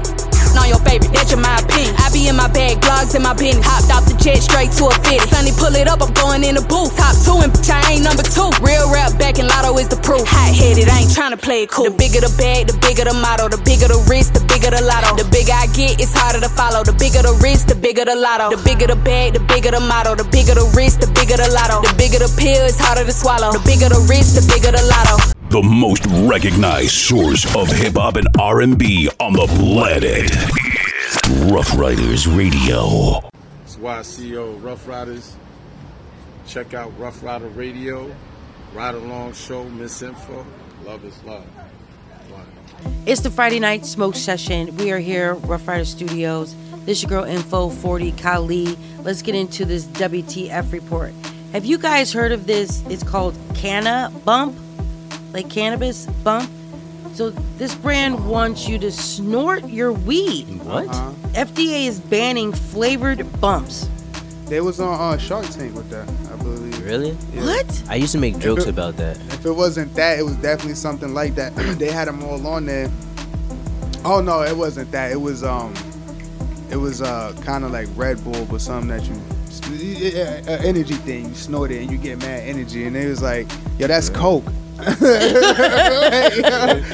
on 0.57 0.67
your 0.67 0.81
favorite, 0.83 1.11
that's 1.13 1.31
your 1.31 1.39
my 1.39 1.57
opinion. 1.59 1.95
I 1.99 2.09
be 2.11 2.27
in 2.27 2.35
my 2.35 2.47
bag, 2.47 2.81
blogs 2.81 3.15
in 3.15 3.21
my 3.21 3.33
business. 3.33 3.65
Hopped 3.65 3.91
off 3.91 4.05
the 4.07 4.15
jet 4.17 4.41
straight 4.41 4.71
to 4.79 4.87
a 4.87 4.95
fit. 5.05 5.21
Sonny 5.29 5.51
pull 5.55 5.75
it 5.75 5.87
up, 5.87 6.01
I'm 6.01 6.13
going 6.13 6.43
in 6.43 6.55
the 6.55 6.65
booth. 6.65 6.95
Top 6.95 7.15
two 7.23 7.37
and 7.43 7.51
bitch, 7.51 7.69
I 7.69 7.81
ain't 7.93 8.03
number 8.03 8.23
two. 8.23 8.49
Real 8.63 8.87
rap 8.91 9.17
back 9.19 9.39
in 9.39 9.47
Lotto 9.47 9.77
is 9.77 9.87
the 9.87 9.99
proof. 9.99 10.25
Hot 10.27 10.51
headed, 10.55 10.89
I 10.89 11.05
ain't 11.05 11.11
tryna 11.11 11.39
play 11.41 11.63
it 11.63 11.71
cool. 11.71 11.85
The 11.85 11.95
bigger 11.95 12.21
the 12.21 12.31
bag, 12.37 12.67
the 12.67 12.77
bigger 12.79 13.05
the 13.05 13.13
motto. 13.13 13.49
The 13.49 13.59
bigger 13.61 13.87
the 13.87 13.99
wrist, 14.09 14.33
the 14.33 14.41
bigger 14.45 14.71
the 14.71 14.81
lotto. 14.81 15.15
The 15.15 15.27
bigger 15.29 15.53
I 15.53 15.67
get, 15.75 15.99
it's 15.99 16.13
harder 16.13 16.39
to 16.39 16.49
follow. 16.49 16.83
The 16.83 16.93
bigger 16.93 17.21
the 17.21 17.35
wrist, 17.43 17.67
the 17.67 17.75
bigger 17.75 18.05
the 18.05 18.15
lotto. 18.15 18.55
The 18.55 18.61
bigger 18.63 18.87
the 18.87 18.95
bag, 18.95 19.33
the 19.33 19.43
bigger 19.43 19.71
the 19.71 19.79
motto. 19.79 20.15
The 20.15 20.25
bigger 20.25 20.55
the 20.55 20.65
wrist, 20.75 21.01
the 21.01 21.07
bigger 21.11 21.37
the 21.37 21.49
lotto. 21.51 21.81
The 21.85 21.93
bigger 21.97 22.19
the 22.19 22.31
pill, 22.39 22.63
it's 22.65 22.79
harder 22.79 23.05
to 23.05 23.11
swallow. 23.11 23.51
The 23.51 23.63
bigger 23.65 23.89
the 23.89 24.01
wrist, 24.07 24.35
the 24.35 24.43
bigger 24.47 24.71
the 24.71 24.83
lotto. 24.87 25.34
The 25.55 25.63
most 25.63 26.05
recognized 26.29 26.91
source 26.91 27.55
of 27.55 27.69
hip 27.69 27.93
hop 27.95 28.17
and 28.17 28.27
R&B 28.37 29.09
on 29.21 29.31
the 29.31 29.47
planet. 29.47 30.29
Rough 31.49 31.79
Riders 31.79 32.27
Radio. 32.27 33.21
That's 33.61 33.77
why 33.77 33.99
CEO 33.99 34.61
Rough 34.61 34.85
Riders. 34.85 35.33
Check 36.45 36.73
out 36.73 36.91
Rough 36.99 37.23
Rider 37.23 37.47
Radio, 37.47 38.13
Ride 38.73 38.95
Along 38.95 39.31
Show, 39.31 39.63
Miss 39.69 40.01
Info. 40.01 40.45
Love 40.83 41.05
is 41.05 41.23
love. 41.23 41.45
It's 43.05 43.21
the 43.21 43.31
Friday 43.31 43.61
night 43.61 43.85
smoke 43.85 44.15
session. 44.17 44.75
We 44.75 44.91
are 44.91 44.99
here, 44.99 45.35
Rough 45.35 45.65
Rider 45.69 45.85
Studios. 45.85 46.53
This 46.83 47.01
your 47.01 47.09
girl 47.09 47.23
Info 47.23 47.69
40 47.69 48.11
Kali. 48.11 48.77
Let's 49.03 49.21
get 49.21 49.35
into 49.35 49.63
this 49.63 49.85
WTF 49.85 50.73
report. 50.73 51.13
Have 51.53 51.63
you 51.63 51.77
guys 51.77 52.11
heard 52.11 52.33
of 52.33 52.45
this? 52.45 52.83
It's 52.89 53.03
called 53.03 53.37
Canna 53.53 54.11
Bump, 54.25 54.57
like 55.35 55.49
cannabis 55.49 56.05
bump. 56.23 56.49
So 57.13 57.29
this 57.57 57.75
brand 57.75 58.27
wants 58.27 58.67
you 58.67 58.77
to 58.79 58.91
snort 58.91 59.67
your 59.67 59.91
weed. 59.91 60.45
What? 60.63 60.87
Uh-huh. 60.87 61.11
FDA 61.33 61.87
is 61.87 61.99
banning 61.99 62.53
flavored 62.53 63.21
bumps. 63.41 63.89
They 64.45 64.61
was 64.61 64.79
on 64.79 65.13
uh, 65.13 65.17
Shark 65.17 65.45
Tank 65.49 65.75
with 65.75 65.89
that, 65.89 66.07
I 66.31 66.35
believe. 66.37 66.79
Really? 66.85 67.11
What? 67.33 67.83
I 67.89 67.95
used 67.95 68.11
to 68.13 68.17
make 68.17 68.37
jokes 68.39 68.63
it- 68.65 68.69
about 68.69 68.95
that. 68.97 69.17
If 69.33 69.45
it 69.45 69.51
wasn't 69.51 69.93
that, 69.95 70.19
it 70.19 70.23
was 70.23 70.35
definitely 70.37 70.75
something 70.75 71.13
like 71.13 71.35
that. 71.35 71.53
they 71.79 71.91
had 71.91 72.07
them 72.07 72.23
all 72.23 72.45
on 72.47 72.65
there. 72.65 72.89
Oh 74.05 74.21
no, 74.21 74.43
it 74.43 74.55
wasn't 74.55 74.91
that. 74.91 75.11
It 75.11 75.19
was 75.19 75.43
um, 75.43 75.73
it 76.69 76.75
was 76.77 77.01
uh 77.01 77.35
kind 77.41 77.63
of 77.65 77.71
like 77.71 77.87
Red 77.95 78.23
Bull, 78.23 78.45
but 78.45 78.61
something 78.61 78.89
that 78.89 79.03
you. 79.07 79.19
Yeah, 79.67 80.41
uh, 80.47 80.51
energy 80.63 80.93
thing. 80.93 81.29
You 81.29 81.33
snort 81.33 81.71
it 81.71 81.81
and 81.81 81.91
you 81.91 81.97
get 81.97 82.19
mad 82.19 82.43
energy, 82.47 82.85
and 82.85 82.95
it 82.95 83.07
was 83.09 83.21
like, 83.23 83.47
yo, 83.79 83.87
that's 83.87 84.09
coke. 84.09 84.45
It 84.77 84.83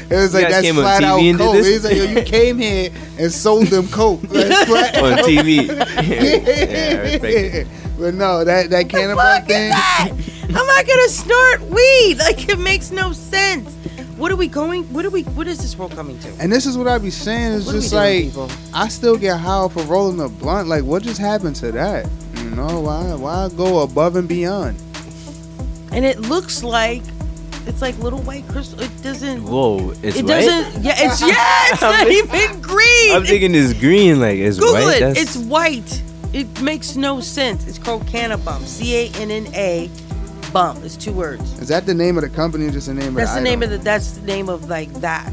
was 0.09 0.33
like 0.33 0.49
guys 0.49 0.63
that's 0.63 0.77
flat 0.77 1.03
out 1.03 1.19
coke. 1.19 1.53
this? 1.55 1.67
It 1.67 1.73
was 1.73 1.83
like, 1.85 1.95
yo, 1.97 2.03
you 2.03 2.21
came 2.23 2.57
here 2.57 2.91
and 3.17 3.31
sold 3.31 3.67
them 3.67 3.87
coke 3.87 4.19
That's 4.21 4.69
flat 4.69 4.97
On 4.97 5.13
out. 5.13 5.19
TV. 5.25 5.67
Yeah, 6.01 6.97
I 6.97 7.01
respect 7.01 7.23
it. 7.55 7.67
But 7.97 8.13
no, 8.15 8.43
that 8.43 8.69
that 8.71 8.89
cannibal 8.89 9.21
fuck 9.21 9.41
is 9.43 9.47
thing. 9.47 9.69
that? 9.69 10.09
I'm 10.49 10.67
not 10.67 10.85
gonna 10.87 11.09
snort 11.09 11.61
weed. 11.69 12.17
Like 12.19 12.49
it 12.49 12.59
makes 12.59 12.91
no 12.91 13.13
sense. 13.13 13.73
What 14.17 14.31
are 14.31 14.35
we 14.35 14.47
going? 14.47 14.83
What 14.93 15.05
are 15.05 15.09
we? 15.09 15.23
What 15.23 15.47
is 15.47 15.57
this 15.59 15.75
world 15.77 15.93
coming 15.93 16.19
to? 16.19 16.29
And 16.39 16.51
this 16.51 16.65
is 16.67 16.77
what 16.77 16.87
I 16.87 16.97
be 16.99 17.09
saying. 17.09 17.53
It's 17.53 17.65
What 17.65 17.73
just 17.73 17.93
like 17.93 18.25
people? 18.25 18.49
I 18.73 18.87
still 18.89 19.17
get 19.17 19.39
high 19.39 19.67
for 19.69 19.81
rolling 19.83 20.19
a 20.19 20.27
blunt. 20.29 20.67
Like 20.67 20.83
what 20.83 21.01
just 21.03 21.19
happened 21.19 21.55
to 21.57 21.71
that? 21.71 22.07
You 22.35 22.49
know 22.51 22.81
why? 22.81 23.13
Why 23.15 23.49
go 23.55 23.79
above 23.81 24.15
and 24.17 24.27
beyond? 24.27 24.77
And 25.91 26.05
it 26.05 26.19
looks 26.19 26.61
like 26.63 27.01
it's 27.67 27.81
like 27.81 27.97
little 27.99 28.21
white 28.21 28.47
crystal. 28.47 28.79
It 28.81 28.91
doesn't. 29.03 29.43
Whoa, 29.43 29.91
it's 30.03 30.17
it 30.17 30.25
white? 30.25 30.45
doesn't. 30.45 30.83
Yeah, 30.83 30.93
it's 30.97 31.21
yeah. 31.27 31.65
It's 31.71 31.81
not 31.81 32.07
even 32.09 32.61
green. 32.61 33.15
I'm 33.15 33.23
thinking 33.23 33.53
it's 33.55 33.73
green, 33.79 34.19
like 34.19 34.37
it's 34.39 34.57
Google 34.59 34.73
white. 34.73 34.97
it. 34.97 34.99
That's- 35.01 35.17
It's 35.17 35.37
white. 35.37 36.01
It 36.33 36.61
makes 36.61 36.95
no 36.95 37.19
sense. 37.19 37.67
It's 37.67 37.77
called 37.77 38.07
Canna 38.07 38.37
Bump. 38.37 38.65
C 38.65 38.95
A 38.95 39.11
N 39.21 39.29
N 39.31 39.47
A 39.53 39.89
Bump. 40.53 40.83
It's 40.83 40.95
two 40.95 41.11
words. 41.11 41.59
Is 41.59 41.67
that 41.67 41.85
the 41.85 41.93
name 41.93 42.17
of 42.17 42.23
the 42.23 42.29
company 42.29 42.67
or 42.67 42.71
just 42.71 42.87
the 42.87 42.93
name 42.93 43.13
That's 43.15 43.31
of 43.31 43.35
the 43.35 43.41
the 43.41 43.43
name 43.43 43.59
item? 43.59 43.73
of 43.73 43.79
the. 43.79 43.83
That's 43.83 44.11
the 44.11 44.25
name 44.25 44.47
of 44.49 44.69
like 44.69 44.91
that 45.01 45.31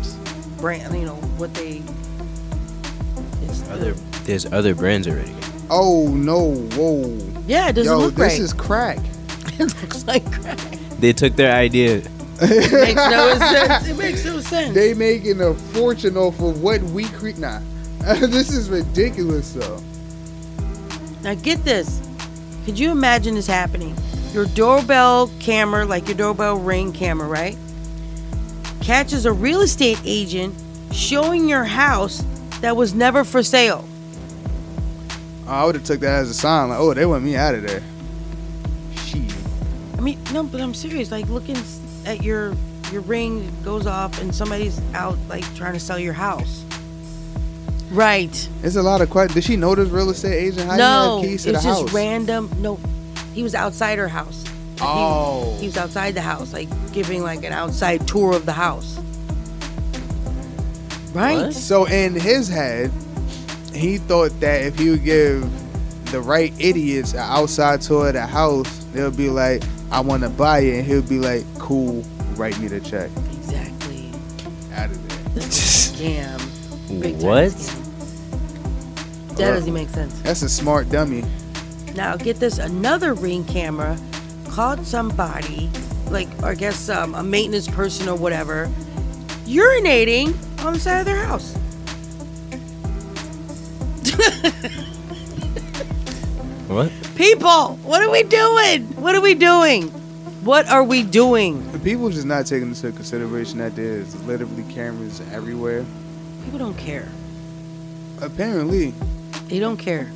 brand. 0.58 0.92
You 0.98 1.06
know 1.06 1.14
what 1.36 1.54
they. 1.54 1.82
It's 3.42 3.62
other, 3.70 3.92
there's 4.24 4.46
other 4.52 4.74
brands 4.74 5.06
already. 5.08 5.32
Oh 5.70 6.08
no! 6.08 6.52
Whoa! 6.74 7.04
Yeah, 7.46 7.68
it 7.68 7.74
doesn't 7.74 7.92
Yo, 7.92 7.98
look 7.98 8.14
this 8.14 8.20
right. 8.22 8.30
This 8.30 8.40
is 8.40 8.52
crack. 8.52 8.98
it 9.58 9.82
looks 9.82 10.06
like 10.06 10.24
crack. 10.40 10.58
They 10.98 11.12
took 11.12 11.36
their 11.36 11.54
idea 11.54 12.00
It 12.40 12.72
makes 12.72 12.94
no 12.94 13.38
sense. 13.38 13.88
It 13.88 13.96
makes 13.98 14.24
no 14.24 14.40
sense. 14.40 14.74
They 14.74 14.94
making 14.94 15.40
a 15.40 15.54
fortune 15.54 16.16
off 16.16 16.40
of 16.40 16.62
what 16.62 16.82
we 16.82 17.04
create. 17.08 17.38
Nah, 17.38 17.60
this 17.98 18.52
is 18.52 18.70
ridiculous 18.70 19.52
though. 19.52 19.82
Now 21.22 21.34
get 21.34 21.64
this. 21.64 22.00
Could 22.64 22.78
you 22.78 22.90
imagine 22.90 23.34
this 23.34 23.46
happening? 23.46 23.96
Your 24.32 24.46
doorbell 24.46 25.30
camera, 25.40 25.84
like 25.84 26.06
your 26.06 26.16
doorbell 26.16 26.56
ring 26.58 26.92
camera, 26.92 27.26
right? 27.26 27.56
Catches 28.82 29.26
a 29.26 29.32
real 29.32 29.62
estate 29.62 30.00
agent 30.04 30.54
showing 30.92 31.48
your 31.48 31.64
house 31.64 32.22
that 32.60 32.76
was 32.76 32.94
never 32.94 33.24
for 33.24 33.42
sale. 33.42 33.84
Oh, 35.46 35.50
I 35.50 35.64
would 35.64 35.76
have 35.76 35.84
took 35.84 36.00
that 36.00 36.20
as 36.20 36.30
a 36.30 36.34
sign, 36.34 36.68
like, 36.68 36.78
oh, 36.78 36.92
they 36.92 37.06
want 37.06 37.24
me 37.24 37.36
out 37.36 37.54
of 37.54 37.62
there. 37.62 37.82
I 39.96 40.00
mean, 40.00 40.18
no, 40.32 40.44
but 40.44 40.60
I'm 40.60 40.74
serious. 40.74 41.10
Like 41.10 41.28
looking 41.28 41.56
at 42.08 42.22
your 42.24 42.54
your 42.90 43.02
ring 43.02 43.52
goes 43.62 43.86
off 43.86 44.18
and 44.20 44.34
somebody's 44.34 44.80
out 44.94 45.18
like 45.28 45.44
trying 45.54 45.74
to 45.74 45.80
sell 45.80 45.98
your 45.98 46.14
house. 46.14 46.64
Right. 47.90 48.48
It's 48.62 48.76
a 48.76 48.82
lot 48.82 49.00
of 49.02 49.10
questions. 49.10 49.34
Did 49.34 49.44
she 49.44 49.56
know 49.56 49.74
this 49.74 49.88
real 49.90 50.10
estate 50.10 50.34
agent? 50.34 50.70
How 50.70 50.76
no, 50.76 51.20
do 51.22 51.26
you 51.26 51.32
have 51.32 51.38
keys 51.38 51.42
to 51.44 51.50
it's 51.50 51.62
just 51.64 51.82
house? 51.82 51.92
random. 51.92 52.50
No, 52.58 52.78
he 53.34 53.42
was 53.42 53.54
outside 53.54 53.98
her 53.98 54.08
house. 54.08 54.42
He- 54.42 54.48
Oh. 54.80 55.56
he, 55.58 55.66
was 55.66 55.76
outside 55.76 56.14
the 56.14 56.20
house, 56.20 56.52
like 56.52 56.68
giving 56.92 57.22
like 57.22 57.44
an 57.44 57.52
outside 57.52 58.06
tour 58.06 58.32
of 58.34 58.46
the 58.46 58.52
house. 58.52 58.98
Right. 61.12 61.52
So 61.52 61.86
in 61.86 62.14
his 62.14 62.48
head, 62.48 62.92
he 63.74 63.98
thought 63.98 64.38
that 64.40 64.62
if 64.62 64.78
he 64.78 64.90
would 64.90 65.04
give 65.04 65.42
the 66.12 66.20
right 66.20 66.52
idiots 66.58 67.12
an 67.12 67.20
outside 67.20 67.80
tour 67.80 68.08
of 68.08 68.14
the 68.14 68.26
house, 68.26 68.84
they'll 68.92 69.10
be 69.10 69.30
like, 69.30 69.62
"I 69.90 70.00
want 70.00 70.22
to 70.22 70.28
buy 70.28 70.60
it," 70.60 70.78
and 70.78 70.86
he'll 70.86 71.02
be 71.02 71.18
like, 71.18 71.44
"Cool, 71.58 72.04
write 72.36 72.58
me 72.58 72.68
the 72.68 72.80
check." 72.80 73.10
Exactly. 73.32 74.10
Out 74.74 74.90
of 74.90 75.08
there. 75.08 75.48
Damn. 75.98 76.38
Big 77.00 77.18
time 77.18 77.26
What? 77.26 77.52
That 79.36 79.54
doesn't 79.54 79.72
make 79.72 79.88
sense. 79.90 80.18
That's 80.20 80.42
a 80.42 80.48
smart 80.48 80.90
dummy. 80.90 81.24
Now 81.94 82.16
get 82.16 82.40
this: 82.40 82.58
another 82.58 83.14
ring 83.14 83.44
camera 83.44 83.98
caught 84.48 84.84
somebody, 84.84 85.70
like 86.10 86.28
I 86.42 86.54
guess 86.54 86.88
um, 86.88 87.14
a 87.14 87.22
maintenance 87.22 87.68
person 87.68 88.08
or 88.08 88.16
whatever, 88.16 88.68
urinating 89.44 90.34
on 90.64 90.72
the 90.74 90.80
side 90.80 91.00
of 91.00 91.06
their 91.06 91.24
house. 91.24 91.54
What? 97.18 97.24
People, 97.26 97.76
what 97.82 98.02
are 98.02 98.10
we 98.10 98.22
doing? 98.22 98.84
What 98.94 99.14
are 99.14 99.20
we 99.20 99.34
doing? 99.34 99.88
What 100.44 100.68
are 100.68 100.84
we 100.84 101.02
doing? 101.02 101.70
The 101.72 101.78
People 101.80 102.08
just 102.10 102.26
not 102.26 102.46
taking 102.46 102.68
into 102.68 102.92
consideration 102.92 103.58
that 103.58 103.74
there's 103.74 104.14
literally 104.24 104.62
cameras 104.72 105.20
everywhere. 105.32 105.84
People 106.44 106.58
don't 106.60 106.76
care. 106.78 107.08
Apparently, 108.22 108.94
They 109.48 109.58
don't 109.58 109.76
care. 109.76 110.10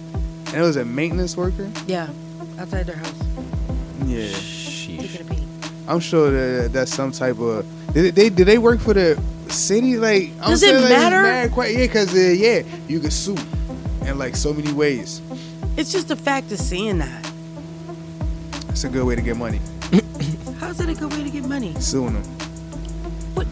and 0.47 0.55
it 0.55 0.61
was 0.61 0.77
a 0.77 0.85
maintenance 0.85 1.37
worker. 1.37 1.71
Yeah, 1.87 2.09
outside 2.59 2.87
their 2.87 2.97
house. 2.97 3.15
Yeah, 4.07 4.29
Taking 4.33 5.21
a 5.21 5.25
pee. 5.35 5.47
I'm 5.89 6.01
sure 6.01 6.31
that 6.31 6.73
that's 6.73 6.93
some 6.95 7.11
type 7.13 7.39
of. 7.39 7.67
Did 7.93 8.15
they 8.15 8.29
did 8.31 8.47
they 8.47 8.59
work 8.59 8.81
for 8.81 8.95
the 8.95 9.21
city? 9.49 9.97
Like, 9.99 10.31
I'm 10.41 10.51
Does 10.51 10.63
it 10.63 10.67
saying, 10.71 10.83
like, 10.83 10.91
matter? 10.91 11.23
mad 11.23 11.51
quite- 11.53 11.73
yeah, 11.73 11.87
because 11.87 12.15
uh, 12.15 12.19
yeah, 12.19 12.63
you 12.89 13.01
can 13.01 13.11
sue 13.11 13.37
in 14.07 14.19
like 14.19 14.37
so 14.37 14.53
many 14.53 14.73
ways. 14.73 15.21
It's 15.77 15.91
just 15.93 16.09
the 16.09 16.17
fact 16.17 16.53
of 16.53 16.59
seeing 16.59 16.99
that. 16.99 17.33
It's 18.69 18.85
a 18.85 18.89
good 18.89 19.05
way 19.05 19.17
to 19.17 19.23
get 19.23 19.37
money. 19.37 19.61
How's 20.59 20.79
that 20.79 20.89
a 20.89 20.95
good 20.95 21.13
way 21.13 21.23
to 21.25 21.31
get 21.31 21.45
money? 21.45 21.75
Suing 21.81 22.15
them. 22.15 22.23
What? 23.35 23.47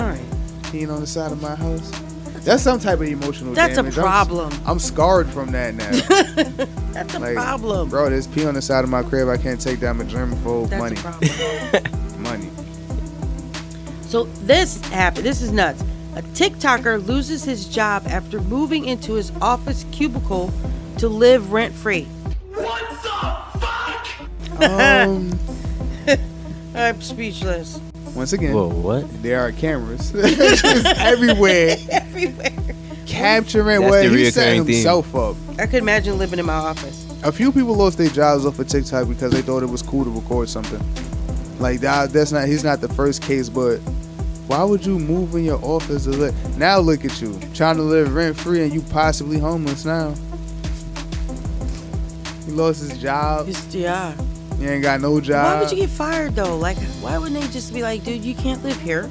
All 0.00 0.06
right. 0.08 0.20
Peeing 0.64 0.92
on 0.92 1.00
the 1.00 1.06
side 1.06 1.32
of 1.32 1.40
my 1.40 1.54
house. 1.54 1.90
That's 2.44 2.62
some 2.62 2.78
type 2.78 3.00
of 3.00 3.06
emotional 3.08 3.52
That's 3.52 3.74
a 3.74 3.76
damage. 3.76 3.98
I'm- 3.98 4.06
problem. 4.06 4.52
I'm, 4.66 4.78
scarred 4.78 5.28
from 5.28 5.50
that 5.52 5.74
now. 5.74 5.90
That's 6.92 7.14
a 7.14 7.18
Like, 7.18 7.34
problem. 7.34 7.88
Bro, 7.90 8.10
there's 8.10 8.26
pee 8.26 8.46
on 8.46 8.54
the 8.54 8.62
side 8.62 8.84
of 8.84 8.90
my 8.90 9.02
crib. 9.02 9.28
I 9.28 9.36
can't 9.36 9.60
take 9.60 9.80
down 9.80 9.98
my 9.98 10.04
germaphobe 10.04 10.70
That's 10.70 10.80
a 10.80 10.84
money. 10.84 10.96
problem. 10.96 12.22
money. 12.22 12.50
So 14.02 14.24
this 14.44 14.80
happened. 14.88 15.26
This 15.26 15.42
is 15.42 15.52
nuts. 15.52 15.82
A 16.16 16.22
TikToker 16.22 17.06
loses 17.06 17.44
his 17.44 17.68
job 17.68 18.04
after 18.06 18.40
moving 18.40 18.86
into 18.86 19.12
his 19.14 19.30
office 19.42 19.84
cubicle 19.92 20.50
to 20.98 21.08
live 21.08 21.52
rent 21.52 21.74
free. 21.74 22.04
What 22.54 22.88
the 22.90 23.58
fuck? 23.60 24.62
Um, 24.70 25.38
I'm 26.74 27.00
speechless. 27.00 27.80
once 28.14 28.32
again, 28.32 28.52
Whoa, 28.54 28.68
what? 28.68 29.22
there 29.22 29.40
are 29.40 29.52
cameras 29.52 30.14
everywhere, 30.14 31.76
Everywhere. 31.90 32.50
capturing 33.06 33.80
That's 33.82 33.90
what 33.90 34.02
the 34.02 34.16
he's 34.16 34.34
setting 34.34 34.62
reoccurring 34.62 34.66
theme. 34.66 34.74
himself 34.74 35.14
up. 35.14 35.36
I 35.58 35.66
could 35.66 35.82
imagine 35.82 36.18
living 36.18 36.38
in 36.38 36.46
my 36.46 36.54
office. 36.54 37.04
A 37.24 37.32
few 37.32 37.50
people 37.52 37.74
lost 37.74 37.98
their 37.98 38.08
jobs 38.08 38.46
off 38.46 38.58
of 38.58 38.68
TikTok 38.68 39.08
because 39.08 39.32
they 39.32 39.42
thought 39.42 39.62
it 39.62 39.68
was 39.68 39.82
cool 39.82 40.04
to 40.04 40.10
record 40.10 40.48
something. 40.48 40.80
Like 41.58 41.80
that, 41.80 42.10
that's 42.12 42.30
not. 42.30 42.46
He's 42.46 42.62
not 42.62 42.80
the 42.80 42.88
first 42.88 43.22
case, 43.22 43.48
but 43.48 43.78
why 44.46 44.62
would 44.62 44.86
you 44.86 44.98
move 45.00 45.34
in 45.34 45.44
your 45.44 45.58
office 45.64 46.04
to 46.04 46.10
live? 46.10 46.56
Now 46.58 46.78
look 46.78 47.04
at 47.04 47.20
you 47.20 47.38
trying 47.54 47.76
to 47.76 47.82
live 47.82 48.14
rent 48.14 48.36
free 48.36 48.62
and 48.62 48.72
you 48.72 48.82
possibly 48.82 49.38
homeless 49.40 49.84
now. 49.84 50.14
He 52.58 52.64
lost 52.64 52.80
his 52.80 52.98
job. 53.00 53.46
Just, 53.46 53.72
yeah. 53.72 54.12
He 54.58 54.66
ain't 54.66 54.82
got 54.82 55.00
no 55.00 55.20
job. 55.20 55.44
Why 55.44 55.60
would 55.62 55.70
you 55.70 55.76
get 55.76 55.90
fired 55.90 56.34
though? 56.34 56.56
Like, 56.56 56.76
why 57.00 57.16
wouldn't 57.16 57.40
they 57.40 57.46
just 57.52 57.72
be 57.72 57.82
like, 57.84 58.02
dude, 58.02 58.24
you 58.24 58.34
can't 58.34 58.60
live 58.64 58.80
here, 58.80 59.08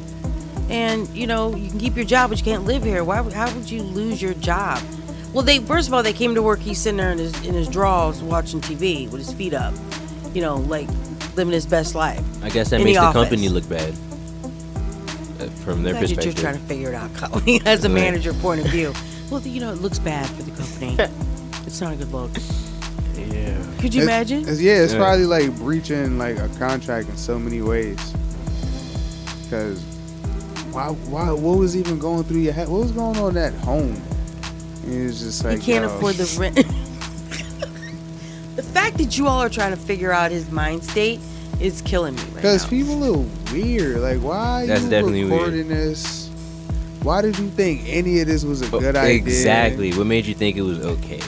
and 0.70 1.08
you 1.16 1.28
know 1.28 1.56
you 1.56 1.70
can 1.70 1.80
keep 1.80 1.96
your 1.96 2.04
job, 2.04 2.30
but 2.30 2.40
you 2.40 2.44
can't 2.44 2.66
live 2.66 2.84
here. 2.84 3.06
Why? 3.06 3.22
would- 3.22 3.32
How 3.32 3.50
would 3.56 3.72
you 3.72 3.84
lose 3.84 4.22
your 4.22 4.34
job? 4.34 4.82
Well, 5.32 5.44
they 5.46 5.60
first 5.60 5.88
of 5.88 5.94
all 5.94 6.04
they 6.04 6.12
came 6.12 6.36
to 6.36 6.42
work. 6.42 6.60
He's 6.60 6.78
sitting 6.78 6.98
there 6.98 7.10
in 7.14 7.20
his 7.20 7.34
in 7.48 7.54
his 7.54 7.70
drawers 7.70 8.22
watching 8.22 8.60
TV 8.60 9.10
with 9.10 9.26
his 9.26 9.32
feet 9.34 9.54
up, 9.54 9.74
you 10.34 10.42
know, 10.42 10.58
like 10.58 10.90
living 11.38 11.54
his 11.54 11.66
best 11.66 11.96
life. 11.96 12.22
I 12.44 12.50
guess 12.50 12.72
that 12.72 12.82
in 12.82 12.84
makes 12.86 12.98
the, 13.00 13.06
office. 13.06 13.22
company 13.30 13.48
look 13.48 13.70
bad. 13.70 13.94
Uh, 15.40 15.46
from 15.64 15.84
their 15.84 15.94
perspective. 15.96 16.26
You're 16.26 16.34
trying 16.34 16.56
to 16.56 16.66
figure 16.68 16.90
it 16.90 16.96
out, 16.96 17.14
Colleen, 17.14 17.62
as 17.66 17.86
a 17.86 17.88
Right. 17.88 17.94
manager 17.96 18.34
point 18.34 18.60
of 18.60 18.68
view. 18.68 18.94
Well, 19.30 19.42
you 19.42 19.60
know, 19.60 19.74
it 19.74 19.82
looks 19.82 20.00
bad 20.00 20.26
for 20.30 20.44
the 20.44 20.52
company. 20.52 20.96
it's 21.68 21.82
not 21.82 21.92
a 21.92 21.96
good 21.98 22.14
look. 22.14 22.32
Yeah. 23.32 23.56
Could 23.80 23.94
you 23.94 24.02
It's- 24.04 24.04
imagine? 24.04 24.40
it's- 24.42 24.60
yeah, 24.60 24.82
it's 24.84 24.94
Yeah. 24.94 25.00
probably 25.00 25.26
like 25.26 25.56
breaching 25.60 26.18
like 26.18 26.38
a 26.38 26.50
contract 26.60 27.10
in 27.10 27.18
so 27.18 27.38
many 27.40 27.62
ways. 27.62 27.98
Because 29.44 29.80
why? 30.72 30.88
Why? 31.10 31.32
What 31.32 31.58
was 31.58 31.76
even 31.76 32.00
going 32.00 32.24
through 32.24 32.40
your 32.42 32.54
head? 32.54 32.68
What 32.70 32.82
was 32.82 32.92
going 32.92 33.18
on 33.18 33.38
at 33.38 33.54
home? 33.56 34.02
It 34.90 35.04
was 35.04 35.20
just 35.20 35.44
like 35.44 35.58
you 35.58 35.74
can't 35.74 35.86
yo. 35.86 35.96
afford 35.96 36.16
the 36.16 36.40
rent. 36.40 36.56
the 38.56 38.64
fact 38.64 38.98
that 38.98 39.18
you 39.18 39.28
all 39.28 39.42
are 39.42 39.50
trying 39.50 39.72
to 39.72 39.78
figure 39.78 40.12
out 40.12 40.32
his 40.32 40.50
mind 40.52 40.84
state 40.84 41.20
is 41.60 41.82
killing 41.82 42.16
me 42.16 42.22
Because 42.36 42.64
now. 42.64 42.70
people 42.70 43.04
are 43.04 43.26
weird. 43.54 43.98
Like, 44.00 44.20
why 44.20 44.64
are 44.64 44.68
That's 44.68 44.84
you 44.84 44.90
definitely 44.90 45.26
weird. 45.26 45.68
this? 45.68 46.30
Why 47.04 47.22
did 47.22 47.38
you 47.40 47.50
think 47.50 47.84
any 47.88 48.20
of 48.20 48.28
this 48.28 48.44
was 48.44 48.62
a 48.62 48.68
But 48.68 48.82
good 48.82 48.96
idea? 48.96 49.16
Exactly. 49.16 49.92
What 49.94 50.08
made 50.08 50.26
you 50.26 50.34
think 50.34 50.58
it 50.58 50.62
was 50.62 50.80
okay? 50.80 51.22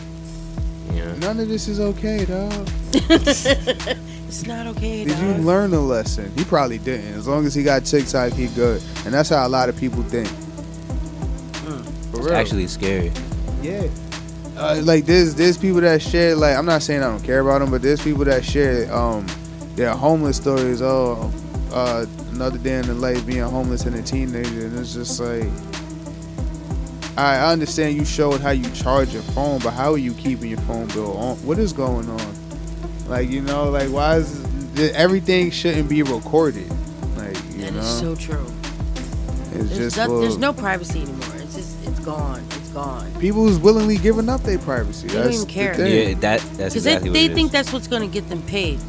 Yeah. 0.93 1.13
None 1.17 1.39
of 1.39 1.47
this 1.47 1.67
is 1.67 1.79
okay, 1.79 2.25
dog. 2.25 2.67
it's 2.93 4.45
not 4.45 4.67
okay. 4.67 5.05
Did 5.05 5.17
you 5.19 5.33
learn 5.43 5.73
a 5.73 5.79
lesson? 5.79 6.31
He 6.35 6.43
probably 6.43 6.77
didn't. 6.77 7.13
As 7.13 7.27
long 7.27 7.45
as 7.45 7.53
he 7.53 7.63
got 7.63 7.85
TikTok, 7.85 8.33
he 8.33 8.47
good. 8.47 8.81
And 9.05 9.13
that's 9.13 9.29
how 9.29 9.45
a 9.45 9.49
lot 9.49 9.69
of 9.69 9.77
people 9.77 10.01
think. 10.03 10.27
For 12.11 12.17
It's 12.17 12.25
real. 12.27 12.33
actually 12.35 12.67
scary. 12.67 13.11
Yeah. 13.61 13.87
Uh, 14.57 14.81
like 14.83 15.05
there's 15.05 15.35
there's 15.35 15.57
people 15.57 15.79
that 15.81 16.01
share 16.01 16.35
like 16.35 16.57
I'm 16.57 16.65
not 16.65 16.81
saying 16.81 17.01
I 17.01 17.05
don't 17.09 17.23
care 17.23 17.39
about 17.39 17.59
them, 17.59 17.71
but 17.71 17.81
there's 17.81 18.01
people 18.01 18.25
that 18.25 18.43
share 18.43 18.91
um 18.93 19.25
their 19.75 19.91
homeless 19.93 20.37
stories. 20.37 20.81
Oh, 20.81 21.31
uh, 21.71 22.05
another 22.31 22.57
day 22.57 22.75
in 22.79 22.87
the 22.87 22.93
life 22.95 23.25
being 23.25 23.41
homeless 23.43 23.85
and 23.85 23.95
a 23.95 24.01
teenager, 24.01 24.65
and 24.65 24.77
it's 24.77 24.93
just 24.93 25.19
like 25.19 25.47
I 27.19 27.51
understand 27.51 27.95
you 27.97 28.05
showed 28.05 28.39
how 28.41 28.51
you 28.51 28.69
charge 28.71 29.13
your 29.13 29.21
phone, 29.23 29.59
but 29.59 29.71
how 29.71 29.91
are 29.91 29.97
you 29.97 30.13
keeping 30.13 30.49
your 30.49 30.59
phone 30.61 30.87
bill 30.87 31.17
on? 31.17 31.35
What 31.45 31.59
is 31.59 31.73
going 31.73 32.09
on? 32.09 32.33
Like 33.07 33.29
you 33.29 33.41
know, 33.41 33.69
like 33.69 33.89
why 33.89 34.17
is 34.17 34.41
th- 34.75 34.93
everything 34.93 35.51
shouldn't 35.51 35.89
be 35.89 36.01
recorded? 36.03 36.69
Like 37.17 37.35
you 37.51 37.61
That 37.65 37.73
know, 37.73 37.79
is 37.79 37.99
so 37.99 38.15
true. 38.15 38.45
it's 39.51 39.51
There's, 39.51 39.95
just 39.95 39.97
no, 39.97 40.19
there's 40.21 40.37
no 40.37 40.53
privacy 40.53 41.01
anymore. 41.01 41.35
It's 41.37 41.55
just 41.55 41.85
it's 41.87 41.99
gone. 41.99 42.41
It's 42.51 42.69
gone. 42.69 43.11
people 43.19 43.43
who's 43.43 43.59
willingly 43.59 43.97
giving 43.97 44.29
up 44.29 44.41
their 44.43 44.59
privacy. 44.59 45.07
They 45.07 45.15
don't 45.15 45.23
That's 45.25 45.35
even 45.37 45.47
care. 45.47 45.73
thing. 45.75 46.09
Yeah, 46.09 46.13
that 46.19 46.39
that's 46.39 46.55
Because 46.55 46.75
exactly 46.75 47.09
they, 47.09 47.13
they 47.19 47.23
what 47.25 47.31
it 47.31 47.35
think 47.35 47.45
is. 47.47 47.51
that's 47.51 47.73
what's 47.73 47.87
going 47.87 48.03
to 48.03 48.07
get 48.07 48.29
them 48.29 48.41
paid. 48.43 48.79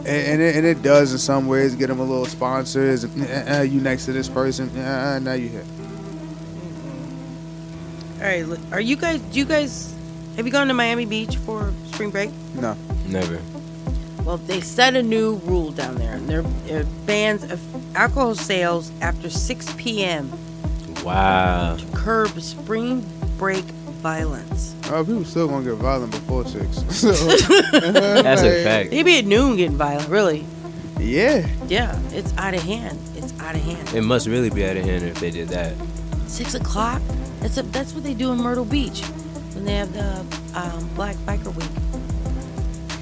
and, 0.00 0.08
and, 0.08 0.42
it, 0.42 0.56
and 0.56 0.66
it 0.66 0.82
does 0.82 1.12
in 1.12 1.18
some 1.18 1.46
ways 1.46 1.74
get 1.74 1.86
them 1.86 2.00
a 2.00 2.04
little 2.04 2.26
sponsors. 2.26 3.04
Uh, 3.04 3.56
uh, 3.60 3.62
you 3.62 3.80
next 3.80 4.04
to 4.06 4.12
this 4.12 4.28
person, 4.28 4.68
uh, 4.76 5.14
uh, 5.16 5.18
now 5.20 5.32
you 5.32 5.48
here. 5.48 5.64
All 8.20 8.26
right, 8.26 8.46
look, 8.46 8.60
are 8.72 8.80
you 8.80 8.96
guys? 8.96 9.20
Do 9.20 9.38
you 9.38 9.44
guys 9.46 9.94
have 10.36 10.46
you 10.46 10.52
gone 10.52 10.68
to 10.68 10.74
Miami 10.74 11.06
Beach 11.06 11.36
for 11.38 11.72
spring 11.86 12.10
break? 12.10 12.30
No, 12.54 12.76
Never. 13.06 13.36
Well, 13.36 14.24
Well, 14.24 14.36
they 14.36 14.60
set 14.60 14.94
a 14.94 15.02
new 15.02 15.36
rule 15.44 15.70
down 15.70 15.94
there, 15.96 16.14
and 16.14 16.28
they're, 16.28 16.42
they're 16.42 16.84
bans 17.06 17.44
of 17.50 17.96
alcohol 17.96 18.34
sales 18.34 18.92
after 19.00 19.30
6 19.30 19.74
p.m. 19.78 20.30
Wow. 21.02 21.76
to 21.76 21.86
curb 21.96 22.28
spring 22.42 23.04
break 23.38 23.64
violence. 24.02 24.74
Oh, 24.90 25.04
people 25.04 25.24
still 25.24 25.48
gonna 25.48 25.64
get 25.64 25.74
violent 25.76 26.10
before 26.12 26.44
six. 26.44 26.82
So, 26.90 27.12
That's 27.72 28.42
a 28.42 28.62
fact. 28.64 28.90
They 28.90 29.02
be 29.02 29.18
at 29.18 29.24
noon 29.24 29.56
getting 29.56 29.76
violent, 29.78 30.08
really. 30.08 30.44
Yeah. 30.98 31.48
Yeah, 31.68 31.98
it's 32.10 32.36
out 32.36 32.52
of 32.52 32.62
hand. 32.62 32.98
It's 33.16 33.32
out 33.40 33.54
of 33.54 33.62
hand. 33.62 33.94
It 33.94 34.02
must 34.02 34.26
really 34.26 34.50
be 34.50 34.64
out 34.66 34.76
of 34.76 34.84
hand 34.84 35.04
if 35.04 35.18
they 35.20 35.30
did 35.30 35.48
that. 35.48 35.74
Six 36.26 36.54
o'clock. 36.54 37.00
That's 37.40 37.56
a, 37.58 37.62
that's 37.62 37.92
what 37.94 38.04
they 38.04 38.14
do 38.14 38.32
in 38.32 38.38
Myrtle 38.38 38.64
Beach 38.64 39.00
when 39.54 39.64
they 39.64 39.74
have 39.74 39.92
the 39.92 40.58
um, 40.58 40.88
Black 40.94 41.16
Biker 41.16 41.54
Week. 41.54 41.68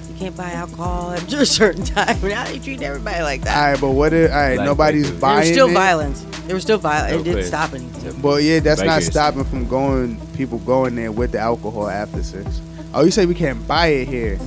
You 0.09 0.15
can't 0.19 0.37
buy 0.37 0.53
alcohol 0.53 1.11
after 1.17 1.41
a 1.41 1.47
certain 1.47 1.85
time. 1.85 2.21
Now 2.23 2.45
they 2.45 2.59
treat 2.59 2.83
everybody 2.83 3.23
like 3.23 3.43
that. 3.43 3.57
All 3.57 3.73
right, 3.73 3.81
but 3.81 3.91
what? 3.91 4.13
If, 4.13 4.31
all 4.31 4.37
right, 4.37 4.55
Black 4.57 4.67
nobody's 4.67 5.07
Biker. 5.07 5.11
There 5.11 5.21
buying 5.21 5.39
was 5.41 5.49
still 5.49 5.69
it. 5.69 5.75
violence. 5.75 6.21
There 6.47 6.55
was 6.55 6.63
still 6.63 6.79
violence. 6.79 7.21
It 7.21 7.25
didn't 7.25 7.45
stop 7.45 7.75
anything. 7.75 8.21
But 8.23 8.43
yeah, 8.43 8.61
that's 8.61 8.81
not 8.83 9.03
stopping 9.03 9.45
from 9.45 9.69
going 9.69 10.19
people 10.35 10.59
going 10.61 10.95
there 10.95 11.13
with 11.13 11.33
the 11.33 11.39
alcohol 11.41 11.89
after 11.89 12.23
six. 12.23 12.61
Oh, 12.95 13.05
you 13.05 13.11
say 13.11 13.27
we 13.27 13.35
can't 13.35 13.67
buy 13.69 13.89
it 13.89 14.09
here? 14.09 14.39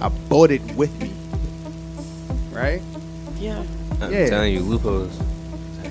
I 0.00 0.08
bought 0.08 0.50
it 0.50 0.60
with 0.74 0.94
me. 1.00 1.12
Right? 2.52 2.82
Yeah. 3.38 3.62
I'm 4.00 4.12
Yeah. 4.12 4.28
telling 4.28 4.52
you, 4.52 4.60
loopholes. 4.60 5.18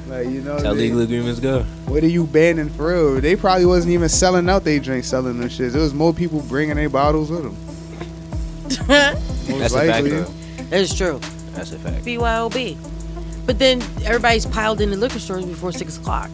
Like 0.08 0.28
you 0.28 0.42
know, 0.42 0.54
how 0.54 0.74
they- 0.74 0.82
legal 0.82 1.02
agreements 1.02 1.40
go. 1.40 1.64
what 1.88 2.04
are 2.04 2.08
you 2.08 2.26
banning 2.26 2.70
for 2.70 2.88
real? 2.94 3.22
They 3.22 3.36
probably 3.36 3.66
wasn't 3.66 3.94
even 3.94 4.10
selling 4.10 4.50
out 4.50 4.64
they 4.64 4.80
drinks, 4.80 5.08
selling 5.08 5.40
them 5.40 5.50
shits. 5.50 5.76
It 5.76 5.80
was 5.80 5.94
more 5.94 6.14
people 6.14 6.42
bringing 6.48 6.76
their 6.76 6.90
bottles 6.90 7.30
with 7.30 7.44
them. 7.44 7.58
Most 8.88 9.60
That's 9.60 9.74
a 9.74 9.80
fact, 9.88 10.06
though. 10.08 10.24
That 10.70 10.80
is 10.82 10.94
true. 10.96 11.20
That's 11.54 11.72
a 11.72 11.80
fact. 11.80 12.06
BYOB. 12.06 12.78
But 13.46 13.60
then 13.60 13.82
everybody's 14.04 14.46
piled 14.46 14.82
in 14.82 14.90
the 14.92 14.98
liquor 14.98 15.20
stores 15.20 15.46
before 15.46 15.72
six 15.72 15.98
o'clock. 15.98 16.30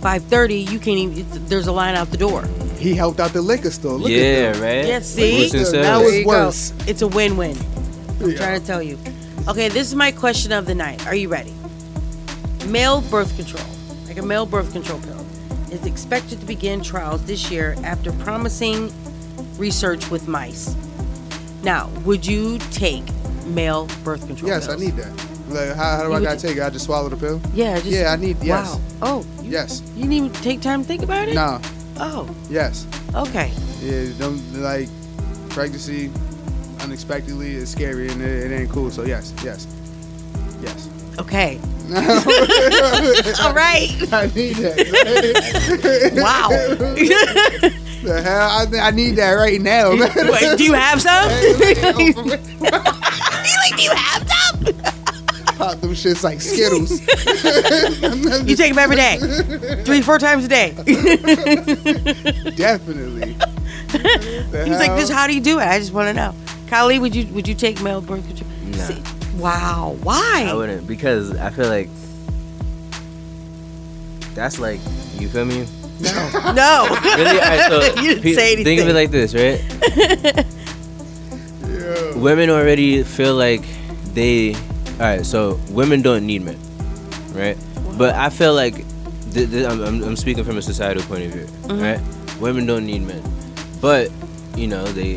Five 0.00 0.22
thirty, 0.24 0.58
you 0.58 0.78
can't 0.78 0.98
even. 0.98 1.46
There's 1.46 1.66
a 1.66 1.72
line 1.72 1.94
out 1.96 2.10
the 2.10 2.16
door. 2.16 2.44
He 2.78 2.94
helped 2.94 3.18
out 3.20 3.32
the 3.32 3.42
liquor 3.42 3.70
store. 3.70 3.94
Look 3.94 4.10
yeah, 4.10 4.18
at 4.18 4.52
them. 4.54 4.62
right? 4.62 4.86
Yeah, 4.86 4.98
see, 5.00 5.48
What's 5.50 5.72
in 5.72 5.80
That 5.82 5.98
was 5.98 6.24
worse. 6.24 6.70
Go. 6.70 6.84
It's 6.86 7.02
a 7.02 7.08
win-win. 7.08 7.56
I'm 8.20 8.30
Yeah. 8.30 8.36
trying 8.36 8.60
to 8.60 8.66
tell 8.66 8.82
you. 8.82 8.98
Okay, 9.48 9.68
this 9.68 9.88
is 9.88 9.94
my 9.94 10.12
question 10.12 10.52
of 10.52 10.66
the 10.66 10.74
night. 10.74 11.06
Are 11.06 11.14
you 11.14 11.28
ready? 11.28 11.52
Male 12.66 13.00
birth 13.02 13.34
control, 13.36 13.64
like 14.06 14.18
a 14.18 14.22
male 14.22 14.46
birth 14.46 14.72
control 14.72 14.98
pill, 15.00 15.24
is 15.70 15.84
expected 15.86 16.40
to 16.40 16.46
begin 16.46 16.82
trials 16.82 17.24
this 17.24 17.50
year 17.50 17.76
after 17.84 18.12
promising 18.12 18.92
research 19.56 20.10
with 20.10 20.26
mice. 20.26 20.74
Now, 21.62 21.88
would 22.04 22.26
you 22.26 22.58
take 22.72 23.04
male 23.46 23.88
birth 24.04 24.26
control? 24.26 24.50
Yes, 24.50 24.68
I 24.68 24.76
need 24.76 24.96
that. 24.96 25.12
Like, 25.48 25.76
how, 25.76 25.96
how 25.96 26.02
do 26.02 26.08
You 26.10 26.14
I 26.16 26.22
gotta 26.22 26.40
take 26.40 26.56
it? 26.56 26.62
I 26.62 26.70
just 26.70 26.86
swallow 26.86 27.08
the 27.08 27.16
pill. 27.16 27.40
Yeah, 27.54 27.76
just, 27.76 27.86
Yeah, 27.86 28.12
I 28.12 28.16
need- 28.16 28.36
yes. 28.42 28.74
Wow. 28.74 28.80
Oh, 29.02 29.26
you, 29.42 29.50
Yes. 29.52 29.80
you 29.94 30.02
didn't 30.02 30.12
even 30.12 30.32
take 30.32 30.60
time 30.60 30.82
to 30.82 30.88
think 30.88 31.02
about 31.04 31.28
it. 31.28 31.34
Nah. 31.34 31.60
Oh, 31.98 32.28
Yes. 32.50 32.86
okay. 33.14 33.52
Yeah. 33.80 34.06
Don't 34.18 34.60
like 34.60 34.88
pregnancy 35.50 36.10
unexpectedly 36.80 37.54
is 37.54 37.70
scary 37.70 38.08
and 38.10 38.20
it, 38.20 38.50
it 38.50 38.54
ain't 38.60 38.70
cool. 38.70 38.90
So 38.90 39.04
yes, 39.04 39.32
yes, 39.44 39.66
yes. 40.60 40.88
Okay. 41.18 41.58
All 41.88 43.54
right. 43.54 43.88
I 44.12 44.26
need 44.34 44.56
that. 44.56 44.76
Wow. 46.16 46.48
the 48.02 48.22
hell? 48.22 48.50
I, 48.50 48.66
I 48.88 48.90
need 48.90 49.12
that 49.16 49.32
right 49.34 49.60
now. 49.60 49.92
man. 49.94 50.10
Wait, 50.16 50.58
do 50.58 50.64
you 50.64 50.72
have 50.74 51.00
some? 51.00 51.30
Hey, 51.86 52.12
you 53.52 53.58
like, 53.62 53.76
do 53.76 53.82
you 53.82 53.92
have 53.92 54.28
some? 54.28 54.64
Pop 55.56 55.80
them 55.80 55.92
shits 55.92 56.22
like 56.24 56.40
Skittles. 56.40 57.00
You 58.48 58.56
take 58.56 58.70
them 58.74 58.78
every 58.78 58.96
day, 58.96 59.18
three, 59.84 60.02
four 60.02 60.18
times 60.18 60.44
a 60.44 60.48
day. 60.48 60.72
Definitely. 62.56 63.34
The 63.92 64.64
He's 64.66 64.78
like, 64.78 64.88
hell? 64.88 64.96
"This, 64.96 65.08
how 65.08 65.26
do 65.26 65.34
you 65.34 65.40
do 65.40 65.58
it?" 65.60 65.64
I 65.64 65.78
just 65.78 65.92
want 65.92 66.08
to 66.08 66.14
know. 66.14 66.34
Kylie, 66.66 67.00
would 67.00 67.14
you 67.14 67.26
would 67.32 67.46
you 67.48 67.54
take 67.54 67.80
male 67.80 68.00
birth 68.00 68.26
control? 68.26 68.50
Nah. 68.64 68.84
See- 68.84 69.02
wow, 69.36 69.96
why? 70.02 70.46
I 70.48 70.54
wouldn't 70.54 70.86
because 70.86 71.36
I 71.36 71.50
feel 71.50 71.68
like 71.68 71.88
that's 74.34 74.58
like 74.58 74.80
you 75.18 75.28
feel 75.28 75.44
me. 75.44 75.66
no. 76.00 76.52
No. 76.54 76.86
Really? 77.16 77.40
Alright, 77.40 77.70
so 77.70 77.80
you 78.02 78.08
didn't 78.10 78.22
pe- 78.22 78.34
say 78.34 78.52
anything. 78.52 78.64
Think 78.64 78.80
of 78.82 78.88
it 78.88 78.94
like 78.94 79.10
this, 79.10 79.34
right? 79.34 79.60
yeah. 81.66 82.14
Women 82.16 82.50
already 82.50 83.02
feel 83.02 83.34
like 83.34 83.62
they. 84.14 84.54
All 84.54 85.00
right, 85.00 85.24
so 85.26 85.60
women 85.70 86.00
don't 86.02 86.26
need 86.26 86.42
men, 86.42 86.58
right? 87.32 87.56
But 87.98 88.14
I 88.14 88.30
feel 88.30 88.54
like 88.54 88.74
th- 89.32 89.50
th- 89.50 89.66
I'm, 89.66 89.82
I'm, 89.82 90.02
I'm 90.02 90.16
speaking 90.16 90.42
from 90.44 90.56
a 90.56 90.62
societal 90.62 91.02
point 91.04 91.24
of 91.24 91.32
view, 91.32 91.46
Mhm. 91.68 91.80
right? 91.82 92.00
Women 92.40 92.64
don't 92.66 92.86
need 92.86 93.02
men, 93.02 93.22
but 93.80 94.10
you 94.56 94.66
know 94.68 94.84
they 94.84 95.16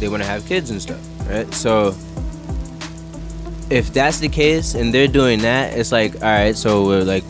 they 0.00 0.08
want 0.08 0.22
to 0.22 0.28
have 0.28 0.46
kids 0.46 0.70
and 0.70 0.80
stuff, 0.80 1.00
right? 1.28 1.52
So 1.52 1.94
if 3.70 3.92
that's 3.92 4.18
the 4.18 4.28
case 4.28 4.74
and 4.74 4.92
they're 4.92 5.08
doing 5.08 5.40
that, 5.40 5.76
it's 5.76 5.90
like, 5.92 6.14
all 6.16 6.20
right, 6.22 6.56
so 6.56 6.84
we're 6.86 7.02
like, 7.04 7.24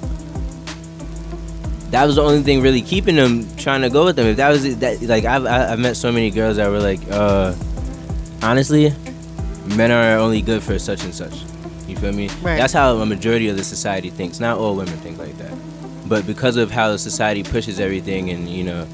that 1.90 2.04
was 2.06 2.16
the 2.16 2.22
only 2.22 2.42
thing 2.42 2.60
really 2.60 2.82
keeping 2.82 3.14
them 3.16 3.46
trying 3.56 3.82
to 3.82 3.90
go 3.90 4.04
with 4.04 4.16
them. 4.16 4.26
If 4.26 4.36
that 4.38 4.48
was 4.50 4.64
it- 4.64 4.80
that, 4.80 5.00
like, 5.02 5.24
I've 5.24 5.46
I've 5.46 5.78
met 5.78 5.96
so 5.96 6.10
many 6.10 6.30
girls 6.30 6.56
that 6.56 6.68
were 6.68 6.80
like, 6.80 7.00
uh, 7.10 7.54
honestly, 8.42 8.92
men 9.76 9.92
are 9.92 10.18
only 10.18 10.42
good 10.42 10.62
for 10.62 10.78
such 10.78 11.04
and 11.04 11.14
such. 11.14 11.44
You 11.86 11.96
feel 11.96 12.12
me? 12.12 12.28
Right. 12.42 12.56
That's 12.56 12.72
how 12.72 12.96
a 12.96 13.06
majority 13.06 13.48
of 13.48 13.56
the 13.56 13.62
society 13.62 14.10
thinks. 14.10 14.40
Not 14.40 14.58
all 14.58 14.74
women 14.74 14.96
think 14.98 15.18
like 15.18 15.36
that, 15.38 15.52
but 16.08 16.26
because 16.26 16.56
of 16.56 16.70
how 16.70 16.90
the 16.90 16.98
society 16.98 17.42
pushes 17.44 17.78
everything, 17.78 18.30
and 18.30 18.48
you 18.48 18.64
know, 18.64 18.86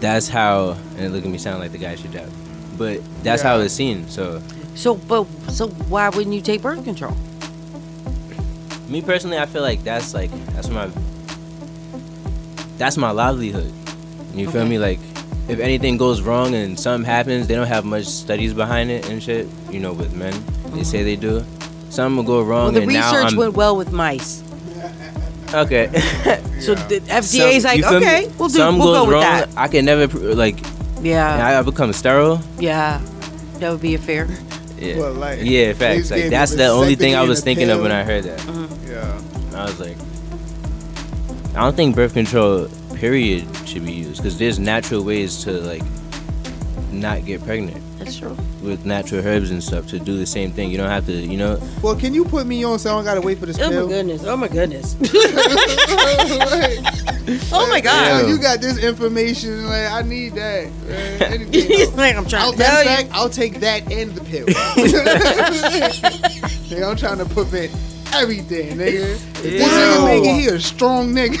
that's 0.00 0.28
how. 0.28 0.76
And 0.98 1.14
look 1.14 1.24
at 1.24 1.30
me 1.30 1.38
sound 1.38 1.60
like 1.60 1.72
the 1.72 1.78
guy 1.78 1.94
should 1.94 2.12
have, 2.12 2.30
but 2.76 3.00
that's 3.22 3.40
how 3.40 3.56
Yeah. 3.56 3.64
it's 3.64 3.74
seen. 3.74 4.08
So. 4.08 4.42
So, 4.74 4.94
but 4.94 5.24
so 5.50 5.68
why 5.88 6.08
wouldn't 6.08 6.34
you 6.34 6.40
take 6.40 6.62
birth 6.62 6.84
control? 6.84 7.16
Me 8.88 9.00
personally, 9.02 9.38
I 9.38 9.46
feel 9.46 9.62
like 9.62 9.82
that's 9.84 10.14
like 10.14 10.30
that's 10.54 10.68
my 10.68 10.90
that's 12.78 12.96
my 12.96 13.10
livelihood. 13.10 13.72
You 14.34 14.50
feel 14.50 14.66
me? 14.66 14.78
Like 14.78 14.98
if 15.48 15.60
anything 15.60 15.96
goes 15.96 16.20
wrong 16.22 16.54
and 16.54 16.78
something 16.78 17.06
happens, 17.08 17.46
they 17.46 17.54
don't 17.54 17.66
have 17.66 17.84
much 17.84 18.06
studies 18.06 18.54
behind 18.54 18.90
it 18.90 19.08
and 19.08 19.22
shit. 19.22 19.46
You 19.70 19.80
know, 19.80 19.92
with 19.92 20.14
men, 20.14 20.32
they 20.64 20.70
uh-huh. 20.80 20.84
say 20.84 21.02
they 21.02 21.16
do. 21.16 21.44
Something 21.90 22.16
will 22.16 22.24
go 22.24 22.42
wrong, 22.42 22.64
Well, 22.64 22.72
the 22.72 22.82
and 22.82 22.92
now 22.92 23.12
research 23.12 23.32
I'm 23.32 23.38
went 23.38 23.54
well 23.54 23.76
with 23.76 23.92
mice. 23.92 24.42
okay. 25.52 25.90
So 26.62 26.76
the 26.76 27.00
FDA's 27.00 27.62
Some- 27.62 27.70
like, 27.70 27.78
you 27.78 27.82
feel 27.82 27.98
me? 27.98 28.06
okay, 28.06 28.28
we'll 28.38 28.48
do, 28.48 28.54
Something 28.54 28.78
we'll 28.78 28.92
goes 28.94 28.98
go 28.98 29.04
with 29.06 29.12
wrong, 29.14 29.22
that. 29.22 29.48
I 29.56 29.66
can 29.66 29.84
never 29.84 30.06
like. 30.34 30.58
Yeah. 31.02 31.58
I 31.58 31.60
become 31.62 31.92
sterile. 31.92 32.40
Yeah, 32.60 33.00
that 33.58 33.70
would 33.72 33.80
be 33.80 33.96
a 33.96 33.98
fair. 33.98 34.28
Yeah. 34.82 34.98
Well, 34.98 35.12
like, 35.12 35.38
yeah, 35.42 35.72
they 35.72 35.74
facts. 35.74 36.10
Like 36.10 36.30
that's 36.30 36.54
the 36.54 36.68
only 36.68 36.96
thing 36.96 37.14
I 37.14 37.22
was 37.22 37.38
and 37.38 37.38
a 37.38 37.42
thinking 37.42 37.70
of 37.70 37.80
when 37.80 37.92
I 37.92 38.02
heard 38.02 38.24
that. 38.24 38.38
Mm-hmm. 38.40 38.90
Yeah. 38.90 39.60
I 39.60 39.64
was 39.64 39.78
like, 39.80 39.96
I 41.56 41.64
don't 41.64 41.76
think 41.76 41.94
birth 41.94 42.14
control 42.14 42.68
period 42.94 43.46
should 43.66 43.84
be 43.84 43.92
used 43.92 44.18
because 44.18 44.38
there's 44.38 44.58
natural 44.58 45.02
ways 45.02 45.44
to 45.44 45.52
like 45.52 45.82
not 46.90 47.24
get 47.24 47.42
pregnant 47.44 47.81
That's 48.04 48.18
true. 48.18 48.36
with 48.62 48.84
natural 48.84 49.24
herbs 49.26 49.50
and 49.50 49.62
stuff 49.62 49.86
to 49.88 49.98
do 49.98 50.16
the 50.16 50.26
same 50.26 50.52
thing. 50.52 50.70
You 50.70 50.78
don't 50.78 50.88
have 50.90 51.06
to, 51.06 51.12
you 51.12 51.36
know. 51.36 51.60
Well, 51.82 51.96
can 51.96 52.14
you 52.14 52.24
put 52.24 52.46
me 52.46 52.64
on 52.64 52.78
so 52.78 52.90
I 52.90 52.94
don't 52.94 53.04
gotta 53.04 53.20
wait 53.20 53.38
for 53.38 53.46
this 53.46 53.58
pill? 53.58 53.66
Oh 53.66 53.70
pill? 53.70 53.86
my 53.86 53.92
goodness! 53.92 54.24
Oh 54.24 54.36
my 54.36 54.48
goodness! 54.48 54.96
oh 57.52 57.66
my 57.68 57.76
Yeah, 57.76 57.80
god! 57.80 58.24
Oh, 58.24 58.28
you 58.28 58.38
got 58.38 58.60
this 58.60 58.78
information. 58.78 59.66
Like 59.66 59.90
I 59.90 60.02
need 60.02 60.34
that. 60.34 60.70
Man. 60.88 61.22
Anything 61.32 61.52
He's 61.52 61.80
else. 61.88 61.96
like, 61.96 62.16
I'm 62.16 62.26
trying 62.26 62.42
I'll, 62.42 62.52
to 62.52 62.58
tell 62.58 62.84
matter 62.84 63.02
you. 63.04 63.08
I'll 63.12 63.30
take 63.30 63.60
that 63.60 63.90
and 63.92 64.10
the 64.12 64.24
pill. 64.24 64.46
nigga, 66.68 66.90
I'm 66.90 66.96
trying 66.96 67.18
to 67.18 67.24
prevent 67.26 67.70
everything, 68.14 68.76
nigga. 68.76 69.14
If 69.14 69.42
this 69.42 69.72
nigga 69.72 69.98
Wow. 69.98 70.04
make 70.06 70.24
it, 70.24 70.34
he 70.40 70.46
a 70.48 70.60
strong 70.60 71.12
nigga. 71.14 71.38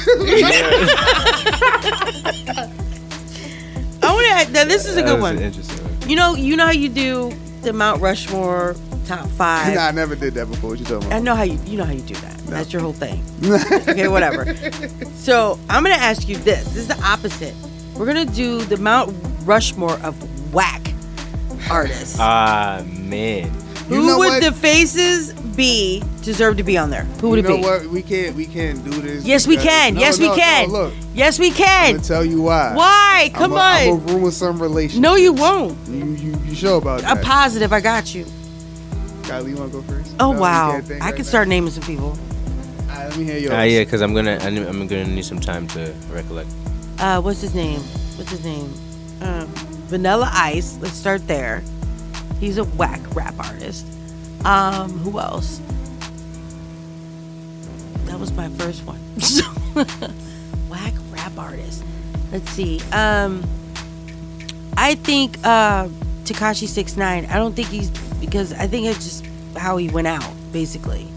I 4.04 4.12
want 4.12 4.46
to. 4.48 4.52
Now 4.52 4.64
this 4.64 4.86
is 4.86 4.96
a 4.96 5.02
good 5.02 5.20
one. 5.20 5.38
interesting 5.38 5.84
one. 5.84 5.91
You 6.12 6.16
know, 6.16 6.34
you 6.34 6.56
know 6.56 6.66
how 6.66 6.72
you 6.72 6.90
do 6.90 7.32
the 7.62 7.72
Mount 7.72 8.02
Rushmore 8.02 8.76
top 9.06 9.26
five. 9.30 9.74
nah, 9.76 9.86
I 9.86 9.92
never 9.92 10.14
did 10.14 10.34
that 10.34 10.46
before. 10.46 10.68
What 10.68 10.78
you 10.78 10.84
talking 10.84 11.06
about? 11.06 11.16
I 11.16 11.20
know 11.20 11.34
how 11.34 11.42
you 11.42 11.58
you 11.64 11.78
know 11.78 11.86
how 11.86 11.92
you 11.92 12.02
do 12.02 12.12
that. 12.16 12.36
That's 12.48 12.70
your 12.70 12.82
whole 12.82 12.92
thing. 12.92 13.24
okay, 13.88 14.08
whatever. 14.08 14.54
So 15.14 15.58
I'm 15.70 15.82
gonna 15.82 15.94
ask 15.94 16.28
you 16.28 16.36
this. 16.36 16.64
This 16.64 16.76
is 16.76 16.88
the 16.88 17.02
opposite. 17.02 17.54
We're 17.96 18.04
gonna 18.04 18.26
do 18.26 18.60
the 18.60 18.76
Mount 18.76 19.16
Rushmore 19.46 19.98
of 20.00 20.52
whack 20.52 20.82
artists. 21.70 22.18
Ah 22.20 22.84
man. 22.86 23.50
You 23.88 23.96
Who 23.96 24.06
know 24.08 24.18
would 24.18 24.28
what? 24.28 24.42
the 24.42 24.52
faces 24.52 25.32
be 25.56 26.02
deserve 26.22 26.56
to 26.58 26.62
be 26.62 26.76
on 26.78 26.90
there? 26.90 27.04
Who 27.20 27.30
would 27.30 27.44
you 27.44 27.44
it 27.44 27.48
know 27.48 27.56
be? 27.56 27.62
what? 27.62 27.86
We 27.86 28.02
can't. 28.02 28.34
We 28.36 28.46
can't 28.46 28.82
do 28.84 28.90
this. 29.00 29.24
Yes, 29.24 29.46
we 29.46 29.56
can. 29.56 29.94
No, 29.94 30.00
yes, 30.00 30.18
we 30.18 30.28
can. 30.34 30.68
No, 30.68 30.72
look, 30.72 30.94
Yes, 31.14 31.38
we 31.38 31.50
can. 31.50 31.86
I'm 31.90 31.96
gonna 31.96 32.06
tell 32.08 32.24
you 32.24 32.42
why. 32.42 32.74
Why? 32.74 33.30
Come 33.34 33.52
I'm 33.52 33.58
on. 33.58 33.82
a, 33.82 34.02
I'm 34.02 34.08
a 34.08 34.12
ruin 34.18 34.32
some 34.32 34.60
relationship. 34.60 35.02
no, 35.02 35.16
you 35.16 35.32
won't. 35.32 35.76
You, 35.88 36.04
you, 36.12 36.36
you 36.44 36.54
sure 36.54 36.78
about 36.78 37.04
I'm 37.04 37.16
that? 37.16 37.24
positive. 37.24 37.72
I 37.72 37.80
got 37.80 38.14
you. 38.14 38.24
Kylie, 39.22 39.50
you 39.50 39.56
want 39.56 39.72
to 39.72 39.80
go 39.80 39.82
first? 39.82 40.14
Oh 40.18 40.32
No, 40.32 40.40
wow, 40.40 40.70
I 40.72 40.78
right 40.80 41.00
can 41.14 41.16
now? 41.18 41.22
start 41.22 41.48
naming 41.48 41.70
some 41.70 41.84
people. 41.84 42.08
All 42.10 42.86
right, 42.88 43.08
let 43.08 43.16
me 43.18 43.24
hear 43.24 43.38
yours. 43.38 43.52
Ah, 43.52 43.62
yeah, 43.62 43.84
because 43.84 44.00
I'm 44.02 44.14
gonna 44.14 44.38
I 44.42 44.50
need- 44.50 44.66
I'm 44.66 44.86
gonna 44.86 45.06
need 45.06 45.24
some 45.24 45.38
time 45.40 45.66
to 45.68 45.94
recollect. 46.10 46.50
Uh, 46.98 47.20
what's 47.20 47.40
his 47.40 47.54
name? 47.54 47.80
What's 48.16 48.30
his 48.30 48.44
name? 48.44 48.72
Um, 49.22 49.46
Vanilla 49.88 50.30
Ice. 50.32 50.76
Let's 50.80 50.94
start 50.94 51.26
there. 51.28 51.62
He's 52.40 52.58
a 52.58 52.64
whack 52.64 53.00
rap 53.14 53.34
artist. 53.38 53.86
Um, 54.44 54.90
who 54.98 55.18
else? 55.18 55.60
That 58.06 58.18
was 58.18 58.32
my 58.32 58.48
first 58.50 58.84
one. 58.84 58.98
whack 60.68 60.94
rap 61.10 61.38
artist. 61.38 61.84
Let's 62.30 62.50
see. 62.50 62.80
Um, 62.92 63.42
I 64.76 64.96
think 64.96 65.38
uh, 65.44 65.88
Tekashi 66.24 66.66
Six 66.66 66.96
Nine. 66.96 67.26
I 67.26 67.36
don't 67.36 67.54
think 67.54 67.68
he's 67.68 67.90
because 68.20 68.52
I 68.52 68.66
think 68.66 68.86
it's 68.86 69.04
just 69.04 69.26
how 69.56 69.76
he 69.76 69.88
went 69.88 70.06
out 70.06 70.32
basically. 70.52 71.08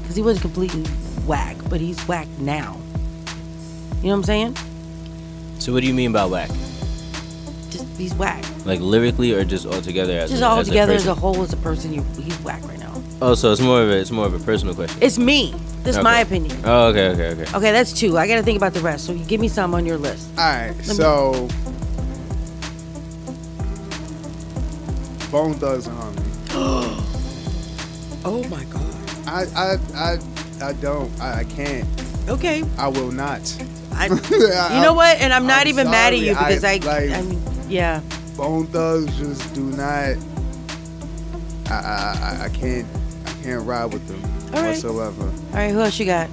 Because 0.00 0.16
he 0.16 0.22
wasn't 0.22 0.42
completely 0.42 0.82
whack, 1.26 1.56
but 1.68 1.80
he's 1.80 2.00
whack 2.08 2.28
now. 2.38 2.80
You 4.02 4.08
know 4.08 4.10
what 4.10 4.14
I'm 4.14 4.24
saying? 4.24 4.56
So 5.58 5.72
what 5.72 5.80
do 5.80 5.86
you 5.86 5.94
mean 5.94 6.12
by 6.12 6.24
whack? 6.24 6.50
Just 7.72 7.86
he's 7.96 8.14
whack. 8.14 8.44
Like 8.66 8.80
lyrically 8.80 9.32
or 9.32 9.44
just 9.44 9.66
altogether 9.66 10.12
as 10.18 10.30
Just 10.30 10.42
a, 10.42 10.46
all 10.46 10.58
as 10.58 10.68
together 10.68 10.92
a 10.92 10.96
as 10.96 11.06
a 11.06 11.14
whole 11.14 11.42
as 11.42 11.52
a 11.52 11.56
person, 11.56 11.92
you 11.92 12.02
he's 12.20 12.36
whack 12.40 12.62
right 12.64 12.78
now. 12.78 12.92
Oh, 13.22 13.34
so 13.34 13.50
it's 13.50 13.60
more 13.60 13.82
of 13.82 13.88
a 13.88 13.98
it's 13.98 14.10
more 14.10 14.26
of 14.26 14.34
a 14.34 14.38
personal 14.44 14.74
question. 14.74 14.98
It's 15.02 15.18
me. 15.18 15.54
This 15.82 15.96
is 15.96 16.02
my 16.02 16.20
opinion. 16.20 16.56
Oh, 16.64 16.88
okay, 16.88 17.08
okay, 17.08 17.42
okay. 17.42 17.56
Okay, 17.56 17.72
that's 17.72 17.92
two. 17.92 18.18
I 18.18 18.28
got 18.28 18.36
to 18.36 18.42
think 18.42 18.56
about 18.56 18.74
the 18.74 18.80
rest. 18.80 19.06
So 19.06 19.12
you 19.12 19.24
give 19.24 19.40
me 19.40 19.48
some 19.48 19.74
on 19.74 19.84
your 19.86 19.98
list. 19.98 20.28
All 20.38 20.44
right, 20.44 20.68
Let 20.68 20.88
me- 20.88 20.94
so 20.94 21.48
Bone 25.30 25.54
Thugs 25.54 25.86
and 25.86 25.96
Harmony. 25.96 26.28
oh 28.24 28.46
my 28.50 28.64
god. 28.64 28.82
I 29.26 29.44
I 29.56 29.76
I 29.94 30.18
I 30.68 30.72
don't. 30.74 31.20
I, 31.20 31.38
I 31.40 31.44
can't. 31.44 31.88
Okay. 32.28 32.62
I 32.76 32.88
will 32.88 33.10
not. 33.10 33.40
I, 33.94 34.06
you 34.76 34.82
know 34.82 34.94
what? 34.94 35.18
And 35.20 35.32
I'm 35.32 35.46
not 35.46 35.66
even 35.66 35.90
mad 35.90 36.12
at 36.12 36.20
you 36.20 36.30
because 36.32 36.64
I, 36.64 36.74
I, 36.74 36.76
like, 36.78 37.24
mean, 37.24 37.42
yeah. 37.72 38.00
Bone 38.36 38.66
Thugs 38.66 39.16
just 39.18 39.54
do 39.54 39.62
not. 39.62 40.16
I 41.70 41.70
I, 41.70 42.38
I- 42.40 42.44
I 42.44 42.48
can't 42.50 42.86
I 43.26 43.30
can't 43.42 43.66
ride 43.66 43.92
with 43.92 44.06
them 44.08 44.22
All 44.54 44.62
right. 44.62 44.68
whatsoever. 44.70 45.24
All 45.24 45.54
right, 45.54 45.70
who 45.72 45.80
else 45.80 45.98
you 45.98 46.06
got? 46.06 46.28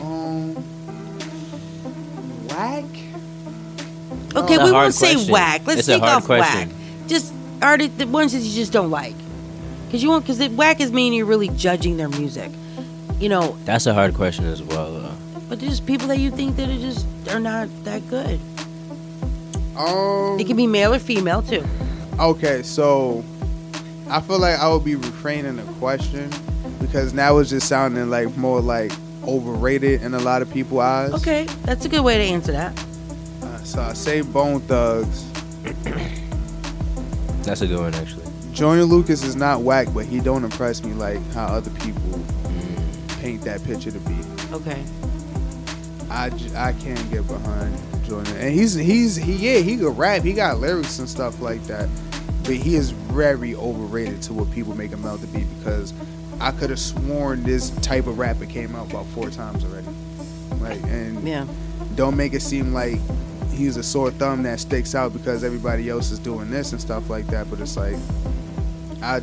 Um, 0.00 0.54
whack. 2.48 2.84
Okay, 4.36 4.54
It's 4.54 4.62
a 4.62 4.64
we 4.64 4.70
hard 4.70 4.72
won't 4.72 4.94
say 4.94 5.12
question. 5.14 5.32
whack. 5.32 5.62
Let's 5.66 5.80
It's 5.80 5.88
a 5.88 5.92
take 5.92 6.02
hard 6.02 6.12
off 6.18 6.24
question. 6.26 6.68
whack. 6.68 7.08
Just 7.08 7.32
artists, 7.62 7.96
the 7.98 8.06
ones 8.06 8.32
that 8.32 8.38
you 8.40 8.54
just 8.54 8.72
don't 8.72 8.90
like, 8.90 9.14
because 9.86 10.02
you 10.02 10.08
won't. 10.08 10.24
Because 10.26 10.46
whack 10.50 10.80
is 10.80 10.92
mean 10.92 11.12
you're 11.12 11.26
really 11.26 11.48
judging 11.48 11.96
their 11.96 12.08
music. 12.08 12.50
You 13.18 13.28
know, 13.28 13.56
That's 13.64 13.86
a 13.86 13.92
hard 13.94 14.14
question 14.14 14.46
as 14.46 14.62
well. 14.62 14.92
Though. 14.92 15.14
but 15.48 15.58
there's 15.60 15.72
just 15.72 15.86
people 15.86 16.06
that 16.08 16.18
you 16.18 16.30
think 16.30 16.56
that 16.56 16.68
are 16.70 16.78
just 16.78 17.06
are 17.30 17.40
not 17.40 17.68
that 17.84 18.08
good. 18.08 18.40
Um, 19.88 20.38
It 20.38 20.46
can 20.46 20.56
be 20.56 20.66
male 20.66 20.94
or 20.94 20.98
female 20.98 21.42
too. 21.42 21.64
Okay, 22.18 22.62
so 22.62 23.24
I 24.08 24.20
feel 24.20 24.38
like 24.38 24.58
I 24.58 24.68
would 24.72 24.84
be 24.84 24.94
refraining 24.94 25.56
the 25.56 25.62
question 25.74 26.30
because 26.80 27.12
now 27.14 27.38
it's 27.38 27.50
just 27.50 27.68
sounding 27.68 28.10
like 28.10 28.36
more 28.36 28.60
like 28.60 28.92
overrated 29.26 30.02
in 30.02 30.14
a 30.14 30.18
lot 30.18 30.42
of 30.42 30.52
people's 30.52 30.80
eyes. 30.80 31.12
Okay, 31.14 31.44
that's 31.64 31.84
a 31.84 31.88
good 31.88 32.02
way 32.02 32.18
to 32.18 32.24
answer 32.24 32.52
that. 32.52 32.78
Uh, 33.42 33.58
so 33.64 33.80
I 33.82 33.92
say 33.94 34.20
Bone 34.22 34.60
Thugs. 34.60 35.26
That's 37.42 37.62
a 37.62 37.66
good 37.66 37.80
one 37.80 37.94
actually. 37.94 38.26
Joyner 38.52 38.84
Lucas 38.84 39.24
is 39.24 39.34
not 39.34 39.62
whack, 39.62 39.88
but 39.94 40.04
he 40.04 40.20
don't 40.20 40.44
impress 40.44 40.84
me 40.84 40.92
like 40.92 41.20
how 41.32 41.46
other 41.46 41.70
people 41.80 42.20
paint 43.20 43.42
that 43.42 43.62
picture 43.64 43.90
to 43.90 43.98
be. 44.00 44.14
Okay. 44.52 44.84
I, 46.10 46.26
I 46.56 46.72
can't 46.72 47.10
get 47.10 47.26
behind 47.28 47.76
Jordan, 48.04 48.36
and 48.36 48.52
he's 48.52 48.74
he's 48.74 49.14
he 49.16 49.34
yeah 49.34 49.60
he 49.60 49.76
could 49.76 49.96
rap, 49.96 50.22
he 50.22 50.32
got 50.32 50.58
lyrics 50.58 50.98
and 50.98 51.08
stuff 51.08 51.40
like 51.40 51.62
that, 51.64 51.88
but 52.42 52.54
he 52.54 52.74
is 52.74 52.90
very 52.90 53.54
overrated 53.54 54.20
to 54.22 54.32
what 54.32 54.50
people 54.50 54.76
make 54.76 54.90
him 54.90 55.04
out 55.04 55.20
to 55.20 55.26
be 55.28 55.44
because 55.44 55.94
I 56.40 56.50
could 56.50 56.70
have 56.70 56.80
sworn 56.80 57.44
this 57.44 57.70
type 57.78 58.06
of 58.06 58.18
rapper 58.18 58.46
came 58.46 58.74
out 58.74 58.90
about 58.90 59.06
four 59.06 59.30
times 59.30 59.64
already, 59.64 59.86
like 60.58 60.82
and 60.90 61.26
yeah, 61.26 61.46
don't 61.94 62.16
make 62.16 62.34
it 62.34 62.42
seem 62.42 62.72
like 62.72 62.98
he's 63.52 63.76
a 63.76 63.82
sore 63.82 64.10
thumb 64.10 64.42
that 64.42 64.58
sticks 64.58 64.94
out 64.94 65.12
because 65.12 65.44
everybody 65.44 65.88
else 65.88 66.10
is 66.10 66.18
doing 66.18 66.50
this 66.50 66.72
and 66.72 66.80
stuff 66.80 67.08
like 67.08 67.26
that, 67.28 67.48
but 67.48 67.60
it's 67.60 67.76
like 67.76 67.96
I 69.02 69.20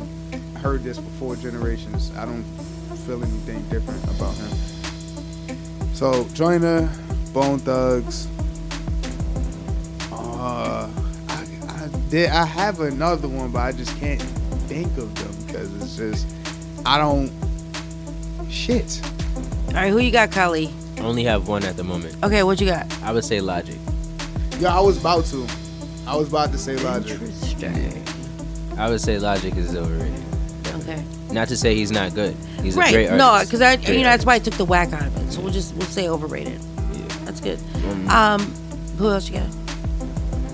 heard 0.58 0.82
this 0.82 0.96
for 0.96 1.10
four 1.18 1.36
generations. 1.36 2.10
I 2.16 2.24
don't 2.24 2.44
feel 3.04 3.22
anything 3.22 3.62
different 3.68 4.02
about 4.04 4.34
him. 4.36 4.48
So 5.98 6.22
Joyner, 6.32 6.88
Bone 7.32 7.58
Thugs. 7.58 8.28
Uh, 10.12 10.88
I, 11.28 11.46
I 11.68 11.88
did. 12.08 12.30
I 12.30 12.44
have 12.44 12.78
another 12.78 13.26
one, 13.26 13.50
but 13.50 13.58
I 13.58 13.72
just 13.72 13.98
can't 13.98 14.22
think 14.68 14.96
of 14.96 15.12
them 15.16 15.44
because 15.44 15.74
it's 15.82 15.96
just 15.96 16.28
I 16.86 16.98
don't. 16.98 17.32
Shit. 18.48 19.00
All 19.66 19.74
right, 19.74 19.90
who 19.90 19.98
you 19.98 20.12
got, 20.12 20.30
Kali? 20.30 20.72
I 20.98 21.00
only 21.00 21.24
have 21.24 21.48
one 21.48 21.64
at 21.64 21.76
the 21.76 21.82
moment. 21.82 22.14
Okay, 22.22 22.44
what 22.44 22.60
you 22.60 22.68
got? 22.68 22.86
I 23.02 23.10
would 23.10 23.24
say 23.24 23.40
Logic. 23.40 23.80
Yeah, 24.60 24.78
I 24.78 24.80
was 24.80 24.98
about 24.98 25.24
to. 25.24 25.48
I 26.06 26.14
was 26.14 26.28
about 26.28 26.52
to 26.52 26.58
say 26.58 26.76
Logic. 26.76 27.18
I 28.78 28.88
would 28.88 29.00
say 29.00 29.18
Logic 29.18 29.56
is 29.56 29.74
overrated. 29.74 30.27
Okay. 31.28 31.34
Not 31.34 31.48
to 31.48 31.56
say 31.56 31.74
he's 31.74 31.90
not 31.90 32.14
good. 32.14 32.34
He's 32.62 32.74
a 32.76 32.80
right. 32.80 32.92
great 32.92 33.10
no, 33.12 33.40
because 33.44 33.60
I, 33.60 33.76
Great 33.76 33.88
you 33.98 34.02
know, 34.02 34.10
that's 34.10 34.24
why 34.24 34.34
I 34.36 34.38
took 34.38 34.54
the 34.54 34.64
whack 34.64 34.92
out 34.94 35.06
of 35.06 35.16
it. 35.16 35.30
So 35.32 35.40
we'll 35.42 35.52
just 35.52 35.74
we'll 35.74 35.86
say 35.86 36.08
overrated. 36.08 36.58
Yeah. 36.92 37.02
That's 37.24 37.40
good. 37.40 37.58
Um, 37.84 38.08
Um, 38.10 38.40
who 38.96 39.10
else 39.10 39.28
you 39.28 39.38
got? 39.38 39.48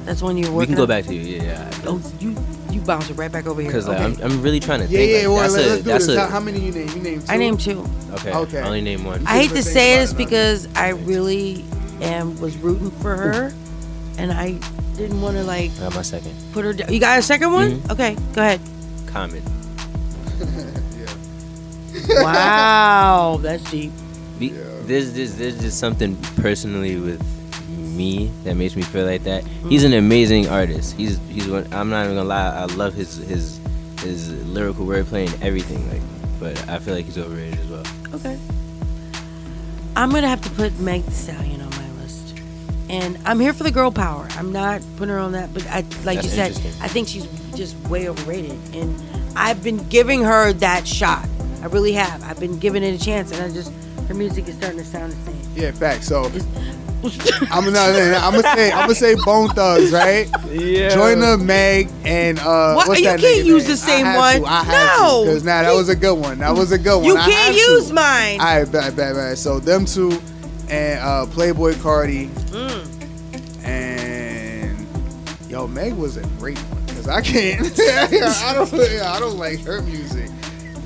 That's 0.04 0.20
one 0.20 0.36
you 0.36 0.46
were 0.46 0.50
we 0.50 0.56
working. 0.56 0.74
can 0.74 0.76
go 0.76 0.82
on? 0.82 0.88
back 0.88 1.04
to 1.04 1.14
you. 1.14 1.36
Yeah, 1.36 1.42
yeah. 1.44 1.70
Oh, 1.86 2.02
you 2.20 2.36
you 2.70 2.80
bounce 2.80 3.08
it 3.08 3.14
right 3.14 3.30
back 3.30 3.46
over 3.46 3.60
here. 3.60 3.70
Because 3.70 3.88
okay. 3.88 4.02
I'm, 4.02 4.20
I'm 4.20 4.42
really 4.42 4.58
trying 4.60 4.80
to 4.80 4.86
Yeah, 4.86 4.98
think. 4.98 5.12
yeah. 5.12 5.18
like, 5.18 5.26
Well, 5.28 5.36
that's 5.42 5.54
let's, 5.54 5.66
a, 5.66 5.76
do 5.76 5.82
that's 5.84 6.06
this. 6.08 6.16
a, 6.16 6.20
How, 6.20 6.26
how 6.28 6.40
many 6.40 6.58
you 6.58 6.72
name? 6.72 6.88
You 6.88 7.02
name 7.02 7.20
two. 7.22 7.26
I 7.32 7.36
named 7.36 7.60
two. 7.60 7.86
Okay. 8.14 8.32
Okay. 8.34 8.58
I 8.58 8.66
only 8.66 8.80
name 8.80 9.04
one. 9.04 9.24
I 9.26 9.38
hate 9.38 9.50
to 9.50 9.62
say 9.62 9.96
this 9.98 10.12
because 10.12 10.68
I 10.74 10.88
really 10.90 11.64
am 12.02 12.38
was 12.40 12.56
rooting 12.56 12.90
for 12.90 13.16
her, 13.16 13.52
and 14.18 14.32
I 14.32 14.58
didn't 14.96 15.20
want 15.22 15.36
to 15.36 15.44
like 15.44 15.70
I 15.76 15.84
got 15.84 15.94
my 15.94 16.02
second. 16.02 16.34
put 16.52 16.64
her. 16.64 16.72
down. 16.74 16.92
You 16.92 16.98
got 17.00 17.18
a 17.18 17.22
second 17.22 17.52
one? 17.52 17.78
Mhm. 17.80 17.90
Okay, 17.92 18.16
go 18.34 18.42
ahead. 18.42 18.60
Common. 19.06 19.42
Wow, 22.22 23.38
that's 23.40 23.70
deep. 23.70 23.92
Be, 24.38 24.48
there's, 24.48 25.12
there's, 25.12 25.36
there's 25.36 25.60
just 25.60 25.78
something 25.78 26.16
personally 26.36 26.96
with 26.96 27.22
me 27.94 28.30
that 28.42 28.56
makes 28.56 28.76
me 28.76 28.82
feel 28.82 29.06
like 29.06 29.22
that. 29.24 29.44
Hmm. 29.44 29.68
He's 29.68 29.84
an 29.84 29.94
amazing 29.94 30.48
artist. 30.48 30.96
He's 30.96 31.18
he's 31.28 31.48
one, 31.48 31.66
I'm 31.72 31.90
not 31.90 32.04
even 32.04 32.16
gonna 32.16 32.28
lie. 32.28 32.48
I 32.48 32.64
love 32.66 32.94
his 32.94 33.16
his 33.16 33.60
his 34.00 34.32
lyrical 34.46 34.86
wordplay 34.86 35.32
and 35.32 35.42
everything. 35.42 35.88
Like, 35.90 36.02
but 36.40 36.68
I 36.68 36.78
feel 36.78 36.94
like 36.94 37.06
he's 37.06 37.18
overrated 37.18 37.58
as 37.58 37.68
well. 37.68 37.84
Okay. 38.14 38.38
I'm 39.96 40.10
gonna 40.10 40.28
have 40.28 40.42
to 40.42 40.50
put 40.50 40.78
Meg 40.80 41.04
Thee 41.04 41.12
Stallion 41.12 41.60
on 41.60 41.70
my 41.70 42.02
list, 42.02 42.36
and 42.88 43.16
I'm 43.24 43.38
here 43.38 43.52
for 43.52 43.62
the 43.62 43.70
girl 43.70 43.92
power. 43.92 44.26
I'm 44.32 44.52
not 44.52 44.82
putting 44.96 45.14
her 45.14 45.20
on 45.20 45.32
that, 45.32 45.54
but 45.54 45.66
I, 45.68 45.84
like 46.04 46.20
That's 46.20 46.24
you 46.24 46.30
said. 46.30 46.50
I 46.82 46.88
think 46.88 47.08
she's 47.08 47.26
just 47.54 47.76
way 47.88 48.08
overrated, 48.08 48.58
and 48.74 49.00
I've 49.36 49.62
been 49.62 49.88
giving 49.88 50.22
her 50.22 50.52
that 50.54 50.86
shot. 50.86 51.28
I 51.64 51.68
really 51.68 51.92
have. 51.92 52.22
I've 52.24 52.38
been 52.38 52.58
giving 52.58 52.82
it 52.82 53.00
a 53.00 53.02
chance, 53.02 53.32
and 53.32 53.42
I 53.42 53.48
just 53.52 53.72
her 54.06 54.12
music 54.14 54.46
is 54.48 54.56
starting 54.56 54.78
to 54.80 54.84
sound 54.84 55.12
the 55.12 55.16
same. 55.16 55.40
Yeah, 55.56 55.70
fact. 55.72 56.04
So 56.04 56.24
I'm 57.50 57.64
gonna 57.64 57.78
I'm 57.80 58.32
gonna 58.34 58.42
say 58.54 58.70
I'm 58.70 58.80
gonna 58.82 58.94
say 58.94 59.14
Bone 59.24 59.48
Thugs, 59.48 59.90
right? 59.90 60.28
Yeah. 60.50 60.90
Joyner, 60.90 61.38
Meg, 61.38 61.88
and 62.04 62.38
uh, 62.38 62.74
What? 62.74 62.88
what's 62.88 63.00
You 63.00 63.06
that 63.06 63.20
can't 63.20 63.38
nigga 63.40 63.44
use 63.46 63.62
name? 63.64 63.70
the 63.72 63.76
same 63.78 64.06
I 64.06 64.16
one. 64.18 64.40
To, 64.42 64.46
I 64.46 64.62
had 64.64 64.96
No. 64.98 65.24
because 65.24 65.42
now 65.44 65.62
that 65.62 65.74
was 65.74 65.88
a 65.88 65.96
good 65.96 66.14
one. 66.18 66.38
That 66.40 66.54
was 66.54 66.70
a 66.72 66.78
good 66.78 66.96
one. 66.96 67.04
You 67.06 67.16
I 67.16 67.30
can't 67.30 67.32
had 67.34 67.52
to. 67.54 67.58
use 67.58 67.92
mine. 67.92 68.40
All 68.40 68.46
right, 68.46 68.70
bad, 68.70 68.94
bad, 68.96 69.14
bad. 69.14 69.38
So 69.38 69.58
them 69.58 69.86
two, 69.86 70.20
and 70.68 71.00
uh, 71.00 71.24
Playboi 71.30 71.74
Carti, 71.76 72.28
Mm. 72.52 73.64
and 73.64 74.86
yo, 75.50 75.66
Meg 75.66 75.94
was 75.94 76.16
a 76.18 76.26
great 76.38 76.58
one 76.58 76.84
because 76.86 77.08
I 77.08 77.20
can't. 77.22 77.60
I 77.80 78.52
don't. 78.54 78.72
I 78.74 79.18
don't 79.20 79.38
like 79.38 79.60
her 79.64 79.80
music 79.82 80.23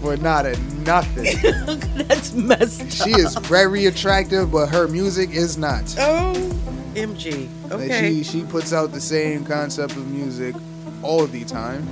for 0.01 0.17
not 0.17 0.47
a 0.47 0.57
nothing. 0.85 1.25
That's 2.09 2.33
messed 2.33 2.93
She 2.93 3.11
is 3.11 3.35
very 3.37 3.87
attractive, 3.87 4.51
but 4.53 4.69
her 4.69 4.87
music 4.89 5.31
is 5.31 5.57
not. 5.59 5.83
Oh, 5.99 6.33
MG. 6.95 7.49
Like, 7.65 7.73
Okay. 7.73 8.15
she 8.15 8.25
she 8.25 8.43
puts 8.45 8.73
out 8.73 8.93
the 8.93 9.01
same 9.01 9.45
concept 9.45 9.93
of 9.93 10.07
music 10.09 10.55
all 11.03 11.27
the 11.27 11.45
time. 11.45 11.87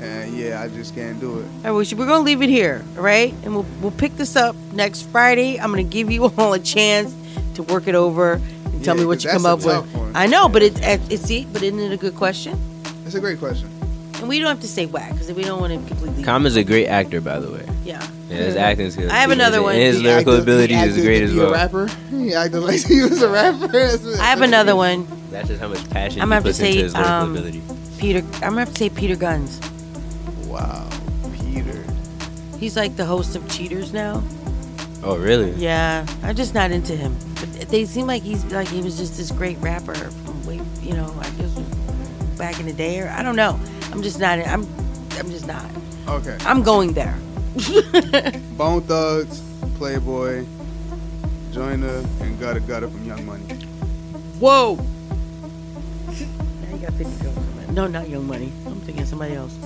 And 0.00 0.32
yeah, 0.36 0.62
I 0.62 0.68
just 0.68 0.94
can't 0.94 1.18
do 1.18 1.40
it. 1.40 1.46
All 1.66 1.76
right, 1.76 1.92
we're 1.92 2.06
gonna 2.06 2.20
leave 2.24 2.40
it 2.42 2.48
here, 2.48 2.84
all 2.96 3.02
right? 3.02 3.34
And 3.42 3.54
we'll 3.54 3.66
we'll 3.80 3.90
pick 3.90 4.16
this 4.16 4.36
up 4.36 4.54
next 4.72 5.02
Friday. 5.10 5.58
I'm 5.58 5.70
gonna 5.70 5.82
give 5.82 6.10
you 6.10 6.24
all 6.38 6.52
a 6.52 6.58
chance 6.60 7.14
to 7.54 7.62
work 7.64 7.88
it 7.88 7.96
over 7.96 8.34
and 8.34 8.84
tell 8.84 8.94
Yeah, 8.94 9.00
me 9.02 9.06
what 9.06 9.24
you 9.24 9.30
come 9.30 9.44
up 9.46 9.64
with. 9.64 9.92
one. 9.94 10.12
I 10.14 10.26
know, 10.26 10.48
but 10.48 10.62
it, 10.62 10.78
it, 10.82 11.00
it 11.12 11.18
see, 11.20 11.46
but 11.52 11.62
isn't 11.62 11.80
it 11.80 11.90
a 11.92 11.96
good 11.96 12.14
question? 12.14 12.56
It's 13.06 13.16
a 13.16 13.20
great 13.20 13.40
question. 13.40 13.68
And 14.18 14.28
we 14.28 14.38
don't 14.40 14.48
have 14.48 14.60
to 14.60 14.68
say 14.68 14.86
whack 14.86 15.12
because 15.12 15.32
we 15.32 15.44
don't 15.44 15.60
want 15.60 15.72
to 15.72 15.88
completely. 15.88 16.24
Common's 16.24 16.56
a 16.56 16.64
great 16.64 16.86
actor, 16.86 17.20
by 17.20 17.38
the 17.38 17.50
way. 17.50 17.66
Yeah. 17.84 18.06
Yeah, 18.28 18.36
his 18.36 18.56
acting 18.56 18.90
skills. 18.90 19.10
I 19.10 19.16
have 19.16 19.30
another 19.30 19.62
one. 19.62 19.74
His 19.76 20.02
lyrical 20.02 20.34
acted- 20.34 20.42
ability 20.42 20.74
is 20.74 20.96
great 21.02 21.22
as 21.22 21.34
well. 21.34 21.48
A 21.48 21.52
rapper. 21.52 21.86
He 22.10 22.34
acted 22.34 22.60
like 22.60 22.84
he 22.84 23.00
was 23.02 23.22
a 23.22 23.28
rapper. 23.28 23.70
I 24.20 24.24
have 24.24 24.42
another 24.42 24.76
one. 24.76 25.06
That's 25.30 25.48
just 25.48 25.60
how 25.60 25.68
much 25.68 25.88
passion 25.90 26.20
I'm 26.20 26.28
he 26.28 26.32
gonna 26.32 26.34
have 26.34 26.42
to 26.44 26.48
into 26.50 26.60
say 26.60 26.76
his 26.76 26.94
lyrical 26.94 27.12
um, 27.14 27.30
ability. 27.36 27.62
Peter. 27.98 28.18
I'm 28.34 28.40
gonna 28.40 28.60
have 28.60 28.72
to 28.72 28.78
say 28.78 28.90
Peter 28.90 29.16
Gunz. 29.16 29.60
Wow, 30.46 30.88
Peter. 31.38 31.84
He's 32.58 32.76
like 32.76 32.96
the 32.96 33.04
host 33.04 33.34
of 33.36 33.48
Cheaters 33.50 33.92
now. 33.92 34.22
Oh, 35.02 35.16
really? 35.16 35.52
Yeah, 35.52 36.06
I'm 36.22 36.34
just 36.34 36.54
not 36.54 36.70
into 36.70 36.96
him. 36.96 37.16
But 37.36 37.68
they 37.68 37.84
seem 37.84 38.06
like 38.06 38.22
he's 38.22 38.44
like 38.46 38.68
he 38.68 38.82
was 38.82 38.98
just 38.98 39.16
this 39.16 39.30
great 39.30 39.56
rapper 39.58 39.94
from 39.94 40.44
way, 40.44 40.60
you 40.82 40.94
know, 40.94 41.14
I 41.20 41.30
guess 41.30 41.54
back 42.36 42.58
in 42.60 42.66
the 42.66 42.72
day. 42.72 43.00
Or 43.00 43.08
I 43.08 43.22
don't 43.22 43.36
know. 43.36 43.58
I'm 43.92 44.02
just 44.02 44.18
not. 44.18 44.38
I'm. 44.40 44.66
I'm 45.18 45.30
just 45.30 45.46
not. 45.46 45.64
Okay. 46.08 46.36
I'm 46.40 46.62
going 46.62 46.92
there. 46.92 47.18
Bone 48.56 48.82
Thugs, 48.82 49.42
Playboy, 49.76 50.44
Joyner, 51.52 51.98
and 52.20 52.38
Gudda 52.38 52.60
Gudda 52.60 52.90
from 52.90 53.04
Young 53.04 53.24
Money. 53.26 53.44
Whoa. 54.38 54.76
Now 56.06 56.12
you 56.72 56.78
got 56.78 56.92
50 56.94 57.22
girls. 57.24 57.36
No, 57.70 57.86
not 57.86 58.08
Young 58.08 58.26
Money. 58.26 58.52
I'm 58.66 58.80
thinking 58.80 59.04
somebody 59.06 59.34
else. 59.34 59.56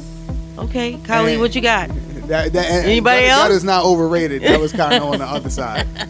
Okay, 0.58 0.94
Kylie, 0.94 1.32
And- 1.32 1.40
what 1.40 1.54
you 1.54 1.60
got? 1.60 1.88
That, 2.28 2.52
that, 2.52 2.66
and- 2.70 2.86
Anybody 2.86 3.22
Gudda 3.26 3.28
else? 3.28 3.42
Gudda's 3.48 3.64
not 3.64 3.84
overrated. 3.84 4.42
That 4.42 4.60
was 4.60 4.72
kind 4.72 4.94
of 4.94 5.02
on 5.02 5.18
the 5.18 5.26
other 5.26 5.50
side. 5.50 5.86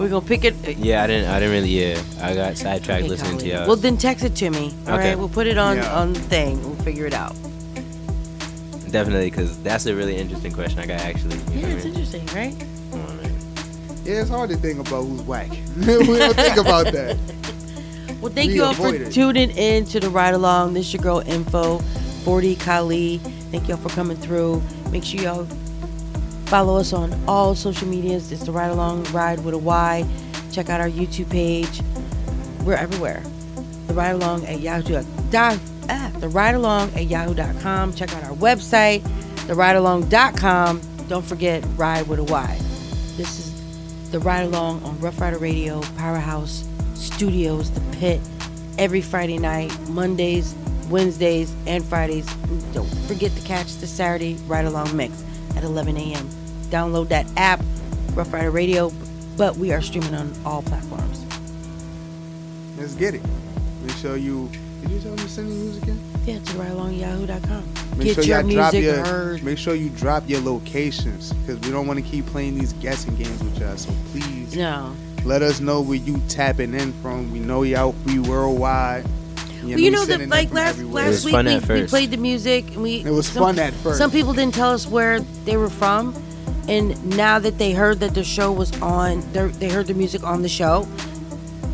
We're 0.00 0.08
gonna 0.08 0.24
pick 0.24 0.44
it. 0.44 0.54
Yeah, 0.78 1.02
I 1.04 1.06
didn't. 1.06 1.28
I 1.28 1.38
didn't 1.40 1.52
really. 1.52 1.68
Yeah, 1.68 2.02
I 2.22 2.34
got 2.34 2.56
sidetracked 2.56 3.00
Okay, 3.02 3.08
listening 3.08 3.36
to 3.36 3.46
y'all. 3.46 3.66
Well, 3.66 3.76
then 3.76 3.98
text 3.98 4.24
it 4.24 4.34
to 4.36 4.48
me. 4.48 4.74
All 4.86 4.92
right, 4.96 5.00
Okay. 5.08 5.14
we'll 5.14 5.28
put 5.28 5.46
it 5.46 5.58
on 5.58 5.76
Yeah. 5.76 5.94
on 5.94 6.14
the 6.14 6.20
thing. 6.20 6.62
We'll 6.62 6.74
figure 6.76 7.04
it 7.04 7.12
out. 7.12 7.34
Definitely, 8.90 9.30
because 9.30 9.58
that's 9.58 9.84
a 9.84 9.94
really 9.94 10.16
interesting 10.16 10.52
question. 10.52 10.78
I 10.80 10.86
got 10.86 11.00
actually. 11.00 11.38
Yeah, 11.54 11.60
know 11.60 11.68
it's 11.76 11.84
what 11.84 11.94
interesting, 11.98 12.26
right? 12.34 12.54
Yeah, 14.06 14.22
it's 14.22 14.30
hard 14.30 14.48
to 14.48 14.56
think 14.56 14.78
about 14.80 15.02
who's 15.02 15.20
whack. 15.20 15.50
we 15.76 15.84
don't 16.18 16.34
think 16.34 16.56
about 16.66 16.86
that. 16.92 17.18
Well, 18.22 18.32
thank 18.32 18.48
We 18.48 18.54
you 18.54 18.64
all 18.64 18.72
for 18.72 18.94
it. 18.94 19.12
tuning 19.12 19.50
in 19.50 19.84
to 19.86 20.00
the 20.00 20.08
ride 20.08 20.32
along. 20.32 20.72
This 20.72 20.94
your 20.94 21.02
girl 21.02 21.22
Info, 21.26 21.78
40 22.24 22.56
Kali. 22.56 23.18
Thank 23.50 23.68
y'all 23.68 23.76
for 23.76 23.90
coming 23.90 24.16
through. 24.16 24.62
Make 24.90 25.04
sure 25.04 25.20
y'all 25.20 25.46
follow 26.50 26.76
us 26.76 26.92
on 26.92 27.16
all 27.28 27.54
social 27.54 27.86
medias. 27.86 28.32
It's 28.32 28.42
the 28.42 28.50
ride 28.50 28.72
along 28.72 29.04
ride 29.12 29.44
with 29.44 29.54
a 29.54 29.58
Y. 29.58 30.04
Check 30.50 30.68
out 30.68 30.80
our 30.80 30.90
YouTube 30.90 31.30
page. 31.30 31.80
We're 32.64 32.74
everywhere. 32.74 33.22
The 33.86 33.94
ride 33.94 34.16
along 34.16 34.44
at 34.46 34.58
Yahoo. 34.58 35.04
Dot, 35.30 35.58
the 36.18 36.28
ride 36.28 36.56
along 36.56 36.92
at 36.94 37.04
yahoo.com. 37.04 37.94
Check 37.94 38.12
out 38.14 38.24
our 38.24 38.34
website, 38.34 39.00
theridealong.com. 39.46 40.80
Don't 41.06 41.24
forget 41.24 41.64
ride 41.76 42.08
with 42.08 42.18
a 42.18 42.24
Y. 42.24 42.58
This 43.16 43.38
is 43.38 44.10
the 44.10 44.18
ride 44.18 44.42
along 44.42 44.82
on 44.82 44.98
Rough 44.98 45.20
Rider 45.20 45.38
Radio, 45.38 45.80
Powerhouse 45.96 46.68
Studios, 46.94 47.70
The 47.70 47.96
Pit, 47.96 48.20
every 48.76 49.02
Friday 49.02 49.38
night, 49.38 49.70
Mondays, 49.88 50.56
Wednesdays, 50.88 51.54
and 51.68 51.84
Fridays. 51.84 52.26
Don't 52.72 52.92
forget 53.06 53.30
to 53.36 53.42
catch 53.42 53.76
the 53.76 53.86
Saturday 53.86 54.34
ride 54.48 54.64
along 54.64 54.96
mix 54.96 55.22
at 55.56 55.62
11 55.62 55.96
a.m. 55.96 56.39
Download 56.70 57.08
that 57.08 57.26
app, 57.36 57.60
Rough 58.14 58.32
Rider 58.32 58.50
Radio, 58.50 58.92
but 59.36 59.56
we 59.56 59.72
are 59.72 59.82
streaming 59.82 60.14
on 60.14 60.32
all 60.44 60.62
platforms. 60.62 61.24
Let's 62.78 62.94
get 62.94 63.14
it. 63.14 63.22
Make 63.82 63.96
sure 63.96 64.16
you. 64.16 64.48
Did 64.82 64.90
you 64.92 65.00
tell 65.00 65.10
me 65.12 65.18
to 65.18 65.28
send 65.28 65.48
the 65.50 65.54
music 65.54 65.88
in? 65.88 66.00
Yeah, 66.26 66.38
to 66.38 66.52
ridealongyahoo.com. 66.52 67.64
Make 67.98 68.06
Get 68.06 68.14
sure 68.14 68.24
your 68.24 68.40
y'all 68.40 68.50
drop 68.50 68.72
music 68.72 68.94
your. 68.94 69.04
heard. 69.04 69.42
Make 69.42 69.58
sure 69.58 69.74
you 69.74 69.90
drop 69.90 70.28
your 70.28 70.40
locations 70.40 71.32
because 71.32 71.58
we 71.60 71.70
don't 71.70 71.86
want 71.86 71.98
to 71.98 72.04
keep 72.04 72.24
playing 72.26 72.56
these 72.58 72.72
guessing 72.74 73.14
games 73.16 73.42
with 73.42 73.58
y'all. 73.58 73.76
So 73.76 73.92
please, 74.12 74.54
No. 74.56 74.94
let 75.24 75.42
us 75.42 75.60
know 75.60 75.80
where 75.82 75.96
you 75.98 76.18
tapping 76.28 76.72
in 76.74 76.92
from. 77.02 77.30
We 77.32 77.40
know 77.40 77.62
y'all 77.62 77.92
free 78.04 78.18
worldwide. 78.20 79.04
Well, 79.62 79.78
you 79.78 79.90
know 79.90 80.06
that 80.06 80.26
like 80.30 80.50
last 80.52 80.70
everywhere. 80.78 81.10
last 81.10 81.24
week 81.26 81.68
we, 81.68 81.82
we 81.82 81.86
played 81.86 82.10
the 82.10 82.16
music 82.16 82.68
and 82.68 82.82
we 82.82 83.00
It 83.04 83.10
was 83.10 83.26
some- 83.26 83.42
fun 83.42 83.58
at 83.58 83.74
first. 83.74 83.98
Some 83.98 84.10
people 84.10 84.32
didn't 84.32 84.54
tell 84.54 84.70
us 84.72 84.86
where 84.86 85.20
they 85.44 85.58
were 85.58 85.68
from, 85.68 86.14
and 86.70 87.16
now 87.16 87.38
that 87.38 87.58
they 87.58 87.72
heard 87.72 88.00
that 88.00 88.14
the 88.14 88.24
show 88.24 88.52
was 88.52 88.70
on, 88.80 89.20
they 89.32 89.46
they 89.48 89.68
heard 89.68 89.86
the 89.88 89.94
music 89.94 90.22
on 90.24 90.42
the 90.42 90.48
show. 90.48 90.86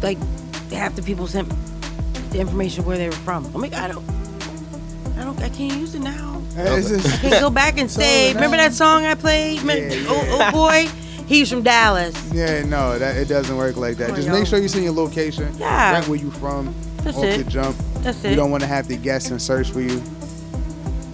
Like 0.02 0.18
half 0.72 0.94
the 0.96 1.02
people 1.02 1.26
sent 1.26 1.48
the 2.30 2.40
information 2.40 2.84
where 2.84 2.96
they 2.98 3.06
were 3.08 3.14
from. 3.16 3.44
Oh 3.46 3.50
I'm 3.54 3.60
like, 3.60 3.74
I 3.74 3.88
don't, 3.88 4.04
I 5.18 5.24
don't, 5.24 5.40
I 5.42 5.48
can't 5.48 5.78
use 5.78 5.94
it 5.94 6.00
now. 6.00 6.42
It's 6.58 6.88
just- 6.88 7.06
I 7.06 7.16
can't 7.28 7.40
go 7.40 7.50
back 7.50 7.78
and 7.78 7.90
say, 8.00 8.32
remember 8.34 8.56
that 8.56 8.72
song 8.72 9.04
I 9.04 9.14
played? 9.14 9.62
Man, 9.62 9.90
Oh, 10.08 10.24
oh 10.40 10.52
boy, 10.52 10.86
he's 11.26 11.50
from 11.50 11.62
Dallas. 11.62 12.14
Yeah, 12.32 12.62
no, 12.64 12.98
that 12.98 13.16
it 13.16 13.28
doesn't 13.28 13.56
work 13.56 13.76
like 13.76 13.96
that. 13.98 14.08
Come 14.08 14.16
Just 14.16 14.28
y'all. 14.28 14.38
make 14.38 14.46
sure 14.46 14.58
you 14.58 14.68
send 14.68 14.84
your 14.84 14.94
location. 14.94 15.54
Yeah. 15.58 15.92
Right 15.98 16.08
where 16.08 16.18
you 16.18 16.30
from. 16.30 16.74
That's 17.02 17.16
off 17.18 17.24
it. 17.24 17.44
the 17.44 17.50
jump. 17.50 17.76
That's 18.00 18.22
We 18.22 18.30
it. 18.30 18.36
don't 18.36 18.50
want 18.50 18.62
to 18.62 18.66
have 18.66 18.86
to 18.88 18.96
guess 18.96 19.30
and 19.30 19.40
search 19.40 19.70
for 19.70 19.80
you. 19.80 20.00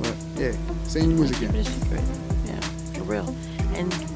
But 0.00 0.14
yeah, 0.36 0.52
send 0.84 1.06
your 1.10 1.18
music 1.18 1.38
Keep 1.38 1.50
in. 1.50 1.56
a 1.56 1.64
secret. 1.64 2.00
Yeah, 2.46 2.60
for 2.94 3.02
real. 3.04 3.34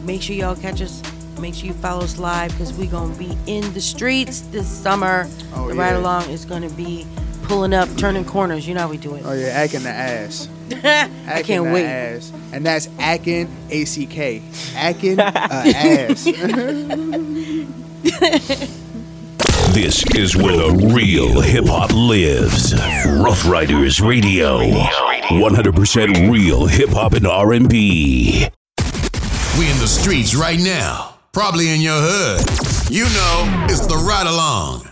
And 0.06 0.12
make 0.14 0.22
sure 0.22 0.36
y'all 0.36 0.54
catch 0.54 0.80
us. 0.80 1.02
Make 1.40 1.54
sure 1.54 1.66
you 1.66 1.72
follow 1.74 2.04
us 2.04 2.16
live 2.16 2.52
because 2.52 2.72
we're 2.72 2.88
gonna 2.88 3.12
be 3.16 3.36
in 3.46 3.72
the 3.74 3.80
streets 3.80 4.42
this 4.52 4.68
summer. 4.68 5.26
Oh, 5.52 5.66
the 5.68 5.74
yeah. 5.74 5.80
ride 5.82 5.96
along 5.96 6.30
is 6.30 6.44
gonna 6.44 6.70
be 6.70 7.04
pulling 7.42 7.74
up, 7.74 7.88
turning 7.96 8.24
corners. 8.24 8.68
You 8.68 8.74
know 8.74 8.82
how 8.82 8.88
we 8.88 8.98
do 8.98 9.16
it. 9.16 9.24
Oh 9.26 9.32
yeah, 9.32 9.48
acting 9.48 9.82
the 9.82 9.90
ass. 9.90 10.48
I 10.70 11.42
can't 11.42 11.64
the 11.64 11.72
wait. 11.72 11.86
Ass. 11.86 12.32
And 12.52 12.64
that's 12.64 12.88
acting 13.00 13.48
A 13.70 13.84
C 13.84 14.06
K. 14.06 14.42
Acting 14.76 15.18
a 15.18 15.24
ass. 15.34 16.26
This 19.72 20.06
is 20.14 20.34
where 20.34 20.56
the 20.56 20.90
real 20.94 21.40
hip 21.42 21.66
hop 21.66 21.92
lives. 21.92 22.72
Rough 23.04 23.46
Riders 23.46 24.00
Radio. 24.00 24.58
100% 24.60 26.32
real 26.32 26.66
hip 26.66 26.88
hop 26.90 27.12
and 27.12 27.26
R&B. 27.26 28.48
We 29.58 29.70
in 29.70 29.78
the 29.78 29.86
streets 29.86 30.34
right 30.34 30.60
now, 30.60 31.14
probably 31.32 31.70
in 31.70 31.80
your 31.80 31.98
hood. 31.98 32.40
You 32.90 33.04
know, 33.04 33.66
it's 33.70 33.86
the 33.86 33.96
ride 33.96 34.26
along. 34.26 34.82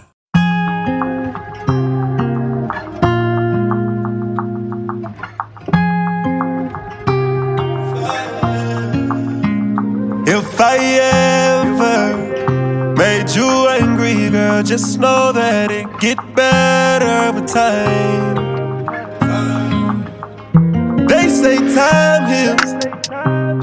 If 10.26 10.58
I 10.58 10.78
ever 11.60 12.94
made 12.96 13.30
you 13.34 13.68
angry, 13.68 14.30
girl, 14.30 14.62
just 14.62 14.98
know 14.98 15.30
that 15.32 15.70
it 15.70 15.86
get 16.00 16.16
better 16.34 17.32
with 17.38 17.52
time. 17.52 18.36
They 21.06 21.28
say 21.28 21.58
time 21.74 22.26
heals. 22.32 22.93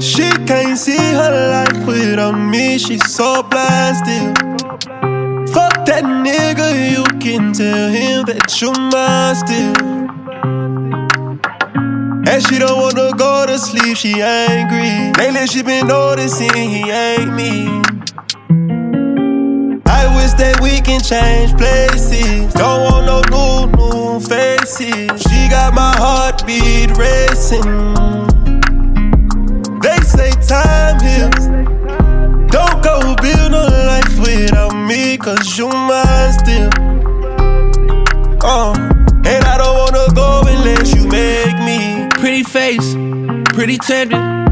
She 0.02 0.28
can't 0.46 0.76
see 0.76 0.96
her 0.96 1.50
life 1.52 1.86
without 1.86 2.32
me. 2.32 2.76
She's 2.76 3.08
so 3.08 3.40
blasted. 3.44 4.36
Fuck 5.54 5.86
that 5.86 6.02
nigga, 6.02 6.90
you 6.90 7.04
can 7.20 7.52
tell 7.52 7.88
him 7.88 8.24
that 8.26 8.60
you 8.60 8.72
mine 8.90 9.36
still. 9.36 9.78
And 12.28 12.42
she 12.42 12.58
don't 12.58 12.80
wanna 12.80 13.12
go 13.16 13.46
to 13.46 13.56
sleep, 13.56 13.96
she 13.96 14.20
angry. 14.20 15.12
Lately 15.22 15.46
she 15.46 15.62
been 15.62 15.86
noticing 15.86 16.52
he 16.52 16.90
ain't 16.90 17.32
me. 17.36 17.68
I 19.86 20.02
wish 20.16 20.32
that 20.34 20.58
we 20.60 20.80
can 20.80 21.00
change 21.00 21.56
places. 21.56 22.52
Don't 22.54 22.82
want 22.90 23.06
no 23.06 23.22
new, 23.30 23.70
new 23.76 24.20
faces. 24.20 25.22
She 25.22 25.48
got 25.48 25.72
my 25.74 25.94
heartbeat 25.96 26.90
racing. 26.96 28.21
They 29.82 29.96
say 30.02 30.30
time 30.46 31.00
heals. 31.00 31.46
Don't 32.50 32.82
go 32.84 33.16
build 33.20 33.50
no 33.50 33.66
life 33.66 34.18
without 34.20 34.74
me, 34.74 35.16
cause 35.18 35.58
you 35.58 35.68
mine 35.68 36.32
still. 36.32 36.70
Uh, 38.44 38.74
and 39.24 39.44
I 39.44 39.58
don't 39.58 39.76
wanna 39.76 40.14
go 40.14 40.42
unless 40.46 40.94
you 40.94 41.06
make 41.08 41.56
me. 41.66 42.08
Pretty 42.20 42.44
face, 42.44 42.94
pretty 43.54 43.76
tempting. 43.78 44.42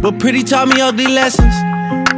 But 0.00 0.20
pretty 0.20 0.44
taught 0.44 0.68
me 0.68 0.80
ugly 0.80 1.08
lessons. 1.08 1.54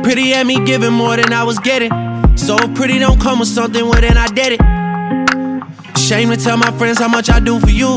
Pretty 0.02 0.30
had 0.30 0.46
me 0.46 0.62
giving 0.66 0.92
more 0.92 1.16
than 1.16 1.32
I 1.32 1.44
was 1.44 1.58
getting. 1.58 1.90
So 2.36 2.56
if 2.58 2.74
pretty 2.74 2.98
don't 2.98 3.20
come 3.20 3.38
with 3.38 3.48
something, 3.48 3.82
well 3.82 4.00
then 4.00 4.18
I 4.18 4.26
did 4.26 4.58
it. 4.58 5.98
Shame 5.98 6.28
to 6.30 6.36
tell 6.36 6.58
my 6.58 6.70
friends 6.72 6.98
how 6.98 7.08
much 7.08 7.30
I 7.30 7.40
do 7.40 7.58
for 7.60 7.70
you. 7.70 7.96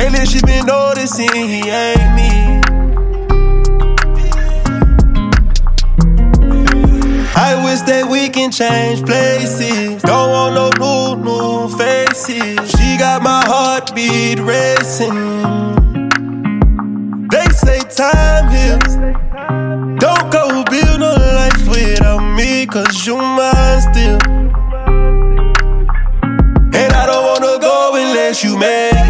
Lately 0.00 0.24
she 0.24 0.40
been 0.40 0.64
noticing 0.64 1.30
he 1.30 1.60
ain't 1.68 2.14
me. 2.16 2.30
I 7.36 7.60
wish 7.62 7.82
that 7.82 8.08
we 8.10 8.30
can 8.30 8.50
change 8.50 9.04
places. 9.04 10.00
Don't 10.02 10.30
want 10.30 10.54
no 10.54 10.70
new, 10.80 11.22
new 11.22 11.68
faces. 11.76 12.70
She 12.70 12.96
got 12.96 13.22
my 13.22 13.44
heartbeat 13.44 14.38
racing. 14.38 15.18
They 17.28 17.48
say 17.50 17.80
time 17.80 18.48
heals. 18.56 18.96
Don't 20.00 20.32
go 20.32 20.64
build 20.64 21.00
no 21.00 21.12
life 21.12 21.68
without 21.68 22.24
me, 22.38 22.64
cause 22.64 23.06
you 23.06 23.18
mine 23.18 23.80
still. 23.82 24.18
And 26.72 26.90
I 26.90 27.04
don't 27.04 27.22
wanna 27.22 27.60
go 27.60 27.92
unless 27.96 28.42
you 28.42 28.56
make 28.56 29.09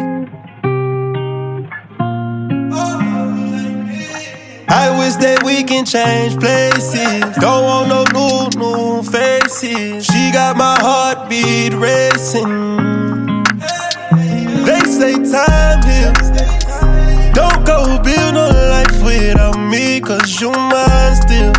Wish 5.01 5.15
that 5.15 5.41
we 5.43 5.63
can 5.63 5.83
change 5.85 6.37
places. 6.39 7.21
Don't 7.37 7.63
want 7.65 7.87
no 7.89 8.01
new, 8.13 8.37
new 8.61 9.03
faces. 9.03 10.05
She 10.05 10.31
got 10.31 10.55
my 10.55 10.77
heartbeat 10.79 11.73
racing. 11.73 12.53
They 14.67 14.83
say 14.97 15.13
time 15.35 15.81
heals. 15.89 16.27
Don't 17.33 17.65
go 17.65 17.97
build 18.05 18.33
no 18.39 18.47
life 18.73 18.97
without 19.03 19.57
me, 19.57 20.01
cause 20.01 20.39
you 20.39 20.51
mine 20.51 21.15
still. 21.23 21.53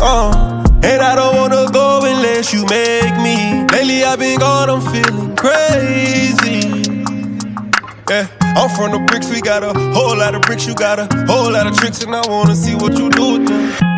Uh, 0.00 0.64
and 0.82 1.00
I 1.02 1.12
don't 1.14 1.36
wanna 1.36 1.66
go 1.72 2.00
unless 2.04 2.54
you 2.54 2.64
make 2.66 3.16
me. 3.26 3.66
Lately 3.72 4.04
I've 4.04 4.18
been 4.18 4.38
gone, 4.38 4.70
I'm 4.70 4.80
feeling 4.92 5.36
crazy. 5.36 6.62
Yeah, 8.08 8.28
I'm 8.56 8.70
from 8.70 8.92
the 8.92 8.98
bricks, 8.98 9.28
we 9.28 9.42
got 9.42 9.62
a 9.62 9.72
whole 9.92 10.16
lot 10.16 10.34
of 10.34 10.40
bricks, 10.42 10.66
you 10.66 10.74
got 10.74 10.98
a 10.98 11.06
whole 11.26 11.52
lot 11.52 11.66
of 11.66 11.76
tricks, 11.76 12.02
and 12.02 12.14
I 12.14 12.26
wanna 12.26 12.56
see 12.56 12.74
what 12.74 12.96
you 12.96 13.10
do 13.10 13.32
with 13.32 13.46
them. 13.48 13.95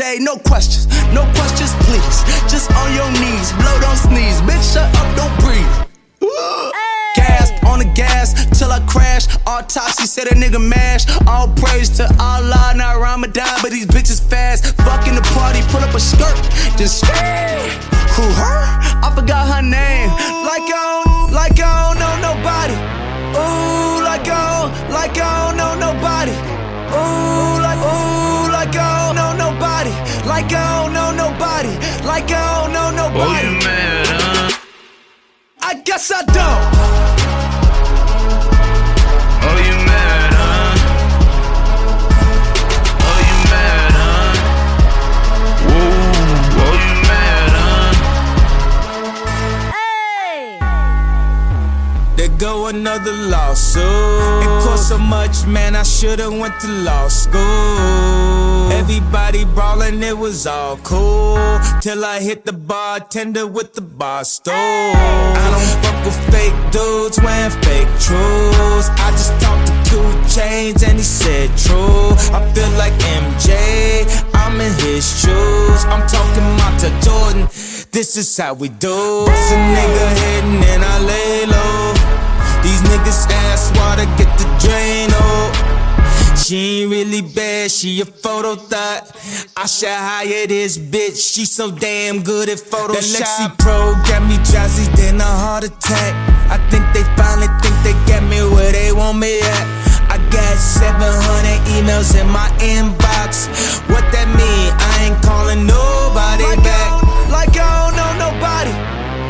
Say, 0.00 0.18
no 0.18 0.36
questions, 0.36 0.88
no 1.12 1.22
questions, 1.36 1.72
please. 1.84 2.24
Just 2.48 2.72
on 2.72 2.88
your 2.96 3.10
knees, 3.20 3.52
blow, 3.60 3.76
don't 3.84 4.00
sneeze. 4.00 4.40
Bitch, 4.48 4.64
shut 4.72 4.88
up, 4.96 5.08
don't 5.12 5.34
breathe. 5.44 5.74
Gasp 7.16 7.52
on 7.66 7.80
the 7.80 7.90
gas 7.94 8.32
till 8.58 8.72
I 8.72 8.80
crash. 8.88 9.26
Autopsy 9.46 10.06
said 10.06 10.28
a 10.28 10.34
nigga 10.34 10.60
mash. 10.60 11.04
All 11.26 11.48
praise 11.48 11.90
to 11.98 12.04
Allah, 12.18 12.72
not 12.76 12.96
Ramadan, 12.98 13.58
but 13.62 13.72
these 13.72 13.86
bitches 13.86 14.20
fast. 14.24 14.74
Fucking 14.88 15.14
the 15.14 15.26
party, 15.36 15.60
pull 15.68 15.84
up 15.84 15.94
a 15.94 16.00
skirt, 16.00 16.38
just 16.78 17.00
skirt. 17.00 17.60
Who 18.16 18.24
her? 18.40 18.60
I 19.04 19.12
forgot 19.14 19.52
her 19.52 19.62
name. 19.62 20.08
Like 20.48 20.64
I 20.64 21.02
don't, 21.04 21.32
like 21.40 21.60
I 21.60 21.72
don't 21.84 21.98
know 22.00 22.14
nobody. 22.28 22.76
Ooh, 23.36 24.00
like 24.02 24.26
I 24.28 24.42
don't, 24.56 24.72
like 24.96 25.16
I 25.18 25.30
don't 25.44 25.56
know 25.60 25.72
nobody. 25.76 26.32
Ooh, 26.90 27.60
like, 27.60 27.78
ooh, 27.78 27.78
like 27.78 27.78
I 27.78 28.40
don't 28.40 28.49
know 29.84 29.92
nobody. 29.92 30.28
Like 30.28 30.52
I 30.52 30.82
don't 30.82 30.92
know 30.92 31.10
nobody. 31.12 31.74
Like 32.06 32.30
I 32.30 32.62
don't 32.62 32.72
know 32.72 32.88
Oh, 32.92 32.96
nobody. 33.08 33.46
you 33.46 33.52
mad, 33.64 34.06
huh? 34.06 34.50
I 35.62 35.74
guess 35.84 36.10
I 36.14 36.22
don't. 36.24 36.74
Oh, 39.42 39.56
you 39.66 39.76
mad, 39.88 40.32
huh? 40.40 40.74
Oh, 43.08 43.18
you 43.28 43.38
mad, 43.52 43.92
huh? 44.00 44.32
Whoa, 45.68 45.90
oh, 46.64 46.74
you 46.84 46.94
mad, 47.08 47.50
huh? 47.56 47.90
There 52.16 52.34
go 52.38 52.52
another 52.66 53.12
lawsuit. 53.12 53.82
It 54.42 54.62
cost 54.64 54.88
so 54.88 54.98
much, 54.98 55.46
man. 55.46 55.74
I 55.74 55.82
should've 55.84 56.32
went 56.38 56.60
to 56.60 56.68
law 56.68 57.08
school. 57.08 58.49
Everybody 58.70 59.44
brawling, 59.44 60.02
it 60.02 60.16
was 60.16 60.46
all 60.46 60.76
cool. 60.78 61.58
Till 61.80 62.04
I 62.04 62.20
hit 62.20 62.44
the 62.44 62.52
bartender 62.52 63.46
with 63.46 63.74
the 63.74 63.80
bar 63.80 64.24
stool. 64.24 64.54
I 64.54 65.46
don't 65.52 65.70
fuck 65.82 66.04
with 66.04 66.18
fake 66.32 66.54
dudes 66.70 67.20
wearing 67.20 67.50
fake 67.62 67.90
truths. 67.98 68.88
I 69.04 69.10
just 69.12 69.32
talked 69.40 69.66
to 69.66 69.74
2 69.90 69.96
Chainz 70.32 70.82
and 70.86 70.98
he 70.98 71.04
said 71.04 71.50
true. 71.58 72.14
I 72.36 72.40
feel 72.54 72.70
like 72.78 72.94
MJ, 73.20 74.06
I'm 74.34 74.60
in 74.60 74.72
his 74.84 75.04
shoes. 75.20 75.84
I'm 75.92 76.06
talking 76.08 76.46
Montell 76.58 76.94
Jordan. 77.02 77.46
This 77.92 78.16
is 78.16 78.36
how 78.36 78.54
we 78.54 78.68
do. 78.68 79.26
Bust 79.26 79.52
a 79.52 79.56
nigga 79.56 80.06
hitting 80.22 80.62
and 80.72 80.82
I 80.84 80.96
lay 81.10 81.46
low. 81.46 81.92
These 82.62 82.82
niggas 82.82 83.26
ass 83.48 83.72
water 83.76 84.06
get 84.16 84.30
the 84.38 84.44
drain 84.62 85.08
oh. 85.12 85.49
She 86.50 86.82
ain't 86.82 86.90
really 86.90 87.22
bad, 87.22 87.70
she 87.70 88.00
a 88.00 88.04
photo 88.04 88.56
thought. 88.56 89.06
I 89.56 89.66
should 89.66 89.86
hire 89.86 90.48
this 90.48 90.78
bitch, 90.78 91.14
she 91.22 91.44
so 91.44 91.70
damn 91.70 92.24
good 92.24 92.48
at 92.48 92.58
Photoshop. 92.58 92.98
That 92.98 93.22
Lexi 93.22 93.46
Pro 93.62 93.94
got 94.10 94.26
me 94.26 94.34
drowsy, 94.50 94.90
then 94.98 95.20
a 95.22 95.30
heart 95.30 95.62
attack. 95.62 96.10
I 96.50 96.58
think 96.66 96.82
they 96.90 97.06
finally 97.14 97.46
think 97.62 97.78
they 97.86 97.94
got 98.10 98.26
me 98.26 98.42
where 98.50 98.72
they 98.72 98.90
want 98.90 99.18
me 99.22 99.38
at. 99.38 99.66
I 100.10 100.18
got 100.34 100.58
700 100.58 100.98
emails 101.78 102.18
in 102.18 102.26
my 102.26 102.50
inbox. 102.58 103.46
What 103.86 104.02
that 104.10 104.26
mean? 104.34 104.74
I 104.74 105.06
ain't 105.06 105.22
calling 105.22 105.62
nobody 105.70 106.50
Like 106.50 106.58
I 106.58 106.66
back. 106.66 106.90
don't, 106.98 107.30
like 107.30 107.54
I 107.54 107.70
don't 107.78 107.94
know 107.94 108.10
nobody. 108.26 108.74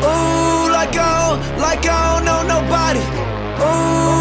Ooh, 0.09 0.73
like 0.73 0.97
I 0.97 1.37
don't, 1.37 1.37
like 1.61 1.85
I 1.85 2.01
don't 2.17 2.25
know 2.25 2.41
nobody. 2.49 3.03
Ooh, 3.61 4.20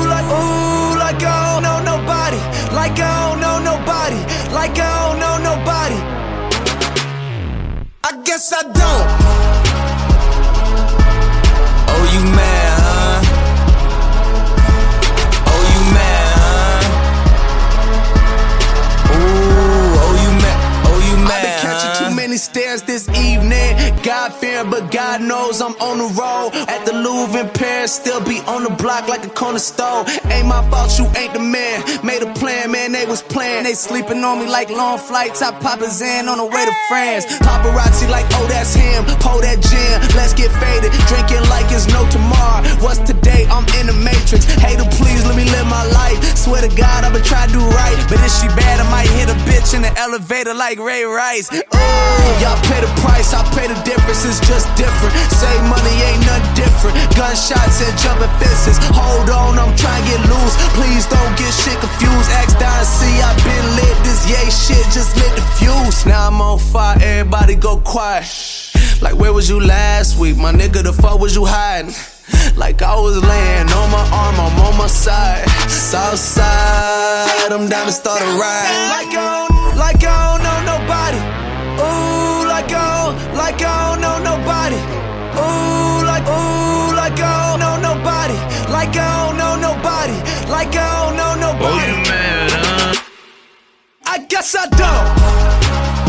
Guess 8.41 8.55
I 8.55 8.63
don't. 8.63 9.20
Stares 22.41 22.83
this 22.83 23.09
evening. 23.11 23.77
God 24.03 24.33
fearing, 24.33 24.71
but 24.71 24.91
God 24.91 25.21
knows 25.21 25.61
I'm 25.61 25.75
on 25.77 25.99
the 25.99 26.09
road. 26.17 26.51
At 26.69 26.87
the 26.87 26.93
Louvre 26.93 27.39
in 27.39 27.49
Paris, 27.51 27.93
still 27.93 28.23
be 28.25 28.41
on 28.49 28.65
the 28.65 28.71
block 28.71 29.09
like 29.09 29.25
a 29.25 29.31
corner 29.31 29.59
store. 29.59 30.05
Ain't 30.33 30.49
my 30.49 30.63
fault, 30.71 30.99
you 30.99 31.07
ain't 31.21 31.35
the 31.35 31.41
man. 31.41 31.85
Made 32.05 32.23
a 32.23 32.33
plan, 32.35 32.73
man, 32.73 32.93
they 32.93 33.05
was 33.07 33.23
playing. 33.23 33.65
They 33.65 33.75
sleeping 33.75 34.25
on 34.25 34.39
me 34.39 34.47
like 34.47 34.71
long 34.71 34.99
flights. 34.99 35.43
I 35.43 35.53
pop 35.61 35.81
in 35.81 36.29
on 36.29 36.39
the 36.39 36.47
way 36.47 36.65
to 36.65 36.75
France. 36.89 37.27
Paparazzi 37.45 38.09
like, 38.09 38.27
oh, 38.41 38.47
that's 38.49 38.75
him. 38.75 39.05
Pour 39.21 39.41
that 39.43 39.61
gin, 39.61 39.95
let's 40.17 40.33
get 40.35 40.51
faded. 40.63 40.93
Drinking 41.07 41.45
like 41.53 41.69
it's 41.71 41.87
no 41.93 42.09
tomorrow. 42.09 42.65
What's 42.81 43.01
today? 43.01 43.47
I'm 43.51 43.67
in 43.81 43.87
the 43.87 43.97
matrix. 43.97 44.45
Hater, 44.61 44.89
please 44.97 45.25
let 45.27 45.37
me 45.37 45.45
live 45.45 45.67
my 45.67 45.85
life. 45.93 46.19
Swear 46.37 46.63
to 46.63 46.73
God, 46.77 47.05
I'ma 47.05 47.21
try 47.21 47.47
to 47.47 47.53
do 47.53 47.61
right. 47.61 47.99
But 48.09 48.21
if 48.25 48.33
she 48.41 48.49
bad, 48.57 48.81
I 48.81 48.87
might 48.91 49.11
hit 49.19 49.29
a 49.29 49.37
bitch 49.45 49.75
in 49.75 49.83
the 49.83 49.93
elevator 49.99 50.55
like 50.55 50.79
Ray 50.79 51.05
Rice. 51.05 51.53
Ooh, 51.53 52.30
y'all 52.39 52.59
pay 52.71 52.81
the 52.81 52.91
price, 53.03 53.35
I 53.35 53.43
pay 53.57 53.67
the 53.67 53.79
difference. 53.83 54.23
It's 54.23 54.41
just 54.47 54.71
different. 54.79 55.13
Save 55.35 55.63
money 55.67 55.97
ain't 56.07 56.23
nothing 56.23 56.55
different. 56.55 56.95
Gunshots 57.19 57.83
and 57.83 57.95
jumping 57.99 58.31
fences. 58.39 58.79
Hold 58.95 59.31
on, 59.31 59.59
I'm 59.59 59.75
trying 59.75 60.05
to 60.05 60.07
get 60.07 60.21
loose. 60.31 60.55
Please 60.79 61.07
don't 61.11 61.35
get 61.35 61.51
shit 61.51 61.79
confused. 61.81 62.31
Ask 62.39 62.55
Don 62.61 62.85
C, 62.85 63.07
I 63.21 63.31
been 63.43 63.67
lit. 63.75 63.97
This 64.07 64.21
yay 64.31 64.49
shit 64.53 64.87
just 64.95 65.17
lit 65.17 65.33
the 65.35 65.45
fuse. 65.59 66.07
Now 66.07 66.29
I'm 66.29 66.41
on 66.41 66.59
fire, 66.59 66.99
everybody 67.01 67.55
go 67.55 67.79
quiet. 67.81 68.29
Like, 69.01 69.17
where 69.17 69.33
was 69.33 69.49
you 69.49 69.61
last 69.61 70.19
week? 70.19 70.37
My 70.37 70.53
nigga, 70.53 70.83
the 70.83 70.93
fuck 70.93 71.19
was 71.19 71.35
you 71.35 71.45
hiding? 71.45 71.95
Like 72.57 72.83
I 72.83 72.95
was 72.95 73.17
laying 73.17 73.69
on 73.73 73.91
my 73.91 74.05
arm, 74.13 74.37
I'm 74.39 74.61
on 74.61 74.77
my 74.77 74.87
side. 74.87 75.49
South 75.69 76.19
side, 76.19 77.51
I'm 77.51 77.69
down 77.69 77.87
to 77.87 77.93
start 77.93 78.21
a 78.21 78.25
ride. 78.39 78.89
Like 78.91 79.17
I 79.17 79.49
don't, 79.49 79.77
like 79.77 80.05
I 80.05 80.37
don't 80.37 80.43
know 80.45 80.79
nobody. 80.79 81.50
Ooh, 81.81 82.47
like 82.47 82.71
I 82.73 82.87
don't, 83.01 83.15
like 83.37 83.63
I 83.63 83.77
don't 83.89 84.01
know 84.05 84.17
nobody. 84.31 84.81
Ooh, 85.41 86.05
like, 86.05 86.27
ooh, 86.29 86.95
like 86.95 87.19
I 87.19 87.33
don't 87.49 87.61
know 87.61 87.77
nobody. 87.89 88.39
Like 88.71 88.97
I 88.97 89.11
don't 89.27 89.37
know 89.41 89.55
nobody. 89.57 90.17
Like 90.51 90.77
I 90.77 90.89
don't 91.01 91.17
know 91.17 91.35
nobody. 91.47 91.95
Oh, 91.97 93.03
I 94.05 94.19
guess 94.29 94.55
I 94.55 94.67
don't. 94.81 96.00